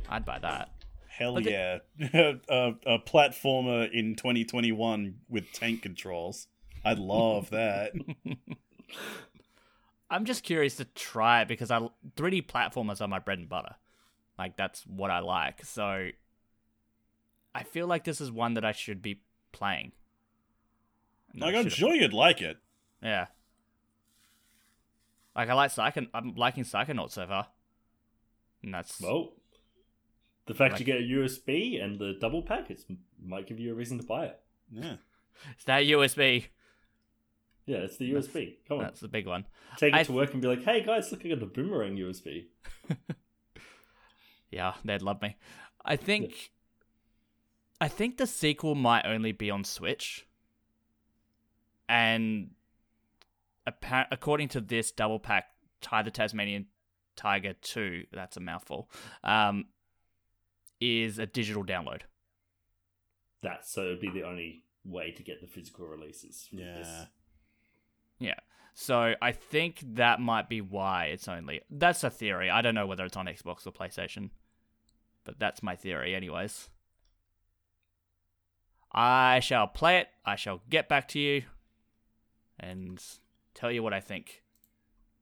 I'd 0.10 0.26
buy 0.26 0.40
that. 0.40 0.70
Hell 1.18 1.36
the- 1.36 1.52
yeah. 1.52 1.78
a, 2.50 2.74
a 2.86 3.00
platformer 3.00 3.92
in 3.92 4.16
2021 4.16 5.16
with 5.30 5.52
tank 5.52 5.82
controls. 5.82 6.48
I'd 6.86 7.00
love 7.00 7.50
that. 7.50 7.94
I'm 10.10 10.26
just 10.26 10.44
curious 10.44 10.76
to 10.76 10.86
try 10.86 11.42
it 11.42 11.48
because 11.48 11.72
I 11.72 11.80
3D 12.16 12.46
platformers 12.48 13.02
are 13.02 13.08
my 13.08 13.20
bread 13.20 13.40
and 13.40 13.50
butter. 13.50 13.76
Like 14.38 14.56
that's 14.56 14.86
what 14.86 15.12
I 15.12 15.20
like. 15.20 15.66
So 15.66 16.10
I 17.54 17.64
feel 17.64 17.88
like 17.88 18.04
this 18.04 18.22
is 18.22 18.32
one 18.32 18.54
that 18.54 18.64
I 18.64 18.72
should 18.72 19.02
be 19.02 19.22
playing. 19.52 19.92
Like, 21.36 21.56
I'm 21.56 21.70
sure 21.70 21.94
you'd 21.94 22.14
like 22.14 22.42
it. 22.42 22.58
Yeah. 23.02 23.26
Like 25.36 25.50
I 25.50 25.54
like 25.54 25.72
Psychon- 25.72 26.10
I'm 26.14 26.34
liking 26.36 26.64
Psychonauts 26.64 27.12
so 27.12 27.28
far. 27.28 27.48
And 28.64 28.74
that's 28.74 29.02
Well, 29.02 29.34
the 30.48 30.54
fact 30.54 30.74
Like- 30.74 30.80
you 30.80 30.86
get 30.86 30.98
a 31.00 31.04
USB 31.04 31.80
and 31.84 32.00
the 32.00 32.14
double 32.20 32.42
pack, 32.42 32.70
it 32.72 32.84
might 33.24 33.48
give 33.48 33.60
you 33.60 33.72
a 33.72 33.76
reason 33.76 33.98
to 34.00 34.06
buy 34.06 34.26
it. 34.26 34.40
Yeah. 34.72 34.98
it's 35.52 35.64
that 35.66 35.84
USB. 35.86 36.46
Yeah, 37.66 37.78
it's 37.80 37.98
the 37.98 38.10
USB. 38.14 38.58
Come 38.68 38.78
on, 38.80 38.84
That's 38.86 39.02
the 39.02 39.08
big 39.10 39.28
one. 39.28 39.46
take 39.78 39.94
it 39.94 39.98
I- 39.98 40.04
to 40.04 40.14
work 40.14 40.32
and 40.34 40.42
be 40.42 40.48
like, 40.48 40.64
"Hey 40.64 40.82
guys, 40.84 41.12
look, 41.12 41.26
I 41.26 41.30
got 41.30 41.40
the 41.42 41.46
boomerang 41.46 41.98
USB." 41.98 42.48
Yeah, 44.50 44.76
they'd 44.86 45.02
love 45.02 45.22
me. 45.22 45.36
I 45.84 45.98
think 45.98 46.52
I 47.82 47.90
think 47.90 48.18
the 48.18 48.26
sequel 48.26 48.76
might 48.76 49.06
only 49.06 49.34
be 49.34 49.52
on 49.52 49.64
Switch. 49.66 50.26
And 51.90 52.52
appa- 53.68 54.08
according 54.12 54.48
to 54.50 54.62
this 54.62 54.92
double 54.92 55.20
pack, 55.20 55.46
Ty 55.82 56.04
the 56.04 56.12
Tasmanian 56.12 56.68
Tiger 57.16 57.54
2, 57.62 58.06
that's 58.12 58.38
a 58.38 58.40
mouthful, 58.40 58.90
um, 59.24 59.66
is 60.80 61.20
a 61.20 61.26
digital 61.26 61.64
download. 61.64 62.02
That 63.44 63.66
so 63.68 63.82
it'd 63.84 64.02
be 64.02 64.10
the 64.10 64.24
only 64.24 64.64
way 64.84 65.12
to 65.12 65.24
get 65.24 65.42
the 65.42 65.48
physical 65.48 65.88
releases. 65.88 66.48
Yeah. 66.52 66.78
this. 66.78 66.88
Yeah. 68.20 68.40
So 68.74 69.16
I 69.22 69.32
think 69.32 69.84
that 69.96 70.20
might 70.20 70.50
be 70.50 70.62
why 70.62 71.06
it's 71.06 71.28
only. 71.28 71.62
That's 71.70 72.04
a 72.04 72.10
theory. 72.10 72.50
I 72.50 72.62
don't 72.62 72.76
know 72.76 72.86
whether 72.86 73.06
it's 73.06 73.18
on 73.18 73.26
Xbox 73.26 73.66
or 73.66 73.72
PlayStation. 73.72 74.30
But 75.24 75.40
that's 75.40 75.62
my 75.62 75.76
theory, 75.76 76.16
anyways. 76.16 76.70
I 78.94 79.42
shall 79.42 79.68
play 79.68 79.98
it. 79.98 80.08
I 80.26 80.38
shall 80.38 80.62
get 80.70 80.88
back 80.88 81.10
to 81.10 81.20
you 81.20 81.44
and 82.58 83.04
tell 83.54 83.72
you 83.72 83.84
what 83.84 83.94
I 83.94 84.00
think. 84.00 84.44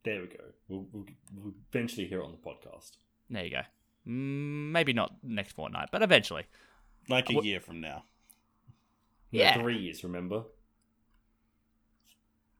There 0.03 0.21
we 0.21 0.27
go. 0.27 0.43
We'll, 0.67 0.85
we'll, 0.91 1.05
we'll 1.33 1.53
eventually 1.71 2.05
hear 2.05 2.19
it 2.19 2.23
on 2.23 2.31
the 2.31 2.37
podcast. 2.37 2.97
There 3.29 3.43
you 3.43 3.49
go. 3.49 3.61
Mm, 4.07 4.71
Maybe 4.71 4.93
not 4.93 5.15
next 5.23 5.53
fortnight, 5.53 5.89
but 5.91 6.01
eventually. 6.01 6.43
Like 7.09 7.29
a 7.29 7.33
year 7.43 7.59
from 7.59 7.81
now. 7.81 8.03
No, 9.31 9.39
Yeah. 9.41 9.53
three 9.61 9.77
years. 9.77 10.03
Remember? 10.03 10.43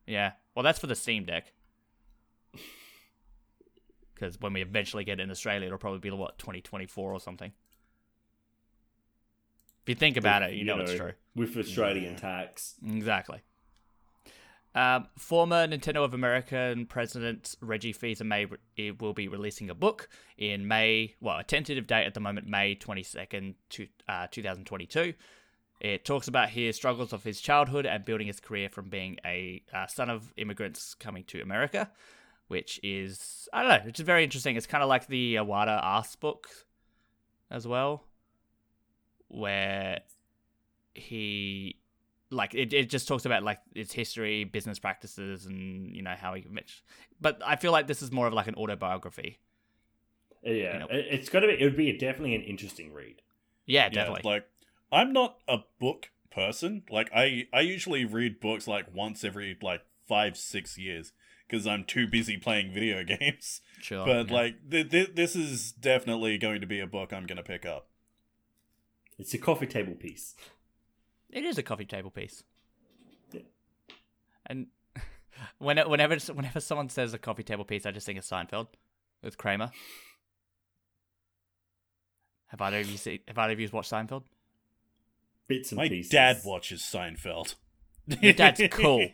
Yeah. 0.07 0.33
Well, 0.53 0.63
that's 0.63 0.79
for 0.79 0.87
the 0.87 0.95
Steam 0.95 1.25
Deck. 1.25 1.51
Because 4.13 4.39
when 4.39 4.53
we 4.53 4.61
eventually 4.61 5.03
get 5.03 5.19
it 5.19 5.23
in 5.23 5.29
Australia, 5.29 5.65
it'll 5.67 5.77
probably 5.77 5.99
be, 5.99 6.09
what, 6.09 6.37
2024 6.39 7.11
or 7.11 7.19
something. 7.19 7.51
If 9.83 9.89
you 9.89 9.95
think 9.95 10.15
about 10.15 10.41
With, 10.41 10.51
it, 10.51 10.55
you, 10.55 10.63
know, 10.63 10.79
it's 10.79 10.93
true. 10.93 11.11
With 11.35 11.57
Australian 11.57 12.13
Yeah. 12.13 12.19
tax. 12.19 12.75
Exactly. 12.87 13.39
Um, 14.75 15.07
former 15.17 15.65
Nintendo 15.65 16.03
of 16.03 16.13
American 16.13 16.85
president 16.85 17.55
Reggie 17.61 17.93
Fils-Aimé 17.93 18.51
re- 18.77 18.91
will 18.91 19.13
be 19.13 19.29
releasing 19.29 19.69
a 19.69 19.73
book 19.73 20.09
in 20.37 20.67
May. 20.67 21.15
Well, 21.21 21.39
a 21.39 21.45
tentative 21.45 21.87
date 21.87 22.05
at 22.05 22.13
the 22.13 22.19
moment, 22.19 22.45
May 22.45 22.75
twenty 22.75 23.01
second, 23.01 23.55
uh, 24.09 24.27
two 24.29 24.43
thousand 24.43 24.65
twenty 24.65 24.85
two. 24.85 25.13
It 25.79 26.03
talks 26.03 26.27
about 26.27 26.49
his 26.49 26.75
struggles 26.75 27.13
of 27.13 27.23
his 27.23 27.39
childhood 27.39 27.85
and 27.85 28.03
building 28.03 28.27
his 28.27 28.41
career 28.41 28.67
from 28.67 28.89
being 28.89 29.17
a 29.25 29.63
uh, 29.73 29.87
son 29.87 30.09
of 30.09 30.33
immigrants 30.35 30.93
coming 30.93 31.23
to 31.25 31.41
America, 31.41 31.89
which 32.49 32.77
is 32.83 33.47
I 33.53 33.61
don't 33.61 33.79
know, 33.79 33.85
which 33.85 33.99
is 33.99 34.05
very 34.05 34.25
interesting. 34.25 34.57
It's 34.57 34.67
kind 34.67 34.83
of 34.83 34.89
like 34.89 35.07
the 35.07 35.35
Iwata 35.35 35.79
Asks 35.81 36.17
book 36.17 36.49
as 37.49 37.65
well, 37.65 38.03
where 39.29 40.01
he 40.93 41.77
like 42.31 42.53
it, 42.55 42.73
it 42.73 42.89
just 42.89 43.07
talks 43.07 43.25
about 43.25 43.43
like 43.43 43.59
its 43.73 43.93
history, 43.93 44.43
business 44.43 44.79
practices, 44.79 45.45
and 45.45 45.95
you 45.95 46.01
know 46.01 46.15
how 46.19 46.33
he. 46.33 46.45
But 47.21 47.41
I 47.45 47.55
feel 47.55 47.71
like 47.71 47.87
this 47.87 48.01
is 48.01 48.11
more 48.11 48.27
of 48.27 48.33
like 48.33 48.47
an 48.47 48.55
autobiography. 48.55 49.39
Uh, 50.45 50.51
Yeah, 50.51 50.73
You 50.73 50.79
know. 50.79 50.87
it, 50.89 51.05
it's 51.11 51.29
got 51.29 51.41
to 51.41 51.47
be. 51.47 51.53
It 51.53 51.63
would 51.63 51.77
be 51.77 51.91
definitely 51.97 52.35
an 52.35 52.41
interesting 52.43 52.93
read. 52.93 53.21
Yeah, 53.65 53.89
definitely. 53.89 54.21
Yeah, 54.23 54.29
like 54.31 54.47
I'm 54.91 55.13
not 55.13 55.37
a 55.47 55.59
book 55.79 56.09
person. 56.31 56.83
Like 56.89 57.09
I 57.15 57.47
I 57.53 57.61
usually 57.61 58.05
read 58.05 58.39
books 58.39 58.67
like 58.67 58.93
once 58.93 59.23
every 59.23 59.57
like 59.61 59.81
5 60.07 60.37
6 60.37 60.77
years 60.77 61.13
because 61.47 61.65
I'm 61.67 61.83
too 61.83 62.07
busy 62.07 62.37
playing 62.37 62.71
video 62.73 63.03
games. 63.19 63.61
sure. 63.81 64.05
but 64.05 64.27
yeah. 64.29 64.33
like 64.33 64.69
th- 64.69 64.89
th- 64.89 65.11
this 65.15 65.35
is 65.35 65.71
definitely 65.71 66.37
going 66.37 66.61
to 66.61 66.67
be 66.67 66.79
a 66.79 66.87
book 66.87 67.13
I'm 67.13 67.25
going 67.25 67.37
to 67.37 67.43
pick 67.43 67.65
up. 67.65 67.87
It's 69.17 69.33
a 69.33 69.37
coffee 69.37 69.67
table 69.67 69.93
piece. 69.93 70.35
It 71.35 71.43
is 71.45 71.57
a 71.59 71.63
coffee 71.63 71.85
table 71.85 72.09
piece. 72.09 72.43
Yeah. 73.31 73.41
And 74.47 74.67
when 75.59 75.77
whenever 75.77 76.15
whenever 76.33 76.59
someone 76.59 76.89
says 76.89 77.13
a 77.13 77.19
coffee 77.19 77.43
table 77.43 77.65
piece, 77.65 77.85
I 77.85 77.91
just 77.91 78.05
think 78.07 78.17
of 78.17 78.25
Seinfeld 78.25 78.67
with 79.21 79.37
Kramer. 79.37 79.69
Have 82.47 82.61
either 82.61 82.79
of 82.79 82.89
you 82.89 82.97
seen? 82.97 83.19
Have 83.27 83.37
either 83.37 83.53
of 83.53 83.59
you 83.59 83.69
watched 83.71 83.91
Seinfeld? 83.91 84.23
Bits 85.47 85.71
and 85.71 85.77
My 85.77 85.89
pieces. 85.89 86.11
dad 86.11 86.41
watches 86.45 86.81
Seinfeld. 86.81 87.55
Your 88.21 88.33
dad's 88.33 88.61
cool. 88.71 89.07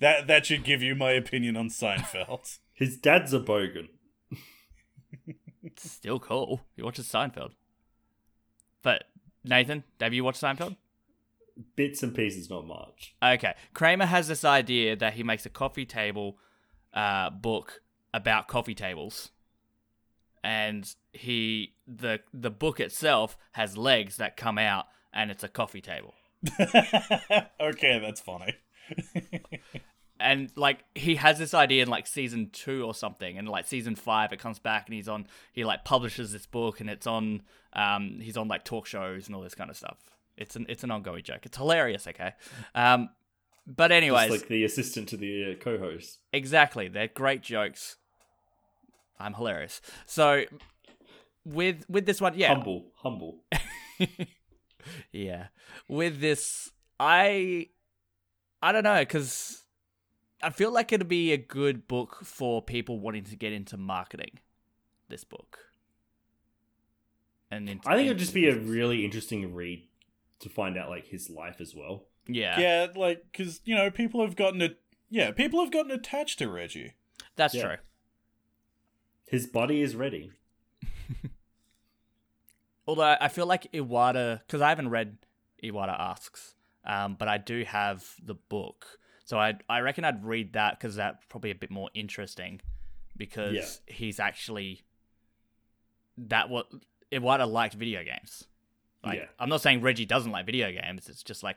that 0.00 0.26
that 0.26 0.46
should 0.46 0.64
give 0.64 0.82
you 0.82 0.94
my 0.94 1.12
opinion 1.12 1.56
on 1.56 1.68
Seinfeld. 1.68 2.58
His 2.72 2.96
dad's 2.96 3.32
a 3.32 3.40
bogan. 3.40 3.88
It's 5.62 5.90
still 5.90 6.18
cool. 6.18 6.62
He 6.76 6.82
watches 6.82 7.06
Seinfeld. 7.08 7.52
But 8.82 9.04
Nathan, 9.44 9.84
have 10.00 10.14
you 10.14 10.24
watched 10.24 10.40
Seinfeld? 10.40 10.76
Bits 11.76 12.02
and 12.02 12.14
pieces, 12.14 12.50
not 12.50 12.66
much. 12.66 13.14
Okay. 13.22 13.54
Kramer 13.74 14.06
has 14.06 14.26
this 14.26 14.44
idea 14.44 14.96
that 14.96 15.14
he 15.14 15.22
makes 15.22 15.46
a 15.46 15.50
coffee 15.50 15.86
table 15.86 16.38
uh, 16.92 17.30
book 17.30 17.82
about 18.12 18.48
coffee 18.48 18.74
tables. 18.74 19.30
And 20.42 20.92
he 21.12 21.74
the 21.86 22.20
the 22.32 22.50
book 22.50 22.80
itself 22.80 23.38
has 23.52 23.78
legs 23.78 24.16
that 24.18 24.36
come 24.36 24.58
out 24.58 24.86
and 25.12 25.30
it's 25.30 25.42
a 25.44 25.48
coffee 25.48 25.80
table. 25.80 26.14
okay, 27.60 27.98
that's 27.98 28.20
funny. 28.20 28.54
And 30.20 30.50
like 30.56 30.84
he 30.94 31.16
has 31.16 31.38
this 31.38 31.54
idea 31.54 31.82
in 31.82 31.88
like 31.88 32.06
season 32.06 32.50
2 32.52 32.84
or 32.84 32.94
something 32.94 33.36
and 33.36 33.48
like 33.48 33.66
season 33.66 33.96
5 33.96 34.32
it 34.32 34.38
comes 34.38 34.58
back 34.60 34.86
and 34.86 34.94
he's 34.94 35.08
on 35.08 35.26
he 35.52 35.64
like 35.64 35.84
publishes 35.84 36.32
this 36.32 36.46
book 36.46 36.80
and 36.80 36.88
it's 36.88 37.06
on 37.06 37.42
um 37.72 38.18
he's 38.20 38.36
on 38.36 38.46
like 38.46 38.64
talk 38.64 38.86
shows 38.86 39.26
and 39.26 39.34
all 39.34 39.42
this 39.42 39.54
kind 39.54 39.70
of 39.70 39.76
stuff. 39.76 39.98
It's 40.36 40.54
an 40.56 40.66
it's 40.68 40.84
an 40.84 40.90
ongoing 40.90 41.24
joke. 41.24 41.40
It's 41.44 41.56
hilarious, 41.56 42.06
okay? 42.06 42.32
Um 42.74 43.10
but 43.66 43.92
anyways, 43.92 44.30
Just 44.30 44.42
like 44.42 44.48
the 44.48 44.64
assistant 44.64 45.08
to 45.08 45.16
the 45.16 45.52
uh, 45.52 45.54
co-host. 45.62 46.18
Exactly. 46.32 46.88
They're 46.88 47.08
great 47.08 47.42
jokes. 47.42 47.96
I'm 49.18 49.34
hilarious. 49.34 49.80
So 50.06 50.44
with 51.44 51.84
with 51.88 52.06
this 52.06 52.20
one, 52.20 52.34
yeah. 52.36 52.54
Humble, 52.54 52.92
humble. 52.96 53.40
yeah. 55.12 55.46
With 55.88 56.20
this 56.20 56.70
I 57.00 57.68
I 58.62 58.72
don't 58.72 58.84
know 58.84 59.04
cuz 59.04 59.63
I 60.42 60.50
feel 60.50 60.70
like 60.72 60.92
it'd 60.92 61.08
be 61.08 61.32
a 61.32 61.36
good 61.38 61.88
book 61.88 62.18
for 62.24 62.60
people 62.62 62.98
wanting 63.00 63.24
to 63.24 63.36
get 63.36 63.52
into 63.52 63.76
marketing. 63.76 64.38
This 65.08 65.24
book. 65.24 65.58
And 67.50 67.68
into, 67.68 67.88
I 67.88 67.94
think 67.96 68.06
it'd 68.06 68.18
just 68.18 68.34
be 68.34 68.48
a 68.48 68.56
really 68.56 69.04
interesting 69.04 69.54
read 69.54 69.86
to 70.40 70.48
find 70.48 70.76
out 70.76 70.88
like 70.90 71.06
his 71.06 71.30
life 71.30 71.60
as 71.60 71.74
well. 71.74 72.04
yeah, 72.26 72.58
yeah, 72.58 72.86
like 72.96 73.24
because 73.30 73.60
you 73.64 73.74
know 73.74 73.90
people 73.90 74.22
have 74.22 74.34
gotten 74.36 74.60
it. 74.62 74.80
Yeah, 75.10 75.30
people 75.30 75.60
have 75.62 75.70
gotten 75.72 75.90
attached 75.92 76.38
to 76.40 76.48
Reggie. 76.48 76.94
That's 77.36 77.54
Yeah. 77.54 77.62
true. 77.62 77.76
His 79.26 79.46
body 79.46 79.80
is 79.82 79.94
ready. 79.94 80.32
Although 82.86 83.16
I 83.20 83.28
feel 83.28 83.46
like 83.46 83.70
Iwata, 83.72 84.40
because 84.46 84.60
I 84.60 84.68
haven't 84.68 84.90
read 84.90 85.16
Iwata 85.62 85.98
Asks, 85.98 86.54
um, 86.84 87.14
but 87.18 87.28
I 87.28 87.38
do 87.38 87.64
have 87.64 88.04
the 88.22 88.34
book, 88.34 88.98
so 89.24 89.38
I 89.38 89.54
I 89.68 89.80
reckon 89.80 90.04
I'd 90.04 90.24
read 90.24 90.52
that 90.54 90.78
because 90.78 90.96
that's 90.96 91.24
probably 91.28 91.50
a 91.50 91.54
bit 91.54 91.70
more 91.70 91.90
interesting, 91.94 92.60
because 93.16 93.54
Yeah. 93.54 93.94
he's 93.94 94.20
actually 94.20 94.82
that 96.18 96.48
what 96.48 96.68
Iwata 97.12 97.50
liked 97.50 97.74
video 97.74 98.02
games. 98.04 98.44
Like 99.04 99.18
Yeah. 99.18 99.26
I'm 99.38 99.48
not 99.48 99.60
saying 99.60 99.80
Reggie 99.82 100.06
doesn't 100.06 100.30
like 100.32 100.46
video 100.46 100.70
games. 100.72 101.08
It's 101.08 101.22
just 101.22 101.42
like 101.42 101.56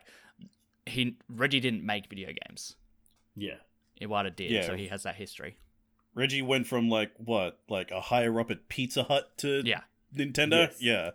he 0.86 1.16
Reggie 1.28 1.60
didn't 1.60 1.84
make 1.84 2.08
video 2.08 2.30
games. 2.46 2.76
Yeah. 3.36 3.56
Iwata 4.00 4.34
did, 4.34 4.50
Yeah. 4.50 4.62
so 4.62 4.76
he 4.76 4.88
has 4.88 5.02
that 5.04 5.16
history. 5.16 5.56
Reggie 6.14 6.42
went 6.42 6.66
from 6.66 6.88
like 6.88 7.12
what, 7.18 7.60
like 7.68 7.90
a 7.90 8.00
higher 8.00 8.38
up 8.40 8.50
at 8.50 8.68
Pizza 8.68 9.04
Hut 9.04 9.36
to 9.38 9.62
Yeah, 9.64 9.82
Nintendo. 10.14 10.68
Yes. 10.68 10.76
Yeah, 10.82 11.10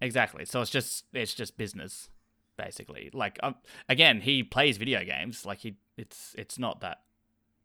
Exactly. 0.00 0.44
So 0.46 0.60
it's 0.62 0.70
just 0.70 1.04
it's 1.12 1.34
just 1.34 1.56
business, 1.58 2.08
basically. 2.56 3.10
Like 3.12 3.38
um, 3.42 3.56
again, 3.88 4.22
he 4.22 4.42
plays 4.42 4.78
video 4.78 5.04
games. 5.04 5.44
Like 5.44 5.58
he, 5.58 5.76
it's 6.00 6.34
it's 6.38 6.58
not 6.58 6.80
that, 6.80 7.02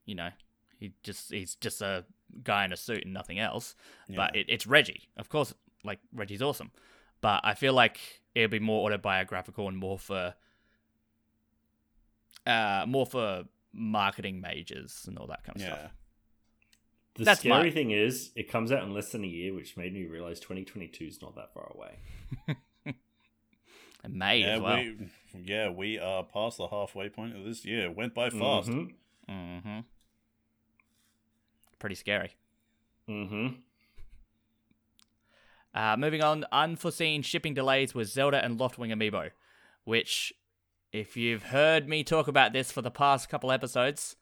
you 0.05 0.15
know, 0.15 0.29
he 0.77 0.91
just 1.03 1.31
he's 1.31 1.55
just 1.55 1.81
a 1.81 2.05
guy 2.43 2.65
in 2.65 2.73
a 2.73 2.77
suit 2.77 3.03
and 3.05 3.13
nothing 3.13 3.39
else. 3.39 3.75
But 4.13 4.35
it, 4.35 4.47
it's 4.49 4.67
Reggie, 4.67 5.09
of 5.17 5.29
course. 5.29 5.53
Like 5.83 5.99
Reggie's 6.13 6.41
awesome, 6.41 6.71
but 7.21 7.41
I 7.43 7.53
feel 7.53 7.73
like 7.73 7.99
it'll 8.33 8.49
be 8.49 8.59
more 8.59 8.85
autobiographical 8.87 9.67
and 9.67 9.77
more 9.77 9.99
for, 9.99 10.33
uh, 12.47 12.85
more 12.87 13.05
for 13.05 13.43
marketing 13.71 14.41
majors 14.41 15.05
and 15.07 15.17
all 15.19 15.27
that 15.27 15.43
kind 15.43 15.55
of 15.57 15.61
yeah. 15.61 15.67
stuff. 15.77 15.91
The 17.15 17.23
That's 17.23 17.39
scary 17.41 17.63
my- 17.65 17.71
thing 17.71 17.91
is, 17.91 18.31
it 18.35 18.49
comes 18.51 18.71
out 18.71 18.83
in 18.83 18.93
less 18.93 19.11
than 19.11 19.23
a 19.23 19.27
year, 19.27 19.53
which 19.53 19.77
made 19.77 19.93
me 19.93 20.05
realize 20.05 20.39
2022 20.39 21.05
is 21.05 21.21
not 21.21 21.35
that 21.35 21.53
far 21.53 21.71
away. 21.75 22.55
And 24.03 24.13
May 24.13 24.41
Yeah, 24.41 24.47
as 24.57 24.61
well. 24.61 24.77
we 24.77 24.97
yeah 25.43 25.69
we 25.69 25.99
are 25.99 26.23
past 26.23 26.57
the 26.57 26.67
halfway 26.67 27.09
point 27.09 27.35
of 27.35 27.43
this 27.43 27.65
year. 27.65 27.91
Went 27.91 28.13
by 28.13 28.29
fast. 28.29 28.69
Mhm. 28.69 28.93
Mm-hmm. 29.29 29.79
Pretty 31.79 31.95
scary. 31.95 32.35
Mm-hmm. 33.09 33.47
Uh, 35.73 35.97
moving 35.97 36.23
on, 36.23 36.45
unforeseen 36.51 37.21
shipping 37.21 37.53
delays 37.53 37.93
with 37.93 38.07
Zelda 38.07 38.43
and 38.43 38.57
Loftwing 38.57 38.93
Amiibo, 38.93 39.31
which, 39.83 40.33
if 40.93 41.17
you've 41.17 41.43
heard 41.43 41.89
me 41.89 42.03
talk 42.03 42.27
about 42.29 42.53
this 42.53 42.71
for 42.71 42.81
the 42.81 42.89
past 42.91 43.27
couple 43.27 43.51
episodes, 43.51 44.15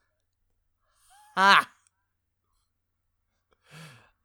ah, 1.38 1.69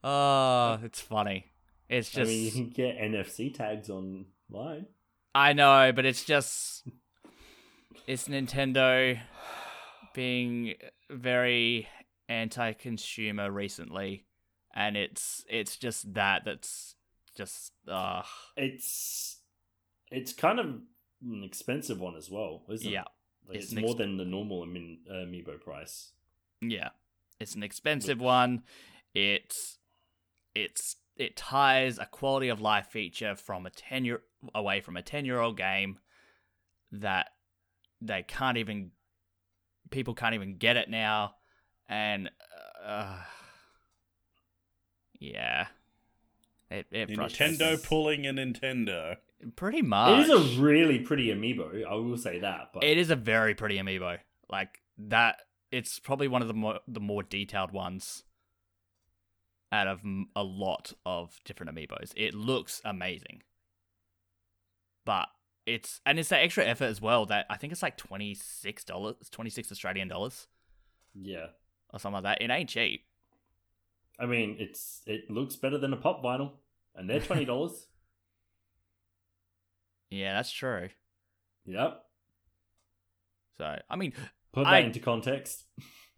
oh, 0.03 0.79
it's 0.83 1.01
funny. 1.01 1.47
It's 1.89 2.09
just 2.09 2.19
I 2.19 2.23
just 2.23 2.31
mean, 2.33 2.45
you 2.45 2.51
can 2.51 2.71
get 2.71 2.99
NFC 2.99 3.53
tags 3.55 3.91
online. 3.91 4.87
I 5.39 5.53
know, 5.53 5.93
but 5.95 6.05
it's 6.05 6.25
just 6.25 6.83
it's 8.09 8.27
Nintendo 8.27 9.21
being 10.13 10.75
very 11.09 11.87
anti-consumer 12.29 13.49
recently, 13.49 14.25
and 14.75 14.97
it's 14.97 15.45
it's 15.49 15.77
just 15.77 16.13
that 16.15 16.45
that's 16.45 16.97
just 17.37 17.73
uh 17.87 18.23
It's 18.57 19.37
it's 20.11 20.33
kind 20.33 20.59
of 20.59 20.67
an 21.23 21.45
expensive 21.45 22.01
one 22.01 22.17
as 22.17 22.29
well, 22.29 22.65
isn't 22.69 22.91
yeah 22.91 23.03
it? 23.03 23.07
Like, 23.47 23.57
it's 23.59 23.73
it's, 23.73 23.81
more 23.81 23.95
exp- 23.95 23.99
than 23.99 24.17
the 24.17 24.25
normal 24.25 24.63
Ami- 24.63 25.03
amiibo 25.09 25.61
price. 25.61 26.15
yeah 26.61 26.89
it's 27.39 27.55
an 27.55 27.63
expensive 27.63 28.21
one. 28.21 28.65
It's 29.15 29.79
it's 30.57 30.97
it 31.17 31.37
ties 31.37 31.97
a 31.99 32.07
quality 32.07 32.49
of 32.49 32.61
life 32.61 32.89
feature 32.89 33.37
from 33.37 33.67
a 33.67 33.71
ten 33.71 34.05
year 34.05 34.23
away 34.55 34.81
from 34.81 34.97
a 34.97 35.03
ten 35.03 35.25
year 35.25 35.41
old 35.41 35.57
game 35.57 35.99
that 36.93 37.29
they 38.01 38.23
can't 38.23 38.57
even 38.59 38.91
people 39.91 40.15
can't 40.15 40.35
even 40.35 40.57
get 40.59 40.77
it 40.77 40.89
now 40.89 41.35
and 41.89 42.31
uh, 42.85 43.19
yeah 45.19 45.67
it, 46.71 46.87
it 46.91 47.09
Nintendo 47.09 47.73
me. 47.73 47.79
pulling 47.83 48.27
a 48.27 48.31
Nintendo. 48.31 49.17
pretty 49.57 49.83
much 49.83 50.29
It 50.29 50.31
is 50.31 50.59
a 50.59 50.61
really 50.61 50.99
pretty 50.99 51.29
amiibo. 51.29 51.83
I 51.87 51.95
will 51.95 52.19
say 52.19 52.41
that, 52.41 52.71
but 52.75 52.85
it 52.85 52.99
is 52.99 53.11
a 53.11 53.17
very 53.17 53.55
pretty 53.55 53.79
amiibo 53.79 54.19
like 54.51 54.81
that 54.99 55.41
it's 55.71 55.99
probably 55.99 56.29
one 56.29 56.43
of 56.43 56.49
the 56.49 56.55
more 56.55 56.81
the 56.87 57.01
more 57.01 57.23
detailed 57.23 57.73
ones 57.73 58.25
out 59.71 59.87
of 59.87 60.01
a 60.35 60.43
lot 60.43 60.93
of 61.05 61.39
different 61.45 61.75
amiibos 61.75 62.13
it 62.17 62.35
looks 62.35 62.81
amazing 62.85 63.43
but 65.09 65.29
it's 65.65 66.01
and 66.05 66.19
it's 66.19 66.29
that 66.29 66.43
extra 66.43 66.63
effort 66.67 66.85
as 66.85 67.01
well 67.01 67.25
that 67.25 67.47
i 67.49 67.57
think 67.57 67.73
it's 67.73 67.83
like 67.83 67.97
$26 67.97 69.31
26 69.31 69.73
australian 69.73 70.07
dollars 70.09 70.47
yeah. 71.15 71.47
or 71.95 71.99
something 71.99 72.23
like 72.23 72.25
that 72.25 72.43
it 72.43 72.51
ain't 72.51 72.69
cheap 72.69 73.05
I 74.21 74.27
mean, 74.27 74.57
it's 74.59 75.01
it 75.07 75.31
looks 75.31 75.55
better 75.57 75.79
than 75.79 75.93
a 75.93 75.97
pop 75.97 76.25
vinyl, 76.25 76.51
and 76.97 77.09
they're 77.09 77.21
twenty 77.21 77.45
dollars. 77.53 77.87
yeah 80.11 80.35
that's 80.35 80.51
true 80.51 80.89
yep. 81.65 82.03
so 83.59 83.77
i 83.89 83.97
mean 83.97 84.13
Put 84.53 84.65
that 84.65 84.75
I- 84.75 84.79
into 84.81 85.01
context. 85.01 85.65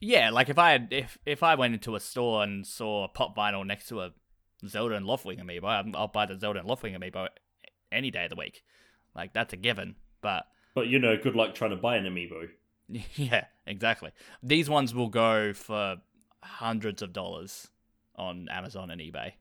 Yeah, 0.02 0.30
like 0.30 0.48
if 0.48 0.58
I 0.58 0.70
had 0.70 0.88
if 0.92 1.18
if 1.26 1.42
I 1.42 1.56
went 1.56 1.74
into 1.74 1.94
a 1.94 2.00
store 2.00 2.42
and 2.42 2.66
saw 2.66 3.04
a 3.04 3.08
pop 3.08 3.36
vinyl 3.36 3.66
next 3.66 3.88
to 3.88 4.00
a 4.00 4.12
Zelda 4.66 4.94
and 4.94 5.04
Loftwing 5.04 5.40
amiibo, 5.42 5.64
I'll- 5.64 5.96
I'll 5.96 6.08
buy 6.08 6.24
the 6.24 6.38
Zelda 6.38 6.60
and 6.60 6.68
Loftwing 6.68 6.96
amiibo 6.98 7.28
any 7.92 8.10
day 8.10 8.24
of 8.24 8.30
the 8.30 8.36
week. 8.36 8.62
Like 9.14 9.32
that's 9.32 9.52
a 9.52 9.56
given. 9.56 9.96
But 10.20 10.46
But 10.74 10.88
you 10.88 10.98
know, 10.98 11.16
good 11.16 11.36
luck 11.36 11.54
trying 11.54 11.70
to 11.70 11.76
buy 11.76 11.96
an 11.96 12.04
amiibo. 12.04 12.48
yeah, 13.16 13.46
exactly. 13.66 14.10
These 14.42 14.68
ones 14.68 14.94
will 14.94 15.08
go 15.08 15.52
for 15.52 15.96
hundreds 16.42 17.02
of 17.02 17.12
dollars 17.12 17.68
on 18.16 18.48
Amazon 18.50 18.90
and 18.90 19.00
eBay. 19.00 19.32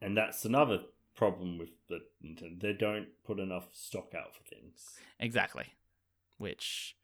And 0.00 0.16
that's 0.16 0.44
another 0.44 0.80
problem 1.14 1.58
with 1.58 1.70
the 1.88 2.00
Nintendo. 2.24 2.60
They 2.60 2.72
don't 2.72 3.08
put 3.24 3.38
enough 3.38 3.68
stock 3.72 4.12
out 4.16 4.34
for 4.34 4.42
things. 4.44 4.96
Exactly. 5.18 5.66
Which 6.38 6.96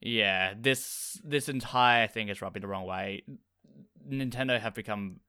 yeah, 0.00 0.54
this 0.58 1.20
this 1.24 1.48
entire 1.48 2.08
thing 2.08 2.28
is 2.28 2.40
rubbing 2.40 2.62
the 2.62 2.68
wrong 2.68 2.86
way. 2.86 3.22
Nintendo 4.08 4.60
have 4.60 4.74
become 4.74 5.20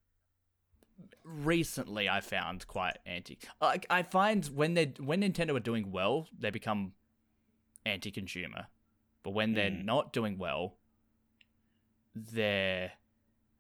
recently 1.24 2.08
I 2.10 2.22
found 2.22 2.68
quite 2.68 2.98
anti. 3.06 3.38
Like 3.62 3.86
I 3.90 4.04
find 4.04 4.46
when 4.48 4.74
they 4.74 4.94
when 5.00 5.22
Nintendo 5.22 5.56
are 5.56 5.60
doing 5.60 5.92
well, 5.92 6.28
they 6.38 6.50
become 6.50 6.94
anti-consumer. 7.86 8.68
But 9.24 9.32
when 9.32 9.54
they're 9.54 9.70
Mm. 9.72 9.86
not 9.86 10.14
doing 10.14 10.38
well, 10.38 10.78
they're 12.16 12.94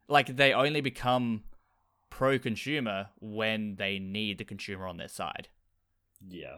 like 0.08 0.36
they 0.36 0.54
only 0.54 0.82
become 0.82 1.44
pro-consumer 2.10 3.10
when 3.20 3.76
they 3.76 3.98
need 4.00 4.38
the 4.38 4.44
consumer 4.44 4.86
on 4.88 4.98
their 4.98 5.08
side. 5.08 5.48
Yeah. 6.28 6.58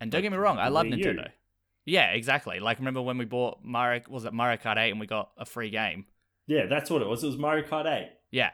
And 0.00 0.10
don't 0.10 0.18
Like 0.18 0.24
get 0.24 0.32
me 0.32 0.38
wrong, 0.38 0.58
I 0.58 0.68
love. 0.68 0.86
Nintendo. 0.86 1.30
Yeah, 1.84 2.10
exactly. 2.10 2.58
Like 2.58 2.78
remember 2.78 3.00
when 3.00 3.16
we 3.18 3.24
bought 3.24 3.64
Mario 3.64 4.02
was 4.08 4.24
it 4.24 4.32
Mario 4.32 4.56
Kart 4.56 4.76
8 4.76 4.90
and 4.90 5.00
we 5.00 5.06
got 5.06 5.30
a 5.36 5.44
free 5.44 5.70
game? 5.70 6.06
Yeah, 6.46 6.66
that's 6.66 6.90
what 6.90 7.02
it 7.02 7.08
was. 7.08 7.22
It 7.22 7.28
was 7.28 7.38
Mario 7.38 7.64
Kart 7.66 7.86
8. 7.86 8.10
Yeah. 8.30 8.50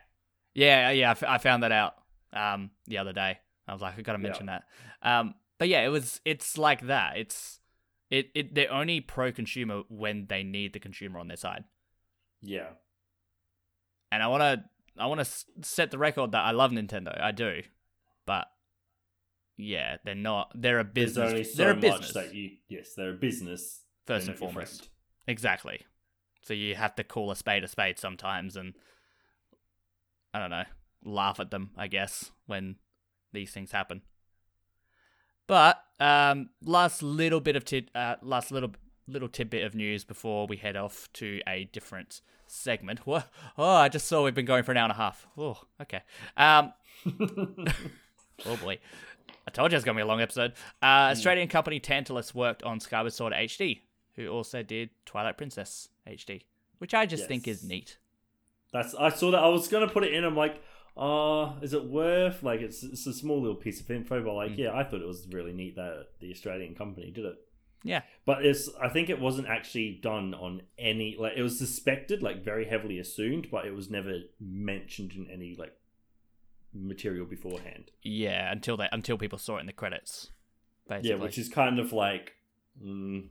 Yeah, 0.55 0.91
yeah, 0.91 1.09
I, 1.09 1.13
f- 1.13 1.23
I 1.25 1.39
found 1.39 1.63
that 1.63 1.73
out 1.73 1.95
um 2.33 2.71
the 2.87 2.99
other 2.99 3.13
day. 3.13 3.39
I 3.69 3.73
was 3.73 3.83
like 3.83 3.99
I 3.99 4.03
got 4.03 4.13
to 4.13 4.19
Yeah. 4.19 4.23
mention 4.23 4.47
that. 4.47 4.65
Um 5.03 5.35
but 5.59 5.69
yeah, 5.69 5.85
it 5.85 5.89
was 5.89 6.21
it's 6.25 6.59
like 6.59 6.87
that. 6.87 7.17
It's 7.17 7.61
it, 8.11 8.31
it 8.35 8.55
they're 8.55 8.73
only 8.73 9.01
pro 9.01 9.33
consumer 9.33 9.83
when 9.89 10.27
they 10.29 10.43
need 10.43 10.73
the 10.73 10.81
consumer 10.81 11.19
on 11.19 11.29
their 11.29 11.37
side. 11.37 11.65
Yeah. 12.43 12.69
And 14.11 14.23
I 14.23 14.27
want 14.29 14.43
to 14.43 14.65
I 14.99 15.07
want 15.07 15.21
to 15.25 15.45
set 15.63 15.91
the 15.91 15.99
record 15.99 16.33
that 16.33 16.45
I 16.45 16.51
love 16.51 16.71
Nintendo. 16.71 17.19
I 17.21 17.33
do. 17.33 17.63
But 18.27 18.47
yeah, 19.57 19.97
they're 20.05 20.15
not 20.15 20.53
they're 20.55 20.81
a 20.81 20.85
There's 20.85 21.15
business. 21.15 21.31
only 21.31 21.45
so 21.45 21.57
they're 21.63 21.71
a 21.73 21.75
much 21.75 21.83
business. 21.83 22.13
that 22.13 22.35
you. 22.35 22.51
Yes, 22.69 22.95
they're 22.97 23.11
a 23.11 23.15
business. 23.15 23.83
first 24.07 24.29
and 24.29 24.37
foremost. 24.39 24.89
Exactly. 25.27 25.81
So 26.43 26.53
you 26.55 26.75
have 26.75 26.95
to 26.97 27.05
call 27.05 27.31
a 27.31 27.37
spade 27.37 27.63
a 27.65 27.69
spade 27.69 27.99
sometimes 27.99 28.57
and 28.57 28.75
I 30.35 30.39
don't 30.39 30.51
know, 30.51 30.65
laugh 31.05 31.41
at 31.41 31.51
them, 31.51 31.71
I 31.77 31.89
guess, 31.89 32.31
when 32.47 32.77
these 33.33 33.51
things 33.53 33.73
happen. 33.73 34.03
But 35.47 35.83
um 36.01 36.51
last 36.65 37.03
little 37.03 37.41
bit 37.41 37.57
of 37.57 37.65
tid- 37.65 37.91
uh, 37.95 38.17
last 38.23 38.51
little 38.53 38.73
little 39.07 39.29
tidbit 39.29 39.65
of 39.65 39.75
news 39.75 40.05
before 40.05 40.47
we 40.47 40.57
head 40.57 40.77
off 40.77 41.09
to 41.15 41.41
a 41.47 41.65
different 41.65 42.21
segment. 42.47 43.01
What? 43.07 43.29
Oh, 43.59 43.65
I 43.75 43.89
just 43.89 44.07
saw 44.07 44.25
we've 44.25 44.35
been 44.35 44.47
going 44.47 44.63
for 44.63 44.73
an 44.73 44.79
hour 44.79 44.85
and 44.85 44.93
a 44.93 44.97
half. 44.97 45.27
Oh, 45.37 45.61
okay. 45.81 46.01
Um 46.37 46.73
Oh 48.47 48.57
boy. 48.57 48.79
I 49.47 49.51
told 49.51 49.73
you 49.73 49.77
it's 49.77 49.85
going 49.85 49.97
to 49.97 50.01
be 50.01 50.03
a 50.03 50.07
long 50.07 50.21
episode. 50.21 50.53
Uh, 50.83 51.11
Australian 51.11 51.49
company 51.49 51.81
Tantalus 51.81 52.33
worked 52.35 52.63
on 52.63 52.79
Skyward 52.81 53.13
Sword 53.13 53.33
HD, 53.33 53.81
who 54.15 54.29
also 54.29 54.63
did 54.63 54.91
Twilight 55.05 55.37
Princess 55.37 55.89
HD, 56.09 56.43
which 56.79 56.95
I 56.95 57.07
just 57.07 57.27
think 57.29 57.49
is 57.49 57.65
neat. 57.65 57.99
That's. 58.73 58.95
I 58.95 59.11
saw 59.11 59.31
that. 59.33 59.43
I 59.43 59.49
was 59.49 59.69
gonna 59.69 59.89
put 59.89 60.05
it 60.05 60.15
in. 60.15 60.25
I'm 60.25 60.37
like, 60.37 60.63
uh, 60.97 61.53
is 61.63 61.73
it 61.75 61.85
worth? 61.85 62.43
Like, 62.43 62.61
it's 62.61 62.83
it's 62.83 63.07
a 63.07 63.13
small 63.13 63.41
little 63.41 63.57
piece 63.57 63.81
of 63.81 63.91
info, 63.91 64.23
but 64.23 64.31
Mm. 64.31 64.37
like, 64.37 64.59
yeah, 64.59 64.73
I 64.75 64.85
thought 64.85 65.01
it 65.03 65.07
was 65.07 65.27
really 65.31 65.53
neat 65.53 65.77
that 65.77 66.07
the 66.21 66.31
Australian 66.31 66.75
company 66.75 67.11
did 67.11 67.25
it. 67.25 67.37
Yeah. 67.85 68.03
But 68.25 68.47
it's. 68.47 68.71
I 68.81 68.89
think 68.89 69.11
it 69.11 69.21
wasn't 69.21 69.49
actually 69.49 69.99
done 70.03 70.35
on 70.35 70.63
any. 70.79 71.17
Like, 71.19 71.33
it 71.37 71.43
was 71.43 71.59
suspected, 71.59 72.23
like 72.23 72.45
very 72.45 72.65
heavily 72.67 72.99
assumed, 72.99 73.49
but 73.51 73.67
it 73.67 73.75
was 73.75 73.91
never 73.91 74.21
mentioned 74.41 75.13
in 75.13 75.29
any 75.31 75.55
like 75.59 75.75
material 76.73 77.27
beforehand. 77.27 77.91
Yeah, 78.03 78.51
until 78.51 78.77
they 78.77 78.89
until 78.93 79.19
people 79.19 79.39
saw 79.39 79.57
it 79.59 79.61
in 79.61 79.67
the 79.67 79.73
credits. 79.73 80.31
Basically. 80.89 81.11
Yeah, 81.11 81.17
which 81.17 81.39
is 81.39 81.49
kind 81.49 81.79
of 81.79 81.93
like. 81.93 82.33
Mm, 82.83 83.29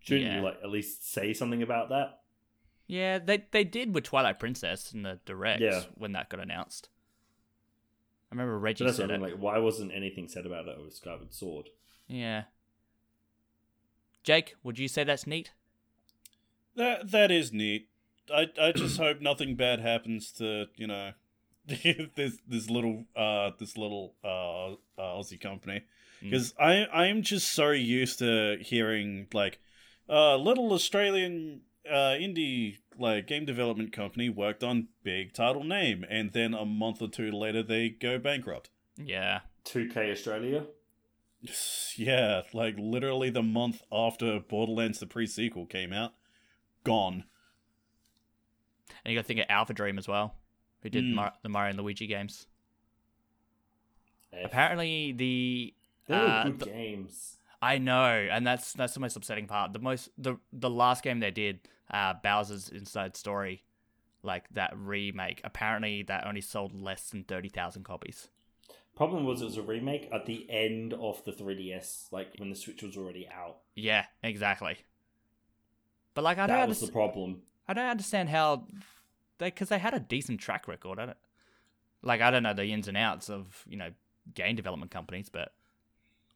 shouldn't 0.00 0.26
Yeah. 0.26 0.36
you 0.36 0.42
like 0.42 0.58
at 0.62 0.68
least 0.70 1.10
say 1.10 1.32
something 1.32 1.62
about 1.62 1.88
that? 1.88 2.20
Yeah, 2.86 3.18
they 3.18 3.44
they 3.50 3.64
did 3.64 3.94
with 3.94 4.04
Twilight 4.04 4.38
Princess 4.38 4.92
in 4.92 5.02
the 5.02 5.18
direct 5.24 5.60
Yeah. 5.62 5.84
when 5.94 6.12
that 6.12 6.28
got 6.28 6.40
announced. 6.40 6.88
I 8.30 8.34
remember 8.34 8.58
Reggie 8.58 8.78
So 8.78 8.84
that's 8.86 8.96
said 8.96 9.10
it. 9.10 9.20
like, 9.20 9.34
why 9.34 9.58
wasn't 9.58 9.92
anything 9.92 10.28
said 10.28 10.44
about 10.46 10.66
it 10.68 10.78
with 10.82 10.94
Skyward 10.94 11.32
Sword? 11.32 11.70
yeah. 12.08 12.44
Jake, 14.22 14.54
would 14.62 14.78
you 14.78 14.88
say 14.88 15.04
that's 15.04 15.26
neat? 15.26 15.52
That 16.76 17.10
that 17.10 17.30
is 17.30 17.52
neat. 17.52 17.88
I 18.34 18.48
I 18.60 18.72
just 18.72 18.96
hope 18.98 19.20
nothing 19.20 19.54
bad 19.54 19.80
happens 19.80 20.32
to 20.32 20.66
you 20.76 20.86
know 20.86 21.12
this 21.66 22.38
this 22.48 22.70
little 22.70 23.04
uh 23.14 23.50
this 23.58 23.76
little 23.76 24.14
uh, 24.24 24.72
uh 24.72 24.76
Aussie 24.98 25.40
company 25.40 25.82
Mm. 26.22 26.30
because 26.30 26.54
I 26.60 26.84
I 26.92 27.06
am 27.06 27.22
just 27.22 27.52
so 27.52 27.70
used 27.72 28.20
to 28.20 28.56
hearing 28.60 29.26
like 29.34 29.58
uh 30.08 30.36
little 30.36 30.72
Australian 30.72 31.62
uh 31.90 32.14
indie 32.18 32.78
like 32.98 33.26
game 33.26 33.44
development 33.44 33.92
company 33.92 34.28
worked 34.28 34.62
on 34.64 34.88
big 35.02 35.32
title 35.34 35.64
name 35.64 36.04
and 36.08 36.32
then 36.32 36.54
a 36.54 36.64
month 36.64 37.02
or 37.02 37.08
two 37.08 37.30
later 37.30 37.62
they 37.62 37.88
go 37.88 38.18
bankrupt. 38.18 38.70
Yeah. 38.96 39.40
2K 39.66 40.10
Australia. 40.12 40.66
Yeah, 41.96 42.42
like 42.54 42.74
literally 42.78 43.28
the 43.30 43.42
month 43.42 43.82
after 43.92 44.40
Borderlands 44.40 44.98
the 44.98 45.06
pre 45.06 45.26
sequel 45.26 45.66
came 45.66 45.92
out, 45.92 46.14
gone. 46.84 47.24
And 49.04 49.12
you 49.12 49.18
got 49.18 49.22
to 49.22 49.26
think 49.34 49.40
of 49.40 49.46
AlphaDream 49.48 49.98
as 49.98 50.08
well, 50.08 50.34
who 50.82 50.88
did 50.90 51.04
Mm. 51.04 51.14
Mar- 51.14 51.34
the 51.42 51.48
Mario 51.50 51.70
and 51.70 51.78
Luigi 51.78 52.06
games. 52.06 52.46
F. 54.32 54.46
Apparently, 54.46 55.12
the 55.12 55.74
they 56.08 56.14
were 56.14 56.20
uh, 56.26 56.44
good 56.44 56.58
the- 56.60 56.64
games. 56.66 57.38
I 57.64 57.78
know, 57.78 58.28
and 58.30 58.46
that's 58.46 58.74
that's 58.74 58.92
the 58.92 59.00
most 59.00 59.16
upsetting 59.16 59.46
part. 59.46 59.72
The 59.72 59.78
most 59.78 60.10
the 60.18 60.36
the 60.52 60.68
last 60.68 61.02
game 61.02 61.20
they 61.20 61.30
did, 61.30 61.60
uh, 61.90 62.12
Bowser's 62.22 62.68
Inside 62.68 63.16
Story, 63.16 63.64
like 64.22 64.44
that 64.50 64.74
remake. 64.76 65.40
Apparently, 65.44 66.02
that 66.02 66.26
only 66.26 66.42
sold 66.42 66.78
less 66.78 67.08
than 67.08 67.24
thirty 67.24 67.48
thousand 67.48 67.84
copies. 67.84 68.28
Problem 68.94 69.24
was 69.24 69.40
it 69.40 69.46
was 69.46 69.56
a 69.56 69.62
remake 69.62 70.10
at 70.12 70.26
the 70.26 70.46
end 70.48 70.92
of 70.92 71.24
the 71.24 71.32
3DS, 71.32 72.12
like 72.12 72.28
when 72.36 72.48
the 72.48 72.54
Switch 72.54 72.80
was 72.82 72.96
already 72.96 73.26
out. 73.26 73.56
Yeah, 73.74 74.04
exactly. 74.22 74.76
But 76.14 76.22
like, 76.22 76.38
I 76.38 76.46
don't 76.46 76.58
that 76.58 76.68
was 76.68 76.80
the 76.80 76.92
problem. 76.92 77.42
I 77.66 77.72
don't 77.72 77.86
understand 77.86 78.28
how 78.28 78.66
they 79.38 79.46
because 79.46 79.70
they 79.70 79.78
had 79.78 79.94
a 79.94 80.00
decent 80.00 80.38
track 80.38 80.68
record. 80.68 80.98
I 80.98 81.06
don't 81.06 81.18
like. 82.02 82.20
I 82.20 82.30
don't 82.30 82.42
know 82.42 82.52
the 82.52 82.66
ins 82.66 82.88
and 82.88 82.96
outs 82.98 83.30
of 83.30 83.64
you 83.66 83.78
know 83.78 83.88
game 84.34 84.54
development 84.54 84.90
companies, 84.90 85.30
but 85.30 85.54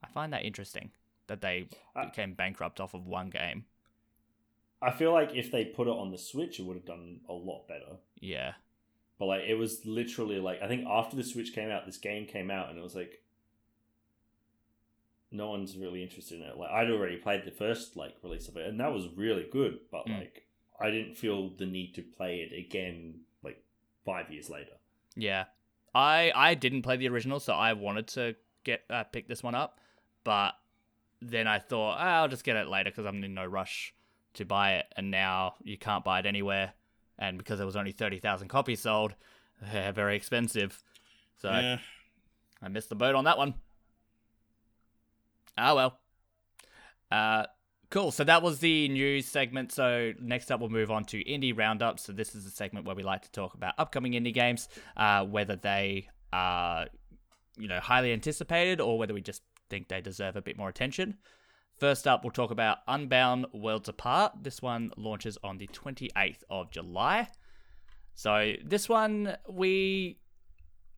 I 0.03 0.09
find 0.09 0.33
that 0.33 0.47
interesting 0.47 0.91
that 1.29 1.41
they 1.41 1.69
I- 1.95 2.07
became 2.07 2.35
bankrupt 2.35 2.81
off 2.81 2.93
of 2.95 3.07
one 3.07 3.31
game. 3.31 3.65
I 4.83 4.91
feel 4.93 5.13
like 5.13 5.35
if 5.35 5.51
they 5.51 5.65
put 5.65 5.89
it 5.89 5.93
on 5.93 6.11
the 6.13 6.19
Switch, 6.19 6.61
it 6.61 6.65
would 6.65 6.77
have 6.77 6.85
done 6.87 7.21
a 7.29 7.33
lot 7.33 7.67
better. 7.67 7.97
Yeah, 8.21 8.53
But 9.19 9.27
like, 9.27 9.43
it 9.43 9.55
was 9.55 9.85
literally 9.85 10.39
like 10.39 10.63
I 10.63 10.69
think 10.69 10.87
after 10.87 11.17
the 11.17 11.25
Switch 11.25 11.53
came 11.53 11.69
out, 11.71 11.85
this 11.87 11.97
game 11.99 12.27
came 12.27 12.51
out, 12.51 12.69
and 12.71 12.79
it 12.79 12.83
was 12.83 12.95
like 12.95 13.23
no 15.31 15.51
one's 15.51 15.77
really 15.77 16.03
interested 16.03 16.41
in 16.41 16.47
it. 16.47 16.57
Like 16.57 16.71
I'd 16.71 16.91
already 16.91 17.17
played 17.17 17.45
the 17.45 17.51
first 17.51 17.97
like 17.97 18.15
release 18.23 18.49
of 18.49 18.57
it, 18.57 18.67
and 18.67 18.81
that 18.81 18.93
was 18.93 19.09
really 19.17 19.47
good. 19.51 19.81
But 19.91 20.07
Mm. 20.07 20.19
like, 20.21 20.47
I 20.81 20.91
didn't 20.91 21.17
feel 21.17 21.51
the 21.51 21.67
need 21.67 21.95
to 21.97 22.03
play 22.03 22.41
it 22.41 22.57
again 22.57 23.21
like 23.43 23.63
five 24.05 24.31
years 24.31 24.49
later. 24.49 24.73
Yeah, 25.17 25.47
I 25.95 26.33
I 26.35 26.55
didn't 26.55 26.83
play 26.83 26.97
the 26.97 27.09
original, 27.09 27.41
so 27.41 27.53
I 27.53 27.73
wanted 27.73 28.07
to 28.09 28.37
get 28.65 28.85
uh, 28.89 29.05
pick 29.05 29.29
this 29.29 29.43
one 29.43 29.55
up, 29.55 29.81
but 30.25 30.53
then 31.21 31.47
I 31.47 31.59
thought 31.59 31.97
"Ah, 31.99 32.21
I'll 32.21 32.29
just 32.29 32.45
get 32.45 32.57
it 32.57 32.69
later 32.69 32.91
because 32.91 33.07
I'm 33.07 33.23
in 33.25 33.35
no 33.35 33.45
rush 33.45 33.95
to 34.35 34.45
buy 34.45 34.75
it, 34.75 34.87
and 34.97 35.11
now 35.11 35.55
you 35.63 35.77
can't 35.79 36.05
buy 36.05 36.21
it 36.21 36.27
anywhere, 36.27 36.73
and 37.19 37.39
because 37.39 37.59
there 37.59 37.67
was 37.67 37.77
only 37.77 37.93
thirty 37.93 38.19
thousand 38.19 38.49
copies 38.49 38.81
sold, 38.81 39.15
they're 39.73 39.93
very 39.93 40.17
expensive. 40.17 40.83
So 41.41 41.51
yeah. 41.51 41.79
I 42.63 42.69
missed 42.69 42.89
the 42.89 42.95
boat 42.95 43.15
on 43.15 43.25
that 43.25 43.39
one. 43.39 43.55
Ah 45.57 45.75
well. 45.75 45.99
Uh, 47.11 47.47
cool. 47.91 48.11
So 48.11 48.25
that 48.25 48.43
was 48.43 48.61
the 48.61 48.89
news 48.89 49.27
segment. 49.27 49.73
So 49.73 50.13
next 50.21 50.51
up, 50.51 50.61
we'll 50.61 50.69
move 50.69 50.91
on 50.91 51.05
to 51.07 51.25
indie 51.25 51.57
roundup. 51.57 51.99
So 51.99 52.13
this 52.13 52.35
is 52.35 52.47
a 52.47 52.51
segment 52.51 52.87
where 52.87 52.95
we 52.95 53.03
like 53.03 53.23
to 53.23 53.33
talk 53.33 53.55
about 53.55 53.75
upcoming 53.79 54.13
indie 54.13 54.35
games, 54.35 54.69
uh, 54.97 55.25
whether 55.25 55.57
they 55.57 56.09
are, 56.33 56.87
you 57.57 57.69
know, 57.69 57.81
highly 57.81 58.13
anticipated 58.13 58.81
or 58.81 58.99
whether 58.99 59.15
we 59.15 59.21
just 59.21 59.43
think 59.71 59.89
they 59.89 60.01
deserve 60.01 60.37
a 60.37 60.43
bit 60.43 60.57
more 60.57 60.69
attention. 60.69 61.19
First 61.79 62.09
up, 62.09 62.25
we'll 62.25 62.33
talk 62.33 62.51
about 62.51 62.79
Unbound 62.89 63.47
Worlds 63.53 63.89
Apart. 63.89 64.33
This 64.43 64.61
one 64.61 64.91
launches 64.97 65.39
on 65.45 65.59
the 65.59 65.69
28th 65.69 66.43
of 66.51 66.71
July. 66.71 67.29
So 68.15 68.55
this 68.65 68.89
one 68.89 69.37
we 69.49 70.19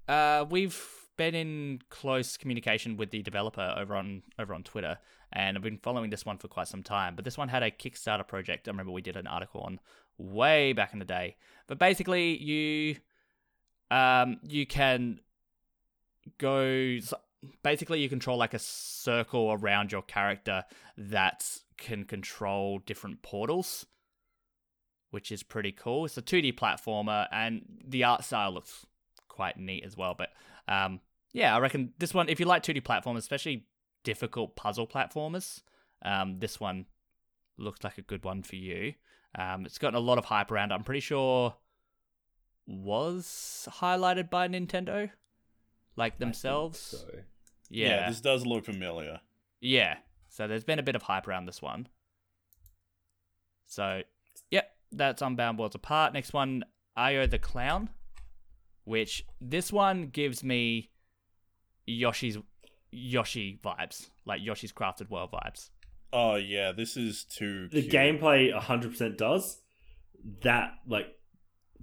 uh, 0.09 0.47
we've 0.49 0.83
been 1.19 1.35
in 1.35 1.81
close 1.91 2.39
communication 2.39 2.97
with 2.97 3.11
the 3.11 3.23
developer 3.23 3.75
over 3.77 3.95
on 3.95 4.23
over 4.39 4.55
on 4.55 4.63
Twitter, 4.63 4.97
and 5.31 5.57
I've 5.57 5.63
been 5.63 5.77
following 5.77 6.09
this 6.09 6.25
one 6.25 6.39
for 6.39 6.49
quite 6.49 6.69
some 6.69 6.83
time. 6.83 7.15
But 7.15 7.27
this 7.27 7.37
one 7.37 7.49
had 7.49 7.63
a 7.63 7.71
Kickstarter 7.71 8.27
project. 8.27 8.67
I 8.67 8.71
remember 8.71 8.91
we 8.91 9.03
did 9.03 9.17
an 9.17 9.27
article 9.27 9.61
on 9.61 9.81
way 10.17 10.73
back 10.73 10.95
in 10.95 10.99
the 10.99 11.05
day. 11.05 11.37
But 11.67 11.79
basically, 11.79 12.39
you 12.43 12.97
um 13.91 14.39
you 14.43 14.65
can 14.67 15.21
go. 16.39 16.99
Basically, 17.63 18.01
you 18.01 18.09
control 18.09 18.37
like 18.37 18.55
a 18.55 18.59
circle 18.59 19.53
around 19.53 19.93
your 19.93 20.03
character 20.03 20.65
that 20.99 21.47
can 21.77 22.05
control 22.05 22.81
different 22.81 23.23
portals, 23.23 23.87
which 25.11 25.33
is 25.33 25.43
pretty 25.43 25.73
cool. 25.73 26.05
It's 26.05 26.19
a 26.19 26.23
2D 26.23 26.55
platformer, 26.55 27.27
and 27.33 27.63
the 27.87 28.05
art 28.05 28.25
style 28.25 28.53
looks 28.53 28.85
quite 29.29 29.59
neat 29.59 29.85
as 29.85 29.97
well. 29.97 30.15
But 30.17 30.31
um, 30.69 31.01
yeah, 31.33 31.55
I 31.55 31.61
reckon 31.61 31.93
this 31.99 32.13
one, 32.13 32.29
if 32.29 32.41
you 32.41 32.47
like 32.47 32.63
2D 32.63 32.83
platformers, 32.83 33.19
especially 33.19 33.67
difficult 34.05 34.57
puzzle 34.57 34.87
platformers, 34.87 35.63
um, 36.03 36.39
this 36.39 36.61
one 36.61 36.87
looks 37.57 37.85
like 37.85 37.99
a 37.99 38.03
good 38.03 38.25
one 38.25 38.43
for 38.43 38.57
you. 38.57 38.95
Um, 39.39 39.65
it's 39.65 39.79
gotten 39.79 39.97
a 39.97 40.01
lot 40.01 40.19
of 40.19 40.25
hype 40.27 40.51
around. 40.51 40.73
I'm 40.73 40.85
pretty 40.85 41.01
sure 41.01 41.55
was 42.67 43.69
highlighted 43.81 44.31
by 44.31 44.49
Nintendo, 44.49 45.11
like 46.01 46.19
themselves. 46.19 46.79
So 46.81 46.99
Yeah, 47.69 48.09
this 48.09 48.21
does 48.21 48.45
look 48.45 48.65
familiar. 48.65 49.21
yeah. 49.61 49.99
So 50.33 50.47
there's 50.49 50.65
been 50.65 50.79
a 50.79 50.83
bit 50.83 50.95
of 50.97 51.03
hype 51.03 51.27
around 51.29 51.47
this 51.47 51.61
one. 51.61 51.89
So, 53.67 54.03
yep, 54.51 54.71
that's 54.93 55.23
Unbound 55.23 55.59
Worlds 55.59 55.75
Apart. 55.75 56.13
Next 56.13 56.33
one, 56.33 56.65
Io 56.97 57.27
the 57.27 57.39
Clown, 57.39 57.91
which 58.85 59.25
this 59.41 59.73
one 59.73 60.07
gives 60.07 60.43
me 60.45 60.91
Yoshi's 61.87 62.39
Yoshi 62.93 63.59
vibes, 63.65 64.09
like 64.25 64.41
Yoshi's 64.43 64.73
Crafted 64.73 65.11
World 65.11 65.31
vibes. 65.33 65.71
Oh 66.13 66.35
yeah, 66.37 66.73
this 66.73 66.97
is 66.97 67.25
too. 67.25 67.69
the 67.69 67.83
cute. 67.83 67.93
gameplay 67.93 68.53
100% 68.57 69.17
does. 69.17 69.59
That 70.43 70.75
like 70.87 71.07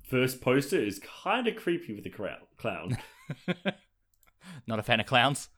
first 0.10 0.41
poster 0.41 0.80
is 0.80 0.99
kind 1.23 1.48
of 1.48 1.56
creepy 1.56 1.94
with 1.94 2.03
the 2.03 2.10
clown. 2.57 2.98
Not 4.66 4.80
a 4.80 4.84
fan 4.84 5.00
of 5.00 5.06
clowns. 5.06 5.50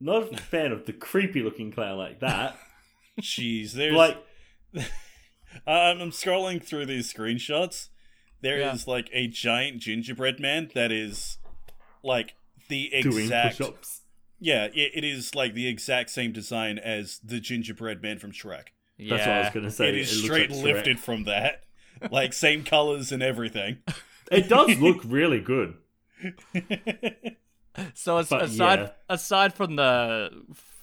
Not 0.00 0.32
a 0.32 0.36
fan 0.36 0.70
of 0.72 0.86
the 0.86 0.92
creepy 0.92 1.42
looking 1.42 1.70
clown 1.72 1.98
like 1.98 2.20
that. 2.20 2.56
Jeez, 3.20 3.72
there's 3.72 3.94
like 3.94 4.16
I'm 5.66 6.00
I'm 6.00 6.10
scrolling 6.10 6.62
through 6.62 6.86
these 6.86 7.12
screenshots. 7.12 7.88
There 8.40 8.58
is 8.58 8.86
Yeah. 8.86 8.92
like 8.92 9.10
a 9.12 9.26
giant 9.26 9.80
gingerbread 9.80 10.38
man 10.38 10.70
that 10.74 10.92
is 10.92 11.38
like 12.04 12.34
the 12.68 12.94
exact 12.94 13.58
push-ups. 13.58 14.02
yeah. 14.38 14.66
It, 14.66 14.92
it 14.94 15.04
is 15.04 15.34
like 15.34 15.54
the 15.54 15.66
exact 15.66 16.10
same 16.10 16.30
design 16.32 16.78
as 16.78 17.18
the 17.24 17.40
gingerbread 17.40 18.00
man 18.02 18.18
from 18.18 18.30
Shrek. 18.30 18.66
Yeah. 18.96 19.16
That's 19.16 19.26
what 19.26 19.34
I 19.36 19.40
was 19.40 19.50
gonna 19.54 19.70
say. 19.72 19.88
it 19.88 19.94
is 19.96 20.12
looks 20.12 20.24
straight 20.24 20.50
like 20.50 20.58
Shrek. 20.60 20.62
lifted 20.74 21.00
from 21.00 21.24
that, 21.24 21.64
like 22.12 22.32
same 22.32 22.62
colors 22.62 23.10
and 23.10 23.20
everything. 23.22 23.78
It 24.30 24.48
does 24.48 24.78
look 24.80 25.00
really 25.04 25.40
good. 25.40 25.74
So 27.94 28.18
as, 28.18 28.28
But, 28.28 28.42
aside 28.42 28.78
yeah. 28.80 28.90
aside 29.08 29.54
from 29.54 29.76
the 29.76 30.30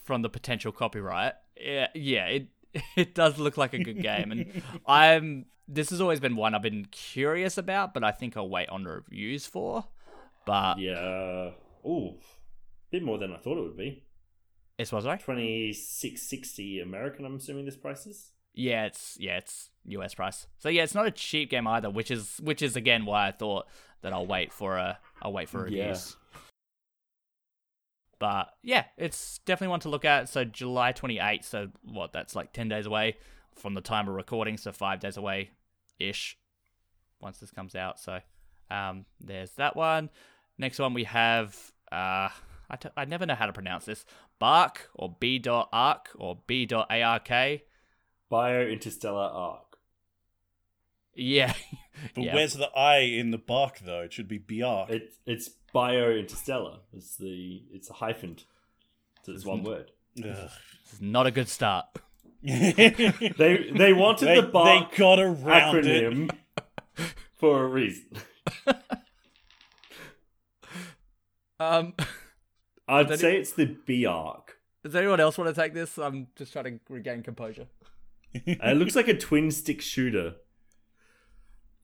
from 0.06 0.22
the 0.22 0.30
potential 0.30 0.72
copyright, 0.72 1.34
yeah, 1.60 1.88
yeah, 1.94 2.26
it 2.28 2.48
it 2.96 3.14
does 3.14 3.38
look 3.38 3.58
like 3.58 3.74
a 3.74 3.80
good 3.80 4.02
game, 4.02 4.32
and 4.32 4.64
I'm 4.86 5.46
this 5.68 5.90
has 5.90 6.00
always 6.00 6.20
been 6.22 6.36
one 6.36 6.56
I've 6.56 6.62
been 6.62 6.86
curious 6.86 7.58
about, 7.58 7.94
but 7.94 8.04
I 8.04 8.12
think 8.12 8.38
I'll 8.38 8.48
wait 8.50 8.70
on 8.70 8.86
reviews 8.86 9.46
for. 9.46 9.86
But 10.46 10.80
Yeah. 10.80 11.52
Ooh. 11.86 12.16
Bit 12.92 13.04
more 13.04 13.18
than 13.18 13.34
I 13.34 13.38
thought 13.38 13.58
it 13.58 13.62
would 13.64 13.78
be. 13.78 14.04
it's 14.78 14.92
was 14.92 15.06
right. 15.06 15.20
Twenty 15.20 15.74
six 15.74 16.22
sixty 16.22 16.80
American. 16.80 17.26
I'm 17.26 17.36
assuming 17.36 17.66
this 17.66 17.76
price 17.76 18.06
is. 18.08 18.32
Yeah, 18.56 18.86
it's 18.86 19.18
yeah, 19.20 19.38
it's 19.38 19.70
US 19.86 20.16
price. 20.16 20.48
So 20.60 20.70
yeah, 20.70 20.84
it's 20.84 20.96
not 20.96 21.06
a 21.06 21.12
cheap 21.12 21.50
game 21.50 21.68
either, 21.68 21.90
which 21.90 22.10
is 22.10 22.40
which 22.42 22.62
is 22.62 22.76
again 22.76 23.06
why 23.06 23.28
I 23.28 23.32
thought 23.32 23.68
that 24.02 24.14
I'll 24.14 24.26
wait 24.26 24.52
for 24.54 24.78
a 24.78 24.98
I'll 25.22 25.34
wait 25.34 25.50
for 25.50 25.68
Yeah. 25.68 25.88
reviews. 25.88 26.16
But 28.18 28.52
yeah, 28.64 28.86
it's 28.98 29.40
definitely 29.46 29.72
one 29.72 29.82
to 29.82 29.90
look 29.90 30.06
at. 30.06 30.30
So 30.30 30.46
July 30.46 30.94
28th, 30.94 31.44
so 31.44 31.68
what? 31.84 32.14
That's 32.14 32.36
like 32.36 32.54
10 32.54 32.70
days 32.70 32.86
away 32.86 33.18
from 33.54 33.74
the 33.74 33.82
time 33.82 34.08
of 34.08 34.16
recording, 34.16 34.58
so 34.58 34.72
5 34.72 35.00
days 35.00 35.18
away 35.18 35.52
ish 36.00 36.38
once 37.22 37.40
this 37.40 37.52
comes 37.52 37.76
out. 37.76 38.00
So 38.00 38.20
um 38.72 39.06
there's 39.20 39.52
that 39.54 39.76
one. 39.76 40.10
Next 40.58 40.80
one 40.80 40.94
we 40.94 41.04
have 41.04 41.56
uh 41.92 42.30
I, 42.68 42.78
t- 42.80 42.90
I 42.98 43.06
never 43.06 43.26
know 43.28 43.36
how 43.36 43.46
to 43.46 43.54
pronounce 43.54 43.86
this. 43.86 44.06
Bark 44.40 44.90
or 44.96 45.16
B 45.20 45.38
dot 45.38 45.70
arc 45.72 46.10
or 46.16 46.40
B 46.48 46.66
dot 48.36 48.44
Bio 48.44 48.62
Interstellar 48.68 49.30
Arc. 49.34 49.78
Yeah. 51.16 51.54
But 52.14 52.26
Yeah. 52.26 52.36
where's 52.36 52.54
the 52.54 52.70
I 52.78 52.98
in 52.98 53.32
the 53.32 53.38
bark 53.38 53.80
though? 53.80 54.02
It 54.02 54.12
should 54.12 54.28
be 54.28 54.38
Bjark. 54.38 54.90
It, 54.90 55.14
it's 55.26 55.48
Bio 55.72 56.12
Interstellar. 56.12 56.80
It's 56.92 57.16
the 57.16 57.64
it's 57.72 57.90
a 57.90 57.94
hyphen. 57.94 58.38
So 59.24 59.32
it's 59.32 59.46
one 59.46 59.64
word. 59.64 59.92
Ugh. 60.20 60.24
This 60.26 60.52
not 61.00 61.26
a 61.26 61.32
good 61.32 61.48
start. 61.48 61.86
they 62.44 62.72
They 63.38 63.72
they 63.74 63.94
wanted 63.94 64.26
they 64.28 64.42
the 64.42 64.48
bark 64.48 64.92
they 64.92 64.98
got 64.98 65.20
around 65.20 65.86
it. 65.86 66.04
acronym 66.04 66.32
for 67.38 67.64
a 67.64 67.68
reason. 67.68 68.08
Um, 71.60 71.94
I'd 72.88 73.08
That 73.08 73.20
say 73.20 73.38
it's 73.38 73.54
the 73.54 73.66
B 73.86 74.06
arc. 74.06 74.58
does 74.84 74.96
anyone 74.96 75.20
else 75.22 75.38
want 75.38 75.54
to 75.56 75.60
take 75.62 75.74
this? 75.74 75.98
I'm 75.98 76.28
just 76.36 76.52
trying 76.52 76.66
to 76.66 76.80
regain 76.90 77.24
composure. 77.24 77.68
It 78.46 78.78
looks 78.78 78.96
like 78.96 79.08
a 79.08 79.18
twin 79.18 79.52
stick 79.52 79.82
shooter. 79.82 80.36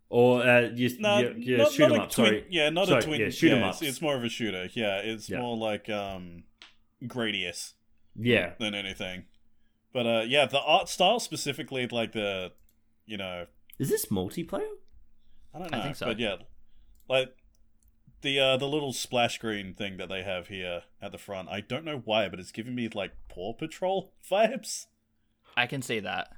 Or 0.09 0.43
uh, 0.45 0.69
you, 0.75 0.89
No, 0.99 1.19
you, 1.19 1.33
you 1.37 1.57
not, 1.57 1.71
shoot 1.71 1.83
not 1.83 1.91
'em 1.93 1.99
a 1.99 2.03
up. 2.03 2.11
twin, 2.11 2.25
Sorry. 2.27 2.45
Yeah, 2.49 2.69
not 2.69 2.87
Sorry, 2.87 2.99
a 2.99 3.01
twin. 3.05 3.21
yeah, 3.21 3.29
shoot 3.29 3.51
'em 3.53 3.59
yeah, 3.59 3.69
ups. 3.69 3.81
It's, 3.81 3.91
it's 3.91 4.01
more 4.01 4.15
of 4.15 4.23
a 4.23 4.29
shooter. 4.29 4.67
Yeah, 4.73 4.97
it's 4.97 5.29
Yeah. 5.29 5.39
more 5.39 5.55
like 5.55 5.89
um, 5.89 6.43
Gradius 7.03 7.73
Yeah. 8.19 8.53
than 8.59 8.75
anything. 8.75 9.23
But 9.93 10.05
uh, 10.05 10.23
yeah, 10.27 10.45
the 10.47 10.59
art 10.59 10.89
style 10.89 11.19
specifically, 11.21 11.87
like 11.87 12.11
the, 12.11 12.51
you 13.05 13.15
know, 13.17 13.45
Is 13.79 13.89
this 13.89 14.07
multiplayer? 14.07 14.67
I 15.53 15.59
don't 15.59 15.71
know. 15.71 15.79
I 15.79 15.83
think 15.83 15.95
so. 15.95 16.05
but 16.07 16.19
yeah, 16.19 16.35
like 17.07 17.33
the 18.21 18.37
uh, 18.39 18.57
the 18.57 18.67
little 18.67 18.91
splash 18.93 19.35
screen 19.35 19.73
thing 19.73 19.95
that 19.97 20.09
they 20.09 20.23
have 20.23 20.47
here 20.47 20.83
at 21.01 21.11
the 21.13 21.17
front. 21.17 21.47
I 21.49 21.61
don't 21.61 21.83
know 21.85 22.01
why, 22.03 22.27
but 22.29 22.39
it's 22.39 22.51
giving 22.51 22.75
me 22.75 22.89
like 22.93 23.11
Paw 23.29 23.53
Patrol 23.53 24.13
vibes. 24.29 24.87
I 25.55 25.67
can 25.67 25.81
see 25.81 25.99
that. 26.01 26.29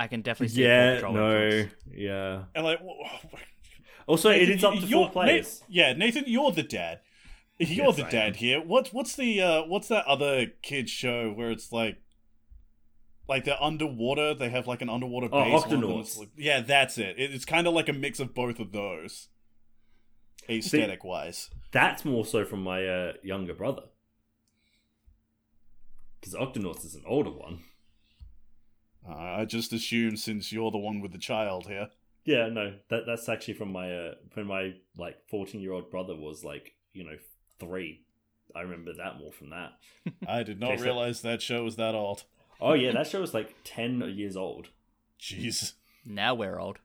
I 0.00 0.06
can 0.06 0.22
definitely 0.22 0.54
see 0.54 0.62
Paw 0.62 0.68
Yeah. 0.68 1.00
No. 1.12 1.68
Yeah. 1.92 2.44
And 2.54 2.64
like, 2.64 2.78
wh- 2.80 3.34
Also, 4.06 4.30
it 4.30 4.38
Nathan, 4.48 4.54
is 4.56 4.64
up 4.64 4.74
to 4.74 4.80
you're- 4.80 4.90
four 4.90 5.04
Na- 5.06 5.10
players. 5.12 5.62
yeah, 5.68 5.92
Nathan, 5.92 6.24
you're 6.26 6.50
the 6.52 6.62
dad. 6.62 7.00
You're 7.58 7.86
Yes, 7.88 7.96
the 7.96 8.06
I 8.06 8.10
dad 8.10 8.28
am. 8.28 8.34
here. 8.34 8.60
What 8.62 8.88
what's 8.88 9.14
the 9.16 9.42
uh 9.42 9.62
what's 9.66 9.88
that 9.88 10.06
other 10.06 10.46
kids 10.62 10.90
show 10.90 11.30
where 11.30 11.50
it's 11.50 11.70
like 11.70 11.98
like 13.28 13.44
they're 13.44 13.62
underwater, 13.62 14.32
they 14.34 14.48
have 14.48 14.66
like 14.66 14.80
an 14.80 14.88
underwater 14.88 15.28
Oh, 15.30 15.44
base. 15.44 15.52
one 15.52 15.62
of 15.64 15.70
them 15.70 15.82
Octonauts. 15.82 16.18
like- 16.18 16.30
yeah, 16.36 16.60
that's 16.60 16.96
it. 16.96 17.16
it 17.18 17.34
it's 17.34 17.44
kind 17.44 17.66
of 17.66 17.74
like 17.74 17.88
a 17.90 17.92
mix 17.92 18.18
of 18.18 18.34
both 18.34 18.58
of 18.58 18.72
those. 18.72 19.28
Aesthetic 20.48 21.04
wise. 21.04 21.50
That's 21.70 22.04
more 22.04 22.24
so 22.24 22.44
from 22.46 22.62
my 22.64 22.84
uh, 22.86 23.12
younger 23.22 23.54
brother. 23.54 23.82
Because 26.20 26.34
Octonauts 26.34 26.84
is 26.84 26.94
an 26.94 27.04
older 27.06 27.30
one. 27.30 27.60
Uh, 29.08 29.14
I 29.14 29.44
just 29.44 29.72
assume 29.72 30.16
since 30.16 30.52
you're 30.52 30.70
the 30.70 30.78
one 30.78 31.00
with 31.00 31.12
the 31.12 31.18
child 31.18 31.66
here. 31.66 31.88
Yeah, 32.24 32.48
no, 32.48 32.74
that 32.90 33.06
that's 33.06 33.28
actually 33.28 33.54
from 33.54 33.72
my 33.72 33.92
uh, 33.92 34.14
when 34.34 34.46
my 34.46 34.74
like 34.96 35.16
fourteen 35.28 35.60
year 35.60 35.72
old 35.72 35.90
brother 35.90 36.14
was 36.14 36.44
like 36.44 36.74
you 36.92 37.04
know 37.04 37.16
three. 37.58 38.02
I 38.54 38.60
remember 38.62 38.92
that 38.94 39.18
more 39.18 39.32
from 39.32 39.50
that. 39.50 39.72
I 40.28 40.42
did 40.42 40.60
not 40.60 40.70
Okay, 40.72 40.78
so- 40.78 40.84
realize 40.84 41.22
that 41.22 41.40
show 41.40 41.64
was 41.64 41.76
that 41.76 41.94
old. 41.94 42.24
Oh 42.60 42.74
yeah, 42.74 42.92
that 42.92 43.06
show 43.06 43.20
was 43.22 43.32
like 43.32 43.54
ten 43.64 44.00
years 44.14 44.36
old. 44.36 44.68
Jeez. 45.18 45.72
Now 46.04 46.34
we're 46.34 46.58
old. 46.60 46.78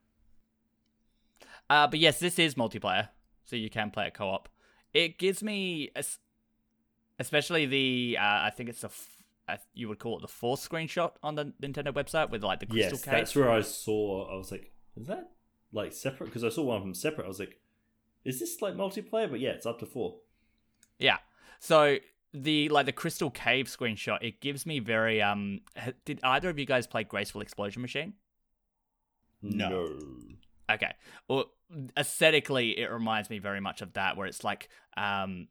Uh, 1.69 1.87
but 1.87 1.99
yes, 1.99 2.19
this 2.19 2.37
is 2.39 2.55
multiplayer, 2.55 3.09
so 3.43 3.55
you 3.55 3.69
can 3.69 3.91
play 3.91 4.07
it 4.07 4.13
co-op. 4.13 4.47
It 4.93 5.17
gives 5.17 5.41
me, 5.43 5.89
especially 7.19 7.65
the, 7.65 8.17
uh, 8.19 8.23
I 8.23 8.51
think 8.55 8.69
it's 8.69 8.83
a, 8.83 8.89
f- 9.47 9.65
you 9.73 9.87
would 9.87 9.99
call 9.99 10.17
it 10.17 10.21
the 10.21 10.27
fourth 10.27 10.67
screenshot 10.67 11.11
on 11.23 11.35
the 11.35 11.53
Nintendo 11.61 11.93
website 11.93 12.29
with 12.29 12.43
like 12.43 12.59
the 12.59 12.65
crystal 12.65 12.97
Yes, 12.97 13.03
cave. 13.05 13.13
that's 13.13 13.35
where 13.35 13.51
I 13.51 13.61
saw. 13.61 14.27
I 14.31 14.35
was 14.35 14.51
like, 14.51 14.71
is 14.97 15.07
that 15.07 15.31
like 15.71 15.93
separate? 15.93 16.27
Because 16.27 16.43
I 16.43 16.49
saw 16.49 16.63
one 16.63 16.77
of 16.77 16.83
them 16.83 16.93
separate. 16.93 17.25
I 17.25 17.27
was 17.27 17.39
like, 17.39 17.59
is 18.23 18.39
this 18.39 18.61
like 18.61 18.73
multiplayer? 18.75 19.29
But 19.29 19.39
yeah, 19.39 19.51
it's 19.51 19.65
up 19.65 19.79
to 19.79 19.85
four. 19.85 20.15
Yeah. 20.99 21.17
So 21.59 21.97
the 22.33 22.69
like 22.69 22.85
the 22.85 22.91
crystal 22.91 23.29
cave 23.29 23.67
screenshot, 23.67 24.17
it 24.21 24.41
gives 24.41 24.65
me 24.65 24.79
very 24.79 25.21
um. 25.21 25.61
Did 26.05 26.19
either 26.23 26.49
of 26.49 26.57
you 26.59 26.65
guys 26.65 26.87
play 26.87 27.03
Graceful 27.03 27.41
Explosion 27.41 27.81
Machine? 27.81 28.13
No. 29.41 29.97
Okay. 30.71 30.93
Well, 31.27 31.51
aesthetically, 31.95 32.79
it 32.79 32.89
reminds 32.91 33.29
me 33.29 33.39
very 33.39 33.59
much 33.59 33.81
of 33.81 33.93
that, 33.93 34.17
where 34.17 34.25
it's 34.27 34.43
like 34.43 34.69
um, 34.97 35.47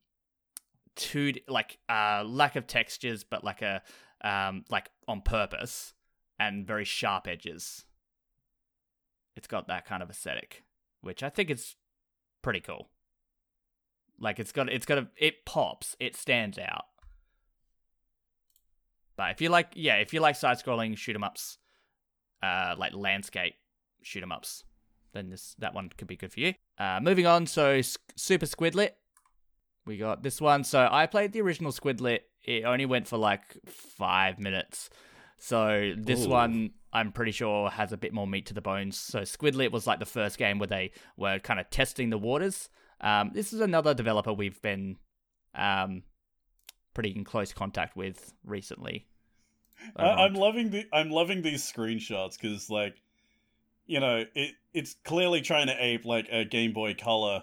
two 0.96 1.34
like 1.48 1.78
uh 1.88 2.24
lack 2.26 2.56
of 2.56 2.66
textures, 2.66 3.24
but 3.24 3.44
like 3.44 3.62
a 3.62 3.82
um 4.22 4.64
like 4.70 4.90
on 5.08 5.20
purpose 5.20 5.94
and 6.38 6.66
very 6.66 6.84
sharp 6.84 7.26
edges. 7.28 7.84
It's 9.36 9.46
got 9.48 9.66
that 9.68 9.84
kind 9.84 10.02
of 10.02 10.10
aesthetic, 10.10 10.62
which 11.00 11.22
I 11.22 11.28
think 11.28 11.50
is 11.50 11.76
pretty 12.42 12.60
cool. 12.60 12.88
Like 14.18 14.38
it's 14.38 14.52
got 14.52 14.68
it's 14.68 14.86
got 14.86 14.98
a 14.98 15.08
it 15.16 15.44
pops, 15.44 15.96
it 15.98 16.16
stands 16.16 16.58
out. 16.58 16.84
But 19.16 19.30
if 19.30 19.40
you 19.40 19.48
like, 19.48 19.68
yeah, 19.74 19.96
if 19.96 20.12
you 20.12 20.20
like 20.20 20.34
side-scrolling 20.34 20.96
shoot 20.98 21.14
'em 21.14 21.22
ups, 21.22 21.58
uh, 22.42 22.74
like 22.76 22.94
landscape 22.94 23.54
shoot 24.02 24.22
'em 24.24 24.32
ups, 24.32 24.64
then 25.12 25.30
this 25.30 25.54
that 25.60 25.72
one 25.74 25.88
could 25.96 26.08
be 26.08 26.16
good 26.16 26.32
for 26.32 26.40
you. 26.40 26.54
Uh, 26.78 26.98
moving 27.00 27.26
on, 27.26 27.46
so 27.46 27.70
S- 27.70 27.96
Super 28.16 28.46
Squidlet, 28.46 28.90
we 29.86 29.98
got 29.98 30.22
this 30.22 30.40
one. 30.40 30.64
So 30.64 30.88
I 30.90 31.06
played 31.06 31.32
the 31.32 31.40
original 31.40 31.72
Squidlet. 31.72 32.20
It 32.44 32.64
only 32.64 32.86
went 32.86 33.06
for 33.08 33.16
like 33.16 33.42
five 33.66 34.38
minutes. 34.38 34.90
So 35.38 35.92
this 35.96 36.26
Ooh. 36.26 36.30
one, 36.30 36.70
I'm 36.92 37.12
pretty 37.12 37.32
sure 37.32 37.70
has 37.70 37.92
a 37.92 37.96
bit 37.96 38.12
more 38.12 38.26
meat 38.26 38.46
to 38.46 38.54
the 38.54 38.60
bones. 38.60 38.96
So 38.96 39.20
Squidlet 39.20 39.72
was 39.72 39.86
like 39.86 39.98
the 39.98 40.06
first 40.06 40.38
game 40.38 40.58
where 40.58 40.66
they 40.66 40.92
were 41.16 41.38
kind 41.38 41.60
of 41.60 41.68
testing 41.70 42.10
the 42.10 42.18
waters. 42.18 42.68
Um, 43.00 43.30
this 43.34 43.52
is 43.52 43.60
another 43.60 43.94
developer 43.94 44.32
we've 44.32 44.60
been 44.62 44.96
um, 45.54 46.02
pretty 46.94 47.10
in 47.10 47.24
close 47.24 47.52
contact 47.52 47.96
with 47.96 48.32
recently. 48.44 49.06
I, 49.96 50.04
I'm 50.04 50.34
loving 50.34 50.70
the 50.70 50.86
I'm 50.92 51.10
loving 51.10 51.42
these 51.42 51.70
screenshots 51.70 52.40
because 52.40 52.70
like, 52.70 53.02
you 53.86 54.00
know, 54.00 54.24
it 54.34 54.54
it's 54.72 54.94
clearly 55.04 55.42
trying 55.42 55.66
to 55.66 55.76
ape 55.78 56.06
like 56.06 56.28
a 56.30 56.44
Game 56.44 56.72
Boy 56.72 56.94
Color, 56.94 57.42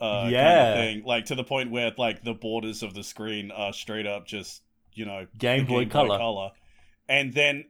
Uh, 0.00 0.20
kind 0.22 0.32
Yeah. 0.32 0.68
of 0.70 0.76
thing, 0.78 1.04
like 1.04 1.26
to 1.26 1.34
the 1.34 1.44
point 1.44 1.70
where 1.70 1.92
like 1.98 2.24
the 2.24 2.32
borders 2.34 2.82
of 2.82 2.94
the 2.94 3.02
screen 3.04 3.50
are 3.50 3.72
straight 3.72 4.06
up 4.06 4.26
just 4.26 4.62
you 4.94 5.04
know 5.04 5.26
Game 5.38 5.66
the 5.66 5.72
Boy 5.72 5.86
Color. 5.86 6.50
and 7.08 7.32
then 7.34 7.64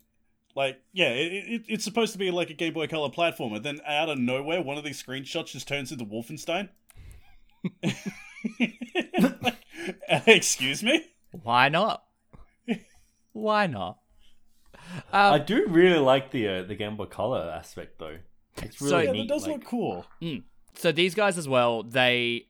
like 0.54 0.80
yeah, 0.92 1.08
it, 1.10 1.32
it, 1.48 1.62
it's 1.68 1.84
supposed 1.84 2.12
to 2.12 2.18
be 2.18 2.30
like 2.30 2.50
a 2.50 2.54
Game 2.54 2.72
Boy 2.72 2.86
Color 2.86 3.08
platformer. 3.10 3.62
Then 3.62 3.80
out 3.86 4.08
of 4.08 4.18
nowhere, 4.18 4.62
one 4.62 4.78
of 4.78 4.84
these 4.84 5.02
screenshots 5.02 5.52
just 5.52 5.66
turns 5.68 5.90
into 5.92 6.04
Wolfenstein. 6.04 6.68
Like, 9.42 9.56
excuse 10.26 10.82
me. 10.82 11.04
Why 11.42 11.68
not? 11.68 12.04
Why 13.32 13.66
not? 13.66 13.98
I 15.12 15.38
Um, 15.38 15.44
do 15.46 15.66
really 15.68 15.98
like 15.98 16.30
the 16.32 16.48
uh, 16.48 16.62
the 16.64 16.74
Game 16.74 16.96
Boy 16.96 17.06
Color 17.06 17.50
aspect 17.56 17.98
though. 17.98 18.18
It's 18.58 18.78
So- 18.78 18.86
really 18.86 19.04
Yeah, 19.04 19.12
neat. 19.12 19.28
that 19.28 19.34
does 19.34 19.46
like- 19.46 19.58
look 19.58 19.64
cool. 19.66 20.06
So 20.74 20.92
these 20.92 21.14
guys 21.14 21.36
as 21.38 21.48
well, 21.48 21.82
they, 21.82 22.46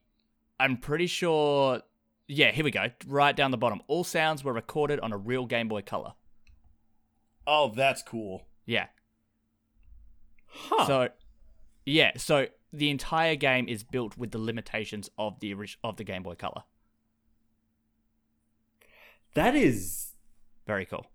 I'm 0.58 0.76
pretty 0.76 1.06
sure. 1.06 1.82
Yeah, 2.28 2.52
here 2.52 2.64
we 2.64 2.70
go. 2.70 2.86
Right 3.06 3.34
down 3.34 3.50
the 3.50 3.56
bottom. 3.58 3.80
All 3.88 4.04
sounds 4.04 4.44
were 4.44 4.52
recorded 4.52 5.00
on 5.00 5.12
a 5.12 5.16
real 5.16 5.46
Game 5.46 5.66
Boy 5.68 5.82
Color. 5.82 6.12
Oh, 7.46 7.72
that's 7.74 8.02
cool. 8.02 8.46
Yeah. 8.66 8.86
Huh. 10.46 10.86
So, 10.86 11.08
yeah. 11.84 12.12
So 12.16 12.46
the 12.72 12.90
entire 12.90 13.34
game 13.34 13.66
is 13.68 13.82
built 13.82 14.16
with 14.16 14.30
the 14.30 14.38
limitations 14.38 15.10
of 15.18 15.40
the 15.40 15.54
of 15.82 15.96
the 15.96 16.04
Game 16.04 16.22
Boy 16.22 16.34
Color. 16.36 16.62
that 19.34 19.54
is 19.56 20.12
Very 20.66 20.84
cool. 20.86 21.06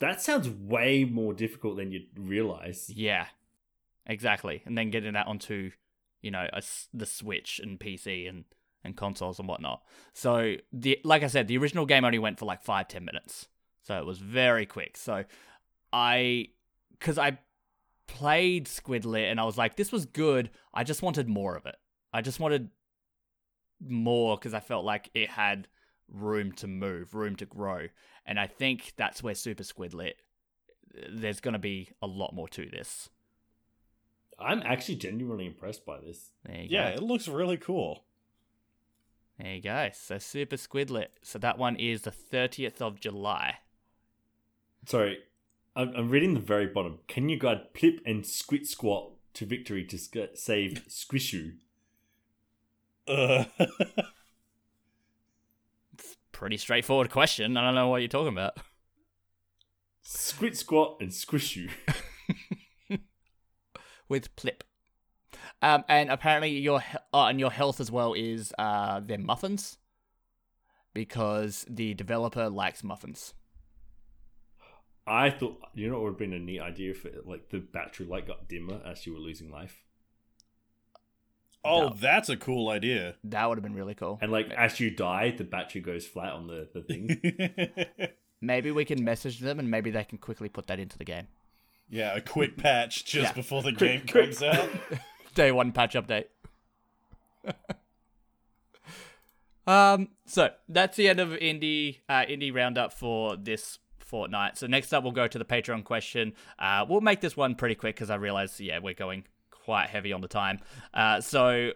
that 0.00 0.20
sounds 0.20 0.48
way 0.48 1.04
more 1.04 1.32
difficult 1.34 1.76
than 1.76 1.92
you'd 1.92 2.08
realize. 2.18 2.90
Yeah, 2.94 3.26
exactly. 4.06 4.62
And 4.64 4.76
then 4.76 4.90
getting 4.90 5.14
that 5.14 5.26
onto, 5.26 5.70
you 6.22 6.30
know, 6.30 6.46
a 6.52 6.62
the 6.92 7.06
Switch 7.06 7.60
and 7.62 7.78
PC 7.78 8.28
and 8.28 8.44
and 8.82 8.96
consoles 8.96 9.38
and 9.38 9.48
whatnot. 9.48 9.82
So 10.12 10.56
the 10.72 10.98
like 11.04 11.22
I 11.22 11.28
said, 11.28 11.48
the 11.48 11.58
original 11.58 11.86
game 11.86 12.04
only 12.04 12.18
went 12.18 12.38
for 12.38 12.46
like 12.46 12.62
five 12.62 12.88
ten 12.88 13.04
minutes, 13.04 13.48
so 13.82 13.98
it 13.98 14.06
was 14.06 14.18
very 14.18 14.66
quick. 14.66 14.96
So 14.96 15.24
I, 15.92 16.48
because 16.98 17.18
I 17.18 17.38
played 18.06 18.66
Squidlet 18.66 19.30
and 19.30 19.40
I 19.40 19.44
was 19.44 19.58
like, 19.58 19.76
this 19.76 19.92
was 19.92 20.06
good. 20.06 20.50
I 20.72 20.84
just 20.84 21.02
wanted 21.02 21.28
more 21.28 21.56
of 21.56 21.66
it. 21.66 21.76
I 22.12 22.22
just 22.22 22.40
wanted 22.40 22.70
more 23.80 24.36
because 24.36 24.54
I 24.54 24.60
felt 24.60 24.84
like 24.84 25.10
it 25.14 25.30
had 25.30 25.68
room 26.08 26.52
to 26.52 26.66
move, 26.66 27.14
room 27.14 27.36
to 27.36 27.46
grow, 27.46 27.86
and 28.26 28.38
I 28.38 28.46
think 28.46 28.92
that's 28.96 29.22
where 29.22 29.34
Super 29.34 29.62
Squidlet 29.62 30.14
there's 31.08 31.40
going 31.40 31.52
to 31.52 31.58
be 31.58 31.88
a 32.02 32.06
lot 32.06 32.34
more 32.34 32.48
to 32.48 32.68
this. 32.68 33.08
I'm 34.40 34.62
actually 34.64 34.96
genuinely 34.96 35.46
impressed 35.46 35.84
by 35.86 35.98
this. 36.00 36.30
There 36.44 36.56
you 36.62 36.68
Yeah, 36.70 36.90
go. 36.90 36.96
it 36.96 37.02
looks 37.02 37.28
really 37.28 37.56
cool. 37.56 38.04
There 39.38 39.54
you 39.54 39.62
go. 39.62 39.88
So 39.92 40.18
Super 40.18 40.56
Squidlet. 40.56 41.06
So 41.22 41.38
that 41.38 41.58
one 41.58 41.76
is 41.76 42.02
the 42.02 42.10
30th 42.10 42.80
of 42.82 43.00
July. 43.00 43.56
Sorry, 44.86 45.18
I'm, 45.76 45.92
I'm 45.96 46.08
reading 46.10 46.34
the 46.34 46.40
very 46.40 46.66
bottom. 46.66 46.98
Can 47.08 47.28
you 47.28 47.38
guide 47.38 47.72
Plip 47.74 48.00
and 48.04 48.24
Squit 48.24 48.66
Squat 48.66 49.12
to 49.34 49.46
victory 49.46 49.84
to 49.84 49.98
sc- 49.98 50.34
save 50.34 50.84
Squishu? 50.88 51.54
Uh, 53.08 53.44
Pretty 56.32 56.56
straightforward 56.56 57.10
question. 57.10 57.56
I 57.56 57.62
don't 57.62 57.74
know 57.74 57.88
what 57.88 57.98
you're 58.02 58.08
talking 58.08 58.32
about. 58.32 58.56
Squit 60.04 60.56
Squat 60.56 60.96
and 61.00 61.10
Squishu. 61.10 61.70
With 64.10 64.34
Plip. 64.36 64.62
Um, 65.62 65.84
and 65.88 66.10
apparently 66.10 66.50
your 66.58 66.80
he- 66.80 66.98
oh, 67.14 67.24
and 67.26 67.40
your 67.40 67.50
health 67.52 67.80
as 67.80 67.90
well 67.90 68.12
is 68.12 68.52
uh 68.58 69.00
their 69.00 69.18
muffins, 69.18 69.78
because 70.92 71.64
the 71.70 71.94
developer 71.94 72.48
likes 72.50 72.82
muffins. 72.84 73.32
I 75.06 75.30
thought 75.30 75.60
you 75.74 75.88
know 75.88 75.94
what 75.94 76.02
would 76.02 76.10
have 76.10 76.18
been 76.18 76.32
a 76.32 76.38
neat 76.38 76.60
idea 76.60 76.90
if 76.90 77.04
it, 77.06 77.26
like 77.26 77.48
the 77.50 77.58
battery 77.58 78.06
light 78.06 78.26
got 78.26 78.48
dimmer 78.48 78.80
as 78.84 79.06
you 79.06 79.12
were 79.14 79.18
losing 79.20 79.50
life, 79.50 79.82
Oh, 81.64 81.88
No. 81.88 81.94
that's 81.94 82.28
a 82.28 82.36
cool 82.36 82.68
idea. 82.70 83.14
That 83.24 83.48
would 83.48 83.58
have 83.58 83.62
been 83.62 83.74
really 83.74 83.94
cool. 83.94 84.18
and 84.22 84.32
like 84.32 84.50
as 84.50 84.80
you 84.80 84.90
die, 84.90 85.30
the 85.36 85.44
battery 85.44 85.80
goes 85.82 86.06
flat 86.06 86.32
on 86.32 86.46
the 86.48 86.68
the 86.74 86.82
thing. 86.82 88.08
Maybe 88.40 88.70
we 88.70 88.84
can 88.86 89.04
message 89.04 89.38
them 89.40 89.58
and 89.58 89.70
maybe 89.70 89.90
they 89.90 90.02
can 90.04 90.16
quickly 90.16 90.48
put 90.48 90.66
that 90.68 90.80
into 90.80 90.96
the 90.96 91.04
game. 91.04 91.28
Yeah, 91.90 92.14
a 92.16 92.20
quick 92.20 92.56
patch 92.56 93.04
just 93.04 93.30
Yeah. 93.30 93.32
before 93.32 93.62
the 93.62 93.72
Quick- 93.72 93.78
game 93.78 94.00
quick. 94.08 94.24
comes 94.38 94.42
out. 94.42 94.68
Day 95.34 95.52
one 95.52 95.72
patch 95.72 95.94
update. 95.94 96.26
um, 99.66 100.08
so 100.26 100.50
that's 100.68 100.96
the 100.96 101.08
end 101.08 101.20
of 101.20 101.30
indie 101.30 101.98
uh, 102.08 102.24
indie 102.28 102.54
roundup 102.54 102.92
for 102.92 103.36
this 103.36 103.78
fortnight. 103.98 104.58
So 104.58 104.66
next 104.66 104.92
up, 104.92 105.02
we'll 105.04 105.12
go 105.12 105.28
to 105.28 105.38
the 105.38 105.44
Patreon 105.44 105.84
question. 105.84 106.32
Uh, 106.58 106.84
we'll 106.88 107.00
make 107.00 107.20
this 107.20 107.36
one 107.36 107.54
pretty 107.54 107.74
quick 107.76 107.94
because 107.94 108.10
I 108.10 108.16
realize, 108.16 108.60
yeah, 108.60 108.78
we're 108.80 108.94
going 108.94 109.24
quite 109.50 109.88
heavy 109.88 110.12
on 110.12 110.20
the 110.20 110.28
time. 110.28 110.58
Uh, 110.92 111.20
so 111.20 111.72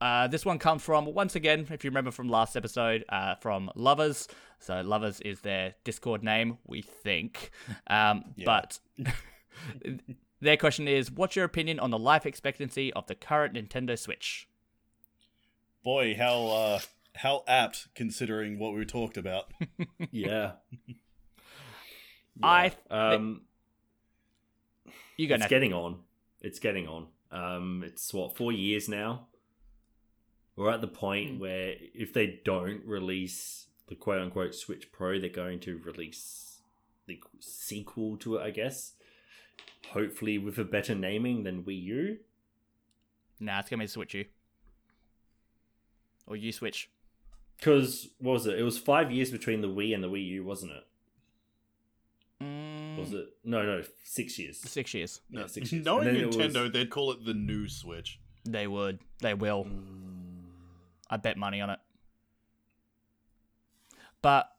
uh, 0.00 0.28
this 0.28 0.44
one 0.44 0.58
comes 0.58 0.82
from 0.82 1.06
once 1.06 1.34
again, 1.36 1.66
if 1.70 1.84
you 1.84 1.90
remember 1.90 2.10
from 2.10 2.28
last 2.28 2.56
episode, 2.56 3.04
uh, 3.08 3.34
from 3.36 3.70
Lovers. 3.74 4.28
So 4.60 4.80
Lovers 4.80 5.20
is 5.20 5.40
their 5.40 5.74
Discord 5.84 6.22
name, 6.22 6.58
we 6.66 6.82
think. 6.82 7.50
Um, 7.88 8.34
But 8.44 8.78
their 10.40 10.56
question 10.56 10.88
is, 10.88 11.10
what's 11.10 11.36
your 11.36 11.44
opinion 11.44 11.78
on 11.80 11.90
the 11.90 11.98
life 11.98 12.26
expectancy 12.26 12.92
of 12.92 13.06
the 13.06 13.14
current 13.14 13.54
Nintendo 13.54 13.98
Switch? 13.98 14.48
Boy, 15.84 16.14
how 16.16 16.46
uh, 16.48 16.80
how 17.16 17.44
apt 17.48 17.88
considering 17.94 18.58
what 18.58 18.74
we 18.74 18.84
talked 18.84 19.16
about. 19.16 19.52
yeah. 20.10 20.52
I 22.42 22.72
Um, 22.90 23.42
you 25.16 25.26
go 25.28 25.34
it's 25.34 25.40
next. 25.40 25.50
getting 25.50 25.72
on. 25.72 26.00
It's 26.40 26.58
getting 26.58 26.86
on. 26.86 27.08
Um, 27.30 27.82
it's 27.86 28.12
what 28.14 28.36
four 28.36 28.52
years 28.52 28.88
now. 28.88 29.27
We're 30.58 30.70
at 30.72 30.80
the 30.80 30.88
point 30.88 31.30
Hmm. 31.34 31.38
where 31.38 31.76
if 31.94 32.12
they 32.12 32.40
don't 32.44 32.84
release 32.84 33.66
the 33.86 33.94
quote 33.94 34.20
unquote 34.20 34.54
Switch 34.54 34.90
Pro, 34.90 35.20
they're 35.20 35.28
going 35.30 35.60
to 35.60 35.78
release 35.78 36.60
the 37.06 37.20
sequel 37.38 38.16
to 38.18 38.36
it, 38.36 38.42
I 38.42 38.50
guess. 38.50 38.94
Hopefully, 39.90 40.36
with 40.36 40.58
a 40.58 40.64
better 40.64 40.94
naming 40.94 41.44
than 41.44 41.62
Wii 41.64 41.82
U. 41.84 42.18
Nah, 43.40 43.60
it's 43.60 43.70
gonna 43.70 43.84
be 43.84 43.86
Switch 43.86 44.14
U. 44.14 44.24
Or 46.26 46.36
U 46.36 46.50
Switch. 46.52 46.90
Because 47.56 48.08
what 48.18 48.32
was 48.32 48.46
it? 48.46 48.58
It 48.58 48.62
was 48.64 48.78
five 48.78 49.10
years 49.12 49.30
between 49.30 49.60
the 49.62 49.68
Wii 49.68 49.94
and 49.94 50.02
the 50.02 50.08
Wii 50.10 50.26
U, 50.26 50.44
wasn't 50.44 50.72
it? 50.72 50.84
Mm, 52.42 52.98
Was 52.98 53.12
it? 53.12 53.28
No, 53.44 53.62
no, 53.64 53.82
six 54.04 54.38
years. 54.38 54.58
Six 54.58 54.92
years. 54.94 55.20
Yeah, 55.30 55.46
six 55.46 55.72
years. 55.72 55.84
Knowing 55.84 56.08
And 56.08 56.16
then 56.16 56.24
it 56.24 56.30
Nintendo, 56.34 56.62
was- 56.64 56.72
they'd 56.72 56.90
call 56.90 57.12
it 57.12 57.24
the 57.24 57.34
new 57.34 57.68
Switch. 57.68 58.18
They 58.44 58.66
would. 58.66 58.98
They 59.20 59.34
will. 59.34 59.64
Mm. 59.64 60.17
I 61.10 61.16
bet 61.16 61.36
money 61.36 61.60
on 61.60 61.70
it. 61.70 61.78
But 64.22 64.50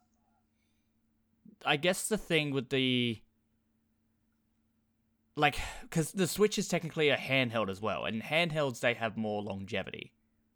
I 1.66 1.76
guess 1.78 2.08
the 2.08 2.18
thing 2.18 2.52
with 2.52 2.70
the 2.70 3.22
like 5.36 5.58
because 5.84 6.12
the 6.12 6.28
Switch 6.28 6.58
is 6.58 6.68
technically 6.68 7.10
a 7.10 7.18
handheld 7.18 7.70
as 7.70 7.82
well, 7.82 8.06
and 8.06 8.22
handhelds 8.22 8.80
they 8.80 8.94
have 8.94 9.18
more 9.18 9.42
longevity 9.42 10.14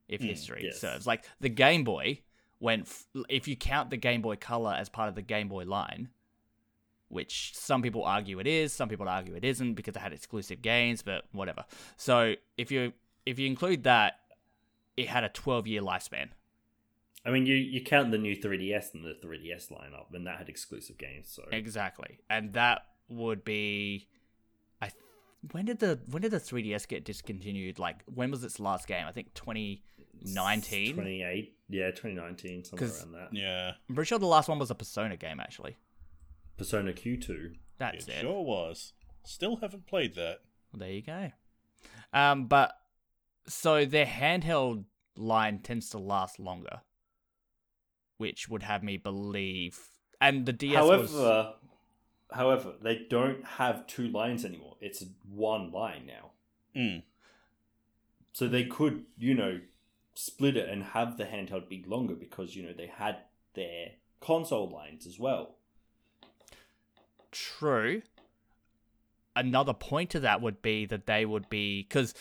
if 0.07 0.21
Mm, 0.21 0.25
history 0.27 0.61
yes. 0.65 0.79
serves. 0.79 1.07
Like 1.07 1.23
the 1.39 1.49
Game 1.49 1.83
Boy 1.83 2.21
went 2.59 2.83
f- 2.83 3.05
if 3.29 3.47
you 3.47 3.55
count 3.55 3.89
the 3.89 3.97
Game 3.97 4.21
Boy 4.21 4.35
Color 4.35 4.73
as 4.73 4.89
part 4.89 5.09
of 5.09 5.15
the 5.15 5.21
Game 5.21 5.47
Boy 5.47 5.63
line, 5.63 6.09
which 7.09 7.51
some 7.55 7.81
people 7.81 8.03
argue 8.03 8.39
it 8.39 8.47
is, 8.47 8.73
some 8.73 8.89
people 8.89 9.07
argue 9.07 9.35
it 9.35 9.43
isn't 9.45 9.73
because 9.75 9.95
it 9.95 9.99
had 9.99 10.13
exclusive 10.13 10.61
games, 10.61 11.01
but 11.01 11.25
whatever. 11.31 11.65
So 11.97 12.35
if 12.57 12.71
you 12.71 12.93
if 13.25 13.39
you 13.39 13.47
include 13.47 13.83
that, 13.83 14.19
it 14.97 15.07
had 15.09 15.23
a 15.23 15.29
12 15.29 15.67
year 15.67 15.81
lifespan. 15.81 16.29
I 17.25 17.31
mean, 17.31 17.45
you 17.45 17.55
you 17.55 17.81
count 17.81 18.11
the 18.11 18.17
new 18.17 18.35
3DS 18.35 18.93
and 18.93 19.03
the 19.05 19.15
3DS 19.25 19.71
lineup, 19.71 20.13
and 20.13 20.27
that 20.27 20.37
had 20.39 20.49
exclusive 20.49 20.97
games. 20.97 21.29
So 21.29 21.43
Exactly, 21.51 22.19
and 22.29 22.53
that 22.53 22.85
would 23.07 23.43
be, 23.45 24.07
I. 24.81 24.87
th- 24.87 24.95
When 25.51 25.65
did 25.65 25.79
the 25.79 25.99
when 26.09 26.21
did 26.21 26.31
the 26.31 26.39
3DS 26.39 26.85
get 26.87 27.05
discontinued? 27.05 27.79
Like 27.79 28.03
when 28.13 28.29
was 28.31 28.43
its 28.43 28.59
last 28.59 28.87
game? 28.87 29.05
I 29.07 29.11
think 29.13 29.33
2019. 29.35 30.95
28, 30.95 31.57
yeah, 31.69 31.91
2019, 31.91 32.63
somewhere 32.65 32.87
'Cause- 32.89 33.03
around 33.03 33.11
that. 33.13 33.29
Yeah, 33.33 33.73
I'm 33.89 33.95
pretty 33.95 34.07
sure 34.07 34.19
the 34.19 34.25
last 34.25 34.49
one 34.49 34.59
was 34.59 34.71
a 34.71 34.75
Persona 34.75 35.15
game. 35.17 35.39
Actually, 35.39 35.77
Persona 36.57 36.93
Q2. 36.93 37.55
that's 37.77 38.07
it 38.07 38.11
it. 38.11 38.21
sure 38.21 38.43
was. 38.43 38.93
Still 39.23 39.57
haven't 39.57 39.87
played 39.87 40.15
that. 40.15 40.39
Well, 40.71 40.79
there 40.79 40.91
you 40.91 41.01
go. 41.01 41.31
Um, 42.11 42.47
but 42.47 42.73
so 43.47 43.85
their 43.85 44.05
handheld 44.05 44.85
line 45.17 45.59
tends 45.59 45.89
to 45.89 45.97
last 45.97 46.39
longer, 46.39 46.81
which 48.17 48.49
would 48.49 48.63
have 48.63 48.83
me 48.83 48.97
believe. 48.97 49.79
And 50.21 50.45
the 50.45 50.53
DS 50.53 50.75
however, 50.75 51.01
was 51.01 51.55
however, 52.31 52.73
they 52.81 53.05
don't 53.09 53.43
have 53.45 53.87
two 53.87 54.07
lines 54.07 54.45
anymore. 54.45 54.77
It's 54.81 55.03
one 55.29 55.71
line 55.71 56.05
now. 56.07 56.31
Mm. 56.75 57.03
So 58.31 58.47
they 58.47 58.65
could, 58.65 59.03
you 59.17 59.35
know, 59.35 59.59
split 60.15 60.57
it 60.57 60.69
and 60.69 60.83
have 60.83 61.17
the 61.17 61.25
handheld 61.25 61.67
be 61.67 61.83
longer 61.87 62.15
because 62.15 62.55
you 62.55 62.63
know 62.63 62.73
they 62.73 62.87
had 62.87 63.17
their 63.55 63.91
console 64.19 64.69
lines 64.69 65.05
as 65.05 65.19
well. 65.19 65.55
True. 67.31 68.01
Another 69.35 69.73
point 69.73 70.11
to 70.11 70.19
that 70.19 70.41
would 70.41 70.61
be 70.61 70.85
that 70.85 71.07
they 71.07 71.25
would 71.25 71.49
be 71.49 71.81
because 71.81 72.13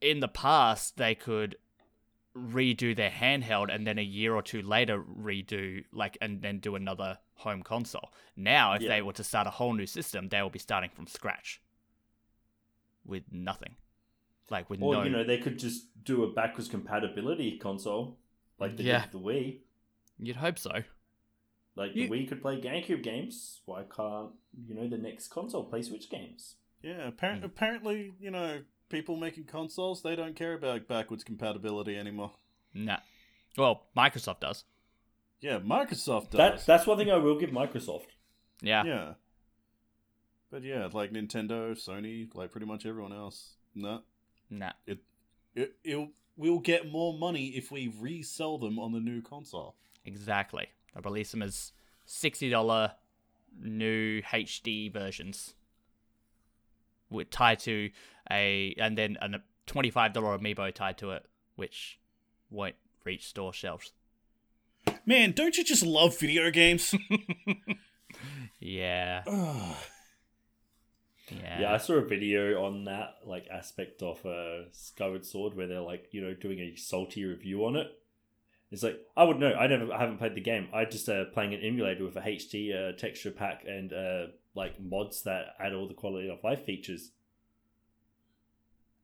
in 0.00 0.20
the 0.20 0.28
past 0.28 0.96
they 0.96 1.14
could 1.14 1.56
redo 2.36 2.94
their 2.94 3.10
handheld 3.10 3.74
and 3.74 3.86
then 3.86 3.98
a 3.98 4.02
year 4.02 4.34
or 4.34 4.42
two 4.42 4.62
later 4.62 5.02
redo 5.02 5.84
like 5.92 6.16
and 6.20 6.42
then 6.42 6.58
do 6.60 6.74
another 6.76 7.18
home 7.34 7.62
console. 7.62 8.12
Now, 8.36 8.74
if 8.74 8.82
Yeah. 8.82 8.88
they 8.88 9.02
were 9.02 9.12
to 9.14 9.24
start 9.24 9.46
a 9.46 9.50
whole 9.50 9.72
new 9.74 9.86
system, 9.86 10.28
they 10.28 10.40
will 10.40 10.50
be 10.50 10.58
starting 10.58 10.90
from 10.90 11.06
scratch 11.06 11.60
with 13.04 13.24
nothing, 13.32 13.76
like 14.50 14.70
with 14.70 14.80
Or 14.82 14.94
no. 14.94 15.02
you 15.02 15.10
know 15.10 15.24
they 15.24 15.38
could 15.38 15.58
just 15.58 15.86
do 16.04 16.22
a 16.24 16.32
backwards 16.32 16.68
compatibility 16.68 17.58
console 17.58 18.18
like 18.58 18.76
they 18.76 18.84
Yeah. 18.84 19.02
did 19.02 19.12
the 19.12 19.18
Wii. 19.20 19.60
You'd 20.18 20.36
hope 20.36 20.58
so. 20.58 20.84
Like 21.74 21.94
You- 21.96 22.08
the 22.08 22.10
Wii 22.14 22.28
could 22.28 22.42
play 22.42 22.60
GameCube 22.60 23.02
games. 23.02 23.62
Why 23.64 23.84
can't 23.84 24.32
you 24.66 24.74
know 24.74 24.86
the 24.88 24.98
next 24.98 25.28
console 25.28 25.64
play 25.64 25.82
Switch 25.82 26.10
games? 26.10 26.56
Yeah, 26.82 27.10
appar- 27.10 27.40
Mm. 27.40 27.44
apparently, 27.44 28.14
you 28.20 28.30
know, 28.30 28.64
people 28.90 29.16
making 29.16 29.44
consoles, 29.44 30.02
they 30.02 30.14
don't 30.14 30.36
care 30.36 30.52
about 30.52 30.86
backwards 30.86 31.24
compatibility 31.24 31.96
anymore. 31.96 32.32
Nah. 32.74 32.98
Well, 33.56 33.86
Microsoft 33.96 34.40
does. 34.40 34.64
Yeah, 35.40 35.58
Microsoft 35.60 36.32
That 36.32 36.56
does. 36.56 36.66
that's 36.66 36.86
one 36.86 36.98
thing 36.98 37.10
I 37.10 37.16
will 37.16 37.38
give 37.38 37.50
Microsoft. 37.50 38.08
Yeah. 38.60 38.84
yeah. 38.84 39.12
But 40.50 40.62
yeah, 40.64 40.88
like 40.92 41.12
Nintendo, 41.12 41.72
Sony, 41.72 42.28
like 42.34 42.50
pretty 42.50 42.66
much 42.66 42.84
everyone 42.84 43.12
else. 43.12 43.54
Nah. 43.74 44.00
Nah. 44.50 44.72
It, 44.86 44.98
it, 45.54 45.76
it'll, 45.82 46.10
we'll 46.36 46.58
get 46.58 46.90
more 46.90 47.16
money 47.16 47.46
if 47.48 47.70
we 47.70 47.92
resell 47.98 48.58
them 48.58 48.78
on 48.78 48.92
the 48.92 49.00
new 49.00 49.22
console. 49.22 49.76
Exactly. 50.04 50.66
They'll 50.92 51.02
release 51.02 51.30
them 51.30 51.42
as 51.42 51.72
sixty 52.04 52.50
dollar 52.50 52.92
new 53.62 54.22
HD 54.22 54.92
versions, 54.92 55.54
with 55.54 55.59
tied 57.30 57.58
to 57.60 57.90
a 58.30 58.74
and 58.78 58.96
then 58.96 59.16
a 59.20 59.38
twenty 59.66 59.90
five 59.90 60.12
dollar 60.12 60.38
amiibo 60.38 60.72
tied 60.74 60.98
to 60.98 61.10
it, 61.12 61.24
which 61.56 61.98
won't 62.50 62.76
reach 63.04 63.28
store 63.28 63.52
shelves. 63.52 63.92
Man, 65.06 65.32
don't 65.32 65.56
you 65.56 65.64
just 65.64 65.84
love 65.84 66.18
video 66.18 66.50
games? 66.50 66.94
Yeah, 68.60 69.22
yeah, 71.30 71.60
Yeah, 71.60 71.72
I 71.72 71.78
saw 71.78 71.94
a 71.94 72.04
video 72.04 72.62
on 72.62 72.84
that 72.84 73.16
like 73.24 73.48
aspect 73.50 74.02
of 74.02 74.24
uh, 74.26 74.70
Skyward 74.72 75.24
Sword 75.24 75.54
where 75.56 75.66
they're 75.66 75.80
like 75.80 76.08
you 76.12 76.20
know 76.20 76.34
doing 76.34 76.58
a 76.58 76.76
salty 76.76 77.24
review 77.24 77.64
on 77.64 77.76
it. 77.76 77.86
It's 78.70 78.82
like 78.82 79.00
I 79.16 79.24
would 79.24 79.38
know. 79.38 79.52
I 79.54 79.66
never, 79.66 79.92
I 79.92 79.98
haven't 79.98 80.18
played 80.18 80.34
the 80.34 80.40
game. 80.42 80.68
I 80.74 80.84
just 80.84 81.08
uh, 81.08 81.24
playing 81.32 81.54
an 81.54 81.60
emulator 81.60 82.04
with 82.04 82.16
a 82.16 82.20
HD 82.20 82.74
uh, 82.74 82.96
texture 82.96 83.30
pack 83.30 83.64
and 83.66 83.92
uh, 83.92 84.26
like 84.54 84.80
mods 84.80 85.22
that 85.22 85.54
add 85.58 85.72
all 85.72 85.86
the 85.88 85.94
quality 85.94 86.28
of 86.28 86.42
life 86.42 86.64
features. 86.64 87.12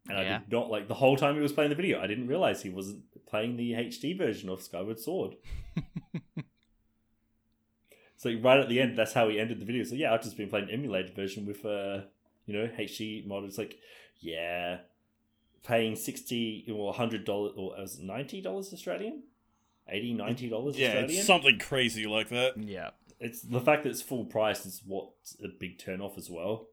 And 0.09 0.19
I 0.19 0.23
did 0.39 0.53
not 0.53 0.71
like 0.71 0.87
the 0.87 0.95
whole 0.95 1.17
time 1.17 1.35
he 1.35 1.41
was 1.41 1.53
playing 1.53 1.71
the 1.71 1.77
video. 1.77 2.01
I 2.01 2.07
didn't 2.07 2.29
realize 2.29 2.63
he 2.63 2.71
wasn't 2.71 3.03
playing 3.27 3.57
the 3.57 3.73
HD 3.73 4.17
version 4.17 4.49
of 4.49 4.63
Skyward 4.63 5.01
Sword. 5.01 5.35
so 8.17 8.33
right 8.41 8.61
at 8.61 8.69
the 8.69 8.81
end, 8.81 8.97
that's 8.97 9.13
how 9.15 9.29
he 9.29 9.39
ended 9.41 9.61
the 9.61 9.65
video. 9.65 9.83
So 9.85 9.95
yeah, 9.97 10.15
I've 10.15 10.23
just 10.23 10.37
been 10.37 10.49
playing 10.49 10.71
emulated 10.71 11.15
version 11.17 11.45
with 11.45 11.65
uh, 11.65 12.03
you 12.47 12.55
know, 12.55 12.69
HD 12.79 13.27
mod. 13.27 13.45
It's 13.45 13.59
like, 13.59 13.79
yeah, 14.21 14.79
paying 15.65 15.97
sixty 15.97 16.67
or 16.73 16.93
hundred 16.95 17.25
dollars 17.25 17.53
or 17.57 17.71
was 17.77 17.99
it 17.99 18.05
ninety 18.05 18.41
dollars 18.41 18.73
Australian, 18.73 19.25
80 19.89 20.15
90 20.15 20.49
dollars 20.49 20.79
Yeah, 20.79 20.87
Australian. 20.89 21.19
it's 21.19 21.27
something 21.27 21.59
crazy 21.59 22.07
like 22.07 22.29
that. 22.29 22.57
yeah. 22.57 22.91
It's 23.19 23.43
the 23.43 23.61
fact 23.61 23.85
that 23.85 23.91
it's 23.91 24.03
full 24.03 24.25
price 24.25 24.67
is 24.67 24.83
what's 24.85 25.37
a 25.43 25.49
big 25.49 25.79
turn 25.79 26.01
off 26.01 26.19
as 26.19 26.31
well. 26.31 26.69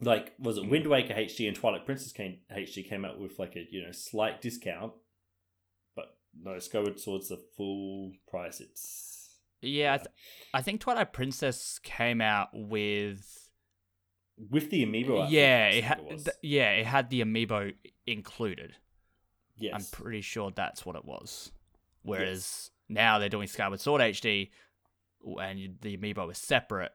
Like, 0.00 0.34
was 0.38 0.58
it 0.58 0.64
hmm. 0.64 0.70
Wind 0.70 0.86
Waker 0.86 1.14
HD 1.14 1.46
and 1.46 1.56
Twilight 1.56 1.86
Princess 1.86 2.12
came, 2.12 2.38
HD 2.54 2.88
came 2.88 3.04
out 3.04 3.20
with 3.20 3.38
like 3.38 3.56
a 3.56 3.66
you 3.70 3.84
know 3.84 3.92
slight 3.92 4.40
discount, 4.40 4.92
but 5.94 6.16
no, 6.40 6.58
Skyward 6.58 6.98
Sword's 6.98 7.28
the 7.28 7.40
full 7.56 8.12
price. 8.28 8.60
It's 8.60 9.38
Yeah, 9.60 9.94
I, 9.94 9.96
th- 9.98 10.08
I 10.54 10.62
think 10.62 10.80
Twilight 10.80 11.12
Princess 11.12 11.78
came 11.82 12.20
out 12.20 12.48
with 12.52 13.50
with 14.50 14.70
the 14.70 14.84
amiibo. 14.84 15.24
I 15.24 15.28
yeah, 15.28 15.68
it 15.68 15.84
had 15.84 16.00
was. 16.00 16.24
th- 16.24 16.36
yeah, 16.42 16.70
it 16.70 16.86
had 16.86 17.10
the 17.10 17.22
amiibo 17.22 17.74
included. 18.06 18.74
yes, 19.56 19.72
I'm 19.74 19.84
pretty 20.00 20.20
sure 20.20 20.50
that's 20.50 20.84
what 20.84 20.96
it 20.96 21.04
was. 21.04 21.52
Whereas 22.02 22.71
now 22.92 23.18
they're 23.18 23.28
doing 23.28 23.48
Skyward 23.48 23.80
Sword 23.80 24.00
HD, 24.00 24.50
and 25.24 25.76
the 25.80 25.96
amiibo 25.96 26.30
is 26.30 26.38
separate. 26.38 26.92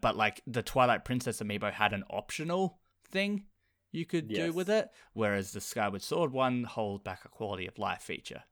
But 0.00 0.16
like 0.16 0.42
the 0.46 0.62
Twilight 0.62 1.04
Princess 1.04 1.40
amiibo 1.40 1.72
had 1.72 1.92
an 1.92 2.04
optional 2.10 2.78
thing 3.10 3.44
you 3.90 4.06
could 4.06 4.28
do 4.28 4.52
with 4.52 4.70
it, 4.70 4.90
whereas 5.12 5.52
the 5.52 5.60
Skyward 5.60 6.02
Sword 6.02 6.32
one 6.32 6.64
holds 6.64 7.02
back 7.02 7.24
a 7.24 7.28
quality 7.28 7.66
of 7.66 7.78
life 7.78 8.00
feature. 8.00 8.42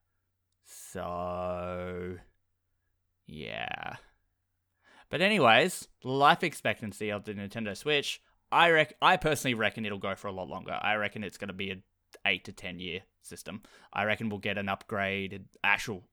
So, 0.64 2.16
yeah. 3.26 3.96
But 5.08 5.22
anyways, 5.22 5.88
life 6.04 6.44
expectancy 6.44 7.10
of 7.10 7.24
the 7.24 7.34
Nintendo 7.34 7.76
Switch, 7.76 8.20
I 8.52 8.70
rec- 8.70 8.94
I 9.02 9.16
personally 9.16 9.54
reckon 9.54 9.84
it'll 9.84 9.98
go 9.98 10.14
for 10.14 10.28
a 10.28 10.32
lot 10.32 10.48
longer. 10.48 10.78
I 10.80 10.94
reckon 10.94 11.24
it's 11.24 11.38
going 11.38 11.48
to 11.48 11.54
be 11.54 11.70
a 11.70 11.76
eight 12.26 12.44
to 12.44 12.52
ten 12.52 12.78
year 12.78 13.00
system. 13.22 13.62
I 13.92 14.04
reckon 14.04 14.28
we'll 14.28 14.38
get 14.38 14.58
an 14.58 14.66
upgraded 14.66 15.44
actual 15.64 16.04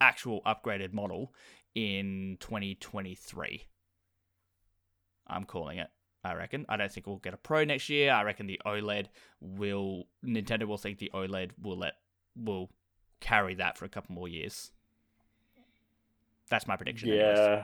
actual 0.00 0.40
upgraded 0.46 0.92
model 0.92 1.32
in 1.74 2.36
2023. 2.40 3.66
I'm 5.26 5.44
calling 5.44 5.78
it. 5.78 5.88
I 6.22 6.34
reckon. 6.34 6.66
I 6.68 6.76
don't 6.76 6.92
think 6.92 7.06
we'll 7.06 7.16
get 7.16 7.34
a 7.34 7.38
Pro 7.38 7.64
next 7.64 7.88
year. 7.88 8.12
I 8.12 8.22
reckon 8.24 8.46
the 8.46 8.60
OLED 8.66 9.06
will 9.40 10.04
Nintendo 10.24 10.64
will 10.64 10.76
think 10.76 10.98
the 10.98 11.10
OLED 11.14 11.52
will 11.60 11.78
let 11.78 11.94
will 12.36 12.70
carry 13.20 13.54
that 13.54 13.78
for 13.78 13.84
a 13.84 13.88
couple 13.88 14.14
more 14.14 14.28
years. 14.28 14.70
That's 16.50 16.66
my 16.66 16.76
prediction. 16.76 17.10
anyways. 17.10 17.38
yeah. 17.38 17.62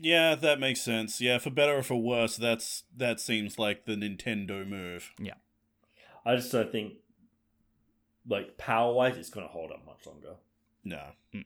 Yeah, 0.00 0.34
that 0.36 0.58
makes 0.58 0.80
sense. 0.80 1.20
Yeah, 1.20 1.36
for 1.38 1.50
better 1.50 1.76
or 1.76 1.82
for 1.82 2.00
worse, 2.00 2.36
that's 2.36 2.84
that 2.96 3.20
seems 3.20 3.58
like 3.58 3.84
the 3.84 3.92
Nintendo 3.92 4.66
move. 4.66 5.12
Yeah. 5.18 5.34
I 6.24 6.36
just 6.36 6.50
don't 6.50 6.72
think, 6.72 6.94
like 8.26 8.56
power 8.56 8.94
wise, 8.94 9.18
it's 9.18 9.28
going 9.28 9.46
to 9.46 9.52
hold 9.52 9.70
up 9.70 9.84
much 9.84 10.06
longer. 10.06 10.36
No. 10.82 11.02
Mm. 11.34 11.44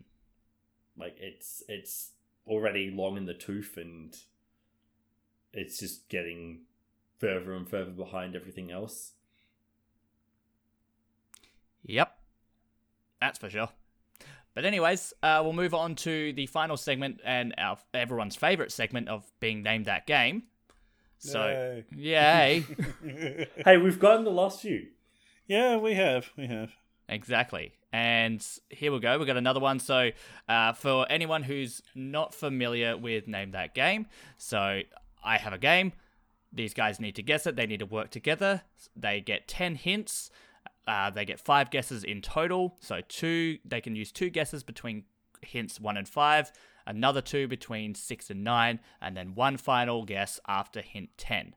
Like 0.99 1.17
it's 1.21 1.63
it's 1.69 2.13
already 2.47 2.91
long 2.91 3.17
in 3.17 3.27
the 3.27 3.35
tooth, 3.35 3.77
and 3.77 4.17
it's 5.53 5.79
just 5.79 6.09
getting 6.09 6.63
further 7.19 7.53
and 7.55 7.69
further 7.69 7.91
behind 7.91 8.37
everything 8.37 8.71
else. 8.71 9.13
Yep. 11.85 12.13
That's 13.21 13.39
for 13.39 13.49
sure. 13.49 13.69
But 14.55 14.65
anyways, 14.65 15.13
uh, 15.23 15.41
we'll 15.45 15.53
move 15.53 15.75
on 15.75 15.95
to 15.97 16.33
the 16.33 16.47
final 16.47 16.77
segment 16.77 17.21
and 17.25 17.55
our 17.59 17.79
everyone's 17.93 18.37
favorite 18.37 18.73
segment 18.73 19.09
of 19.09 19.25
being 19.39 19.63
named 19.63 19.85
that 19.87 20.07
game. 20.07 20.45
So, 21.19 21.83
yay. 21.95 22.65
Hey, 23.65 23.77
we've 23.79 23.99
gotten 23.99 24.25
the 24.25 24.31
last 24.31 24.61
few. 24.61 24.87
yeah, 25.47 25.77
we 25.77 25.95
have. 25.95 26.31
We 26.37 26.47
have. 26.47 26.73
Exactly. 27.09 27.73
And 27.97 28.47
here 28.69 28.93
we 28.93 29.01
go. 29.01 29.17
We've 29.17 29.27
got 29.27 29.39
another 29.39 29.59
one. 29.59 29.79
So, 29.79 30.11
uh, 30.51 30.75
for 30.75 31.07
anyone 31.09 31.43
who's 31.43 31.81
not 31.95 32.35
familiar 32.35 32.95
with 32.95 33.27
Name 33.27 33.53
That 33.53 33.75
Game, 33.75 34.05
so 34.37 34.83
I 35.25 35.39
have 35.39 35.55
a 35.55 35.59
game. 35.59 35.95
These 36.53 36.75
guys 36.75 37.01
need 37.01 37.17
to 37.17 37.23
guess 37.23 37.47
it. 37.47 37.57
They 37.57 37.65
need 37.65 37.79
to 37.79 37.87
work 37.87 38.11
together. 38.11 38.61
They 38.95 39.23
get 39.23 39.49
10 39.49 39.77
hints. 39.77 40.31
Uh, 40.87 41.09
they 41.09 41.25
get 41.25 41.41
five 41.41 41.71
guesses 41.71 42.05
in 42.05 42.21
total. 42.21 42.77
So, 42.81 43.01
two, 43.09 43.57
they 43.65 43.81
can 43.81 43.97
use 43.97 44.13
two 44.13 44.29
guesses 44.29 44.63
between 44.63 45.05
hints 45.41 45.81
one 45.81 45.97
and 45.97 46.07
five, 46.07 46.53
another 46.87 47.23
two 47.23 47.49
between 47.49 47.95
six 47.95 48.29
and 48.29 48.45
nine, 48.45 48.79
and 49.01 49.17
then 49.17 49.35
one 49.35 49.57
final 49.57 50.05
guess 50.05 50.39
after 50.47 50.83
hint 50.83 51.09
10. 51.17 51.55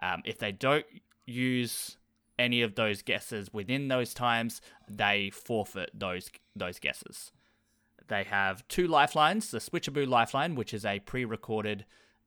Um, 0.00 0.22
if 0.24 0.38
they 0.38 0.52
don't 0.52 0.86
use 1.26 1.96
any 2.40 2.62
of 2.62 2.74
those 2.74 3.02
guesses 3.02 3.52
within 3.52 3.88
those 3.88 4.14
times, 4.14 4.60
they 4.88 5.30
forfeit 5.30 5.90
those 5.94 6.30
those 6.56 6.78
guesses. 6.80 7.32
They 8.08 8.24
have 8.24 8.66
two 8.66 8.88
lifelines: 8.88 9.50
the 9.50 9.58
Switchaboo 9.58 10.08
lifeline, 10.08 10.54
which 10.56 10.74
is 10.74 10.84
a 10.84 10.98
pre-recorded 11.00 11.84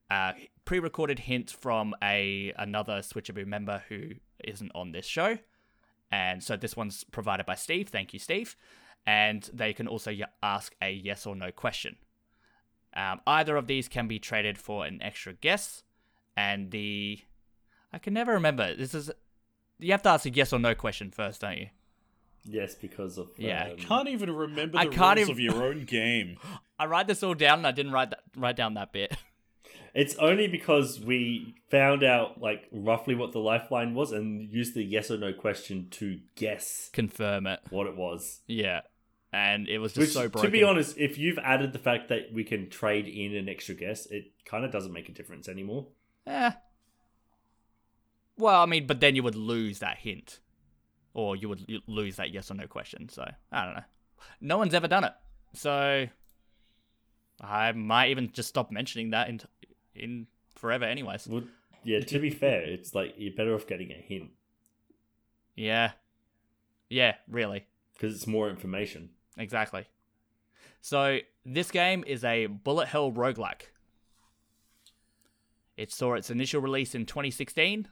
uh, 0.10 0.34
pre-recorded 0.64 1.20
hint 1.20 1.50
from 1.52 1.96
a 2.02 2.54
another 2.58 3.00
Switchaboo 3.00 3.48
member 3.48 3.84
who 3.90 4.12
isn't 4.44 4.72
on 4.76 4.92
this 4.92 5.06
show, 5.06 5.40
and 6.12 6.44
so 6.44 6.56
this 6.56 6.78
one's 6.78 7.04
provided 7.04 7.46
by 7.46 7.56
Steve. 7.56 7.90
Thank 7.90 8.14
you, 8.14 8.20
Steve. 8.20 8.56
And 9.06 9.50
they 9.52 9.74
can 9.74 9.88
also 9.88 10.12
ask 10.42 10.76
a 10.82 10.90
yes 10.90 11.26
or 11.26 11.36
no 11.36 11.52
question. 11.52 11.98
Um, 12.96 13.20
either 13.28 13.58
of 13.58 13.68
these 13.68 13.90
can 13.90 14.08
be 14.08 14.18
traded 14.20 14.58
for 14.58 14.86
an 14.86 15.02
extra 15.02 15.34
guess, 15.34 15.84
and 16.38 16.72
the 16.72 17.20
I 17.92 18.00
can 18.00 18.14
never 18.14 18.34
remember. 18.34 18.76
This 18.76 18.94
is 18.94 19.12
you 19.86 19.92
have 19.92 20.02
to 20.04 20.10
ask 20.10 20.26
a 20.26 20.30
yes 20.30 20.54
or 20.54 20.60
no 20.60 20.74
question 20.76 21.12
first, 21.12 21.42
don't 21.42 21.58
you? 21.58 21.68
Yes, 22.46 22.76
because 22.76 23.18
of 23.18 23.30
Yeah. 23.38 23.70
um, 23.72 23.78
Can't 23.78 24.10
even 24.10 24.30
remember 24.32 24.78
I 24.78 24.86
the 24.86 24.92
can't 24.92 25.18
rules 25.18 25.30
even- 25.30 25.48
of 25.50 25.56
your 25.56 25.64
own 25.64 25.86
game. 25.86 26.38
I 26.80 26.86
write 26.88 27.08
this 27.08 27.24
all 27.24 27.34
down, 27.36 27.60
and 27.60 27.68
I 27.68 27.72
didn't 27.72 27.92
write 27.94 28.10
that 28.10 28.24
write 28.36 28.56
down 28.58 28.74
that 28.74 28.92
bit. 28.92 29.16
It's 29.96 30.16
only 30.16 30.48
because 30.48 31.00
we 31.00 31.54
found 31.70 32.04
out 32.04 32.42
like 32.42 32.68
roughly 32.72 33.14
what 33.14 33.32
the 33.32 33.40
lifeline 33.40 33.94
was 33.94 34.12
and 34.12 34.52
used 34.52 34.74
the 34.74 34.84
yes 34.84 35.12
or 35.12 35.18
no 35.20 35.34
question 35.34 35.88
to 35.92 36.20
guess 36.36 36.90
Confirm 36.92 37.46
it. 37.46 37.60
what 37.70 37.86
it 37.86 37.96
was. 37.96 38.42
Yeah, 38.48 38.82
and 39.32 39.68
it 39.70 39.78
was 39.78 39.94
just 39.94 40.00
Which, 40.00 40.10
so 40.14 40.30
broken. 40.30 40.50
to 40.50 40.52
be 40.52 40.64
honest, 40.64 40.98
if 40.98 41.18
you've 41.20 41.38
added 41.38 41.74
the 41.74 41.80
fact 41.80 42.10
that 42.10 42.34
we 42.34 42.44
can 42.44 42.70
trade 42.72 43.08
in 43.08 43.36
an 43.36 43.48
extra 43.48 43.76
guess, 43.76 44.08
it 44.08 44.32
kind 44.46 44.66
of 44.66 44.72
doesn't 44.72 44.92
make 44.94 45.10
a 45.10 45.12
difference 45.12 45.48
anymore. 45.48 45.86
Eh. 46.26 46.52
Well, 48.38 48.62
I 48.62 48.66
mean, 48.66 48.88
but 48.88 49.00
then 49.00 49.16
you 49.16 49.24
would 49.24 49.36
lose 49.36 49.80
that 49.80 49.98
hint, 50.00 50.40
or 51.14 51.36
you 51.36 51.50
would 51.50 51.66
lose 51.88 52.16
that 52.16 52.32
yes 52.32 52.50
or 52.50 52.56
no 52.56 52.68
question. 52.68 53.10
So 53.10 53.30
I 53.52 53.66
don't 53.66 53.76
know. 53.76 53.84
No 54.42 54.58
one's 54.58 54.74
ever 54.74 54.88
done 54.88 55.04
it, 55.04 55.14
so 55.54 56.08
I 57.42 57.72
might 57.74 58.10
even 58.10 58.32
just 58.32 58.50
stop 58.50 58.72
mentioning 58.72 59.12
that 59.12 59.30
in 59.30 59.42
in 59.96 60.28
forever. 60.56 60.86
Anyways, 60.86 61.28
Well, 61.28 61.44
yeah, 61.84 62.00
to 62.00 62.20
be 62.20 62.30
fair, 62.30 62.62
it's 62.64 62.96
like 62.96 63.14
you're 63.18 63.34
better 63.34 63.54
off 63.54 63.68
getting 63.68 63.92
a 63.92 63.96
hint 63.96 64.32
yeah, 65.56 65.92
yeah, 66.90 67.16
really. 67.28 67.66
because 67.94 68.16
it's 68.16 68.26
more 68.26 68.50
information. 68.50 69.10
Exactly. 69.38 69.86
So 70.82 71.20
this 71.46 71.70
game 71.70 72.04
is 72.08 72.24
a 72.24 72.48
bullet 72.48 72.88
hell 72.88 73.12
roguelike. 73.12 73.64
It 75.78 75.92
saw 75.92 76.14
its 76.14 76.30
initial 76.30 76.62
release 76.62 76.94
in 76.96 77.06
2016. 77.06 77.88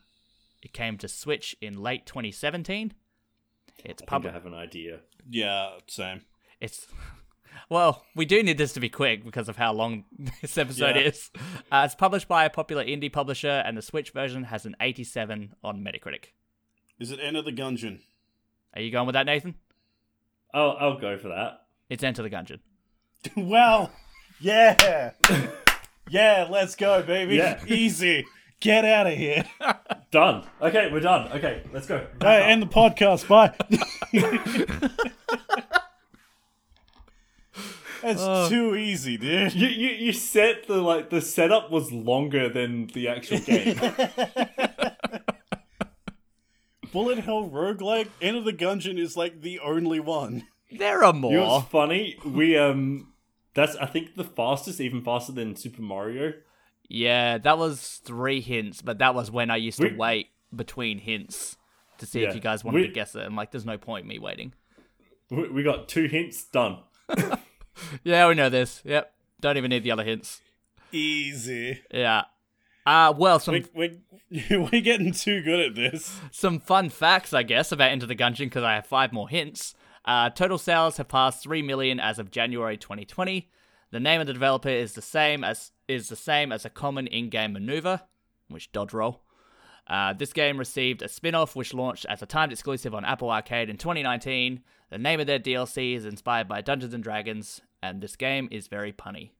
It 0.62 0.74
came 0.74 0.98
to 1.00 1.08
Switch 1.08 1.56
in 1.62 1.82
late 1.82 2.06
2017. 2.06 2.94
It's 3.84 4.04
I 4.04 4.06
think 4.20 4.26
I 4.28 4.32
have 4.32 4.46
an 4.46 4.54
idea. 4.54 5.00
Yeah, 5.30 5.72
same. 5.88 6.22
It's 6.60 6.88
well, 7.70 8.04
we 8.16 8.26
do 8.26 8.44
need 8.44 8.58
this 8.58 8.74
to 8.74 8.80
be 8.80 8.90
quick 8.90 9.24
because 9.26 9.50
of 9.50 9.58
how 9.58 9.74
long 9.74 10.06
this 10.42 10.58
episode 10.58 10.96
Yeah. 10.96 11.02
is. 11.04 11.32
Uh, 11.72 11.84
it's 11.86 11.96
published 11.96 12.28
by 12.28 12.46
a 12.46 12.50
popular 12.50 12.84
indie 12.84 13.12
publisher, 13.12 13.64
and 13.66 13.76
the 13.78 13.82
Switch 13.82 14.12
version 14.12 14.44
has 14.46 14.66
an 14.66 14.76
87 14.80 15.56
on 15.64 15.84
Metacritic. 15.84 16.26
Is 17.00 17.12
it 17.12 17.20
Enter 17.22 17.42
the 17.42 17.52
Gungeon? 17.52 18.00
Are 18.76 18.82
you 18.82 18.92
going 18.92 19.08
with 19.08 19.14
that, 19.14 19.26
Nathan? 19.26 19.56
I'll 20.54 20.78
I'll 20.80 20.98
go 21.00 21.18
for 21.18 21.30
that. 21.30 21.62
It's 21.90 22.04
Enter 22.04 22.22
the 22.24 22.30
Gungeon. 22.30 22.60
well, 23.36 23.92
yeah. 24.40 25.12
yeah, 26.10 26.48
let's 26.50 26.76
go, 26.76 27.02
baby. 27.04 27.36
Yeah. 27.36 27.60
Easy. 27.68 28.26
Get 28.62 28.86
out 28.86 29.08
of 29.08 29.18
here. 29.18 29.44
Done. 30.12 30.46
Okay, 30.62 30.90
we're 30.92 31.00
done. 31.00 31.32
Okay, 31.32 31.64
let's 31.74 31.88
go. 31.88 32.06
Hey, 32.22 32.44
end 32.44 32.62
the 32.62 32.68
podcast. 32.68 33.28
Bye. 33.28 33.56
That's 38.02 38.50
too 38.50 38.76
easy, 38.76 39.18
dude. 39.18 39.54
You, 39.54 39.68
you 39.68 39.90
you 39.90 40.14
said 40.14 40.64
the 40.68 40.82
like 40.82 41.10
the 41.12 41.22
setup 41.22 41.70
was 41.72 41.92
longer 41.92 42.50
than 42.50 42.88
the 42.88 43.08
actual 43.08 43.40
game. 43.46 43.80
Bullet 46.92 47.20
Hell 47.20 47.48
Roguelike, 47.50 48.08
Enter 48.22 48.42
the 48.42 48.54
Gungeon 48.54 48.98
is 49.00 49.16
like 49.16 49.42
the 49.42 49.60
only 49.60 50.00
one. 50.00 50.48
There 50.78 51.04
are 51.04 51.14
You 51.14 51.20
more. 51.20 51.32
know 51.34 51.48
what's 51.48 51.68
funny? 51.68 52.18
We 52.26 52.58
um 52.58 53.14
that's 53.54 53.76
I 53.76 53.86
think 53.86 54.16
the 54.16 54.24
fastest, 54.24 54.82
even 54.82 55.04
faster 55.04 55.32
than 55.32 55.56
Super 55.56 55.84
Mario. 55.84 56.34
Yeah, 56.94 57.38
that 57.40 57.58
was 57.58 58.02
three 58.04 58.42
hints, 58.42 58.82
but 58.82 58.98
that 59.00 59.16
was 59.16 59.32
when 59.32 59.50
I 59.50 59.56
used 59.56 59.80
to 59.80 59.96
wait 59.96 60.28
between 60.56 60.98
hints 61.00 61.56
to 62.00 62.06
see 62.06 62.22
Yeah, 62.24 62.30
if 62.30 62.36
you 62.36 62.42
guys 62.42 62.64
wanted 62.64 62.82
we- 62.82 62.88
to 62.88 62.94
guess 62.94 63.16
it. 63.16 63.22
I'm 63.22 63.36
like, 63.36 63.52
there's 63.52 63.66
no 63.66 63.78
point 63.78 64.04
in 64.04 64.10
me 64.10 64.20
waiting. 64.20 64.54
We, 65.30 65.48
we 65.50 65.64
got 65.64 65.88
two 65.88 66.06
hints 66.08 66.44
done. 66.44 66.80
Yeah, 68.04 68.28
we 68.28 68.36
know 68.36 68.50
this. 68.50 68.82
Yep. 68.86 69.12
Don't 69.40 69.58
even 69.58 69.70
need 69.70 69.84
the 69.84 69.92
other 69.92 70.04
hints. 70.04 70.42
Easy. 70.92 71.80
Yeah. 71.92 72.24
Uh, 72.86 73.14
well, 73.18 73.40
some 73.40 73.54
We, 73.74 74.00
we, 74.30 74.44
we're 74.72 74.82
getting 74.82 75.14
too 75.14 75.42
good 75.42 75.60
at 75.62 75.76
this. 75.76 76.20
some 76.32 76.60
fun 76.60 76.90
facts, 76.90 77.34
I 77.34 77.44
guess, 77.44 77.72
about 77.72 77.92
Enter 77.92 78.06
the 78.06 78.16
Gungeon 78.16 78.46
because 78.46 78.64
I 78.64 78.74
have 78.76 78.86
five 78.86 79.14
more 79.14 79.30
hints. 79.30 79.74
Uh, 80.04 80.30
total 80.30 80.58
sales 80.58 80.98
have 80.98 81.08
passed 81.08 81.42
three 81.44 81.62
million 81.62 82.00
as 82.00 82.20
of 82.20 82.30
January 82.30 82.76
2020. 82.78 83.50
The 83.92 84.00
name 84.00 84.22
of 84.22 84.28
the 84.28 84.34
developer 84.34 84.70
is 84.70 84.94
the 84.94 85.02
same 85.02 85.44
as 85.44 85.72
is 85.88 86.08
the 86.10 86.16
same 86.16 86.52
as 86.52 86.64
a 86.66 86.70
common 86.70 87.08
in-game 87.08 87.54
maneuver, 87.54 88.02
which 88.48 88.72
dodge 88.72 88.94
roll. 88.94 89.22
Uh, 89.88 90.14
this 90.14 90.32
game 90.32 90.58
received 90.58 91.02
a 91.02 91.10
spin-off 91.10 91.56
which 91.56 91.74
launched 91.74 92.06
as 92.06 92.22
a 92.22 92.26
timed 92.26 92.54
exclusive 92.54 92.96
on 92.96 93.04
Apple 93.04 93.30
Arcade 93.30 93.70
in 93.70 93.78
2019. 93.78 94.62
The 94.90 94.98
name 94.98 95.20
of 95.20 95.28
their 95.28 95.40
DLC 95.40 95.96
is 95.96 96.06
inspired 96.06 96.48
by 96.48 96.62
Dungeons 96.62 96.94
and 96.94 97.04
Dragons, 97.04 97.60
and 97.84 98.00
this 98.02 98.16
game 98.16 98.48
is 98.52 98.68
very 98.68 98.94
punny 98.94 99.32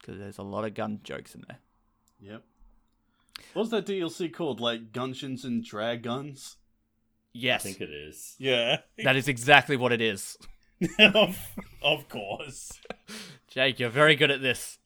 because 0.00 0.18
there's 0.18 0.38
a 0.38 0.42
lot 0.42 0.64
of 0.64 0.74
gun 0.74 1.00
jokes 1.02 1.34
in 1.34 1.44
there. 1.48 1.58
Yep. 2.20 2.42
What's 3.52 3.70
that 3.70 3.86
DLC 3.86 4.32
called? 4.32 4.60
Like 4.60 4.92
Gungeons 4.92 5.44
and 5.44 5.64
Dragons? 5.64 6.56
Yes. 7.32 7.62
I 7.62 7.64
think 7.64 7.80
it 7.80 7.90
is. 7.90 8.34
Yeah. 8.38 8.78
that 9.04 9.16
is 9.16 9.28
exactly 9.28 9.76
what 9.76 9.92
it 9.92 10.00
is. 10.00 10.38
of, 10.98 11.38
of 11.82 12.08
course. 12.08 12.80
Jake, 13.48 13.78
you're 13.80 13.90
very 13.90 14.16
good 14.16 14.30
at 14.30 14.42
this. 14.42 14.78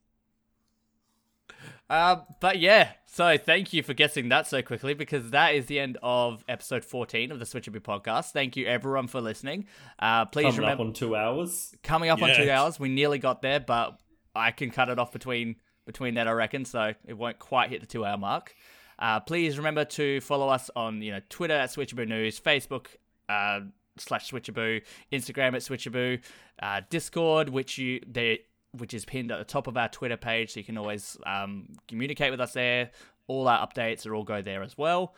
Um, 1.88 2.22
but 2.40 2.60
yeah, 2.60 2.92
so 3.06 3.36
thank 3.36 3.72
you 3.72 3.82
for 3.82 3.94
guessing 3.94 4.28
that 4.28 4.46
so 4.46 4.62
quickly 4.62 4.94
because 4.94 5.30
that 5.30 5.56
is 5.56 5.66
the 5.66 5.80
end 5.80 5.98
of 6.02 6.44
episode 6.48 6.84
14 6.84 7.32
of 7.32 7.40
the 7.40 7.44
Switchaboo 7.44 7.80
podcast. 7.80 8.30
Thank 8.30 8.56
you 8.56 8.66
everyone 8.66 9.08
for 9.08 9.20
listening. 9.20 9.66
Uh, 9.98 10.24
please 10.26 10.44
Coming 10.44 10.60
remember 10.60 10.82
up 10.82 10.86
on 10.86 10.92
two 10.92 11.16
hours. 11.16 11.74
coming 11.82 12.08
up 12.10 12.22
on 12.22 12.30
two 12.36 12.48
hours. 12.48 12.78
We 12.78 12.88
nearly 12.90 13.18
got 13.18 13.42
there, 13.42 13.58
but 13.58 14.00
I 14.36 14.52
can 14.52 14.70
cut 14.70 14.88
it 14.88 15.00
off 15.00 15.10
between 15.12 15.56
between 15.84 16.14
that, 16.14 16.28
I 16.28 16.32
reckon. 16.32 16.64
So 16.64 16.94
it 17.04 17.14
won't 17.14 17.40
quite 17.40 17.70
hit 17.70 17.80
the 17.80 17.88
two 17.88 18.04
hour 18.04 18.16
mark. 18.16 18.54
Uh, 18.96 19.18
please 19.18 19.56
remember 19.58 19.84
to 19.86 20.20
follow 20.20 20.48
us 20.48 20.70
on 20.76 21.02
you 21.02 21.10
know 21.10 21.20
Twitter 21.28 21.54
at 21.54 21.70
Switchaboo 21.70 22.06
News, 22.06 22.38
Facebook 22.38 22.86
uh, 23.28 23.60
slash 23.98 24.30
Switchaboo, 24.30 24.82
Instagram 25.12 25.54
at 25.54 25.62
Switchaboo, 25.62 26.20
uh, 26.62 26.80
Discord, 26.90 27.48
which 27.48 27.78
you 27.78 28.00
there 28.06 28.38
which 28.72 28.94
is 28.94 29.04
pinned 29.04 29.32
at 29.32 29.38
the 29.38 29.44
top 29.44 29.66
of 29.66 29.76
our 29.76 29.88
Twitter 29.88 30.16
page, 30.16 30.52
so 30.52 30.60
you 30.60 30.64
can 30.64 30.78
always 30.78 31.16
um, 31.26 31.66
communicate 31.88 32.30
with 32.30 32.40
us 32.40 32.52
there. 32.52 32.90
All 33.26 33.48
our 33.48 33.66
updates 33.66 34.06
are 34.06 34.14
all 34.14 34.22
go 34.24 34.42
there 34.42 34.62
as 34.62 34.78
well 34.78 35.14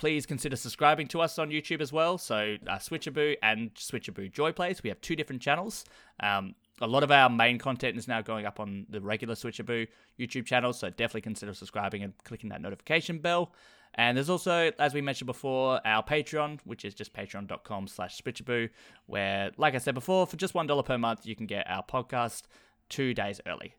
please 0.00 0.24
consider 0.24 0.56
subscribing 0.56 1.06
to 1.06 1.20
us 1.20 1.38
on 1.38 1.50
YouTube 1.50 1.82
as 1.82 1.92
well. 1.92 2.16
So 2.16 2.56
uh, 2.66 2.78
Switchaboo 2.78 3.36
and 3.42 3.74
Switchaboo 3.74 4.32
Joy 4.32 4.50
Plays. 4.50 4.82
We 4.82 4.88
have 4.88 4.98
two 5.02 5.14
different 5.14 5.42
channels. 5.42 5.84
Um, 6.20 6.54
a 6.80 6.86
lot 6.86 7.02
of 7.02 7.10
our 7.10 7.28
main 7.28 7.58
content 7.58 7.98
is 7.98 8.08
now 8.08 8.22
going 8.22 8.46
up 8.46 8.58
on 8.58 8.86
the 8.88 9.02
regular 9.02 9.34
Switchaboo 9.34 9.86
YouTube 10.18 10.46
channel, 10.46 10.72
so 10.72 10.88
definitely 10.88 11.20
consider 11.20 11.52
subscribing 11.52 12.02
and 12.02 12.14
clicking 12.24 12.48
that 12.48 12.62
notification 12.62 13.18
bell. 13.18 13.52
And 13.94 14.16
there's 14.16 14.30
also, 14.30 14.70
as 14.78 14.94
we 14.94 15.00
mentioned 15.00 15.26
before, 15.26 15.80
our 15.86 16.02
Patreon, 16.04 16.60
which 16.64 16.84
is 16.84 16.94
just 16.94 17.12
patreon.com 17.12 17.88
slash 17.88 18.20
switchaboo, 18.20 18.70
where, 19.06 19.50
like 19.56 19.74
I 19.74 19.78
said 19.78 19.94
before, 19.94 20.26
for 20.26 20.36
just 20.36 20.54
$1 20.54 20.84
per 20.84 20.96
month, 20.96 21.26
you 21.26 21.34
can 21.34 21.46
get 21.46 21.66
our 21.68 21.84
podcast 21.84 22.42
two 22.88 23.14
days 23.14 23.40
early. 23.46 23.74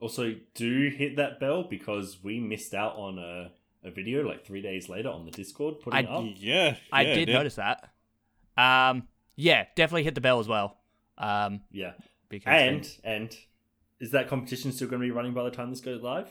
Also, 0.00 0.34
do 0.54 0.88
hit 0.96 1.16
that 1.16 1.38
bell 1.38 1.62
because 1.62 2.18
we 2.22 2.40
missed 2.40 2.74
out 2.74 2.96
on 2.96 3.18
a, 3.18 3.52
a 3.86 3.90
video 3.90 4.26
like 4.26 4.44
three 4.44 4.62
days 4.62 4.88
later 4.88 5.10
on 5.10 5.24
the 5.26 5.30
Discord 5.30 5.80
putting 5.80 6.06
I- 6.06 6.10
up. 6.10 6.24
Yeah. 6.36 6.76
I 6.92 7.02
yeah, 7.02 7.14
did 7.14 7.28
yeah. 7.28 7.34
notice 7.34 7.54
that. 7.56 7.90
Um, 8.56 9.06
yeah, 9.36 9.66
definitely 9.76 10.04
hit 10.04 10.14
the 10.14 10.20
bell 10.20 10.40
as 10.40 10.48
well. 10.48 10.76
Um, 11.18 11.60
Yeah. 11.70 11.92
because 12.28 12.46
And 12.52 12.88
and 13.04 13.36
is 14.00 14.10
that 14.12 14.28
competition 14.28 14.72
still 14.72 14.88
going 14.88 15.00
to 15.02 15.06
be 15.06 15.10
running 15.12 15.34
by 15.34 15.44
the 15.44 15.50
time 15.50 15.70
this 15.70 15.80
goes 15.80 16.02
live? 16.02 16.26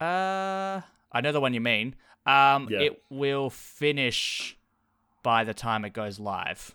Uh, 0.00 0.80
I 1.12 1.20
know 1.20 1.32
the 1.32 1.40
one 1.40 1.52
you 1.54 1.60
mean. 1.60 1.96
Um, 2.26 2.68
Yeah. 2.70 2.80
it 2.80 3.02
will 3.10 3.50
finish 3.50 4.56
by 5.22 5.44
the 5.44 5.54
time 5.54 5.84
it 5.84 5.92
goes 5.92 6.18
live. 6.18 6.74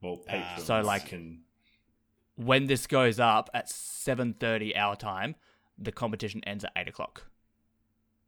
Well, 0.00 0.18
Patreon 0.28 0.60
So, 0.60 0.80
like- 0.80 1.06
can 1.06 1.40
When 2.36 2.66
this 2.66 2.86
goes 2.88 3.20
up 3.20 3.48
at 3.54 3.68
seven 3.68 4.34
thirty 4.34 4.74
our 4.76 4.96
time, 4.96 5.36
the 5.78 5.92
competition 5.92 6.42
ends 6.44 6.64
at 6.64 6.72
eight 6.76 6.88
o'clock. 6.88 7.28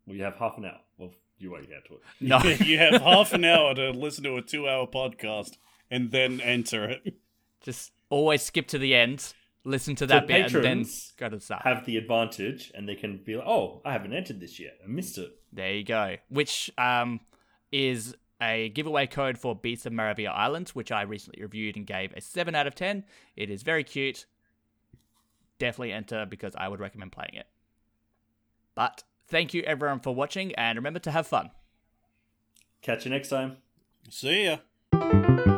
well, 0.06 0.16
you 0.16 0.22
have 0.22 0.36
half 0.36 0.56
an 0.59 0.64
hour. 0.66 0.80
Well, 0.98 1.12
you 1.38 1.51
won't 1.51 1.68
get 1.68 1.84
to 1.86 1.94
it. 1.94 2.01
No, 2.20 2.38
you 2.64 2.78
have 2.78 3.02
half 3.02 3.32
an 3.32 3.44
hour 3.44 3.74
to 3.74 3.90
listen 3.90 4.22
to 4.24 4.36
a 4.36 4.43
two 4.43 4.68
hour 4.68 4.86
podcast 4.86 5.56
and 5.90 6.10
then 6.12 6.40
enter 6.40 6.88
it. 6.88 7.14
just 7.60 7.93
always 8.09 8.43
skip 8.43 8.68
to 8.68 8.78
the 8.78 8.94
end, 8.94 9.34
listen 9.64 9.97
to 9.97 10.05
So 10.05 10.06
that 10.06 10.26
bit, 10.28 10.36
and 10.36 10.55
then 10.55 10.62
patrons 10.62 11.12
go 11.16 11.28
to 11.28 11.36
the 11.36 11.43
start. 11.43 11.62
have 11.62 11.84
the 11.84 11.97
advantage, 11.97 12.70
and 12.76 12.88
they 12.88 12.94
can 12.94 13.16
be 13.24 13.34
like, 13.36 13.47
"Oh, 13.47 13.82
I 13.84 13.93
haven't 13.93 14.12
entered 14.12 14.38
this 14.40 14.60
yet. 14.60 14.78
I 14.84 14.86
missed 14.86 15.18
it." 15.18 15.32
There 15.56 15.72
you 15.72 15.84
go. 15.84 16.16
Which 16.28 16.70
um 16.78 17.20
is 17.72 18.14
a 18.40 18.68
giveaway 18.68 19.06
code 19.06 19.38
for 19.38 19.56
Beats 19.56 19.86
of 19.86 19.92
Maravilla 19.92 20.28
Island, 20.28 20.68
which 20.70 20.92
I 20.92 21.02
recently 21.02 21.42
reviewed 21.42 21.76
and 21.76 21.86
gave 21.86 22.12
a 22.12 22.20
seven 22.20 22.54
out 22.54 22.66
of 22.66 22.74
ten. 22.74 23.04
It 23.34 23.50
is 23.50 23.62
very 23.62 23.82
cute. 23.82 24.26
Definitely 25.58 25.92
enter 25.92 26.26
because 26.26 26.54
I 26.56 26.68
would 26.68 26.80
recommend 26.80 27.12
playing 27.12 27.34
it. 27.34 27.46
But 28.74 29.04
thank 29.26 29.54
you 29.54 29.62
everyone 29.62 30.00
for 30.00 30.14
watching 30.14 30.54
and 30.54 30.76
remember 30.76 31.00
to 31.00 31.10
have 31.10 31.26
fun. 31.26 31.50
Catch 32.82 33.06
you 33.06 33.10
next 33.10 33.30
time. 33.30 33.56
See 34.10 34.44
ya. 34.44 35.55